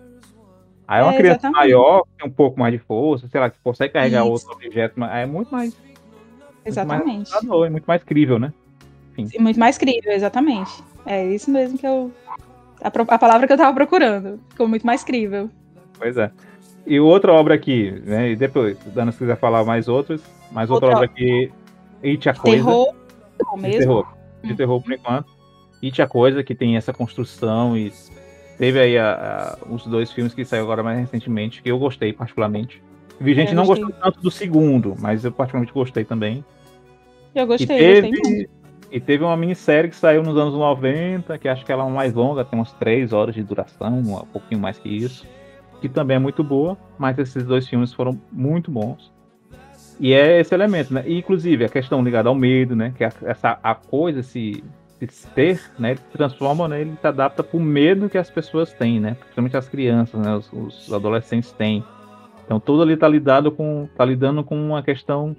Aí 0.87 1.01
é 1.01 1.03
uma 1.03 1.15
É, 1.15 1.17
criança 1.17 1.39
exatamente. 1.47 1.57
maior, 1.59 2.05
tem 2.19 2.29
um 2.29 2.33
pouco 2.33 2.59
mais 2.61 2.73
de 2.73 2.79
força, 2.79 3.27
sei 3.29 3.41
lá, 3.41 3.49
que 3.51 3.59
consegue 3.65 3.93
carregar 3.95 4.23
Isso. 4.23 4.31
outro 4.31 4.53
objeto, 4.53 4.95
mas 4.97 5.11
é 5.17 5.25
muito 5.27 5.51
mais, 5.51 5.75
Exatamente. 6.65 7.23
assustador, 7.33 7.67
é 7.67 7.71
muito 7.71 7.85
mais 7.87 8.03
crível, 8.03 8.39
né? 8.39 8.53
Muito 9.39 9.59
mais 9.61 9.79
crível, 9.79 10.13
exatamente. 10.13 10.71
É 11.07 11.25
isso 11.27 11.51
mesmo 11.51 11.79
que 11.79 11.87
eu. 11.87 12.11
A, 12.83 12.89
a 13.15 13.19
palavra 13.19 13.47
que 13.47 13.53
eu 13.53 13.57
tava 13.57 13.73
procurando. 13.75 14.41
Ficou 14.51 14.67
muito 14.67 14.85
mais 14.85 15.05
crível. 15.05 15.49
Pois 15.97 16.17
é. 16.17 16.31
E 16.87 16.99
outra 17.01 17.33
obra 17.33 17.55
aqui, 17.55 17.91
né? 18.05 18.31
E 18.31 18.37
depois, 18.37 18.77
se 18.79 18.89
Dana 18.91 19.13
se 19.13 19.19
quiser 19.19 19.37
falar 19.39 19.65
mais 19.65 19.89
outras, 19.89 20.21
mais 20.51 20.69
outra, 20.71 20.89
Outra- 20.89 20.99
obra 21.05 21.11
aqui, 21.11 21.51
It 22.03 22.29
a 22.29 22.35
Coisa. 22.35 22.57
Terror. 22.65 22.95
Terror 23.39 23.57
de 23.57 23.63
mesmo. 23.63 23.79
terror. 23.79 24.07
De 24.43 24.53
Hum. 24.53 24.57
terror 24.57 24.83
por 24.83 24.93
enquanto. 24.93 25.33
It 25.83 26.03
a 26.03 26.07
Coisa, 26.07 26.43
que 26.43 26.55
tem 26.55 26.77
essa 26.77 26.93
construção 26.93 27.77
e 27.77 27.93
Teve 28.59 28.81
aí 28.81 28.99
a, 28.99 29.57
a, 29.63 29.73
os 29.73 29.87
dois 29.87 30.13
filmes 30.13 30.33
que 30.33 30.45
saiu 30.45 30.63
agora 30.63 30.83
mais 30.83 30.99
recentemente, 30.99 31.63
que 31.63 31.71
eu 31.71 31.79
gostei 31.79 32.13
particularmente. 32.13 32.83
Vi 33.21 33.35
gente 33.35 33.49
que 33.49 33.55
não 33.55 33.67
gostou 33.67 33.91
tanto 33.91 34.21
do 34.21 34.31
segundo, 34.31 34.95
mas 34.99 35.25
eu 35.25 35.33
particularmente 35.33 35.73
gostei 35.73 36.05
também. 36.05 36.45
Eu 37.35 37.47
gostei, 37.47 37.77
e 37.77 37.79
teve, 37.79 38.11
gostei 38.11 38.49
E 38.91 39.01
teve 39.01 39.25
uma 39.25 39.37
minissérie 39.37 39.91
que 39.91 39.97
saiu 39.97 40.23
nos 40.23 40.37
anos 40.37 40.55
90, 40.55 41.37
que 41.39 41.49
acho 41.49 41.65
que 41.65 41.73
ela 41.73 41.87
é 41.87 41.91
mais 41.91 42.15
longa, 42.15 42.45
tem 42.45 42.59
umas 42.59 42.73
3 42.75 43.13
horas 43.13 43.35
de 43.35 43.43
duração, 43.43 43.99
um 43.99 44.27
pouquinho 44.27 44.61
mais 44.61 44.79
que 44.79 44.89
isso. 44.89 45.27
Que 45.81 45.89
também 45.89 46.17
é 46.17 46.21
muito 46.21 46.43
boa, 46.43 46.77
mas 46.99 47.19
esses 47.19 47.45
dois 47.45 47.69
filmes 47.69 47.93
foram 47.93 48.19
muito 48.33 48.71
bons. 48.71 49.13
E 49.99 50.13
é 50.13 50.41
esse 50.41 50.55
elemento, 50.55 50.93
né? 50.93 51.05
E, 51.07 51.19
inclusive, 51.19 51.65
a 51.65 51.69
questão 51.69 52.03
ligada 52.03 52.29
ao 52.29 52.35
medo, 52.35 52.75
né? 52.75 52.93
Que 52.97 53.05
a, 53.05 53.13
essa, 53.23 53.59
a 53.63 53.75
coisa 53.75 54.23
se, 54.23 54.63
se 54.84 54.84
ter, 55.35 55.61
né? 55.79 55.91
Ele 55.93 56.01
se 56.01 56.13
transforma, 56.13 56.69
né? 56.69 56.81
Ele 56.81 56.97
se 57.01 57.07
adapta 57.07 57.43
pro 57.43 57.61
medo 57.61 58.09
que 58.09 58.19
as 58.19 58.31
pessoas 58.31 58.73
têm, 58.73 59.01
né? 59.01 59.15
Principalmente 59.15 59.57
as 59.57 59.69
crianças, 59.69 60.21
né? 60.21 60.35
Os, 60.35 60.53
os 60.53 60.93
adolescentes 60.93 61.53
têm. 61.53 61.85
Então, 62.45 62.61
tudo 62.61 62.83
ali 62.83 62.97
tá 62.97 63.09
lidado 63.09 63.51
com, 63.51 63.89
tá 63.97 64.05
lidando 64.05 64.45
com 64.45 64.57
uma 64.57 64.83
questão 64.83 65.35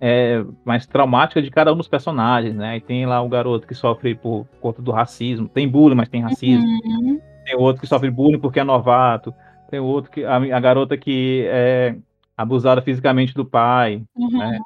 é, 0.00 0.44
mais 0.64 0.86
traumática 0.86 1.40
de 1.40 1.50
cada 1.50 1.72
um 1.72 1.76
dos 1.76 1.88
personagens, 1.88 2.54
né? 2.54 2.76
E 2.76 2.80
tem 2.80 3.06
lá 3.06 3.22
o 3.22 3.28
garoto 3.28 3.66
que 3.66 3.74
sofre 3.74 4.14
por 4.14 4.46
conta 4.60 4.82
do 4.82 4.90
racismo. 4.90 5.48
Tem 5.48 5.68
bullying, 5.68 5.96
mas 5.96 6.08
tem 6.08 6.22
racismo. 6.22 6.64
Uhum. 6.64 7.20
Tem 7.44 7.56
outro 7.56 7.80
que 7.80 7.86
sofre 7.88 8.10
bullying 8.10 8.38
porque 8.38 8.60
é 8.60 8.64
novato. 8.64 9.32
Tem 9.70 9.80
outro 9.80 10.10
que. 10.10 10.24
A, 10.24 10.36
a 10.36 10.60
garota 10.60 10.96
que 10.96 11.44
é 11.48 11.96
abusada 12.36 12.82
fisicamente 12.82 13.32
do 13.34 13.44
pai. 13.44 14.02
Uhum. 14.14 14.38
Né? 14.38 14.58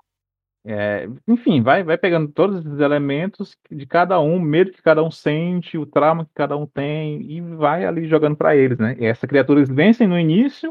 É, 0.64 1.08
enfim, 1.26 1.62
vai, 1.62 1.82
vai 1.82 1.96
pegando 1.96 2.28
todos 2.28 2.64
esses 2.64 2.80
elementos 2.80 3.56
de 3.70 3.86
cada 3.86 4.20
um, 4.20 4.36
o 4.36 4.40
medo 4.40 4.72
que 4.72 4.82
cada 4.82 5.02
um 5.02 5.10
sente, 5.10 5.78
o 5.78 5.86
trauma 5.86 6.26
que 6.26 6.32
cada 6.34 6.56
um 6.56 6.66
tem, 6.66 7.22
e 7.22 7.40
vai 7.40 7.84
ali 7.84 8.06
jogando 8.06 8.36
para 8.36 8.54
eles, 8.54 8.78
né? 8.78 8.94
E 8.98 9.06
essa 9.06 9.26
criatura 9.26 9.60
eles 9.60 9.70
vencem 9.70 10.06
no 10.06 10.18
início, 10.18 10.70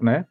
né? 0.00 0.26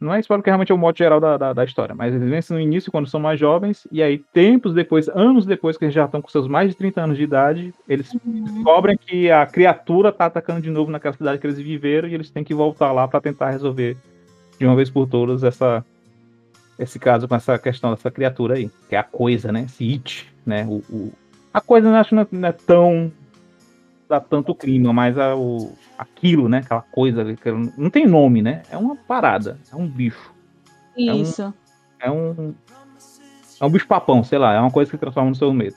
Não 0.00 0.12
é 0.12 0.20
spoiler 0.20 0.42
que 0.42 0.50
realmente 0.50 0.70
é 0.70 0.74
o 0.74 0.78
modo 0.78 0.98
geral 0.98 1.18
da, 1.18 1.38
da, 1.38 1.52
da, 1.54 1.64
história, 1.64 1.94
mas 1.94 2.14
eles 2.14 2.28
vencem 2.28 2.54
no 2.54 2.62
início 2.62 2.92
quando 2.92 3.08
são 3.08 3.18
mais 3.18 3.40
jovens, 3.40 3.88
e 3.90 4.02
aí, 4.02 4.18
tempos 4.18 4.74
depois, 4.74 5.08
anos 5.08 5.46
depois, 5.46 5.78
que 5.78 5.86
eles 5.86 5.94
já 5.94 6.04
estão 6.04 6.20
com 6.20 6.28
seus 6.28 6.46
mais 6.46 6.70
de 6.70 6.76
30 6.76 7.02
anos 7.02 7.16
de 7.16 7.22
idade, 7.22 7.72
eles 7.88 8.12
uhum. 8.12 8.44
descobrem 8.44 8.98
que 8.98 9.30
a 9.30 9.46
criatura 9.46 10.12
tá 10.12 10.26
atacando 10.26 10.60
de 10.60 10.70
novo 10.70 10.90
naquela 10.90 11.14
cidade 11.14 11.38
que 11.38 11.46
eles 11.46 11.58
viveram, 11.58 12.08
e 12.08 12.14
eles 12.14 12.30
têm 12.30 12.44
que 12.44 12.52
voltar 12.52 12.92
lá 12.92 13.08
para 13.08 13.22
tentar 13.22 13.50
resolver 13.50 13.96
de 14.58 14.66
uma 14.66 14.76
vez 14.76 14.90
por 14.90 15.08
todas 15.08 15.42
essa, 15.42 15.82
esse 16.78 16.98
caso 16.98 17.26
com 17.26 17.34
essa 17.34 17.58
questão 17.58 17.90
dessa 17.90 18.10
criatura 18.10 18.54
aí, 18.54 18.70
que 18.88 18.94
é 18.94 18.98
a 18.98 19.04
coisa, 19.04 19.50
né? 19.50 19.62
Esse 19.62 19.92
it, 19.92 20.32
né? 20.44 20.64
O, 20.66 20.82
o 20.90 21.12
a 21.52 21.60
coisa 21.60 21.90
não, 21.90 21.96
acho 21.96 22.14
não 22.14 22.48
é 22.48 22.52
tão 22.52 23.10
dá 24.08 24.20
tanto 24.20 24.54
clima, 24.54 24.92
mas 24.92 25.18
a, 25.18 25.34
o, 25.34 25.72
aquilo, 25.98 26.48
né? 26.48 26.58
Aquela 26.58 26.82
coisa 26.82 27.24
que 27.34 27.50
não 27.50 27.90
tem 27.90 28.06
nome, 28.06 28.42
né? 28.42 28.62
É 28.70 28.76
uma 28.76 28.94
parada, 28.94 29.58
é 29.72 29.76
um 29.76 29.88
bicho. 29.88 30.32
Isso. 30.96 31.54
É 31.98 32.10
um, 32.10 32.14
é 32.28 32.38
um, 32.38 32.54
é 33.60 33.64
um 33.64 33.70
bicho 33.70 33.86
papão, 33.86 34.22
sei 34.22 34.38
lá, 34.38 34.54
é 34.54 34.60
uma 34.60 34.70
coisa 34.70 34.90
que 34.90 34.98
transforma 34.98 35.30
no 35.30 35.36
seu 35.36 35.52
medo. 35.52 35.76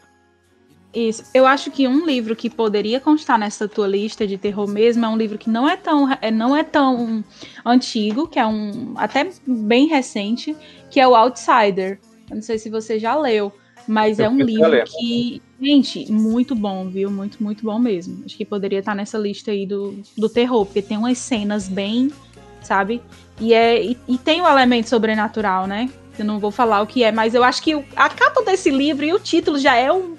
Isso. 0.93 1.23
Eu 1.33 1.45
acho 1.45 1.69
que 1.69 1.87
um 1.87 2.05
livro 2.05 2.35
que 2.35 2.49
poderia 2.49 2.99
constar 2.99 3.37
nessa 3.37 3.67
tua 3.67 3.87
lista 3.87 4.25
de 4.25 4.37
terror 4.37 4.67
mesmo 4.67 5.05
é 5.05 5.07
um 5.07 5.17
livro 5.17 5.37
que 5.37 5.49
não 5.49 5.69
é 5.69 5.77
tão, 5.77 6.11
é, 6.19 6.31
não 6.31 6.55
é 6.55 6.63
tão 6.63 7.23
antigo, 7.63 8.27
que 8.27 8.39
é 8.39 8.45
um 8.45 8.93
até 8.97 9.29
bem 9.45 9.87
recente, 9.87 10.55
que 10.89 10.99
é 10.99 11.07
o 11.07 11.15
Outsider. 11.15 11.99
Eu 12.29 12.37
não 12.37 12.41
sei 12.41 12.57
se 12.57 12.69
você 12.69 12.97
já 12.97 13.15
leu, 13.15 13.53
mas 13.87 14.17
Eu 14.17 14.25
é 14.25 14.29
um 14.29 14.41
livro 14.41 14.83
que 14.85 15.41
Gente, 15.61 16.09
muito 16.09 16.55
bom, 16.55 16.87
viu? 16.87 17.11
Muito, 17.11 17.43
muito 17.43 17.65
bom 17.65 17.77
mesmo. 17.77 18.23
Acho 18.25 18.37
que 18.37 18.45
poderia 18.45 18.79
estar 18.79 18.95
nessa 18.95 19.17
lista 19.17 19.51
aí 19.51 19.65
do, 19.65 20.01
do 20.17 20.29
terror, 20.29 20.65
porque 20.65 20.81
tem 20.81 20.97
umas 20.97 21.17
cenas 21.17 21.67
bem, 21.67 22.11
sabe? 22.61 23.01
E, 23.41 23.53
é, 23.53 23.83
e, 23.83 23.97
e 24.07 24.17
tem 24.17 24.39
o 24.39 24.45
um 24.45 24.49
elemento 24.49 24.87
sobrenatural, 24.87 25.67
né? 25.67 25.89
Eu 26.17 26.23
não 26.23 26.39
vou 26.39 26.49
falar 26.49 26.81
o 26.81 26.87
que 26.87 27.03
é, 27.03 27.11
mas 27.11 27.35
eu 27.35 27.43
acho 27.43 27.61
que 27.61 27.73
a 27.95 28.09
capa 28.09 28.41
desse 28.43 28.69
livro 28.69 29.05
e 29.05 29.13
o 29.13 29.19
título 29.19 29.59
já 29.59 29.75
é 29.75 29.91
um 29.91 30.15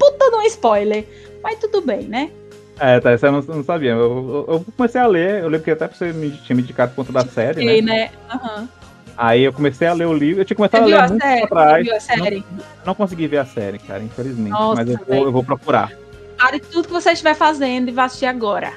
puta 0.00 0.36
um 0.36 0.42
spoiler. 0.42 1.04
Mas 1.42 1.58
tudo 1.58 1.82
bem, 1.82 2.02
né? 2.02 2.30
É, 2.78 2.98
tá, 2.98 3.14
isso 3.14 3.26
eu 3.26 3.32
não, 3.32 3.42
não 3.42 3.62
sabia. 3.62 3.90
Eu, 3.90 3.98
eu, 4.00 4.54
eu, 4.54 4.66
comecei 4.74 5.00
a 5.00 5.06
ler, 5.06 5.42
eu 5.42 5.48
lembro 5.48 5.64
que 5.64 5.70
até 5.70 5.86
você 5.86 6.12
me 6.14 6.30
tinha 6.30 6.56
me 6.56 6.62
indicado 6.62 6.92
por 6.94 7.06
conta 7.06 7.22
da 7.22 7.30
série, 7.30 7.64
né? 7.64 7.80
né? 7.82 8.10
Uhum. 8.32 8.68
Aí 9.16 9.42
eu 9.42 9.52
comecei 9.52 9.86
a 9.86 9.92
ler 9.92 10.06
o 10.06 10.14
livro. 10.14 10.40
Eu 10.40 10.46
tinha 10.46 10.56
começado 10.56 10.84
Você 10.84 10.94
a 10.94 10.96
ler 10.96 11.04
a 11.04 11.08
muito 11.08 11.22
série? 11.22 11.42
atrás. 11.42 11.84
Viu 11.84 11.94
a 11.94 12.00
série? 12.00 12.44
Não, 12.50 12.64
não, 12.86 12.94
consegui 12.94 13.26
ver 13.26 13.36
a 13.36 13.44
série, 13.44 13.78
cara, 13.78 14.02
infelizmente. 14.02 14.48
Nossa, 14.48 14.82
mas 14.82 14.90
eu 14.90 14.98
vou, 15.06 15.24
eu 15.26 15.32
vou, 15.32 15.44
procurar. 15.44 15.92
Pare 16.38 16.58
tudo 16.58 16.86
que 16.86 16.92
você 16.92 17.10
estiver 17.10 17.34
fazendo 17.34 17.90
e 17.90 17.92
vá 17.92 18.04
assistir 18.04 18.26
agora. 18.26 18.72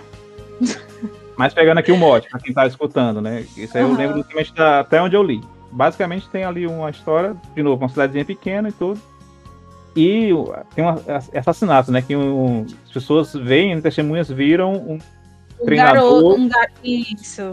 Mas 1.35 1.51
pegando 1.51 1.79
aqui 1.79 1.91
o 1.91 1.97
mote, 1.97 2.29
pra 2.29 2.39
quem 2.39 2.53
tá 2.53 2.67
escutando, 2.67 3.19
né? 3.19 3.43
Isso 3.57 3.75
aí 3.75 3.83
uhum. 3.83 3.93
eu 3.93 3.97
lembro 3.97 4.23
do 4.23 4.53
da, 4.53 4.81
até 4.81 5.01
onde 5.01 5.15
eu 5.15 5.23
li. 5.23 5.41
Basicamente 5.71 6.29
tem 6.29 6.43
ali 6.43 6.67
uma 6.67 6.91
história, 6.91 7.35
de 7.55 7.63
novo, 7.63 7.81
uma 7.81 7.89
cidadezinha 7.89 8.23
pequena 8.23 8.69
e 8.69 8.71
tudo. 8.71 9.01
E 9.95 10.29
tem 10.73 10.83
um 10.83 10.95
assassinato, 11.37 11.91
né? 11.91 12.01
Que 12.01 12.15
um, 12.15 12.65
as 12.85 12.91
pessoas 12.91 13.33
veem, 13.33 13.79
testemunhas 13.81 14.29
viram 14.29 14.73
um, 14.73 14.93
um 15.61 15.65
treinador. 15.65 16.21
Garoto, 16.21 16.41
um 16.41 16.47
gar... 16.47 16.67
Isso. 16.83 17.43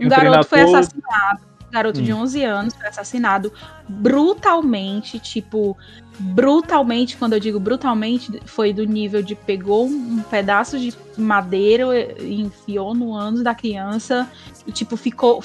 Um, 0.00 0.06
um 0.06 0.08
garoto 0.08 0.48
foi 0.48 0.60
assassinado 0.60 1.50
garoto 1.70 2.00
hum. 2.00 2.02
de 2.02 2.12
11 2.12 2.44
anos 2.44 2.74
foi 2.74 2.88
assassinado 2.88 3.52
brutalmente, 3.88 5.18
tipo, 5.18 5.76
brutalmente, 6.18 7.16
quando 7.16 7.34
eu 7.34 7.40
digo 7.40 7.60
brutalmente, 7.60 8.40
foi 8.44 8.72
do 8.72 8.84
nível 8.84 9.22
de 9.22 9.34
pegou 9.34 9.86
um 9.86 10.22
pedaço 10.22 10.78
de 10.78 10.92
madeira 11.16 11.84
e 12.20 12.40
enfiou 12.40 12.94
no 12.94 13.14
ânus 13.14 13.42
da 13.42 13.54
criança 13.54 14.28
e, 14.66 14.72
tipo, 14.72 14.96
ficou. 14.96 15.42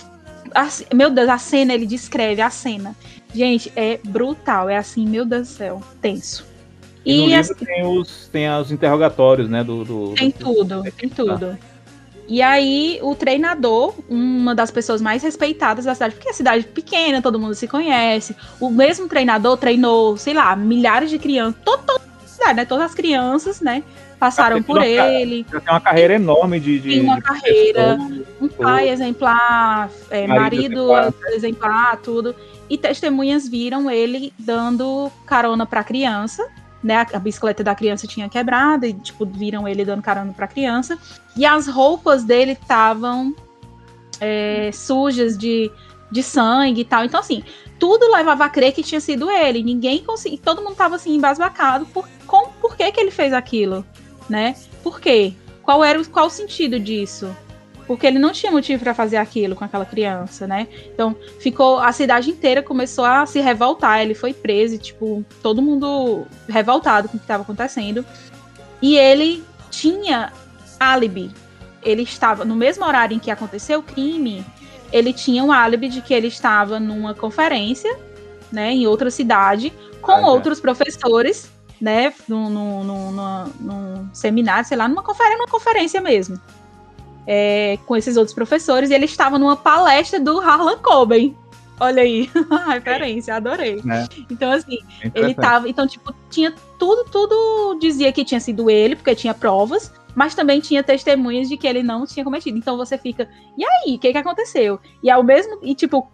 Assim, 0.54 0.86
meu 0.94 1.10
Deus, 1.10 1.30
a 1.30 1.38
cena, 1.38 1.74
ele 1.74 1.86
descreve 1.86 2.42
a 2.42 2.50
cena. 2.50 2.96
Gente, 3.34 3.72
é 3.76 4.00
brutal, 4.04 4.70
é 4.70 4.78
assim, 4.78 5.06
meu 5.06 5.26
Deus 5.26 5.48
do 5.48 5.54
céu, 5.54 5.84
tenso. 6.02 6.46
E, 7.06 7.14
e 7.14 7.18
no 7.18 7.26
livro 7.28 7.40
assim, 7.40 7.66
tem, 7.66 7.86
os, 7.86 8.28
tem 8.30 8.50
os 8.50 8.72
interrogatórios, 8.72 9.50
né? 9.50 9.64
Do, 9.64 9.84
do 9.84 10.14
tem 10.16 10.30
do, 10.30 10.38
tudo, 10.38 10.84
tem 10.98 11.10
tudo. 11.10 11.58
E 12.28 12.42
aí, 12.42 13.00
o 13.04 13.14
treinador, 13.14 13.94
uma 14.10 14.56
das 14.56 14.72
pessoas 14.72 15.00
mais 15.00 15.22
respeitadas 15.22 15.86
da 15.86 15.94
cidade, 15.94 16.16
porque 16.16 16.30
é 16.30 16.34
cidade 16.34 16.66
pequena, 16.66 17.22
todo 17.22 17.40
mundo 17.40 17.54
se 17.54 17.68
conhece. 17.68 18.36
O 18.60 18.72
mesmo 18.72 19.08
treinador 19.08 19.58
treinou, 19.58 20.18
sei 20.18 20.34
lá, 20.34 20.56
milhares 20.56 21.12
de 21.12 21.20
crianças, 21.20 21.62
toda, 21.64 21.84
toda 21.84 22.02
a 22.24 22.28
cidade, 22.28 22.54
né? 22.56 22.66
Todas 22.66 22.86
as 22.86 22.96
crianças, 22.96 23.62
né? 23.62 23.84
Passaram 24.20 24.64
por 24.64 24.78
uma, 24.78 24.86
ele. 24.86 25.44
Tem 25.44 25.60
uma 25.68 25.82
carreira 25.82 26.14
enorme 26.16 26.60
de. 26.60 26.80
de 26.80 26.90
tem 26.90 27.02
uma 27.02 27.16
de 27.16 27.22
carreira, 27.22 27.98
um 28.42 28.48
pai 28.48 28.90
exemplar, 28.90 29.90
é, 30.10 30.26
marido, 30.26 30.88
marido 30.88 31.16
exemplar, 31.34 31.98
tudo. 31.98 32.36
E 32.70 32.78
testemunhas 32.78 33.48
viram 33.48 33.92
ele 33.92 34.34
dando 34.40 35.12
carona 35.26 35.66
pra 35.66 35.84
criança 35.84 36.48
né, 36.86 37.04
a 37.12 37.18
bicicleta 37.18 37.64
da 37.64 37.74
criança 37.74 38.06
tinha 38.06 38.30
quebrado 38.30 38.86
e 38.86 38.94
tipo 38.94 39.26
viram 39.26 39.68
ele 39.68 39.84
dando 39.84 40.04
carona 40.04 40.32
para 40.32 40.46
a 40.46 40.48
criança 40.48 41.00
e 41.36 41.44
as 41.44 41.68
roupas 41.68 42.24
dele 42.24 42.52
estavam 42.52 43.36
é, 44.22 44.70
sujas 44.72 45.36
de, 45.36 45.72
de 46.12 46.22
sangue 46.22 46.82
e 46.82 46.86
tal. 46.86 47.04
Então 47.04 47.20
assim, 47.20 47.44
tudo 47.80 48.12
levava 48.12 48.46
a 48.46 48.50
crer 48.50 48.72
que 48.72 48.84
tinha 48.84 49.02
sido 49.02 49.32
ele. 49.32 49.64
Ninguém 49.64 50.04
conseguia, 50.04 50.38
todo 50.38 50.62
mundo 50.62 50.76
tava 50.76 50.96
assim 50.96 51.16
embasbacado 51.16 51.88
por 51.88 52.08
com, 52.28 52.50
por 52.62 52.78
que 52.78 52.92
que 52.92 53.00
ele 53.00 53.12
fez 53.12 53.34
aquilo, 53.34 53.84
né? 54.30 54.56
Por 54.84 55.00
quê? 55.00 55.34
Qual 55.62 55.84
era 55.84 56.00
o, 56.00 56.08
qual 56.08 56.28
o 56.28 56.30
sentido 56.30 56.80
disso? 56.80 57.36
porque 57.88 58.08
ele 58.08 58.20
não 58.20 58.32
tinha 58.32 58.52
motivo 58.52 58.84
para 58.84 58.94
fazer 58.94 59.18
aquilo 59.18 59.56
com 59.56 59.64
aquela 59.64 59.86
criança, 59.86 60.48
né? 60.48 60.68
Então, 60.94 61.16
ficou 61.40 61.80
a 61.80 61.92
cidade 61.92 62.30
inteira 62.30 62.64
começou 62.64 63.06
a 63.06 63.26
se 63.26 63.40
revoltar, 63.40 64.02
ele 64.02 64.16
foi 64.16 64.34
preso, 64.34 64.76
e, 64.76 64.80
tipo, 64.80 65.24
todo 65.42 65.62
mundo 65.62 66.26
revoltado 66.48 67.08
com 67.08 67.16
o 67.16 67.20
que 67.20 67.24
estava 67.24 67.44
acontecendo. 67.44 68.06
E 68.82 68.98
ele 68.98 69.44
tinha 69.70 70.34
álibi. 70.80 71.32
Ele 71.84 72.02
estava 72.02 72.44
no 72.44 72.56
mesmo 72.56 72.84
horário 72.86 73.16
em 73.16 73.20
que 73.20 73.30
aconteceu 73.30 73.80
o 73.80 73.84
crime, 73.84 74.44
ele 74.92 75.14
tinha 75.14 75.44
um 75.44 75.52
álibi 75.52 75.88
de 75.88 76.02
que 76.02 76.14
ele 76.14 76.28
estava 76.28 76.80
numa 76.80 77.14
conferência, 77.14 77.96
né, 78.52 78.72
em 78.72 78.88
outra 78.88 79.12
cidade, 79.12 79.72
com 80.02 80.12
ah, 80.12 80.32
outros 80.32 80.60
professores, 80.60 81.52
né, 81.82 82.14
num, 82.28 82.50
num, 82.50 82.84
num, 82.84 83.46
num, 83.60 84.10
seminário, 84.14 84.68
sei 84.68 84.78
lá, 84.78 84.88
numa 84.88 85.04
conferência, 85.04 85.38
numa 85.38 85.48
conferência 85.48 86.02
mesmo 86.02 86.40
é, 87.28 87.78
com 87.86 87.96
esses 87.96 88.18
outros 88.18 88.34
professores, 88.34 88.90
e 88.90 88.94
ele 88.94 89.06
estava 89.06 89.40
numa 89.40 89.56
palestra 89.56 90.20
do 90.20 90.40
Harlan 90.40 90.78
Coben. 90.78 91.36
Olha 91.80 92.04
aí, 92.04 92.30
a 92.52 92.74
referência, 92.74 93.36
adorei. 93.36 93.82
É. 93.90 94.08
Então, 94.30 94.52
assim, 94.52 94.78
ele 95.14 95.34
tava. 95.34 95.68
Então, 95.68 95.86
tipo, 95.86 96.14
tinha 96.30 96.54
tudo, 96.80 97.04
tudo 97.10 97.78
dizia 97.80 98.12
que 98.14 98.24
tinha 98.24 98.40
sido 98.40 98.70
ele, 98.70 98.96
porque 98.96 99.16
tinha 99.16 99.34
provas, 99.34 99.92
mas 100.16 100.34
também 100.34 100.62
tinha 100.62 100.84
testemunhas 100.84 101.50
de 101.50 101.58
que 101.58 101.68
ele 101.68 101.84
não 101.84 102.06
tinha 102.06 102.24
cometido. 102.24 102.58
Então 102.58 102.78
você 102.78 102.98
fica, 102.98 103.28
e 103.58 103.66
aí, 103.66 103.96
o 103.96 104.00
que, 104.00 104.12
que 104.12 104.18
aconteceu? 104.18 104.80
E 105.04 105.10
ao 105.10 105.24
mesmo. 105.24 105.60
E, 105.62 105.76
tipo, 105.76 106.10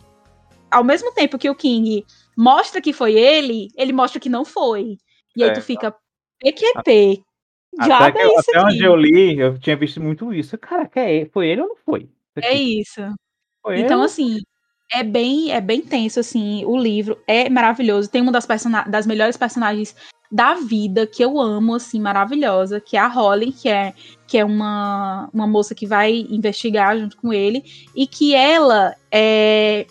ao 0.71 0.83
mesmo 0.83 1.11
tempo 1.11 1.37
que 1.37 1.49
o 1.49 1.55
King 1.55 2.05
mostra 2.35 2.81
que 2.81 2.93
foi 2.93 3.13
ele, 3.13 3.69
ele 3.75 3.93
mostra 3.93 4.19
que 4.19 4.29
não 4.29 4.43
foi. 4.43 4.97
E 5.35 5.43
aí 5.43 5.49
é, 5.49 5.53
tu 5.53 5.61
fica, 5.61 5.95
PQP, 6.39 7.23
Já 7.85 8.07
até, 8.07 8.27
que, 8.27 8.37
até 8.37 8.61
onde 8.61 8.83
eu 8.83 8.95
li, 8.95 9.39
eu 9.39 9.57
tinha 9.59 9.75
visto 9.75 10.01
muito 10.01 10.33
isso. 10.33 10.57
Cara, 10.57 10.89
é, 10.95 11.25
foi 11.25 11.47
ele 11.47 11.61
ou 11.61 11.69
não 11.69 11.75
foi? 11.77 12.09
É 12.41 12.53
isso. 12.53 13.01
Foi 13.61 13.79
então, 13.79 13.99
ele? 13.99 14.05
assim, 14.05 14.39
é 14.91 15.03
bem, 15.03 15.51
é 15.51 15.61
bem 15.61 15.81
tenso, 15.81 16.19
assim, 16.19 16.65
o 16.65 16.77
livro 16.77 17.17
é 17.27 17.49
maravilhoso. 17.49 18.09
Tem 18.09 18.21
uma 18.21 18.31
das, 18.31 18.45
das 18.87 19.07
melhores 19.07 19.37
personagens 19.37 19.95
da 20.31 20.55
vida 20.55 21.05
que 21.05 21.23
eu 21.23 21.39
amo, 21.39 21.75
assim, 21.75 21.99
maravilhosa, 21.99 22.79
que 22.79 22.95
é 22.95 22.99
a 22.99 23.07
Holly, 23.07 23.51
que 23.51 23.69
é, 23.69 23.93
que 24.27 24.37
é 24.37 24.45
uma, 24.45 25.29
uma 25.33 25.45
moça 25.45 25.75
que 25.75 25.85
vai 25.85 26.25
investigar 26.29 26.97
junto 26.97 27.17
com 27.17 27.33
ele, 27.33 27.63
e 27.95 28.07
que 28.07 28.33
ela 28.33 28.95
é, 29.11 29.85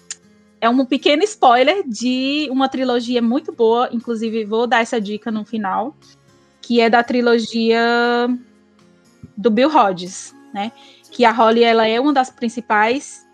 é 0.61 0.69
um 0.69 0.85
pequeno 0.85 1.23
spoiler 1.25 1.83
de 1.87 2.49
uma 2.51 2.69
trilogia 2.69 3.23
muito 3.23 3.53
boa, 3.53 3.89
inclusive 3.93 4.45
vou 4.45 4.67
dar 4.67 4.81
essa 4.81 5.01
dica 5.01 5.31
no 5.31 5.45
final, 5.45 5.97
que 6.61 6.81
é 6.81 6.91
da 6.91 7.03
trilogia 7.03 8.29
do 9.37 9.51
Bill 9.51 9.75
Hodges, 9.75 10.35
né? 10.53 10.73
Que 11.11 11.25
a 11.25 11.33
Holly 11.33 11.65
ela 11.65 11.87
é 11.87 11.99
uma 11.99 12.13
das 12.13 12.31
principais 12.31 13.27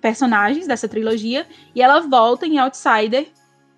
personagens 0.00 0.66
dessa 0.66 0.86
trilogia 0.86 1.46
e 1.74 1.82
ela 1.82 2.00
volta 2.00 2.46
em 2.46 2.58
Outsider 2.58 3.28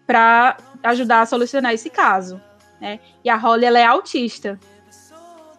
para 0.06 0.56
ajudar 0.82 1.22
a 1.22 1.26
solucionar 1.26 1.72
esse 1.72 1.88
caso 1.88 2.40
né? 2.80 3.00
E 3.24 3.30
a 3.30 3.36
Holly, 3.36 3.64
ela 3.64 3.78
é 3.78 3.84
autista. 3.84 4.58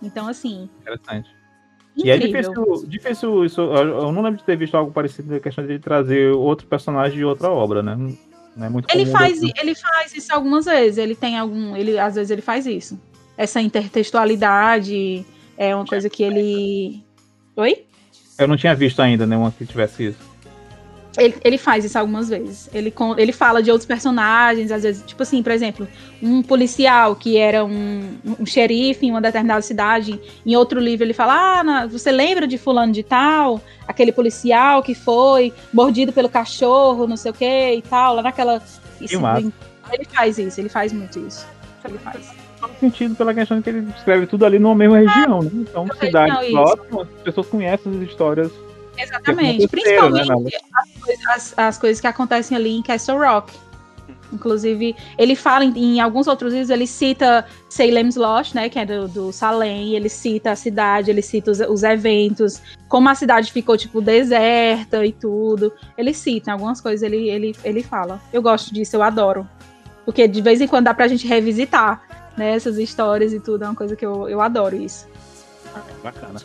Então, 0.02 0.28
assim. 0.28 0.70
Interessante. 0.82 1.36
Incrível. 1.98 2.06
E 2.06 2.12
é 2.12 2.18
difícil, 2.18 2.88
difícil 2.88 3.46
isso. 3.46 3.62
Eu 3.62 4.12
não 4.12 4.22
lembro 4.22 4.38
de 4.38 4.44
ter 4.44 4.56
visto 4.56 4.78
algo 4.78 4.92
parecido 4.92 5.34
na 5.34 5.40
questão 5.40 5.66
de 5.66 5.80
trazer 5.80 6.32
outro 6.32 6.68
personagem 6.68 7.18
de 7.18 7.26
outra 7.26 7.50
obra, 7.50 7.82
né? 7.82 7.96
Não 8.56 8.66
é 8.66 8.70
muito 8.70 8.88
ele 8.94 9.06
faz, 9.08 9.42
ele 9.42 9.76
faz 9.76 10.16
isso 10.16 10.34
algumas 10.34 10.66
vezes. 10.66 10.98
Ele 10.98 11.16
tem 11.16 11.38
algum. 11.38 11.76
Ele, 11.76 11.98
às 11.98 12.16
vezes 12.16 12.30
ele 12.30 12.42
faz 12.42 12.68
isso. 12.68 13.00
Essa 13.36 13.62
intertextualidade 13.62 15.26
é 15.58 15.76
uma 15.76 15.86
coisa 15.86 16.10
que 16.10 16.24
ele. 16.24 17.04
Oi? 17.56 17.86
Eu 18.38 18.48
não 18.48 18.58
tinha 18.58 18.76
visto 18.76 19.02
ainda 19.02 19.26
nenhuma 19.26 19.52
que 19.52 19.66
tivesse 19.66 20.08
isso. 20.08 20.27
Ele, 21.18 21.36
ele, 21.44 21.58
faz 21.58 21.84
isso 21.84 21.98
algumas 21.98 22.30
vezes. 22.30 22.70
Ele, 22.72 22.94
ele 23.18 23.32
fala 23.32 23.62
de 23.62 23.72
outros 23.72 23.88
personagens, 23.88 24.72
às 24.72 24.84
vezes, 24.84 25.04
tipo 25.04 25.24
assim, 25.24 25.42
por 25.42 25.52
exemplo, 25.52 25.88
um 26.22 26.44
policial 26.44 27.16
que 27.16 27.38
era 27.38 27.66
um, 27.66 28.18
um 28.40 28.46
xerife 28.46 29.06
em 29.06 29.12
uma 29.12 29.20
determinada 29.20 29.62
cidade, 29.62 30.20
em 30.46 30.56
outro 30.56 30.80
livro 30.80 31.06
ele 31.06 31.14
fala: 31.14 31.62
Ah, 31.62 31.88
você 31.88 32.12
lembra 32.12 32.46
de 32.46 32.58
fulano 32.58 32.94
de 32.94 33.02
tal? 33.02 33.60
Aquele 33.88 34.12
policial 34.12 34.84
que 34.84 34.94
foi 34.94 35.52
mordido 35.74 36.14
pelo 36.14 36.30
cachorro, 36.30 37.08
não 37.08 37.18
sei 37.18 37.32
o 37.32 37.34
que 37.34 37.74
e 37.74 37.82
tal, 37.82 38.16
lá 38.16 38.22
naquela. 38.22 38.62
Isso, 39.02 39.20
ele 39.92 40.06
faz 40.06 40.38
isso, 40.38 40.62
ele 40.62 40.70
faz 40.70 40.94
muito 40.94 41.20
isso. 41.20 41.48
Ele 41.84 41.98
faz. 41.98 42.32
Faz 42.60 42.80
sentido 42.80 43.16
pela 43.16 43.34
questão 43.34 43.62
que 43.62 43.70
ele 43.70 43.88
escreve 43.96 44.26
tudo 44.26 44.46
ali 44.46 44.58
numa 44.58 44.76
mesma 44.76 44.98
região, 44.98 45.42
né? 45.42 45.52
Então, 45.54 45.88
cidade 46.00 46.52
próxima, 46.52 47.04
as 47.04 47.22
pessoas 47.24 47.48
conhecem 47.48 47.96
as 47.96 48.02
histórias 48.10 48.52
Exatamente. 48.98 49.62
Né, 49.62 49.68
Principalmente 49.68 50.30
né, 50.30 50.50
as, 50.74 51.54
as, 51.54 51.54
as, 51.58 51.78
coisas 51.78 52.02
que 52.02 52.08
acontecem 52.08 52.58
ali 52.58 52.76
em 52.76 52.82
Castle 52.82 53.18
Rock. 53.18 53.54
Inclusive, 54.32 54.96
ele 55.18 55.36
fala 55.36 55.64
em, 55.64 55.78
em, 55.78 56.02
alguns 56.02 56.28
outros 56.28 56.52
livros, 56.52 56.70
ele 56.70 56.86
cita 56.86 57.46
Salem's 57.70 58.16
Lot, 58.16 58.54
né, 58.54 58.68
que 58.68 58.78
é 58.78 58.86
do, 58.86 59.08
do 59.08 59.32
Salem, 59.32 59.96
ele 59.96 60.10
cita 60.10 60.52
a 60.52 60.56
cidade, 60.56 61.10
ele 61.10 61.22
cita 61.22 61.52
os, 61.52 61.60
os, 61.62 61.84
eventos, 61.84 62.62
como 62.90 63.08
a 63.08 63.16
cidade 63.16 63.52
ficou, 63.52 63.78
tipo, 63.78 64.02
deserta 64.02 65.06
e 65.06 65.14
tudo. 65.14 65.72
Ele 65.98 66.14
cita 66.14 66.52
algumas 66.52 66.82
coisas, 66.82 67.02
ele, 67.04 67.30
ele, 67.30 67.56
ele 67.64 67.84
fala. 67.84 68.20
Eu 68.34 68.42
gosto 68.42 68.74
disso, 68.74 68.96
eu 68.96 69.04
adoro. 69.04 69.48
Porque 70.04 70.28
de 70.28 70.42
vez 70.42 70.60
em 70.60 70.68
quando 70.68 70.86
dá 70.86 70.94
pra 70.94 71.08
gente 71.08 71.28
revisitar, 71.28 72.02
né, 72.38 72.54
essas 72.56 72.78
histórias 72.78 73.34
e 73.34 73.40
tudo, 73.40 73.64
é 73.64 73.68
uma 73.68 73.76
coisa 73.76 73.96
que 73.96 74.06
eu, 74.06 74.28
eu 74.28 74.42
adoro 74.42 74.76
isso. 74.76 75.08
Bacana. 76.04 76.40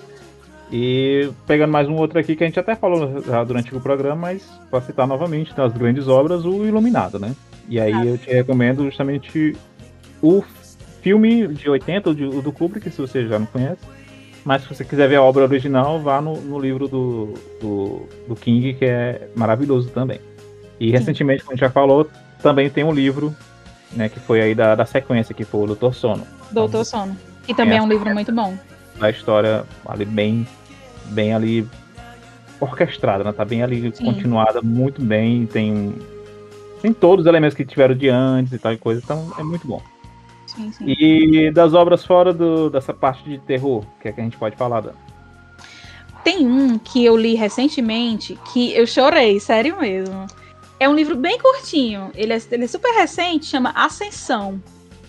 E 0.73 1.31
pegando 1.47 1.71
mais 1.71 1.87
um 1.87 1.97
outro 1.97 2.19
aqui 2.19 2.35
que 2.35 2.43
a 2.43 2.47
gente 2.47 2.59
até 2.59 2.75
falou 2.75 3.23
durante 3.47 3.77
o 3.77 3.81
programa, 3.81 4.17
mas 4.17 4.43
para 4.71 4.81
citar 4.81 5.07
novamente 5.07 5.55
das 5.55 5.71
grandes 5.75 6.09
obras, 6.09 6.47
o 6.47 6.65
Iluminado, 6.65 7.19
né? 7.19 7.37
E 7.69 7.79
aí 7.79 7.93
ah. 7.93 8.05
eu 8.07 8.17
te 8.17 8.31
recomendo 8.31 8.83
justamente 8.85 9.55
o 10.23 10.43
filme 11.03 11.47
de 11.49 11.69
80, 11.69 12.09
o 12.09 12.15
do 12.41 12.51
Kubrick, 12.51 12.91
se 12.91 13.01
você 13.01 13.29
já 13.29 13.39
não 13.39 13.45
conhece. 13.45 13.83
Mas 14.45 14.63
se 14.63 14.69
você 14.69 14.83
quiser 14.85 15.09
ver 15.09 15.17
a 15.17 15.23
obra 15.23 15.45
original, 15.45 16.01
vá 16.01 16.21
no, 16.23 16.41
no 16.41 16.59
livro 16.59 16.89
do, 16.89 17.35
do, 17.61 18.09
do, 18.27 18.35
King, 18.35 18.75
que 18.75 18.85
é 18.87 19.29
maravilhoso 19.37 19.91
também. 19.91 20.21
E 20.81 20.87
Sim. 20.87 20.93
recentemente, 20.93 21.43
como 21.43 21.53
a 21.53 21.55
gente 21.55 21.61
já 21.61 21.71
falou, 21.71 22.09
também 22.43 22.69
tem 22.69 22.83
um 22.83 22.93
livro, 22.93 23.35
né, 23.93 24.09
que 24.09 24.19
foi 24.19 24.41
aí 24.41 24.55
da, 24.55 24.75
da 24.75 24.85
sequência, 24.85 25.35
que 25.35 25.45
foi 25.45 25.63
o 25.63 25.67
Doutor 25.67 25.95
Sono. 25.95 26.27
Doutor 26.51 26.85
Sono. 26.85 27.17
E 27.47 27.55
também 27.55 27.79
é 27.79 27.83
um 27.83 27.89
livro 27.89 28.13
muito 28.13 28.33
bom. 28.33 28.57
Da 28.99 29.11
história 29.11 29.65
ali 29.87 30.05
bem 30.05 30.47
bem 31.13 31.35
ali 31.35 31.69
orquestrada, 32.61 33.23
né? 33.23 33.33
Tá 33.33 33.45
bem 33.45 33.63
ali 33.63 33.95
Sim. 33.95 34.05
continuada, 34.05 34.61
muito 34.63 35.03
bem, 35.03 35.47
tem 35.47 35.95
tem 36.81 36.93
todos 36.93 37.25
os 37.25 37.29
elementos 37.29 37.57
que 37.57 37.65
tiveram 37.65 37.95
de 37.95 38.09
antes 38.09 38.53
e 38.53 38.59
tal 38.59 38.73
e 38.73 38.77
coisa, 38.77 39.01
então 39.03 39.33
é 39.39 39.43
muito 39.43 39.67
bom. 39.67 39.81
Sim, 40.47 40.73
sim. 40.73 40.85
E 40.87 41.51
das 41.53 41.73
obras 41.75 42.05
fora 42.05 42.33
do, 42.33 42.69
dessa 42.69 42.93
parte 42.93 43.23
de 43.23 43.39
terror, 43.39 43.85
que 44.01 44.09
é 44.09 44.13
que 44.13 44.21
a 44.21 44.25
gente 44.25 44.37
pode 44.37 44.57
falar, 44.57 44.81
Dan? 44.81 44.93
Tem 46.25 46.47
um 46.47 46.79
que 46.79 47.05
eu 47.05 47.17
li 47.17 47.35
recentemente 47.35 48.39
que 48.53 48.73
eu 48.75 48.87
chorei, 48.87 49.41
sério 49.41 49.81
mesmo. 49.81 50.27
É 50.79 50.89
um 50.89 50.95
livro 50.95 51.17
bem 51.17 51.39
curtinho, 51.39 52.11
ele 52.15 52.33
é, 52.33 52.43
ele 52.51 52.65
é 52.65 52.69
super 52.69 52.93
recente, 52.93 53.47
chama 53.47 53.71
Ascensão. 53.71 54.61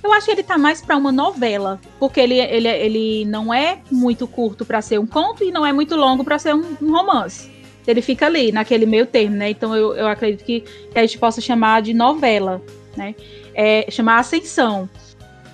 Eu 0.04 0.12
acho 0.12 0.26
que 0.26 0.32
ele 0.34 0.44
tá 0.44 0.58
mais 0.58 0.82
para 0.82 0.98
uma 0.98 1.14
novela, 1.14 1.80
porque 1.98 2.20
ele, 2.20 2.38
ele, 2.38 2.68
ele 2.68 3.26
não 3.26 3.54
é 3.54 3.80
muito 3.90 4.28
curto 4.28 4.66
para 4.66 4.82
ser 4.82 5.00
um 5.00 5.08
conto 5.08 5.46
e 5.46 5.52
não 5.52 5.66
é 5.66 5.72
muito 5.72 5.96
longo 5.96 6.26
para 6.26 6.38
ser 6.38 6.54
um, 6.54 6.78
um, 6.82 6.92
romance. 6.92 7.50
Ele 7.88 8.02
fica 8.02 8.26
ali, 8.26 8.52
naquele 8.52 8.86
meio 8.86 9.06
termo, 9.06 9.38
né? 9.38 9.50
Então 9.50 9.74
eu, 9.74 9.96
eu 9.96 10.08
acredito 10.08 10.44
que, 10.44 10.62
que 10.62 11.00
a 11.00 11.02
gente 11.02 11.18
possa 11.18 11.40
chamar 11.40 11.82
de 11.82 11.94
novela, 11.94 12.62
né? 12.98 13.16
É, 13.56 13.90
chamar 13.90 14.20
Ascensão. 14.20 14.90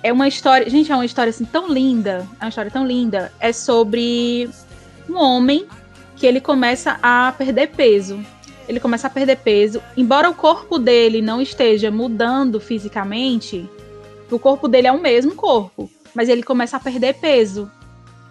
É 0.02 0.12
uma 0.12 0.26
história. 0.26 0.68
Gente, 0.68 0.90
é 0.90 0.94
uma 0.94 1.04
história 1.04 1.30
assim 1.30 1.44
tão 1.44 1.68
linda. 1.68 2.26
É 2.40 2.44
uma 2.44 2.48
história 2.48 2.70
tão 2.70 2.84
linda. 2.84 3.32
É 3.38 3.52
sobre 3.52 4.50
um 5.08 5.16
homem 5.16 5.66
que 6.16 6.26
ele 6.26 6.40
começa 6.40 6.98
a 7.02 7.32
perder 7.36 7.68
peso. 7.68 8.20
Ele 8.68 8.80
começa 8.80 9.06
a 9.06 9.10
perder 9.10 9.36
peso. 9.36 9.80
Embora 9.96 10.28
o 10.28 10.34
corpo 10.34 10.78
dele 10.78 11.22
não 11.22 11.40
esteja 11.40 11.90
mudando 11.90 12.60
fisicamente, 12.60 13.68
o 14.34 14.38
corpo 14.38 14.68
dele 14.68 14.86
é 14.86 14.92
o 14.92 15.00
mesmo 15.00 15.34
corpo, 15.34 15.90
mas 16.14 16.28
ele 16.28 16.42
começa 16.42 16.76
a 16.76 16.80
perder 16.80 17.14
peso. 17.14 17.70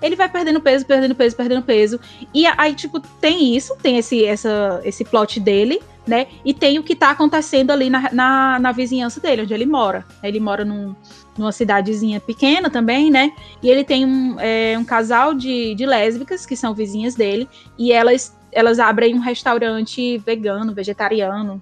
Ele 0.02 0.16
vai 0.16 0.30
perdendo 0.30 0.62
peso, 0.62 0.86
perdendo 0.86 1.14
peso, 1.14 1.36
perdendo 1.36 1.62
peso. 1.62 2.00
E 2.34 2.46
aí, 2.46 2.74
tipo, 2.74 3.00
tem 3.00 3.56
isso, 3.56 3.76
tem 3.82 3.98
esse, 3.98 4.24
essa, 4.24 4.82
esse 4.86 5.04
plot 5.04 5.40
dele, 5.40 5.82
né? 6.08 6.28
E 6.46 6.54
tem 6.54 6.80
o 6.80 6.84
que 6.84 6.96
tá 6.96 7.12
acontecendo 7.12 7.72
ali 7.72 7.90
na, 7.90 8.10
na, 8.14 8.60
na 8.60 8.72
vizinhança 8.72 9.20
dele, 9.20 9.42
onde 9.42 9.54
ele 9.54 9.66
mora. 9.66 10.06
Ele 10.24 10.40
mora 10.40 10.64
num, 10.64 10.96
numa 11.38 11.52
cidadezinha 11.52 12.20
pequena 12.20 12.70
também, 12.70 13.12
né? 13.12 13.34
E 13.62 13.70
ele 13.70 13.84
tem 13.84 14.06
um, 14.06 14.40
é, 14.40 14.78
um 14.78 14.86
casal 14.86 15.34
de, 15.34 15.76
de 15.76 15.86
lésbicas, 15.86 16.46
que 16.46 16.56
são 16.56 16.74
vizinhas 16.74 17.16
dele, 17.16 17.48
e 17.78 17.92
elas, 17.92 18.38
elas 18.52 18.80
abrem 18.80 19.16
um 19.16 19.20
restaurante 19.20 20.18
vegano, 20.20 20.74
vegetariano, 20.74 21.62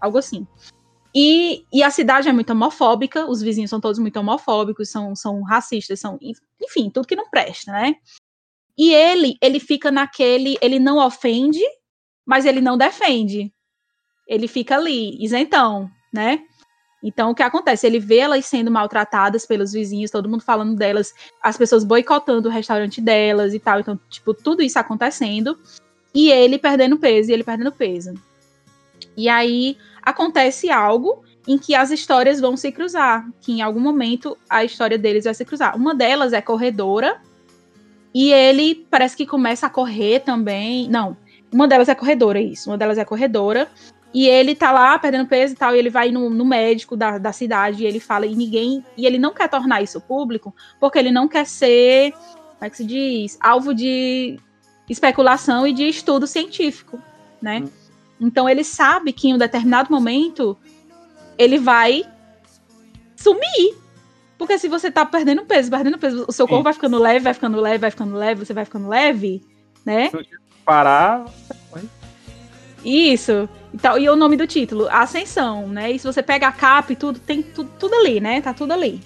algo 0.00 0.18
assim. 0.18 0.46
E, 1.14 1.64
e 1.72 1.82
a 1.82 1.90
cidade 1.90 2.28
é 2.28 2.32
muito 2.32 2.50
homofóbica, 2.50 3.30
os 3.30 3.40
vizinhos 3.40 3.70
são 3.70 3.80
todos 3.80 4.00
muito 4.00 4.18
homofóbicos, 4.18 4.90
são, 4.90 5.14
são 5.14 5.42
racistas, 5.42 6.00
são, 6.00 6.18
enfim, 6.60 6.90
tudo 6.90 7.06
que 7.06 7.14
não 7.14 7.30
presta, 7.30 7.70
né? 7.70 7.94
E 8.76 8.92
ele, 8.92 9.38
ele 9.40 9.60
fica 9.60 9.92
naquele, 9.92 10.58
ele 10.60 10.80
não 10.80 10.98
ofende, 10.98 11.62
mas 12.26 12.44
ele 12.44 12.60
não 12.60 12.76
defende. 12.76 13.52
Ele 14.26 14.48
fica 14.48 14.74
ali, 14.76 15.22
isentão, 15.22 15.88
né? 16.12 16.42
Então, 17.00 17.30
o 17.30 17.34
que 17.34 17.42
acontece? 17.42 17.86
Ele 17.86 18.00
vê 18.00 18.18
elas 18.18 18.46
sendo 18.46 18.70
maltratadas 18.70 19.46
pelos 19.46 19.72
vizinhos, 19.72 20.10
todo 20.10 20.28
mundo 20.28 20.42
falando 20.42 20.74
delas, 20.74 21.12
as 21.40 21.56
pessoas 21.56 21.84
boicotando 21.84 22.48
o 22.48 22.52
restaurante 22.52 23.00
delas 23.00 23.52
e 23.52 23.60
tal. 23.60 23.78
Então, 23.78 24.00
tipo, 24.08 24.32
tudo 24.32 24.62
isso 24.62 24.78
acontecendo. 24.78 25.56
E 26.14 26.30
ele 26.30 26.58
perdendo 26.58 26.98
peso, 26.98 27.30
e 27.30 27.34
ele 27.34 27.44
perdendo 27.44 27.70
peso. 27.70 28.14
E 29.16 29.28
aí, 29.28 29.76
acontece 30.02 30.70
algo 30.70 31.24
em 31.46 31.58
que 31.58 31.74
as 31.74 31.90
histórias 31.90 32.40
vão 32.40 32.56
se 32.56 32.72
cruzar, 32.72 33.28
que 33.40 33.52
em 33.52 33.62
algum 33.62 33.80
momento 33.80 34.36
a 34.48 34.64
história 34.64 34.98
deles 34.98 35.24
vai 35.24 35.34
se 35.34 35.44
cruzar. 35.44 35.76
Uma 35.76 35.94
delas 35.94 36.32
é 36.32 36.40
corredora 36.40 37.20
e 38.14 38.32
ele 38.32 38.86
parece 38.90 39.16
que 39.16 39.26
começa 39.26 39.66
a 39.66 39.70
correr 39.70 40.20
também. 40.20 40.88
Não, 40.88 41.16
uma 41.52 41.68
delas 41.68 41.88
é 41.88 41.94
corredora, 41.94 42.40
isso. 42.40 42.70
Uma 42.70 42.78
delas 42.78 42.98
é 42.98 43.04
corredora 43.04 43.68
e 44.14 44.28
ele 44.28 44.54
tá 44.54 44.70
lá 44.70 44.96
perdendo 44.96 45.26
peso 45.26 45.54
e 45.54 45.56
tal, 45.56 45.74
e 45.74 45.78
ele 45.78 45.90
vai 45.90 46.12
no, 46.12 46.30
no 46.30 46.44
médico 46.44 46.96
da, 46.96 47.18
da 47.18 47.32
cidade 47.32 47.82
e 47.82 47.86
ele 47.86 47.98
fala, 47.98 48.24
e 48.24 48.36
ninguém. 48.36 48.84
E 48.96 49.06
ele 49.06 49.18
não 49.18 49.34
quer 49.34 49.48
tornar 49.48 49.82
isso 49.82 50.00
público, 50.00 50.54
porque 50.78 50.98
ele 50.98 51.10
não 51.10 51.26
quer 51.26 51.44
ser, 51.44 52.12
como 52.12 52.58
é 52.60 52.70
que 52.70 52.76
se 52.76 52.84
diz? 52.84 53.36
Alvo 53.40 53.74
de 53.74 54.38
especulação 54.88 55.66
e 55.66 55.72
de 55.72 55.88
estudo 55.88 56.28
científico, 56.28 57.02
né? 57.42 57.64
Hum. 57.64 57.83
Então 58.20 58.48
ele 58.48 58.64
sabe 58.64 59.12
que 59.12 59.28
em 59.28 59.34
um 59.34 59.38
determinado 59.38 59.92
momento 59.92 60.56
ele 61.38 61.58
vai 61.58 62.04
sumir. 63.16 63.76
Porque 64.36 64.58
se 64.58 64.68
você 64.68 64.90
tá 64.90 65.06
perdendo 65.06 65.44
peso, 65.44 65.70
perdendo 65.70 65.98
peso, 65.98 66.24
o 66.28 66.32
seu 66.32 66.46
corpo 66.46 66.60
Sim. 66.60 66.64
vai 66.64 66.72
ficando 66.74 66.98
leve, 66.98 67.20
vai 67.20 67.34
ficando 67.34 67.60
leve, 67.60 67.78
vai 67.78 67.90
ficando 67.90 68.16
leve, 68.16 68.44
você 68.44 68.52
vai 68.52 68.64
ficando 68.64 68.88
leve, 68.88 69.42
né? 69.84 70.10
Se 70.10 70.26
parar, 70.64 71.24
Isso. 72.84 73.48
E, 73.72 73.78
tal, 73.78 73.98
e 73.98 74.08
o 74.08 74.16
nome 74.16 74.36
do 74.36 74.46
título, 74.46 74.88
Ascensão, 74.90 75.68
né? 75.68 75.92
E 75.92 75.98
se 75.98 76.06
você 76.06 76.22
pega 76.22 76.48
a 76.48 76.52
capa 76.52 76.92
e 76.92 76.96
tudo, 76.96 77.18
tem 77.18 77.42
tudo, 77.42 77.70
tudo 77.78 77.94
ali, 77.94 78.20
né? 78.20 78.40
Tá 78.40 78.52
tudo 78.52 78.72
ali. 78.72 79.00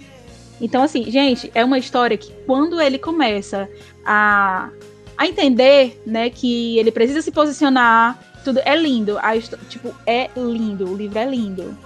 Então, 0.60 0.82
assim, 0.82 1.08
gente, 1.10 1.50
é 1.54 1.64
uma 1.64 1.78
história 1.78 2.16
que 2.16 2.32
quando 2.44 2.80
ele 2.80 2.98
começa 2.98 3.68
a, 4.04 4.70
a 5.16 5.26
entender, 5.26 6.02
né, 6.04 6.30
que 6.30 6.78
ele 6.78 6.90
precisa 6.90 7.22
se 7.22 7.30
posicionar, 7.30 8.18
tudo 8.48 8.60
é 8.64 8.74
lindo. 8.74 9.18
A, 9.18 9.38
tipo, 9.68 9.94
é 10.06 10.30
lindo. 10.34 10.90
O 10.90 10.96
livro 10.96 11.18
é 11.18 11.24
lindo. 11.26 11.76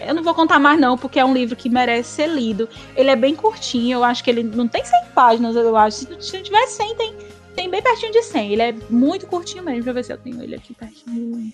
Eu 0.00 0.14
não 0.14 0.22
vou 0.22 0.34
contar 0.34 0.58
mais, 0.58 0.80
não, 0.80 0.96
porque 0.96 1.20
é 1.20 1.24
um 1.24 1.34
livro 1.34 1.54
que 1.54 1.68
merece 1.68 2.08
ser 2.10 2.28
lido. 2.28 2.68
Ele 2.96 3.10
é 3.10 3.16
bem 3.16 3.34
curtinho, 3.34 3.98
eu 3.98 4.04
acho 4.04 4.24
que 4.24 4.30
ele 4.30 4.42
não 4.42 4.66
tem 4.66 4.84
100 4.84 5.04
páginas, 5.14 5.54
eu 5.54 5.76
acho. 5.76 5.98
Se, 5.98 6.08
se 6.20 6.42
tiver 6.42 6.66
100, 6.66 6.96
tem, 6.96 7.14
tem 7.54 7.70
bem 7.70 7.82
pertinho 7.82 8.12
de 8.12 8.22
100. 8.22 8.52
Ele 8.52 8.62
é 8.62 8.74
muito 8.88 9.26
curtinho 9.26 9.62
mesmo. 9.62 9.76
Deixa 9.76 9.90
eu 9.90 9.94
ver 9.94 10.04
se 10.04 10.12
eu 10.12 10.18
tenho 10.18 10.42
ele 10.42 10.54
aqui 10.54 10.74
pertinho. 10.74 11.52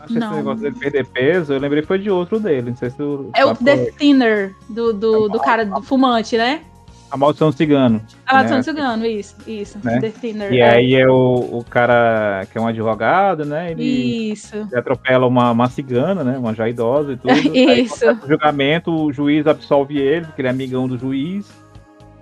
Acho 0.00 0.12
que 0.12 0.18
esse 0.18 0.18
Não. 0.18 0.34
negócio 0.34 0.62
dele 0.62 0.76
perder 0.76 1.06
peso, 1.06 1.52
eu 1.52 1.60
lembrei 1.60 1.82
foi 1.84 1.98
de 1.98 2.10
outro 2.10 2.40
dele. 2.40 2.70
Não 2.70 2.76
sei 2.76 2.90
se 2.90 2.96
tu 2.96 3.30
É 3.34 3.44
o 3.44 3.54
The 3.54 3.74
é. 3.74 3.92
Thinner, 3.92 4.54
do, 4.68 4.92
do, 4.92 5.28
do 5.28 5.38
cara 5.38 5.64
do 5.64 5.80
fumante, 5.80 6.36
né? 6.36 6.64
A 7.12 7.16
Maldição 7.18 7.50
do 7.50 7.56
Cigano. 7.56 8.00
A 8.26 8.34
Maldição 8.36 8.56
né? 8.56 8.62
do 8.62 8.64
Cigano, 8.64 9.06
isso, 9.06 9.36
isso. 9.46 9.78
Né? 9.84 10.00
The 10.00 10.08
Thinner. 10.08 10.50
E 10.50 10.60
é. 10.60 10.70
aí 10.70 10.94
é 10.94 11.06
o, 11.06 11.58
o 11.58 11.64
cara 11.68 12.46
que 12.50 12.56
é 12.56 12.60
um 12.60 12.66
advogado, 12.66 13.44
né? 13.44 13.70
Ele, 13.70 14.32
Isso. 14.32 14.56
ele 14.56 14.76
atropela 14.78 15.26
uma, 15.26 15.50
uma 15.50 15.68
cigana, 15.68 16.24
né? 16.24 16.38
Uma 16.38 16.54
já 16.54 16.66
idosa 16.70 17.12
e 17.12 17.16
tudo. 17.18 17.30
Aí, 17.52 17.82
Isso. 17.82 18.02
acontece 18.08 18.24
o 18.24 18.28
julgamento, 18.30 18.90
o 18.90 19.12
juiz 19.12 19.46
absolve 19.46 19.98
ele, 19.98 20.24
porque 20.24 20.40
ele 20.40 20.48
é 20.48 20.50
amigão 20.50 20.88
do 20.88 20.96
juiz. 20.96 21.46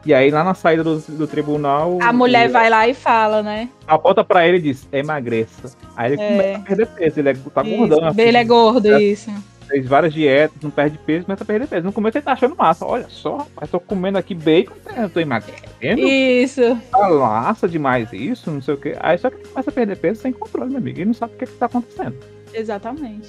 E 0.05 0.13
aí, 0.15 0.31
lá 0.31 0.43
na 0.43 0.55
saída 0.55 0.83
do, 0.83 0.99
do 0.99 1.27
tribunal. 1.27 1.99
A 2.03 2.13
mulher 2.13 2.49
o- 2.49 2.53
vai 2.53 2.69
lá 2.71 2.89
e 2.89 2.95
fala, 2.95 3.43
né? 3.43 3.69
aponta 3.87 4.25
pra 4.25 4.49
ele 4.49 4.57
e 4.57 4.61
diz: 4.63 4.89
emagreça. 4.91 5.77
Aí 5.95 6.15
ele 6.15 6.23
É. 6.23 6.29
começa 6.29 6.57
a 6.59 6.63
perder 6.63 6.87
peso. 6.87 7.21
Ele 7.21 7.29
é, 7.29 7.35
tá 7.35 7.63
gordão. 7.63 8.05
assim, 8.07 8.21
Ele 8.23 8.37
é 8.37 8.45
gordo, 8.45 8.93
É. 8.93 9.03
isso. 9.03 9.31
Fez 9.71 9.87
várias 9.87 10.13
dietas, 10.13 10.61
não 10.61 10.71
perde 10.71 10.99
peso, 10.99 11.25
começa 11.25 11.45
a 11.45 11.47
perder 11.47 11.69
peso. 11.69 11.85
No 11.85 11.93
começo 11.93 12.19
ele 12.19 12.25
tá 12.25 12.33
achando 12.33 12.57
massa. 12.57 12.85
Olha 12.85 13.07
só, 13.09 13.37
rapaz, 13.37 13.71
tô 13.71 13.79
comendo 13.79 14.19
aqui 14.19 14.35
bacon, 14.35 14.75
eu 14.97 15.09
tô 15.09 15.21
emagrecendo. 15.21 16.01
Isso. 16.01 16.77
Tá 16.91 17.09
massa 17.09 17.69
demais 17.69 18.13
isso, 18.13 18.51
não 18.51 18.61
sei 18.61 18.75
o 18.75 18.77
que. 18.77 18.97
Aí 18.99 19.17
só 19.17 19.31
que 19.31 19.37
ele 19.37 19.49
começa 19.49 19.71
a 19.71 19.73
perder 19.73 19.97
peso 19.97 20.23
sem 20.23 20.33
controle, 20.33 20.71
meu 20.71 20.79
amigo. 20.79 20.99
Ele 20.99 21.07
não 21.07 21.15
sabe 21.15 21.35
o 21.35 21.37
que, 21.39 21.47
que 21.47 21.53
tá 21.53 21.67
acontecendo. 21.67 22.17
Exatamente. 22.53 23.29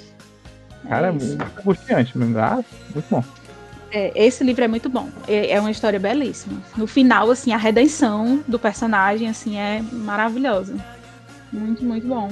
Cara, 0.88 1.12
é 1.12 1.16
isso. 1.16 1.38
muito 1.38 1.60
angustiante 1.60 2.18
mesmo. 2.18 2.38
Ah, 2.38 2.64
muito 2.92 3.06
bom. 3.08 3.24
É, 3.92 4.10
esse 4.16 4.42
livro 4.42 4.64
é 4.64 4.68
muito 4.68 4.88
bom. 4.88 5.08
É, 5.28 5.52
é 5.52 5.60
uma 5.60 5.70
história 5.70 6.00
belíssima. 6.00 6.60
No 6.76 6.86
final, 6.86 7.30
assim, 7.30 7.52
a 7.52 7.56
redenção 7.56 8.42
do 8.48 8.58
personagem, 8.58 9.28
assim, 9.28 9.58
é 9.58 9.82
maravilhosa. 9.92 10.74
Muito, 11.52 11.84
muito 11.84 12.06
bom. 12.06 12.30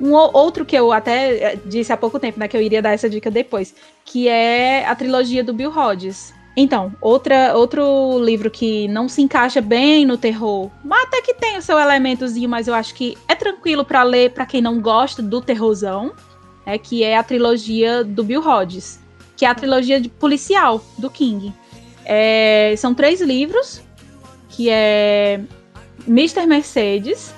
Um 0.00 0.12
outro 0.12 0.64
que 0.64 0.76
eu 0.76 0.92
até 0.92 1.52
eh, 1.52 1.58
disse 1.64 1.92
há 1.92 1.96
pouco 1.96 2.18
tempo, 2.18 2.38
né, 2.38 2.48
que 2.48 2.56
eu 2.56 2.60
iria 2.60 2.82
dar 2.82 2.92
essa 2.92 3.08
dica 3.08 3.30
depois, 3.30 3.74
que 4.04 4.28
é 4.28 4.86
a 4.86 4.94
trilogia 4.94 5.42
do 5.42 5.54
Bill 5.54 5.70
Hodges. 5.70 6.34
Então, 6.56 6.92
outra, 7.00 7.54
outro 7.54 8.18
livro 8.22 8.50
que 8.50 8.88
não 8.88 9.08
se 9.08 9.20
encaixa 9.20 9.60
bem 9.60 10.06
no 10.06 10.16
terror, 10.16 10.70
mas 10.84 11.04
até 11.04 11.20
que 11.20 11.34
tem 11.34 11.58
o 11.58 11.62
seu 11.62 11.78
elementozinho, 11.78 12.48
mas 12.48 12.66
eu 12.66 12.74
acho 12.74 12.94
que 12.94 13.16
é 13.28 13.34
tranquilo 13.34 13.84
pra 13.84 14.02
ler 14.02 14.32
pra 14.32 14.46
quem 14.46 14.62
não 14.62 14.80
gosta 14.80 15.22
do 15.22 15.42
terrorzão, 15.42 16.12
é 16.64 16.78
que 16.78 17.02
é 17.02 17.16
a 17.16 17.22
trilogia 17.22 18.02
do 18.02 18.24
Bill 18.24 18.40
Hodges 18.40 19.06
que 19.36 19.44
é 19.44 19.48
a 19.48 19.54
trilogia 19.54 20.00
de 20.00 20.08
policial 20.08 20.82
do 20.96 21.10
King. 21.10 21.52
É, 22.04 22.74
são 22.78 22.94
três 22.94 23.20
livros, 23.20 23.82
que 24.48 24.70
é 24.70 25.40
Mr. 26.08 26.46
Mercedes. 26.46 27.34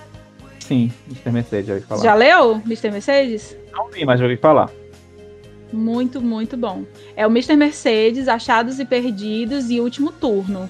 Sim, 0.69 0.93
Mr. 1.09 1.31
Mercedes, 1.33 1.67
já 1.67 1.75
ouvi 1.75 1.87
falar. 1.87 2.03
Já 2.03 2.15
leu 2.15 2.63
Mr. 2.67 2.91
Mercedes? 2.91 3.57
Não 3.73 3.89
vi, 3.91 4.05
mas 4.05 4.21
já 4.21 4.27
ouvi 4.27 4.37
falar. 4.37 4.71
Muito, 5.73 6.21
muito 6.21 6.57
bom. 6.57 6.85
É 7.17 7.27
o 7.27 7.31
Mr. 7.31 7.57
Mercedes, 7.57 8.29
Achados 8.29 8.79
e 8.79 8.85
Perdidos 8.85 9.71
e 9.71 9.81
Último 9.81 10.13
Turno. 10.13 10.69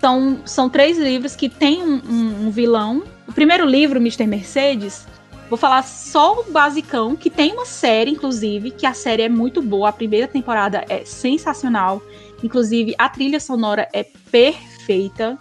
São, 0.00 0.38
são 0.44 0.68
três 0.68 0.98
livros 0.98 1.34
que 1.34 1.48
tem 1.48 1.82
um, 1.82 1.94
um- 2.08 2.46
um 2.46 2.50
vilão. 2.50 3.02
O 3.26 3.32
primeiro 3.32 3.64
livro, 3.66 3.98
Mr. 3.98 4.26
Mercedes, 4.26 5.06
vou 5.48 5.56
falar 5.58 5.82
só 5.82 6.40
o 6.40 6.44
basicão, 6.52 7.16
que 7.16 7.30
tem 7.30 7.52
uma 7.52 7.64
série, 7.66 8.10
inclusive, 8.10 8.70
que 8.70 8.86
a 8.86 8.92
série 8.94 9.22
é 9.22 9.28
muito 9.30 9.60
boa. 9.62 9.88
A 9.88 9.92
primeira 9.92 10.28
temporada 10.28 10.84
é 10.90 11.04
sensacional. 11.06 12.00
Inclusive, 12.42 12.94
a 12.98 13.08
trilha 13.08 13.40
sonora 13.40 13.88
é 13.92 14.04
perfeita. 14.30 15.38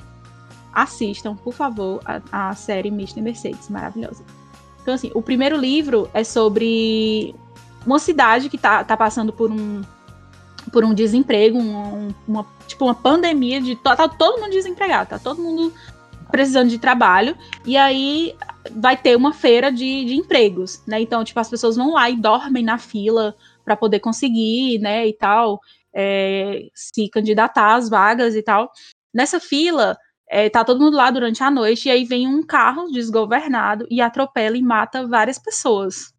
Assistam, 0.83 1.35
por 1.35 1.53
favor, 1.53 2.01
a, 2.05 2.49
a 2.49 2.53
série 2.55 2.89
Mr. 2.89 3.21
Mercedes, 3.21 3.67
maravilhosa. 3.69 4.23
Então, 4.81 4.93
assim, 4.93 5.11
o 5.13 5.21
primeiro 5.21 5.57
livro 5.57 6.09
é 6.13 6.23
sobre 6.23 7.33
uma 7.85 7.99
cidade 7.99 8.47
que 8.49 8.57
tá, 8.57 8.83
tá 8.83 8.95
passando 8.95 9.33
por 9.33 9.51
um 9.51 9.81
por 10.71 10.83
um 10.83 10.93
desemprego, 10.93 11.57
um- 11.57 12.07
um- 12.09 12.13
uma, 12.27 12.45
tipo 12.67 12.83
uma 12.83 12.93
pandemia 12.93 13.61
de 13.61 13.73
to- 13.77 13.95
tá 13.95 14.07
todo 14.09 14.41
mundo 14.41 14.51
desempregado, 14.51 15.09
tá 15.11 15.17
todo 15.17 15.41
mundo 15.41 15.73
precisando 16.29 16.69
de 16.69 16.77
trabalho 16.77 17.37
e 17.65 17.77
aí 17.77 18.35
vai 18.75 18.97
ter 18.97 19.15
uma 19.15 19.31
feira 19.33 19.71
de, 19.71 20.03
de 20.03 20.13
empregos, 20.15 20.81
né? 20.85 20.99
Então, 21.01 21.23
tipo, 21.23 21.39
as 21.39 21.49
pessoas 21.49 21.77
vão 21.77 21.93
lá 21.93 22.09
e 22.09 22.17
dormem 22.17 22.63
na 22.65 22.77
fila 22.77 23.33
para 23.63 23.77
poder 23.77 23.99
conseguir, 24.01 24.77
né, 24.79 25.07
e 25.07 25.13
tal, 25.13 25.59
é, 25.95 26.67
se 26.75 27.07
candidatar 27.09 27.75
às 27.75 27.89
vagas 27.89 28.35
e 28.35 28.43
tal. 28.43 28.69
Nessa 29.13 29.39
fila, 29.39 29.97
é, 30.29 30.49
tá 30.49 30.63
todo 30.63 30.79
mundo 30.79 30.97
lá 30.97 31.09
durante 31.09 31.41
a 31.43 31.49
noite 31.49 31.87
e 31.87 31.91
aí 31.91 32.03
vem 32.03 32.27
um 32.27 32.43
carro 32.43 32.87
desgovernado 32.91 33.87
e 33.89 34.01
atropela 34.01 34.57
e 34.57 34.61
mata 34.61 35.07
várias 35.07 35.39
pessoas. 35.39 36.13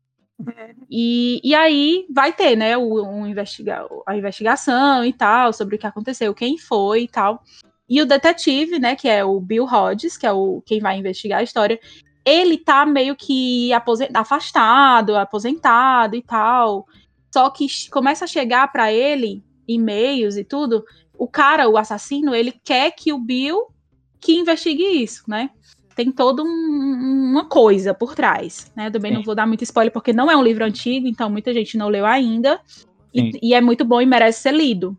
E, 0.88 1.40
e 1.42 1.54
aí 1.54 2.06
vai 2.10 2.32
ter, 2.32 2.56
né, 2.56 2.76
o, 2.76 3.02
um 3.04 3.26
investiga 3.26 3.86
a 4.06 4.16
investigação 4.16 5.04
e 5.04 5.12
tal, 5.12 5.52
sobre 5.52 5.76
o 5.76 5.78
que 5.78 5.86
aconteceu, 5.86 6.34
quem 6.34 6.56
foi 6.56 7.02
e 7.02 7.08
tal. 7.08 7.42
E 7.88 8.00
o 8.00 8.06
detetive, 8.06 8.78
né, 8.78 8.94
que 8.94 9.08
é 9.08 9.24
o 9.24 9.40
Bill 9.40 9.64
Hodges, 9.64 10.16
que 10.16 10.26
é 10.26 10.32
o 10.32 10.62
quem 10.64 10.80
vai 10.80 10.98
investigar 10.98 11.40
a 11.40 11.42
história, 11.42 11.78
ele 12.24 12.58
tá 12.58 12.86
meio 12.86 13.16
que 13.16 13.70
afastado, 14.14 15.16
aposentado 15.16 16.14
e 16.14 16.22
tal. 16.22 16.86
Só 17.32 17.50
que 17.50 17.66
começa 17.90 18.24
a 18.24 18.28
chegar 18.28 18.70
para 18.70 18.92
ele 18.92 19.42
e-mails 19.66 20.36
e 20.36 20.44
tudo. 20.44 20.84
O 21.18 21.26
cara, 21.26 21.68
o 21.68 21.76
assassino, 21.76 22.34
ele 22.34 22.52
quer 22.52 22.92
que 22.92 23.12
o 23.12 23.18
Bill 23.18 23.66
que 24.20 24.36
investigue 24.36 24.82
isso, 24.82 25.22
né? 25.28 25.50
Tem 25.94 26.12
toda 26.12 26.42
um- 26.42 26.46
uma 27.30 27.44
coisa 27.46 27.92
por 27.92 28.14
trás, 28.14 28.70
né? 28.76 28.90
Também 28.90 29.12
não 29.12 29.20
Sim. 29.20 29.26
vou 29.26 29.34
dar 29.34 29.46
muito 29.46 29.64
spoiler 29.64 29.92
porque 29.92 30.12
não 30.12 30.30
é 30.30 30.36
um 30.36 30.42
livro 30.42 30.64
antigo, 30.64 31.06
então 31.06 31.28
muita 31.28 31.52
gente 31.52 31.76
não 31.76 31.88
leu 31.88 32.06
ainda. 32.06 32.60
E, 33.12 33.50
e 33.50 33.54
é 33.54 33.60
muito 33.60 33.84
bom 33.84 34.00
e 34.00 34.06
merece 34.06 34.42
ser 34.42 34.54
lido. 34.54 34.96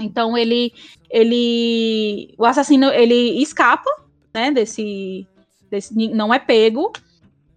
Então 0.00 0.38
ele, 0.38 0.72
ele, 1.10 2.34
o 2.38 2.44
assassino 2.44 2.86
ele 2.90 3.42
escapa, 3.42 3.90
né? 4.32 4.50
Desse, 4.50 5.26
desse 5.70 5.94
não 5.94 6.32
é 6.32 6.38
pego 6.38 6.92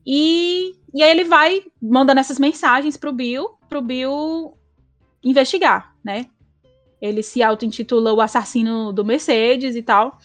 e, 0.05 0.75
e 0.93 1.01
aí 1.01 1.11
ele 1.11 1.23
vai 1.23 1.63
mandando 1.81 2.19
essas 2.19 2.39
mensagens 2.39 2.97
pro 2.97 3.11
Bill, 3.11 3.49
pro 3.67 3.81
Bill 3.81 4.53
investigar, 5.23 5.93
né? 6.03 6.27
Ele 7.01 7.21
se 7.21 7.43
auto-intitula 7.43 8.13
o 8.13 8.21
assassino 8.21 8.93
do 8.93 9.03
Mercedes 9.03 9.75
e 9.75 9.81
tal. 9.81 10.17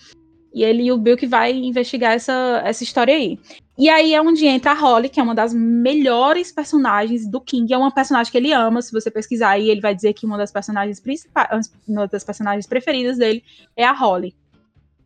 E 0.52 0.64
ele 0.64 0.82
e 0.84 0.92
o 0.92 0.98
Bill 0.98 1.16
que 1.16 1.26
vai 1.26 1.52
investigar 1.52 2.12
essa, 2.12 2.60
essa 2.64 2.82
história 2.82 3.14
aí. 3.14 3.38
E 3.78 3.88
aí 3.88 4.12
é 4.14 4.20
onde 4.20 4.46
entra 4.46 4.72
a 4.72 4.74
Holly, 4.74 5.08
que 5.08 5.18
é 5.20 5.22
uma 5.22 5.34
das 5.34 5.54
melhores 5.54 6.52
personagens 6.52 7.26
do 7.26 7.40
King. 7.40 7.72
É 7.72 7.78
uma 7.78 7.90
personagem 7.90 8.30
que 8.30 8.36
ele 8.36 8.52
ama. 8.52 8.82
Se 8.82 8.92
você 8.92 9.10
pesquisar 9.10 9.50
aí, 9.50 9.70
ele 9.70 9.80
vai 9.80 9.94
dizer 9.94 10.12
que 10.12 10.26
uma 10.26 10.36
das 10.36 10.52
personagens 10.52 11.00
principais, 11.00 11.72
uma 11.88 12.06
das 12.06 12.22
personagens 12.24 12.66
preferidas 12.66 13.16
dele 13.16 13.42
é 13.76 13.84
a 13.84 13.92
Holly. 13.92 14.34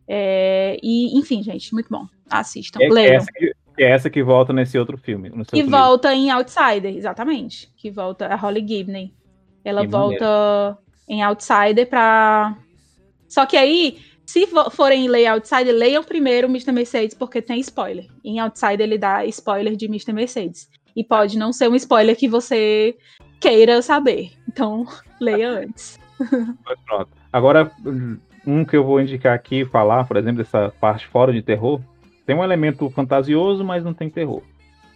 É, 0.07 0.77
e, 0.83 1.17
enfim, 1.17 1.41
gente, 1.41 1.73
muito 1.73 1.87
bom. 1.89 2.05
Assistam, 2.29 2.79
É, 2.81 2.85
é 2.85 2.89
leiam. 2.89 3.15
essa 3.15 3.31
que, 3.31 3.53
é 3.77 3.91
essa 3.91 4.09
que 4.09 4.23
volta 4.23 4.51
nesse 4.51 4.77
outro 4.77 4.97
filme. 4.97 5.29
Que 5.31 5.39
outro 5.39 5.55
livro. 5.55 5.71
volta 5.71 6.13
em 6.13 6.29
Outsider, 6.31 6.95
exatamente. 6.95 7.71
Que 7.77 7.89
volta 7.89 8.27
a 8.27 8.35
Holly 8.35 8.65
Gibney. 8.67 9.13
Ela 9.63 9.81
Que 9.81 9.87
volta 9.87 10.77
em 11.07 11.23
Outsider 11.23 11.87
pra. 11.87 12.57
Só 13.27 13.45
que 13.45 13.57
aí, 13.57 13.99
se 14.25 14.47
forem 14.71 15.07
ler 15.07 15.27
Outsider, 15.27 15.73
leiam 15.73 16.03
primeiro 16.03 16.47
Mr. 16.47 16.71
Mercedes, 16.71 17.15
porque 17.15 17.41
tem 17.41 17.59
spoiler. 17.59 18.07
Em 18.23 18.39
Outsider 18.39 18.81
ele 18.81 18.97
dá 18.97 19.25
spoiler 19.25 19.75
de 19.75 19.85
Mr. 19.85 20.11
Mercedes. 20.13 20.69
E 20.95 21.03
pode 21.03 21.37
não 21.37 21.51
ser 21.53 21.69
um 21.69 21.75
spoiler 21.75 22.15
que 22.15 22.27
você 22.27 22.95
queira 23.39 23.81
saber. 23.81 24.31
Então, 24.47 24.85
leia 25.19 25.49
antes. 25.49 25.99
Mas 26.19 26.79
pronto. 26.85 27.09
Agora, 27.31 27.71
um 28.47 28.63
que 28.63 28.77
eu 28.77 28.83
vou 28.83 29.01
indicar 29.01 29.33
aqui, 29.33 29.65
falar, 29.65 30.05
por 30.07 30.17
exemplo, 30.17 30.37
dessa 30.43 30.73
parte 30.79 31.05
fora 31.07 31.33
de 31.33 31.41
terror, 31.41 31.81
tem 32.25 32.35
um 32.35 32.43
elemento 32.43 32.89
fantasioso, 32.89 33.63
mas 33.63 33.83
não 33.83 33.93
tem 33.93 34.09
terror. 34.09 34.41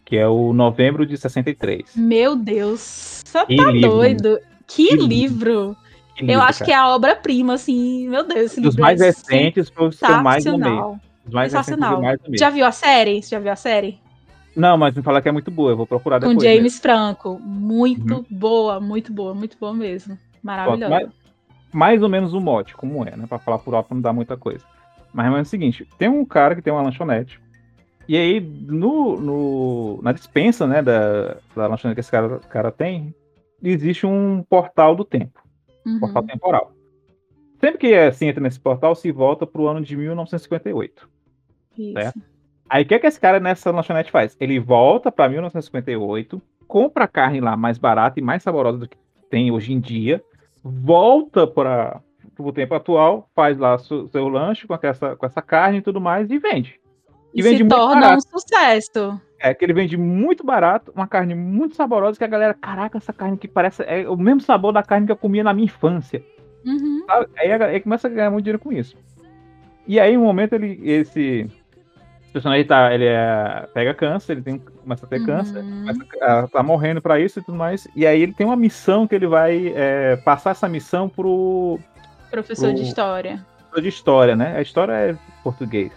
Que 0.05 0.17
é 0.17 0.27
o 0.27 0.53
Novembro 0.53 1.05
de 1.05 1.17
63. 1.17 1.95
Meu 1.95 2.35
Deus, 2.35 3.21
Que 3.47 3.55
tá 3.57 3.71
livro. 3.71 3.89
doido? 3.91 4.39
Que, 4.65 4.87
Que 4.89 4.95
livro! 4.95 5.75
Eu 6.21 6.27
livro, 6.27 6.41
acho 6.43 6.59
cara. 6.59 6.65
que 6.65 6.71
é 6.71 6.75
a 6.75 6.89
obra-prima, 6.89 7.53
assim, 7.53 8.07
meu 8.09 8.27
Deus. 8.27 8.55
Dos 8.55 8.75
mais 8.75 8.99
recentes 8.99 9.69
foi 9.69 9.87
o 9.87 9.89
que 9.91 10.03
eu 10.03 10.23
mais 10.23 10.45
amei. 10.45 10.79
Os 11.25 11.33
mais 11.33 11.51
Sensacional. 11.51 12.01
Mais 12.01 12.19
Já 12.33 12.49
viu 12.49 12.65
a 12.65 12.71
série? 12.71 13.21
Já 13.21 13.39
viu 13.39 13.51
a 13.51 13.55
série? 13.55 13.99
Não, 14.55 14.77
mas 14.77 14.95
me 14.95 15.01
fala 15.01 15.21
que 15.21 15.29
é 15.29 15.31
muito 15.31 15.51
boa, 15.51 15.71
eu 15.71 15.77
vou 15.77 15.87
procurar 15.87 16.19
depois. 16.19 16.37
Com 16.37 16.43
James 16.43 16.61
mesmo. 16.61 16.81
Franco. 16.81 17.39
Muito 17.39 18.15
uhum. 18.15 18.25
boa, 18.29 18.79
muito 18.79 19.13
boa, 19.13 19.33
muito 19.33 19.57
boa 19.57 19.73
mesmo. 19.73 20.17
Maravilhosa. 20.43 20.89
Mais, 20.89 21.09
mais, 21.71 22.03
ou 22.03 22.09
menos 22.09 22.33
o 22.33 22.41
mote, 22.41 22.75
como 22.75 23.05
é, 23.05 23.15
né? 23.15 23.25
Pra 23.27 23.39
falar 23.39 23.59
por 23.59 23.73
alto 23.73 23.93
não 23.93 24.01
dá 24.01 24.11
muita 24.11 24.35
coisa. 24.35 24.65
Mas 25.13 25.33
é 25.33 25.41
o 25.41 25.45
seguinte, 25.45 25.87
tem 25.97 26.09
um 26.09 26.25
cara 26.25 26.55
que 26.55 26.61
tem 26.61 26.73
uma 26.73 26.81
lanchonete. 26.81 27.39
E 28.07 28.17
aí, 28.17 28.39
no, 28.41 29.19
no 29.19 29.99
na 30.01 30.11
dispensa, 30.11 30.65
né, 30.65 30.81
da, 30.81 31.37
da 31.55 31.67
lanchonete 31.67 31.95
que 31.95 31.99
esse 32.01 32.11
cara, 32.11 32.39
cara 32.49 32.71
tem, 32.71 33.13
existe 33.63 34.05
um 34.05 34.43
portal 34.49 34.95
do 34.95 35.05
tempo. 35.05 35.39
Uhum. 35.89 35.99
Portal 35.99 36.23
temporal. 36.23 36.71
Sempre 37.59 37.77
que 37.77 37.93
é, 37.93 38.11
se 38.11 38.25
entra 38.25 38.41
nesse 38.41 38.59
portal, 38.59 38.95
se 38.95 39.11
volta 39.11 39.45
para 39.45 39.61
o 39.61 39.67
ano 39.67 39.81
de 39.81 39.95
1958. 39.95 41.09
Isso. 41.77 41.93
Certo? 41.93 42.21
Aí 42.69 42.83
o 42.83 42.85
que, 42.85 42.93
é 42.93 42.99
que 42.99 43.07
esse 43.07 43.19
cara 43.19 43.39
nessa 43.39 43.71
lanchonete 43.71 44.11
faz? 44.11 44.37
Ele 44.39 44.59
volta 44.59 45.11
para 45.11 45.27
1958, 45.27 46.41
compra 46.67 47.05
a 47.05 47.07
carne 47.07 47.41
lá 47.41 47.57
mais 47.57 47.77
barata 47.77 48.19
e 48.19 48.23
mais 48.23 48.43
saborosa 48.43 48.77
do 48.77 48.87
que 48.87 48.97
tem 49.29 49.51
hoje 49.51 49.73
em 49.73 49.79
dia, 49.79 50.23
volta 50.63 51.47
para 51.47 52.01
o 52.37 52.53
tempo 52.53 52.75
atual, 52.75 53.29
faz 53.35 53.57
lá 53.57 53.77
seu, 53.79 54.07
seu 54.07 54.27
lanche 54.27 54.67
com 54.67 54.77
essa, 54.81 55.15
com 55.15 55.25
essa 55.25 55.41
carne 55.41 55.79
e 55.79 55.81
tudo 55.81 55.99
mais 55.99 56.29
e 56.29 56.37
vende. 56.37 56.79
E, 57.33 57.39
e 57.39 57.43
vende 57.43 57.63
se 57.63 57.69
torna 57.69 58.01
barato. 58.01 58.17
um 58.17 58.39
sucesso. 58.39 59.21
É, 59.39 59.53
que 59.53 59.63
ele 59.63 59.73
vende 59.73 59.95
muito 59.95 60.43
barato, 60.43 60.91
uma 60.93 61.07
carne 61.07 61.33
muito 61.33 61.75
saborosa, 61.75 62.17
que 62.17 62.23
a 62.23 62.27
galera, 62.27 62.53
caraca, 62.53 62.97
essa 62.97 63.13
carne 63.13 63.37
que 63.37 63.47
parece 63.47 63.83
é 63.83 64.07
o 64.09 64.17
mesmo 64.17 64.41
sabor 64.41 64.73
da 64.73 64.83
carne 64.83 65.05
que 65.05 65.11
eu 65.11 65.17
comia 65.17 65.43
na 65.43 65.53
minha 65.53 65.65
infância. 65.65 66.21
Uhum. 66.65 67.05
Aí, 67.37 67.51
aí 67.51 67.79
começa 67.79 68.07
a 68.07 68.11
ganhar 68.11 68.29
muito 68.29 68.43
dinheiro 68.43 68.59
com 68.59 68.71
isso. 68.71 68.97
E 69.87 69.97
aí, 69.99 70.17
um 70.17 70.23
momento, 70.23 70.53
ele, 70.53 70.79
esse 70.83 71.49
personagem 72.33 72.65
tá, 72.65 72.93
ele 72.93 73.05
é, 73.05 73.67
pega 73.73 73.93
câncer, 73.93 74.33
ele 74.33 74.41
tem, 74.41 74.59
começa 74.59 75.05
a 75.05 75.09
ter 75.09 75.19
uhum. 75.21 75.25
câncer, 75.25 75.63
a, 76.21 76.47
tá 76.47 76.61
morrendo 76.61 77.01
para 77.01 77.19
isso 77.19 77.39
e 77.39 77.41
tudo 77.41 77.57
mais. 77.57 77.87
E 77.95 78.05
aí 78.05 78.21
ele 78.21 78.33
tem 78.33 78.45
uma 78.45 78.55
missão 78.55 79.07
que 79.07 79.15
ele 79.15 79.27
vai 79.27 79.73
é, 79.75 80.17
passar 80.17 80.51
essa 80.51 80.67
missão 80.67 81.09
pro. 81.09 81.79
Professor 82.29 82.67
pro, 82.67 82.75
de 82.75 82.83
história. 82.83 83.45
Professor 83.57 83.81
de 83.81 83.89
história, 83.89 84.35
né? 84.35 84.57
A 84.57 84.61
história 84.61 84.93
é 84.93 85.17
português. 85.43 85.91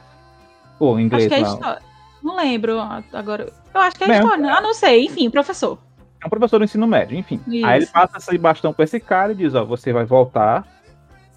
Ou 0.79 0.99
inglês. 0.99 1.27
Acho 1.27 1.35
que 1.35 1.41
é 1.41 1.47
história. 1.47 1.92
Não 2.23 2.37
lembro 2.37 2.79
agora. 3.13 3.53
Eu 3.75 3.81
acho 3.81 3.97
que 3.97 4.05
é 4.05 4.15
história. 4.15 4.43
Né? 4.43 4.51
Ah, 4.51 4.61
não 4.61 4.75
sei. 4.75 5.07
Enfim, 5.07 5.29
professor. 5.31 5.79
É 6.23 6.27
um 6.27 6.31
professor 6.31 6.59
do 6.59 6.65
ensino 6.65 6.87
médio, 6.87 7.19
enfim. 7.19 7.41
Isso. 7.49 7.67
Aí 7.67 7.79
ele 7.81 7.87
passa 7.87 8.19
esse 8.19 8.39
bastão 8.39 8.73
pra 8.73 8.85
esse 8.85 9.01
cara 9.01 9.33
e 9.33 9.35
diz: 9.35 9.55
Ó, 9.55 9.65
você 9.65 9.93
vai 9.93 10.05
voltar 10.05 10.65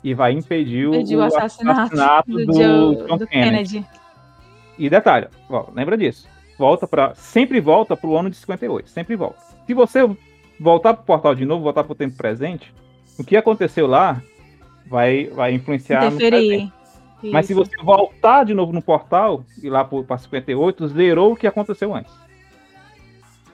e 0.04 0.14
vai 0.14 0.32
impedir 0.32 0.86
o, 0.88 0.92
o 0.92 1.24
assassinato, 1.24 1.82
assassinato, 1.82 2.32
do, 2.32 2.46
do, 2.46 2.54
Joe, 2.54 3.08
John 3.08 3.18
do 3.18 3.28
Kennedy. 3.28 3.80
Kennedy. 3.80 3.86
E 4.78 4.90
detalhe, 4.90 5.28
ó, 5.50 5.66
lembra 5.74 5.98
disso. 5.98 6.28
Volta 6.60 6.88
para 6.88 7.16
sempre 7.16 7.60
volta 7.60 7.98
pro 7.98 8.16
ano 8.16 8.30
de 8.30 8.36
58, 8.36 8.90
sempre 8.90 9.16
volta. 9.16 9.40
Se 9.66 9.74
você 9.74 10.00
voltar 10.60 10.94
pro 10.94 11.04
portal 11.04 11.34
de 11.34 11.46
novo, 11.46 11.64
voltar 11.64 11.84
pro 11.84 11.96
tempo 11.96 12.16
presente, 12.16 12.72
o 13.18 13.24
que 13.24 13.36
aconteceu 13.36 13.88
lá 13.88 14.22
vai 14.86 15.26
vai 15.26 15.54
influenciar 15.54 16.06
Interferir. 16.06 16.72
Mas 17.24 17.48
se 17.48 17.54
você 17.54 17.76
voltar 17.82 18.44
de 18.44 18.54
novo 18.54 18.72
no 18.72 18.82
portal 18.82 19.44
e 19.64 19.70
lá 19.70 19.84
para 19.84 20.18
58, 20.18 20.88
zerou 20.90 21.34
o 21.34 21.36
que 21.36 21.48
aconteceu 21.48 21.94
antes. 21.94 22.14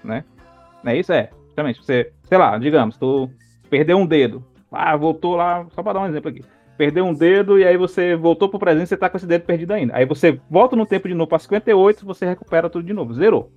Né? 0.03 0.23
É 0.83 0.95
isso? 0.97 1.13
É. 1.13 1.29
Justamente, 1.47 1.83
você, 1.83 2.11
sei 2.23 2.37
lá, 2.37 2.57
digamos, 2.57 2.97
tu 2.97 3.29
perdeu 3.69 3.97
um 3.97 4.05
dedo. 4.05 4.43
Ah, 4.71 4.95
voltou 4.95 5.35
lá, 5.35 5.65
só 5.71 5.83
para 5.83 5.93
dar 5.93 5.99
um 6.01 6.07
exemplo 6.07 6.29
aqui. 6.29 6.43
Perdeu 6.77 7.05
um 7.05 7.13
dedo 7.13 7.59
e 7.59 7.65
aí 7.65 7.77
você 7.77 8.15
voltou 8.15 8.49
pro 8.49 8.57
presente 8.57 8.85
e 8.85 8.87
você 8.87 8.97
tá 8.97 9.09
com 9.09 9.17
esse 9.17 9.27
dedo 9.27 9.43
perdido 9.43 9.73
ainda. 9.73 9.95
Aí 9.95 10.05
você 10.05 10.39
volta 10.49 10.75
no 10.75 10.85
tempo 10.85 11.07
de 11.07 11.13
novo 11.13 11.27
para 11.27 11.39
58, 11.39 12.05
você 12.05 12.25
recupera 12.25 12.69
tudo 12.69 12.85
de 12.85 12.93
novo. 12.93 13.13
Zerou. 13.13 13.51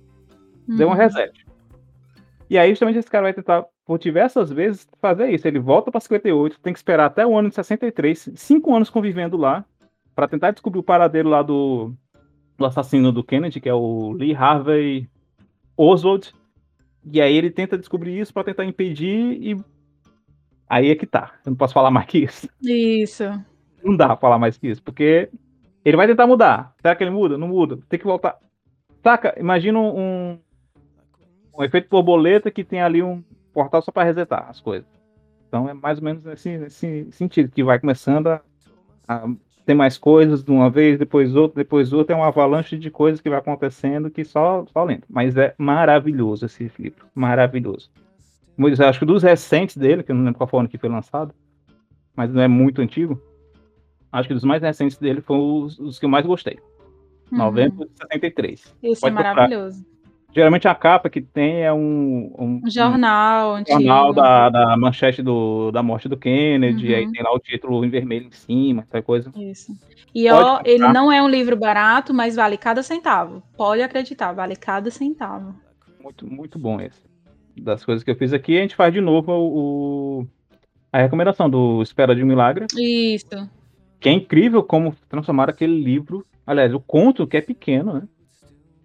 Uhum. 0.67 0.77
Deu 0.77 0.89
um 0.89 0.93
reset. 0.93 1.45
E 2.49 2.57
aí, 2.57 2.69
justamente, 2.69 2.99
esse 2.99 3.09
cara 3.09 3.23
vai 3.23 3.33
tentar, 3.33 3.65
por 3.85 3.97
diversas 3.97 4.51
vezes, 4.51 4.87
fazer 5.01 5.29
isso. 5.31 5.47
Ele 5.47 5.57
volta 5.57 5.89
para 5.89 5.99
58, 5.99 6.59
tem 6.59 6.73
que 6.73 6.79
esperar 6.79 7.05
até 7.05 7.25
o 7.25 7.35
ano 7.35 7.49
de 7.49 7.55
63, 7.55 8.31
cinco 8.35 8.75
anos 8.75 8.89
convivendo 8.89 9.37
lá, 9.37 9.65
para 10.15 10.27
tentar 10.27 10.51
descobrir 10.51 10.79
o 10.79 10.83
paradeiro 10.83 11.29
lá 11.29 11.41
do, 11.41 11.93
do 12.57 12.65
assassino 12.65 13.11
do 13.11 13.23
Kennedy, 13.23 13.59
que 13.59 13.69
é 13.69 13.73
o 13.73 14.13
Lee 14.13 14.33
Harvey 14.33 15.09
Oswald. 15.75 16.33
E 17.11 17.21
aí 17.21 17.35
ele 17.35 17.51
tenta 17.51 17.77
descobrir 17.77 18.17
isso 18.19 18.33
para 18.33 18.45
tentar 18.45 18.65
impedir 18.65 19.37
e 19.41 19.61
aí 20.67 20.89
é 20.89 20.95
que 20.95 21.05
tá. 21.05 21.33
Eu 21.45 21.51
não 21.51 21.57
posso 21.57 21.73
falar 21.73 21.91
mais 21.91 22.07
que 22.07 22.19
isso. 22.19 22.49
Isso. 22.61 23.23
Não 23.83 23.95
dá 23.95 24.07
pra 24.07 24.17
falar 24.17 24.39
mais 24.39 24.57
que 24.57 24.67
isso, 24.67 24.81
porque 24.81 25.29
ele 25.83 25.97
vai 25.97 26.07
tentar 26.07 26.25
mudar. 26.25 26.73
Será 26.81 26.95
que 26.95 27.03
ele 27.03 27.11
muda? 27.11 27.37
Não 27.37 27.47
muda. 27.47 27.77
Tem 27.87 27.99
que 27.99 28.05
voltar. 28.05 28.39
Saca? 29.03 29.35
Imagina 29.39 29.79
um, 29.79 30.39
um 31.55 31.63
efeito 31.63 31.89
borboleta 31.89 32.49
que 32.49 32.63
tem 32.63 32.81
ali 32.81 33.03
um 33.03 33.23
portal 33.53 33.81
só 33.81 33.91
para 33.91 34.03
resetar 34.03 34.49
as 34.49 34.59
coisas. 34.59 34.87
Então 35.47 35.69
é 35.69 35.73
mais 35.73 35.99
ou 35.99 36.03
menos 36.03 36.23
nesse, 36.23 36.57
nesse 36.57 37.11
sentido 37.11 37.51
que 37.51 37.63
vai 37.63 37.79
começando 37.79 38.27
a, 38.27 38.41
a 39.07 39.27
tem 39.65 39.75
mais 39.75 39.97
coisas 39.97 40.43
de 40.43 40.51
uma 40.51 40.69
vez, 40.69 40.99
depois 40.99 41.35
outra, 41.35 41.63
depois 41.63 41.91
outra, 41.91 42.15
é 42.15 42.17
uma 42.17 42.27
avalanche 42.27 42.77
de 42.77 42.91
coisas 42.91 43.19
que 43.19 43.29
vai 43.29 43.39
acontecendo 43.39 44.11
que 44.11 44.23
só, 44.23 44.65
só 44.71 44.83
lento. 44.83 45.05
Mas 45.09 45.35
é 45.35 45.55
maravilhoso 45.57 46.45
esse 46.45 46.71
livro, 46.77 47.05
maravilhoso. 47.15 47.89
Eu 48.57 48.87
acho 48.87 48.99
que 48.99 49.05
dos 49.05 49.23
recentes 49.23 49.75
dele, 49.75 50.03
que 50.03 50.11
eu 50.11 50.15
não 50.15 50.23
lembro 50.23 50.37
qual 50.37 50.47
foi 50.47 50.57
o 50.57 50.59
ano 50.61 50.69
que 50.69 50.77
foi 50.77 50.89
lançado, 50.89 51.33
mas 52.15 52.31
não 52.31 52.41
é 52.41 52.47
muito 52.47 52.81
antigo, 52.81 53.21
acho 54.11 54.27
que 54.27 54.33
dos 54.33 54.43
mais 54.43 54.61
recentes 54.61 54.97
dele 54.97 55.19
foram 55.19 55.63
os, 55.63 55.79
os 55.79 55.99
que 55.99 56.05
eu 56.05 56.09
mais 56.09 56.25
gostei. 56.25 56.59
Uhum. 57.31 57.39
Novembro 57.39 57.85
de 57.85 57.97
73. 57.97 58.75
Esse 58.83 59.01
Pode 59.01 59.11
é 59.11 59.15
maravilhoso. 59.15 59.85
Geralmente 60.35 60.67
a 60.67 60.75
capa 60.75 61.09
que 61.09 61.21
tem 61.21 61.63
é 61.63 61.71
um, 61.71 62.29
um, 62.37 62.61
um 62.65 62.69
jornal, 62.69 63.55
um 63.55 63.63
jornal 63.65 64.11
da, 64.11 64.49
da 64.49 64.75
manchete 64.75 65.23
do, 65.23 65.71
da 65.71 65.81
morte 65.81 66.09
do 66.09 66.17
Kennedy, 66.17 66.89
uhum. 66.89 66.95
aí 66.97 67.09
tem 67.09 67.23
lá 67.23 67.33
o 67.33 67.39
título 67.39 67.85
em 67.85 67.89
vermelho 67.89 68.27
em 68.27 68.31
cima, 68.31 68.85
essa 68.85 69.01
coisa. 69.01 69.31
Isso. 69.33 69.71
E 70.13 70.29
ó, 70.29 70.59
ele 70.65 70.85
não 70.89 71.09
é 71.09 71.23
um 71.23 71.29
livro 71.29 71.55
barato, 71.55 72.13
mas 72.13 72.35
vale 72.35 72.57
cada 72.57 72.83
centavo. 72.83 73.41
Pode 73.55 73.81
acreditar, 73.81 74.33
vale 74.33 74.57
cada 74.57 74.91
centavo. 74.91 75.55
Muito, 76.03 76.27
muito 76.27 76.59
bom 76.59 76.81
esse. 76.81 77.01
Das 77.55 77.85
coisas 77.85 78.03
que 78.03 78.11
eu 78.11 78.15
fiz 78.17 78.33
aqui, 78.33 78.57
a 78.57 78.61
gente 78.61 78.75
faz 78.75 78.93
de 78.93 78.99
novo 78.99 79.31
o, 79.31 80.27
a 80.91 80.97
recomendação 80.97 81.49
do 81.49 81.81
Espera 81.81 82.13
de 82.13 82.21
um 82.21 82.27
Milagre. 82.27 82.65
Isso. 82.77 83.49
Que 84.01 84.09
é 84.09 84.11
incrível 84.11 84.61
como 84.61 84.93
transformar 85.07 85.49
aquele 85.49 85.81
livro, 85.81 86.25
aliás, 86.45 86.73
o 86.73 86.79
conto 86.81 87.25
que 87.25 87.37
é 87.37 87.41
pequeno, 87.41 87.93
né? 87.93 88.03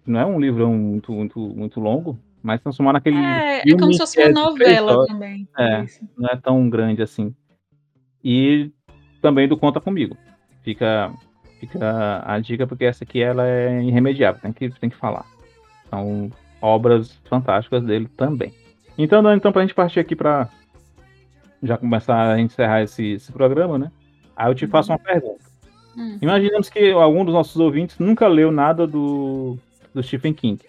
Não 0.05 0.19
é 0.19 0.25
um 0.25 0.39
livro 0.39 0.67
muito, 0.69 1.11
muito, 1.11 1.39
muito 1.39 1.79
longo, 1.79 2.19
mas 2.41 2.61
transformar 2.61 2.93
naquele. 2.93 3.17
É, 3.17 3.59
é 3.59 3.77
como 3.77 3.93
se 3.93 3.99
fosse 3.99 4.19
uma 4.19 4.29
novela 4.29 5.05
também. 5.05 5.47
É, 5.57 5.85
não 6.17 6.29
é 6.29 6.35
tão 6.35 6.69
grande 6.69 7.01
assim. 7.01 7.33
E 8.23 8.71
também 9.21 9.47
do 9.47 9.57
Conta 9.57 9.79
Comigo. 9.79 10.17
Fica, 10.63 11.11
fica 11.59 12.23
a 12.25 12.39
dica, 12.39 12.67
porque 12.67 12.85
essa 12.85 13.03
aqui 13.03 13.21
ela 13.21 13.47
é 13.47 13.81
irremediável, 13.83 14.41
tem 14.41 14.53
que, 14.53 14.69
tem 14.79 14.89
que 14.89 14.95
falar. 14.95 15.25
São 15.89 16.29
obras 16.61 17.19
fantásticas 17.25 17.83
dele 17.83 18.07
também. 18.15 18.53
Então, 18.97 19.33
então 19.33 19.51
pra 19.51 19.61
gente 19.61 19.73
partir 19.73 19.99
aqui 19.99 20.15
para 20.15 20.47
já 21.63 21.77
começar 21.77 22.33
a 22.33 22.39
encerrar 22.39 22.83
esse, 22.83 23.13
esse 23.13 23.31
programa, 23.31 23.77
né? 23.77 23.91
Aí 24.35 24.49
eu 24.49 24.55
te 24.55 24.67
faço 24.67 24.91
uma 24.91 24.99
pergunta. 24.99 25.43
Hum. 25.95 26.17
Imaginemos 26.21 26.69
que 26.69 26.91
algum 26.91 27.25
dos 27.25 27.33
nossos 27.33 27.57
ouvintes 27.57 27.99
nunca 27.99 28.27
leu 28.27 28.51
nada 28.51 28.87
do 28.87 29.57
do 29.93 30.03
Stephen 30.03 30.33
King. 30.33 30.63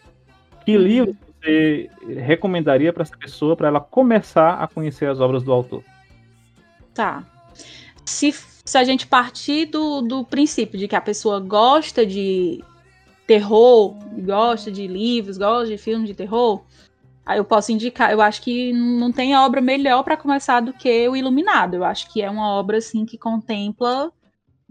Que 0.64 0.76
livro 0.76 1.16
você 1.42 1.90
recomendaria 2.06 2.92
para 2.92 3.02
essa 3.02 3.16
pessoa 3.16 3.56
para 3.56 3.68
ela 3.68 3.80
começar 3.80 4.54
a 4.54 4.68
conhecer 4.68 5.08
as 5.08 5.20
obras 5.20 5.42
do 5.42 5.52
autor? 5.52 5.82
Tá. 6.94 7.24
Se, 8.04 8.32
se 8.64 8.78
a 8.78 8.84
gente 8.84 9.06
partir 9.06 9.66
do, 9.66 10.02
do 10.02 10.24
princípio 10.24 10.78
de 10.78 10.86
que 10.86 10.96
a 10.96 11.00
pessoa 11.00 11.40
gosta 11.40 12.06
de 12.06 12.62
terror, 13.26 13.96
gosta 14.24 14.70
de 14.70 14.86
livros, 14.86 15.38
gosta 15.38 15.66
de 15.66 15.78
filmes 15.78 16.08
de 16.08 16.14
terror, 16.14 16.62
aí 17.26 17.38
eu 17.38 17.44
posso 17.44 17.72
indicar. 17.72 18.12
Eu 18.12 18.20
acho 18.20 18.40
que 18.42 18.72
não 18.72 19.10
tem 19.10 19.36
obra 19.36 19.60
melhor 19.60 20.02
para 20.04 20.16
começar 20.16 20.60
do 20.60 20.72
que 20.72 21.08
O 21.08 21.16
Iluminado. 21.16 21.74
Eu 21.74 21.84
acho 21.84 22.12
que 22.12 22.22
é 22.22 22.30
uma 22.30 22.48
obra 22.50 22.78
assim 22.78 23.04
que 23.04 23.18
contempla 23.18 24.12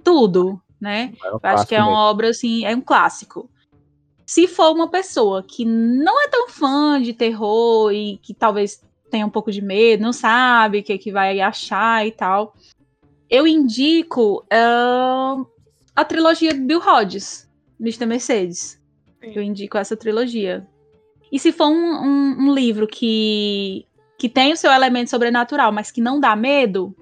tudo, 0.04 0.62
né? 0.80 1.14
É 1.24 1.30
um 1.30 1.34
eu 1.34 1.40
acho 1.44 1.68
que 1.68 1.76
é 1.76 1.80
uma 1.80 1.88
mesmo. 1.88 2.02
obra 2.02 2.30
assim, 2.30 2.66
é 2.66 2.76
um 2.76 2.82
clássico. 2.82 3.50
Se 4.32 4.48
for 4.48 4.72
uma 4.72 4.88
pessoa 4.88 5.44
que 5.44 5.66
não 5.66 6.24
é 6.24 6.30
tão 6.30 6.48
fã 6.48 7.02
de 7.02 7.12
terror 7.12 7.92
e 7.92 8.18
que 8.24 8.34
talvez 8.34 8.82
tenha 9.10 9.26
um 9.26 9.30
pouco 9.30 9.52
de 9.52 9.62
medo, 9.62 10.04
não 10.04 10.14
sabe 10.14 10.80
o 10.80 10.84
que, 10.84 10.94
é 10.94 10.98
que 10.98 11.12
vai 11.12 11.42
achar 11.42 12.08
e 12.08 12.12
tal, 12.12 12.56
eu 13.30 13.46
indico 13.46 14.46
uh, 14.46 15.46
a 15.94 16.06
trilogia 16.06 16.54
do 16.54 16.62
Bill 16.62 16.80
Hodges, 16.80 17.46
Mr. 17.78 18.06
Mercedes. 18.06 18.82
Sim. 19.22 19.34
Eu 19.36 19.44
indico 19.44 19.78
essa 19.78 19.98
trilogia. 19.98 20.66
E 21.30 21.38
se 21.38 21.52
for 21.52 21.68
um, 21.68 21.74
um, 21.74 22.36
um, 22.40 22.54
livro 22.54 22.88
que, 22.88 23.86
que 24.18 24.30
tem 24.30 24.54
o 24.54 24.58
seu 24.58 24.72
elemento 24.72 25.10
sobrenatural, 25.10 25.74
mas 25.74 25.92
que 25.92 26.00
não 26.00 26.22
dá 26.22 26.38
medo, 26.38 26.96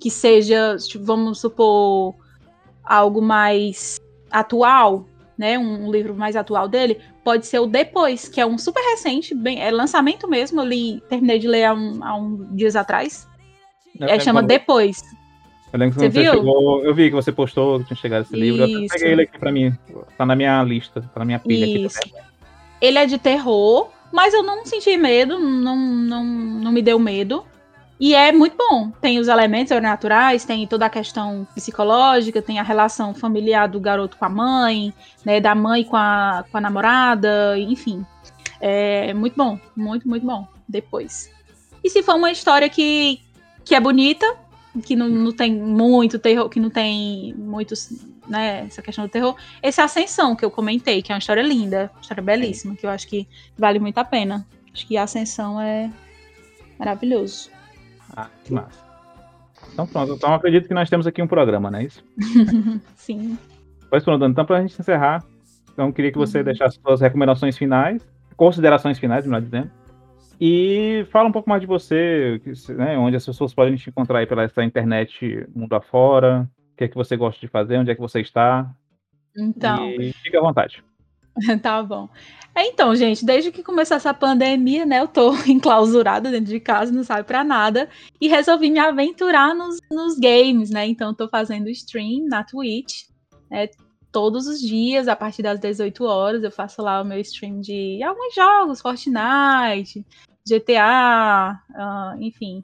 que 0.00 0.10
seja, 0.10 0.76
tipo, 0.78 1.04
vamos 1.04 1.38
supor, 1.38 2.16
algo 2.82 3.22
mais 3.22 4.00
atual, 4.32 5.06
né? 5.40 5.58
Um, 5.58 5.90
livro 5.90 6.14
mais 6.14 6.36
atual 6.36 6.68
dele, 6.68 7.00
pode 7.24 7.46
ser 7.46 7.60
o 7.60 7.66
Depois, 7.66 8.28
que 8.28 8.38
é 8.38 8.44
um 8.44 8.58
super 8.58 8.82
recente, 8.90 9.34
bem, 9.34 9.58
é 9.58 9.70
lançamento 9.70 10.28
mesmo. 10.28 10.60
Eu 10.60 10.66
li, 10.66 11.02
terminei 11.08 11.38
de 11.38 11.48
ler 11.48 11.64
há 11.64 11.72
um, 11.72 12.04
há 12.04 12.14
um 12.14 12.54
dias 12.54 12.76
atrás. 12.76 13.26
É, 13.98 14.20
chama 14.20 14.42
Depois. 14.42 15.02
Eu 15.72 15.78
lembro 15.78 15.94
que 15.94 16.00
você, 16.00 16.10
Você 16.10 16.24
chegou, 16.30 16.84
eu 16.84 16.94
vi 16.94 17.08
que 17.08 17.14
você 17.14 17.32
postou 17.32 17.78
que 17.80 17.86
tinha 17.86 17.96
chegado 17.96 18.22
esse 18.22 18.36
livro. 18.36 18.62
Eu 18.62 18.84
Isso. 18.84 18.94
peguei 18.94 19.12
ele 19.12 19.22
aqui 19.22 19.38
pra 19.38 19.50
mim. 19.50 19.72
Tá 20.18 20.26
na 20.26 20.36
minha 20.36 20.62
lista, 20.62 21.00
tá 21.00 21.20
na 21.20 21.24
minha 21.24 21.38
pilha 21.38 21.64
aqui 21.64 21.86
Isso. 21.86 21.98
também. 21.98 22.22
Ele 22.82 22.98
é 22.98 23.06
de 23.06 23.16
terror, 23.16 23.88
mas 24.12 24.34
eu 24.34 24.42
não 24.42 24.66
senti 24.66 24.94
medo, 24.98 25.38
não, 25.38 25.76
não, 25.76 26.24
não 26.24 26.72
me 26.72 26.82
deu 26.82 26.98
medo. 26.98 27.44
E 28.00 28.14
é 28.14 28.32
muito 28.32 28.56
bom. 28.56 28.90
Tem 28.98 29.18
os 29.18 29.28
elementos 29.28 29.68
sobrenaturais, 29.68 30.46
tem 30.46 30.66
toda 30.66 30.86
a 30.86 30.90
questão 30.90 31.46
psicológica, 31.54 32.40
tem 32.40 32.58
a 32.58 32.62
relação 32.62 33.12
familiar 33.12 33.68
do 33.68 33.78
garoto 33.78 34.16
com 34.16 34.24
a 34.24 34.28
mãe, 34.30 34.94
né? 35.22 35.38
Da 35.38 35.54
mãe 35.54 35.84
com 35.84 35.96
a, 35.96 36.42
com 36.50 36.56
a 36.56 36.60
namorada, 36.62 37.58
enfim. 37.58 38.04
É 38.58 39.12
muito 39.12 39.36
bom, 39.36 39.58
muito, 39.76 40.08
muito 40.08 40.26
bom. 40.26 40.48
Depois. 40.66 41.30
E 41.84 41.90
se 41.90 42.02
for 42.02 42.14
uma 42.14 42.32
história 42.32 42.70
que, 42.70 43.20
que 43.66 43.74
é 43.74 43.80
bonita, 43.80 44.24
que 44.82 44.96
não, 44.96 45.08
não 45.08 45.32
tem 45.32 45.54
muito 45.54 46.18
terror, 46.18 46.48
que 46.48 46.58
não 46.58 46.70
tem 46.70 47.34
muitos, 47.36 47.90
né, 48.26 48.64
essa 48.66 48.80
questão 48.80 49.04
do 49.04 49.10
terror, 49.10 49.36
esse 49.62 49.78
é 49.78 49.84
Ascensão, 49.84 50.34
que 50.34 50.44
eu 50.44 50.50
comentei, 50.50 51.02
que 51.02 51.12
é 51.12 51.14
uma 51.14 51.18
história 51.18 51.42
linda, 51.42 51.90
uma 51.94 52.00
história 52.00 52.22
belíssima, 52.22 52.74
que 52.76 52.86
eu 52.86 52.90
acho 52.90 53.06
que 53.06 53.28
vale 53.58 53.78
muito 53.78 53.98
a 53.98 54.04
pena. 54.04 54.46
Acho 54.72 54.86
que 54.86 54.96
a 54.96 55.02
Ascensão 55.02 55.60
é 55.60 55.90
maravilhoso. 56.78 57.50
Ah, 58.16 58.28
que 58.44 58.52
massa. 58.52 58.84
Então 59.72 59.86
pronto, 59.86 60.14
então 60.14 60.34
acredito 60.34 60.66
que 60.68 60.74
nós 60.74 60.88
temos 60.90 61.06
aqui 61.06 61.22
um 61.22 61.26
programa, 61.26 61.70
não 61.70 61.78
é 61.78 61.84
isso? 61.84 62.04
Sim. 62.96 63.38
Pois 63.88 64.04
pronto, 64.04 64.24
então 64.24 64.44
pra 64.44 64.60
gente 64.60 64.78
encerrar, 64.80 65.24
então 65.72 65.86
eu 65.88 65.92
queria 65.92 66.12
que 66.12 66.18
você 66.18 66.38
Uhum. 66.38 66.44
deixasse 66.44 66.78
suas 66.80 67.00
recomendações 67.00 67.56
finais, 67.56 68.06
considerações 68.36 68.98
finais, 68.98 69.24
melhor 69.26 69.40
dizendo, 69.42 69.70
e 70.40 71.06
fala 71.10 71.28
um 71.28 71.32
pouco 71.32 71.48
mais 71.48 71.60
de 71.60 71.66
você, 71.66 72.40
né, 72.70 72.96
onde 72.98 73.16
as 73.16 73.24
pessoas 73.26 73.52
podem 73.52 73.76
te 73.76 73.90
encontrar 73.90 74.20
aí 74.20 74.26
pela 74.26 74.42
essa 74.42 74.64
internet 74.64 75.46
mundo 75.54 75.74
afora, 75.74 76.48
o 76.72 76.76
que 76.76 76.84
é 76.84 76.88
que 76.88 76.94
você 76.96 77.16
gosta 77.16 77.38
de 77.40 77.48
fazer, 77.48 77.78
onde 77.78 77.90
é 77.90 77.94
que 77.94 78.00
você 78.00 78.20
está, 78.20 78.70
Então, 79.36 79.90
e 80.00 80.12
fique 80.14 80.36
à 80.36 80.40
vontade. 80.40 80.82
tá 81.62 81.82
bom. 81.82 82.08
É, 82.54 82.66
Então, 82.66 82.94
gente, 82.94 83.24
desde 83.24 83.52
que 83.52 83.62
começou 83.62 83.96
essa 83.96 84.12
pandemia, 84.12 84.84
né, 84.84 85.00
eu 85.00 85.08
tô 85.08 85.32
enclausurada 85.46 86.30
dentro 86.30 86.46
de 86.52 86.60
casa, 86.60 86.92
não 86.92 87.04
saio 87.04 87.24
pra 87.24 87.44
nada, 87.44 87.88
e 88.20 88.28
resolvi 88.28 88.70
me 88.70 88.78
aventurar 88.78 89.54
nos, 89.54 89.78
nos 89.90 90.18
games, 90.18 90.70
né? 90.70 90.86
Então, 90.86 91.14
tô 91.14 91.28
fazendo 91.28 91.68
stream 91.70 92.26
na 92.26 92.44
Twitch, 92.44 93.04
né, 93.50 93.68
todos 94.12 94.46
os 94.46 94.60
dias, 94.60 95.08
a 95.08 95.16
partir 95.16 95.42
das 95.42 95.58
18 95.60 96.04
horas, 96.04 96.42
eu 96.42 96.50
faço 96.50 96.82
lá 96.82 97.00
o 97.00 97.04
meu 97.04 97.18
stream 97.20 97.60
de 97.60 98.02
alguns 98.02 98.34
jogos, 98.34 98.80
Fortnite, 98.80 100.04
GTA, 100.46 101.60
ah, 101.74 102.16
enfim. 102.18 102.62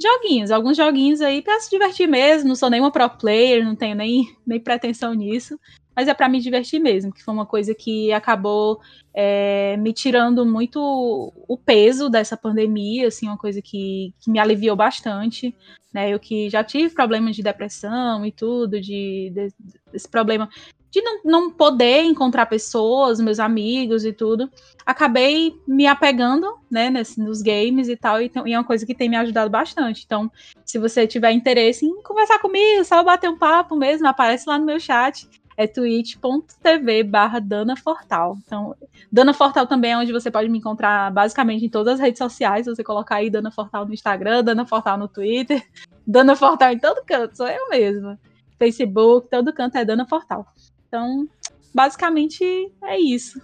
Joguinhos, 0.00 0.50
alguns 0.52 0.76
joguinhos 0.76 1.20
aí 1.20 1.42
pra 1.42 1.58
se 1.58 1.68
divertir 1.68 2.06
mesmo. 2.06 2.48
Não 2.48 2.54
sou 2.54 2.70
nenhuma 2.70 2.92
pro 2.92 3.10
player, 3.10 3.64
não 3.64 3.74
tenho 3.74 3.96
nem, 3.96 4.24
nem 4.46 4.60
pretensão 4.60 5.12
nisso. 5.12 5.58
Mas 5.98 6.06
é 6.06 6.14
pra 6.14 6.28
me 6.28 6.38
divertir 6.38 6.78
mesmo, 6.78 7.12
que 7.12 7.24
foi 7.24 7.34
uma 7.34 7.44
coisa 7.44 7.74
que 7.74 8.12
acabou 8.12 8.80
é, 9.12 9.76
me 9.78 9.92
tirando 9.92 10.46
muito 10.46 10.78
o 10.80 11.58
peso 11.58 12.08
dessa 12.08 12.36
pandemia, 12.36 13.08
assim, 13.08 13.26
uma 13.26 13.36
coisa 13.36 13.60
que, 13.60 14.14
que 14.20 14.30
me 14.30 14.38
aliviou 14.38 14.76
bastante, 14.76 15.52
né? 15.92 16.08
Eu 16.08 16.20
que 16.20 16.48
já 16.48 16.62
tive 16.62 16.94
problemas 16.94 17.34
de 17.34 17.42
depressão 17.42 18.24
e 18.24 18.30
tudo, 18.30 18.80
de, 18.80 19.32
de- 19.34 19.52
desse 19.90 20.08
problema 20.08 20.48
de 20.88 21.02
não, 21.02 21.20
não 21.24 21.50
poder 21.50 22.04
encontrar 22.04 22.46
pessoas, 22.46 23.18
meus 23.18 23.40
amigos 23.40 24.04
e 24.04 24.12
tudo, 24.12 24.48
acabei 24.86 25.52
me 25.66 25.88
apegando, 25.88 26.46
né, 26.70 26.90
nesse, 26.90 27.20
nos 27.20 27.42
games 27.42 27.88
e 27.88 27.96
tal, 27.96 28.22
então, 28.22 28.46
e 28.46 28.52
é 28.52 28.58
uma 28.58 28.64
coisa 28.64 28.86
que 28.86 28.94
tem 28.94 29.08
me 29.08 29.16
ajudado 29.16 29.50
bastante. 29.50 30.04
Então, 30.06 30.30
se 30.64 30.78
você 30.78 31.08
tiver 31.08 31.32
interesse 31.32 31.84
em 31.84 32.02
conversar 32.04 32.38
comigo, 32.38 32.84
só 32.84 33.02
bater 33.02 33.28
um 33.28 33.36
papo 33.36 33.74
mesmo, 33.74 34.06
aparece 34.06 34.48
lá 34.48 34.56
no 34.60 34.64
meu 34.64 34.78
chat 34.78 35.28
é 35.58 35.66
twitch.tv 35.66 37.02
barra 37.02 37.40
Dana 37.40 37.76
Fortal. 37.76 38.38
Então, 38.46 38.76
Dana 39.10 39.34
Fortal 39.34 39.66
também 39.66 39.90
é 39.90 39.98
onde 39.98 40.12
você 40.12 40.30
pode 40.30 40.48
me 40.48 40.56
encontrar 40.56 41.12
basicamente 41.12 41.66
em 41.66 41.68
todas 41.68 41.94
as 41.94 42.00
redes 42.00 42.18
sociais. 42.18 42.66
Você 42.66 42.84
colocar 42.84 43.16
aí 43.16 43.28
Dana 43.28 43.50
Fortal 43.50 43.84
no 43.84 43.92
Instagram, 43.92 44.44
Dana 44.44 44.64
Fortal 44.64 44.96
no 44.96 45.08
Twitter, 45.08 45.60
Dana 46.06 46.36
Fortal 46.36 46.70
em 46.70 46.78
todo 46.78 47.04
canto, 47.04 47.36
sou 47.36 47.48
eu 47.48 47.68
mesma. 47.70 48.16
Facebook, 48.56 49.28
todo 49.28 49.52
canto 49.52 49.76
é 49.76 49.84
Dana 49.84 50.06
Fortal. 50.06 50.46
Então, 50.86 51.28
basicamente 51.74 52.44
é 52.84 52.96
isso. 52.96 53.42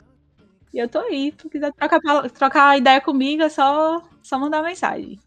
E 0.72 0.78
eu 0.78 0.88
tô 0.88 1.00
aí. 1.00 1.34
Se 1.36 1.48
quiser 1.50 1.72
trocar, 1.72 2.30
trocar 2.30 2.78
ideia 2.78 3.00
comigo, 3.00 3.42
é 3.42 3.48
só, 3.48 4.00
só 4.22 4.38
mandar 4.38 4.62
mensagem. 4.62 5.18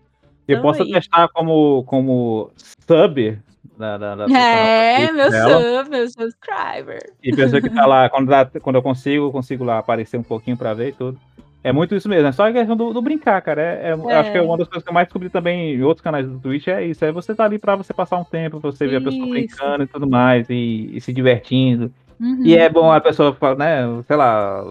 Eu 0.47 0.61
posso 0.61 0.89
testar 0.89 1.27
como, 1.33 1.83
como 1.83 2.49
sub 2.87 3.41
da 3.77 4.25
É, 4.37 5.11
meu 5.11 5.31
sub, 5.31 5.89
meu 5.89 6.09
subscriber. 6.09 7.11
E 7.23 7.35
pessoa 7.35 7.61
que 7.61 7.69
tá 7.69 7.85
lá, 7.85 8.09
quando, 8.09 8.27
dá- 8.27 8.49
quando 8.61 8.75
eu 8.77 8.81
consigo, 8.81 9.25
eu 9.25 9.31
consigo 9.31 9.63
lá 9.63 9.77
aparecer 9.79 10.17
um 10.17 10.23
pouquinho 10.23 10.57
pra 10.57 10.73
ver 10.73 10.89
e 10.89 10.93
tudo. 10.93 11.19
É 11.63 11.71
muito 11.71 11.93
isso 11.95 12.07
mesmo, 12.07 12.27
é 12.27 12.31
só 12.31 12.47
a 12.47 12.53
questão 12.53 12.77
do, 12.77 12.93
do 12.93 13.01
brincar, 13.01 13.41
cara. 13.41 13.61
É, 13.61 13.89
é- 13.91 14.11
É. 14.11 14.15
Acho 14.15 14.31
que 14.31 14.37
é 14.37 14.41
uma 14.41 14.57
das 14.57 14.67
coisas 14.67 14.83
que 14.83 14.89
eu 14.89 14.93
mais 14.93 15.07
descobri 15.07 15.29
também 15.29 15.73
em 15.75 15.83
outros 15.83 16.01
canais 16.03 16.25
do 16.27 16.39
Twitch 16.39 16.67
é 16.67 16.85
isso. 16.85 17.03
É 17.03 17.11
você 17.11 17.35
tá 17.35 17.43
ali 17.45 17.59
pra 17.59 17.75
você 17.75 17.93
passar 17.93 18.17
um 18.17 18.23
tempo, 18.23 18.59
pra 18.61 18.71
você 18.71 18.87
ver 18.87 18.97
a 18.97 19.01
pessoa 19.01 19.23
Isso. 19.23 19.29
brincando 19.31 19.83
e 19.83 19.87
tudo 19.87 20.07
mais, 20.09 20.49
e, 20.49 20.91
e 20.93 21.01
se 21.01 21.11
divertindo. 21.11 21.91
Uhum. 22.19 22.41
E 22.45 22.55
é 22.57 22.69
bom 22.69 22.91
a 22.91 23.01
pessoa, 23.01 23.35
né, 23.57 23.81
sei 24.07 24.15
lá, 24.15 24.63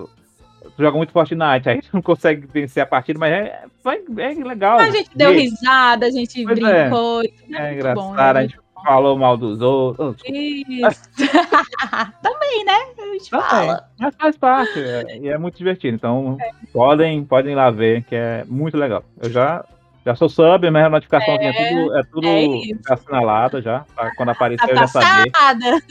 joga 0.78 0.96
muito 0.96 1.12
Fortnite, 1.12 1.68
aí 1.68 1.80
não 1.92 2.00
consegue 2.02 2.46
vencer 2.46 2.82
a 2.82 2.86
partida, 2.86 3.18
mas 3.18 3.32
é, 3.32 3.64
vai- 3.84 4.00
é 4.18 4.34
legal. 4.44 4.78
A 4.78 4.90
gente 4.90 5.10
deu 5.14 5.32
risada, 5.32 6.06
a 6.06 6.10
gente 6.10 6.42
Pois 6.44 6.58
é. 6.58 6.82
brincou. 6.84 7.22
tudo 7.22 7.56
É 7.56 7.60
muito 7.60 7.74
engraçado, 7.74 7.94
bom, 7.94 8.14
a 8.14 8.32
né? 8.32 8.42
gente 8.42 8.58
falou 8.86 9.18
mal 9.18 9.36
dos 9.36 9.60
outros. 9.60 10.16
Isso. 10.24 11.02
Também, 12.22 12.64
né? 12.64 12.72
A 12.98 13.02
gente 13.12 13.30
Também, 13.30 13.48
fala. 13.48 13.90
mas 13.98 14.14
faz 14.14 14.36
parte, 14.36 14.78
é, 14.78 15.18
e 15.18 15.28
é 15.28 15.36
muito 15.36 15.58
divertido. 15.58 15.96
Então, 15.96 16.38
podem, 16.72 17.24
podem 17.24 17.52
ir 17.52 17.56
lá 17.56 17.70
ver, 17.70 18.04
que 18.04 18.14
é 18.14 18.44
muito 18.46 18.76
legal. 18.76 19.02
Eu 19.20 19.28
já, 19.28 19.64
já 20.04 20.14
sou 20.14 20.28
sub, 20.28 20.70
minha 20.70 20.88
notificação 20.88 21.34
é, 21.34 21.52
tudo, 21.52 21.96
é 21.98 22.02
tudo 22.04 22.28
é 22.28 22.92
assinalada 22.92 23.60
já. 23.60 23.84
pra 23.94 24.14
quando 24.14 24.28
aparecer 24.30 24.66
Tá 24.66 24.72
eu 24.72 24.76
já 24.76 24.82
passada. 24.82 25.82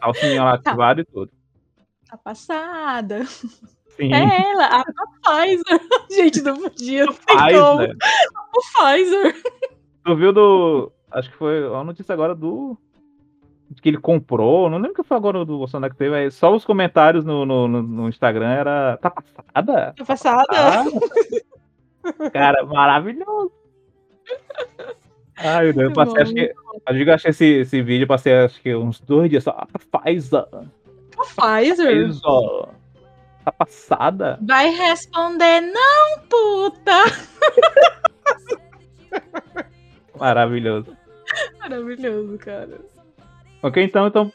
Tá 0.00 0.10
o 0.10 0.14
sininho 0.14 0.44
lá 0.44 0.54
ativado 0.54 1.00
e 1.00 1.04
tudo. 1.04 1.30
Tá 2.10 2.18
passada. 2.18 3.24
Sim, 3.96 4.12
É 4.12 4.50
ela, 4.50 4.66
a 4.66 4.84
Pfizer. 5.22 5.80
Gente, 6.10 6.42
não 6.42 6.56
podia. 6.56 7.06
Não 7.06 7.14
tem 7.14 7.38
faz, 7.38 7.56
como. 7.56 7.82
O 7.84 8.60
Pfizer. 8.60 9.42
Tu 10.04 10.16
viu 10.16 10.32
do. 10.32 10.92
Acho 11.14 11.30
que 11.30 11.36
foi 11.36 11.64
a 11.64 11.82
notícia 11.84 12.12
agora 12.12 12.34
do. 12.34 12.76
Que 13.80 13.88
ele 13.88 13.98
comprou, 13.98 14.68
não 14.68 14.76
lembro 14.78 14.94
que 14.94 15.02
foi 15.02 15.16
agora 15.16 15.44
do 15.44 15.58
Bolsonaro 15.58 15.92
que 15.92 15.98
teve, 15.98 16.10
mas 16.10 16.34
só 16.34 16.54
os 16.54 16.64
comentários 16.64 17.24
no, 17.24 17.46
no, 17.46 17.66
no- 17.66 18.08
Instagram 18.08 18.48
era. 18.48 18.98
Tá 18.98 19.10
passada? 19.10 19.94
Tá 19.96 20.04
passada. 20.04 20.46
Ah, 20.52 22.30
cara, 22.30 22.64
maravilhoso. 22.66 23.50
Ai, 25.36 25.64
meu 25.64 25.72
Deus, 25.74 25.88
eu 25.88 25.92
passei, 25.94 26.22
acho 26.22 26.34
que. 26.34 26.54
Eu 26.86 26.94
digo, 26.94 27.10
achei 27.10 27.30
esse, 27.30 27.44
esse 27.46 27.82
vídeo, 27.82 28.06
passei 28.06 28.34
acho 28.34 28.60
que 28.60 28.74
uns 28.76 29.00
dois 29.00 29.30
dias 29.30 29.42
só. 29.44 29.56
Ah, 29.56 29.66
Pfizer. 30.00 30.44
O 31.16 31.22
Pfizer. 31.24 32.08
Pfizer. 32.08 32.68
Tá 33.44 33.52
passada? 33.52 34.38
Vai 34.46 34.70
responder, 34.70 35.60
não, 35.62 36.18
puta. 36.28 37.04
Maravilhoso. 40.18 40.96
Maravilhoso, 41.60 42.38
cara. 42.38 42.80
Ok, 43.62 43.82
então, 43.82 44.06
então, 44.06 44.30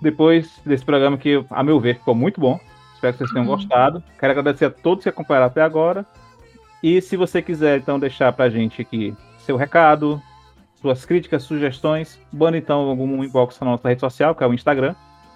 depois 0.00 0.58
desse 0.64 0.84
programa 0.84 1.18
que, 1.18 1.44
a 1.50 1.62
meu 1.62 1.78
ver, 1.78 1.98
ficou 1.98 2.14
muito 2.14 2.40
bom. 2.40 2.58
Espero 2.94 3.12
que 3.12 3.18
vocês 3.18 3.30
tenham 3.30 3.46
Uhum. 3.46 3.54
gostado. 3.56 4.02
Quero 4.18 4.32
agradecer 4.32 4.64
a 4.66 4.70
todos 4.70 5.02
que 5.04 5.08
acompanharam 5.08 5.46
até 5.46 5.62
agora. 5.62 6.04
E 6.82 7.00
se 7.00 7.16
você 7.16 7.40
quiser, 7.42 7.78
então, 7.78 7.98
deixar 7.98 8.32
pra 8.32 8.48
gente 8.48 8.80
aqui 8.82 9.14
seu 9.40 9.56
recado, 9.56 10.20
suas 10.80 11.04
críticas, 11.04 11.42
sugestões, 11.42 12.20
manda 12.32 12.56
então 12.56 12.88
algum 12.88 13.22
inbox 13.24 13.58
na 13.60 13.66
nossa 13.72 13.88
rede 13.88 14.00
social, 14.00 14.34
que 14.34 14.42
é 14.44 14.46
o 14.46 14.54
Instagram, 14.54 14.94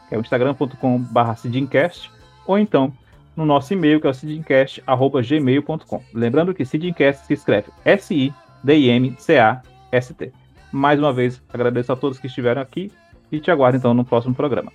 que 0.09 0.15
é 0.15 0.19
o 0.19 0.21
instagram.com.br 0.21 1.35
Sidincast, 1.37 2.11
ou 2.47 2.59
então 2.59 2.93
no 3.37 3.45
nosso 3.47 3.73
e-mail, 3.73 4.01
que 4.01 4.07
é 4.07 4.11
o 4.11 4.15
sidincast.gmail.com. 4.15 6.03
Lembrando 6.15 6.55
que 6.55 6.65
Sidincast 6.65 7.27
se 7.27 7.33
escreve 7.35 7.71
S-I-D-I-M-C-A-S-T. 7.85 10.33
Mais 10.73 10.99
uma 10.99 11.13
vez, 11.13 11.43
agradeço 11.53 11.93
a 11.93 11.97
todos 11.97 12.19
que 12.19 12.27
estiveram 12.27 12.63
aqui 12.63 12.91
e 13.31 13.39
te 13.39 13.51
aguardo 13.51 13.77
então 13.77 13.93
no 13.93 14.05
próximo 14.05 14.35
programa. 14.35 14.73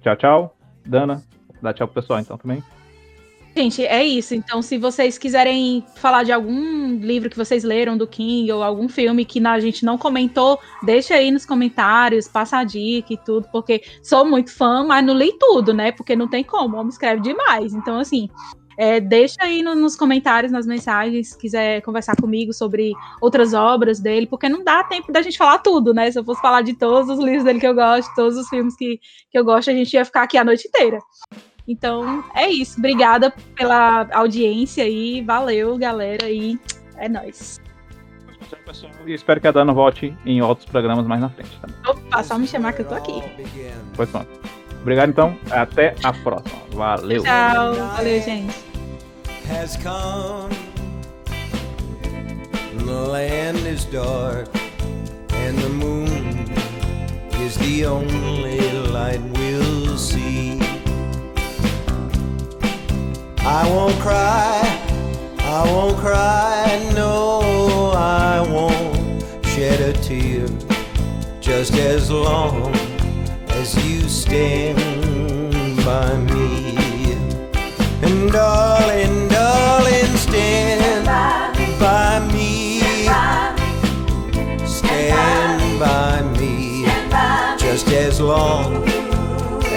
Tchau, 0.00 0.16
tchau. 0.16 0.56
Dana, 0.86 1.22
dá 1.60 1.72
tchau 1.72 1.86
pro 1.86 2.00
pessoal 2.00 2.20
então 2.20 2.38
também. 2.38 2.62
Gente, 3.54 3.84
é 3.84 4.02
isso. 4.02 4.34
Então, 4.34 4.62
se 4.62 4.78
vocês 4.78 5.18
quiserem 5.18 5.84
falar 5.96 6.22
de 6.22 6.32
algum 6.32 6.96
livro 6.96 7.28
que 7.28 7.36
vocês 7.36 7.62
leram 7.62 7.98
do 7.98 8.06
King 8.06 8.50
ou 8.50 8.62
algum 8.62 8.88
filme 8.88 9.26
que 9.26 9.46
a 9.46 9.60
gente 9.60 9.84
não 9.84 9.98
comentou, 9.98 10.58
deixa 10.82 11.14
aí 11.14 11.30
nos 11.30 11.44
comentários, 11.44 12.26
passa 12.26 12.58
a 12.58 12.64
dica 12.64 13.12
e 13.12 13.16
tudo, 13.18 13.46
porque 13.52 13.82
sou 14.02 14.24
muito 14.24 14.50
fã, 14.50 14.84
mas 14.84 15.04
não 15.04 15.14
li 15.14 15.36
tudo, 15.38 15.74
né? 15.74 15.92
Porque 15.92 16.16
não 16.16 16.28
tem 16.28 16.42
como, 16.42 16.76
o 16.76 16.80
homem 16.80 16.88
escreve 16.88 17.20
demais. 17.20 17.74
Então, 17.74 17.98
assim, 17.98 18.30
é, 18.76 19.00
deixa 19.00 19.36
aí 19.40 19.62
no, 19.62 19.74
nos 19.74 19.96
comentários, 19.96 20.52
nas 20.52 20.66
mensagens, 20.66 21.28
se 21.30 21.38
quiser 21.38 21.82
conversar 21.82 22.16
comigo 22.16 22.52
sobre 22.52 22.92
outras 23.20 23.54
obras 23.54 24.00
dele, 24.00 24.26
porque 24.26 24.48
não 24.48 24.64
dá 24.64 24.82
tempo 24.84 25.12
da 25.12 25.22
gente 25.22 25.38
falar 25.38 25.58
tudo, 25.58 25.92
né? 25.92 26.10
Se 26.10 26.18
eu 26.18 26.24
fosse 26.24 26.40
falar 26.40 26.62
de 26.62 26.74
todos 26.74 27.08
os 27.08 27.24
livros 27.24 27.44
dele 27.44 27.60
que 27.60 27.66
eu 27.66 27.74
gosto, 27.74 28.14
todos 28.14 28.36
os 28.36 28.48
filmes 28.48 28.76
que, 28.76 29.00
que 29.30 29.38
eu 29.38 29.44
gosto, 29.44 29.70
a 29.70 29.74
gente 29.74 29.92
ia 29.92 30.04
ficar 30.04 30.22
aqui 30.22 30.36
a 30.38 30.44
noite 30.44 30.68
inteira. 30.68 30.98
Então, 31.66 32.24
é 32.34 32.48
isso. 32.48 32.78
Obrigada 32.78 33.32
pela 33.54 34.08
audiência 34.12 34.84
aí. 34.84 35.22
Valeu, 35.22 35.78
galera. 35.78 36.28
E 36.28 36.58
é 36.96 37.08
nóis. 37.08 37.60
E 39.06 39.12
espero 39.12 39.40
que 39.40 39.48
a 39.48 39.52
Dana 39.52 39.72
volte 39.72 40.14
em 40.26 40.42
outros 40.42 40.66
programas 40.68 41.06
mais 41.06 41.20
na 41.20 41.30
frente. 41.30 41.58
Tá? 41.60 41.90
Opa, 41.90 42.22
só 42.22 42.38
me 42.38 42.46
chamar 42.46 42.72
que 42.72 42.82
eu 42.82 42.88
tô 42.88 42.94
aqui. 42.94 43.22
Pois 43.96 44.10
pronto. 44.10 44.61
Obrigado, 44.82 45.10
então. 45.10 45.36
Até 45.50 45.94
a 46.02 46.12
próxima. 46.12 46.60
Valeu. 46.72 47.22
Tchau. 47.22 47.74
Valeu, 47.74 48.20
gente. 48.20 48.54
Has 49.48 49.76
come. 49.76 50.50
The 52.84 53.08
land 53.08 53.58
is 53.66 53.84
dark, 53.86 54.48
and 55.34 55.56
the 55.56 55.68
moon 55.68 56.50
is 57.40 57.56
the 57.58 57.86
only 57.86 58.60
light 58.90 59.20
we'll 59.38 59.96
see. 59.96 60.58
I 63.38 63.68
won't 63.70 63.98
cry, 64.00 64.62
I 65.40 65.64
won't 65.70 65.96
cry, 65.98 66.92
no, 66.94 67.92
I 67.94 68.40
won't 68.40 69.46
shed 69.46 69.80
a 69.80 69.92
tear 70.02 70.48
just 71.40 71.74
as 71.74 72.10
long 72.10 72.74
as 73.62 73.76
you 73.86 74.08
stand 74.08 74.76
by 75.84 76.16
me. 76.32 76.74
And 78.02 78.32
darling, 78.32 79.28
darling, 79.28 80.16
stand 80.16 81.06
by 81.78 82.18
me. 82.32 82.80
Stand 84.66 85.78
by 85.78 86.22
me 86.40 86.86
just 87.56 87.86
as 87.88 88.20
long 88.20 88.82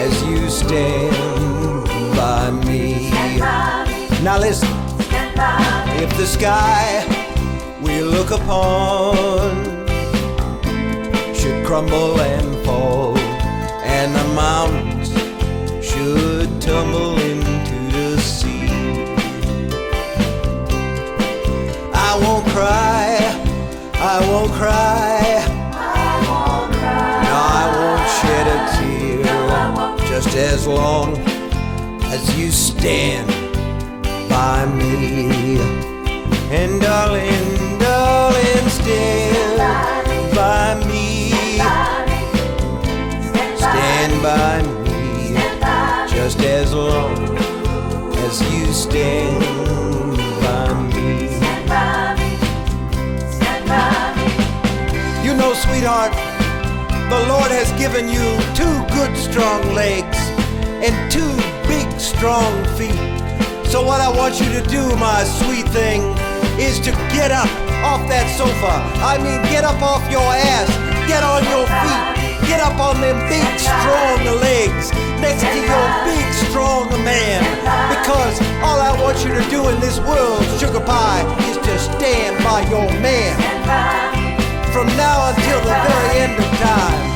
as 0.03 0.13
you 0.23 0.49
stand 0.49 1.85
by 2.15 2.49
me. 2.65 3.11
Now 4.23 4.39
listen, 4.39 4.73
if 6.03 6.09
the 6.17 6.25
sky 6.25 7.05
we 7.83 8.01
look 8.01 8.31
upon 8.31 9.53
should 11.35 11.63
crumble 11.67 12.19
and 12.19 12.65
fall, 12.65 13.24
mountains 14.35 15.09
should 15.81 16.61
tumble 16.61 17.17
into 17.17 17.77
the 17.95 18.19
sea, 18.19 18.67
I 21.93 22.19
won't 22.21 22.45
cry, 22.47 23.17
I 23.93 24.19
won't 24.29 24.51
cry. 24.51 25.41
No, 27.25 27.35
I 27.59 27.65
won't 27.77 28.05
shed 28.17 28.45
a 28.55 28.59
tear 28.75 30.07
just 30.09 30.35
as 30.35 30.67
long 30.67 31.17
as 32.13 32.37
you 32.37 32.51
stand 32.51 33.27
by 34.29 34.65
me. 34.65 35.59
And 36.51 36.81
darling, 36.81 37.79
darling, 37.79 38.69
stand 38.69 40.35
by 40.35 40.75
me. 40.79 40.84
By 44.25 44.59
me 44.81 45.35
just 46.09 46.39
as 46.39 46.73
long 46.73 47.37
as 48.25 48.41
you 48.51 48.65
stand 48.73 50.17
by 50.41 50.73
me. 50.95 51.29
You 55.23 55.35
know, 55.37 55.53
sweetheart, 55.53 56.11
the 57.13 57.21
Lord 57.29 57.51
has 57.51 57.69
given 57.77 58.09
you 58.09 58.25
two 58.57 58.75
good 58.97 59.15
strong 59.15 59.61
legs 59.75 60.17
and 60.81 60.95
two 61.11 61.33
big 61.67 61.87
strong 61.99 62.51
feet. 62.77 62.97
So 63.69 63.85
what 63.85 64.01
I 64.01 64.09
want 64.09 64.39
you 64.41 64.49
to 64.57 64.63
do, 64.67 64.83
my 64.95 65.23
sweet 65.23 65.69
thing, 65.69 66.01
is 66.57 66.79
to 66.79 66.91
get 67.13 67.29
up 67.29 67.51
off 67.85 68.01
that 68.09 68.25
sofa. 68.35 68.73
I 69.05 69.19
mean, 69.21 69.39
get 69.53 69.63
up 69.63 69.79
off 69.83 70.01
your 70.09 70.25
ass, 70.33 70.67
get 71.07 71.21
on 71.21 71.43
your 71.45 71.67
feet, 71.69 72.24
get 72.47 72.61
up 72.61 72.79
on 72.79 73.01
them 73.01 73.17
big 73.27 73.45
strong 73.59 74.21
legs 74.41 74.91
next 75.19 75.41
to 75.41 75.57
your 75.57 75.87
big 76.05 76.25
strong 76.33 76.89
man. 77.03 77.41
Because 77.89 78.39
all 78.61 78.79
I 78.79 78.91
want 79.01 79.17
you 79.25 79.33
to 79.33 79.49
do 79.49 79.69
in 79.69 79.79
this 79.79 79.99
world, 79.99 80.43
sugar 80.59 80.79
pie, 80.79 81.23
is 81.49 81.57
to 81.57 81.79
stand 81.79 82.43
by 82.43 82.61
your 82.69 82.89
man. 83.01 83.35
From 84.71 84.87
now 84.97 85.29
until 85.29 85.59
the 85.61 85.75
very 85.87 86.19
end 86.19 86.37
of 86.37 86.49
time. 86.59 87.15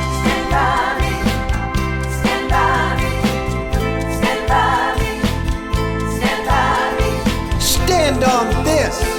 Stand 7.60 8.24
on 8.24 8.64
this. 8.64 9.09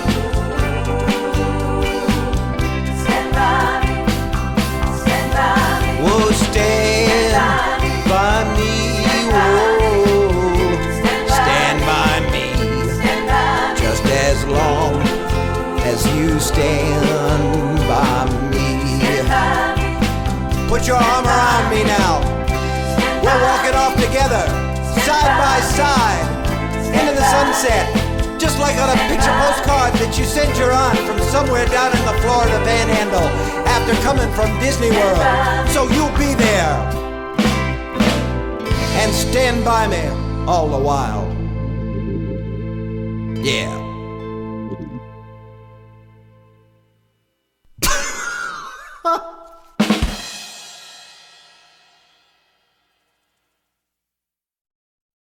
Stand 16.53 17.77
by 17.87 18.25
me. 18.51 18.67
Put 20.67 20.87
your 20.87 20.97
arm 20.97 21.25
around 21.25 21.69
me 21.71 21.83
now. 21.83 22.19
We're 23.23 23.41
walking 23.43 23.75
off 23.75 23.95
together, 23.95 24.43
side 25.05 25.33
by 25.39 25.59
side, 25.77 26.27
into 26.87 27.13
the 27.13 27.25
sunset. 27.29 27.85
Just 28.39 28.59
like 28.59 28.75
on 28.77 28.89
a 28.89 28.97
picture 29.07 29.35
postcard 29.45 29.93
that 30.01 30.17
you 30.17 30.25
sent 30.25 30.57
your 30.57 30.71
aunt 30.71 30.97
from 30.99 31.19
somewhere 31.29 31.67
down 31.67 31.91
in 31.95 32.03
the 32.05 32.15
Florida 32.21 32.57
panhandle 32.65 33.29
after 33.67 33.93
coming 34.01 34.29
from 34.33 34.49
Disney 34.59 34.89
World. 34.89 35.69
So 35.69 35.87
you'll 35.93 36.17
be 36.17 36.33
there. 36.33 36.75
And 39.01 39.13
stand 39.13 39.63
by 39.63 39.87
me 39.87 40.07
all 40.47 40.67
the 40.69 40.83
while. 40.83 41.29
Yeah. 43.43 43.90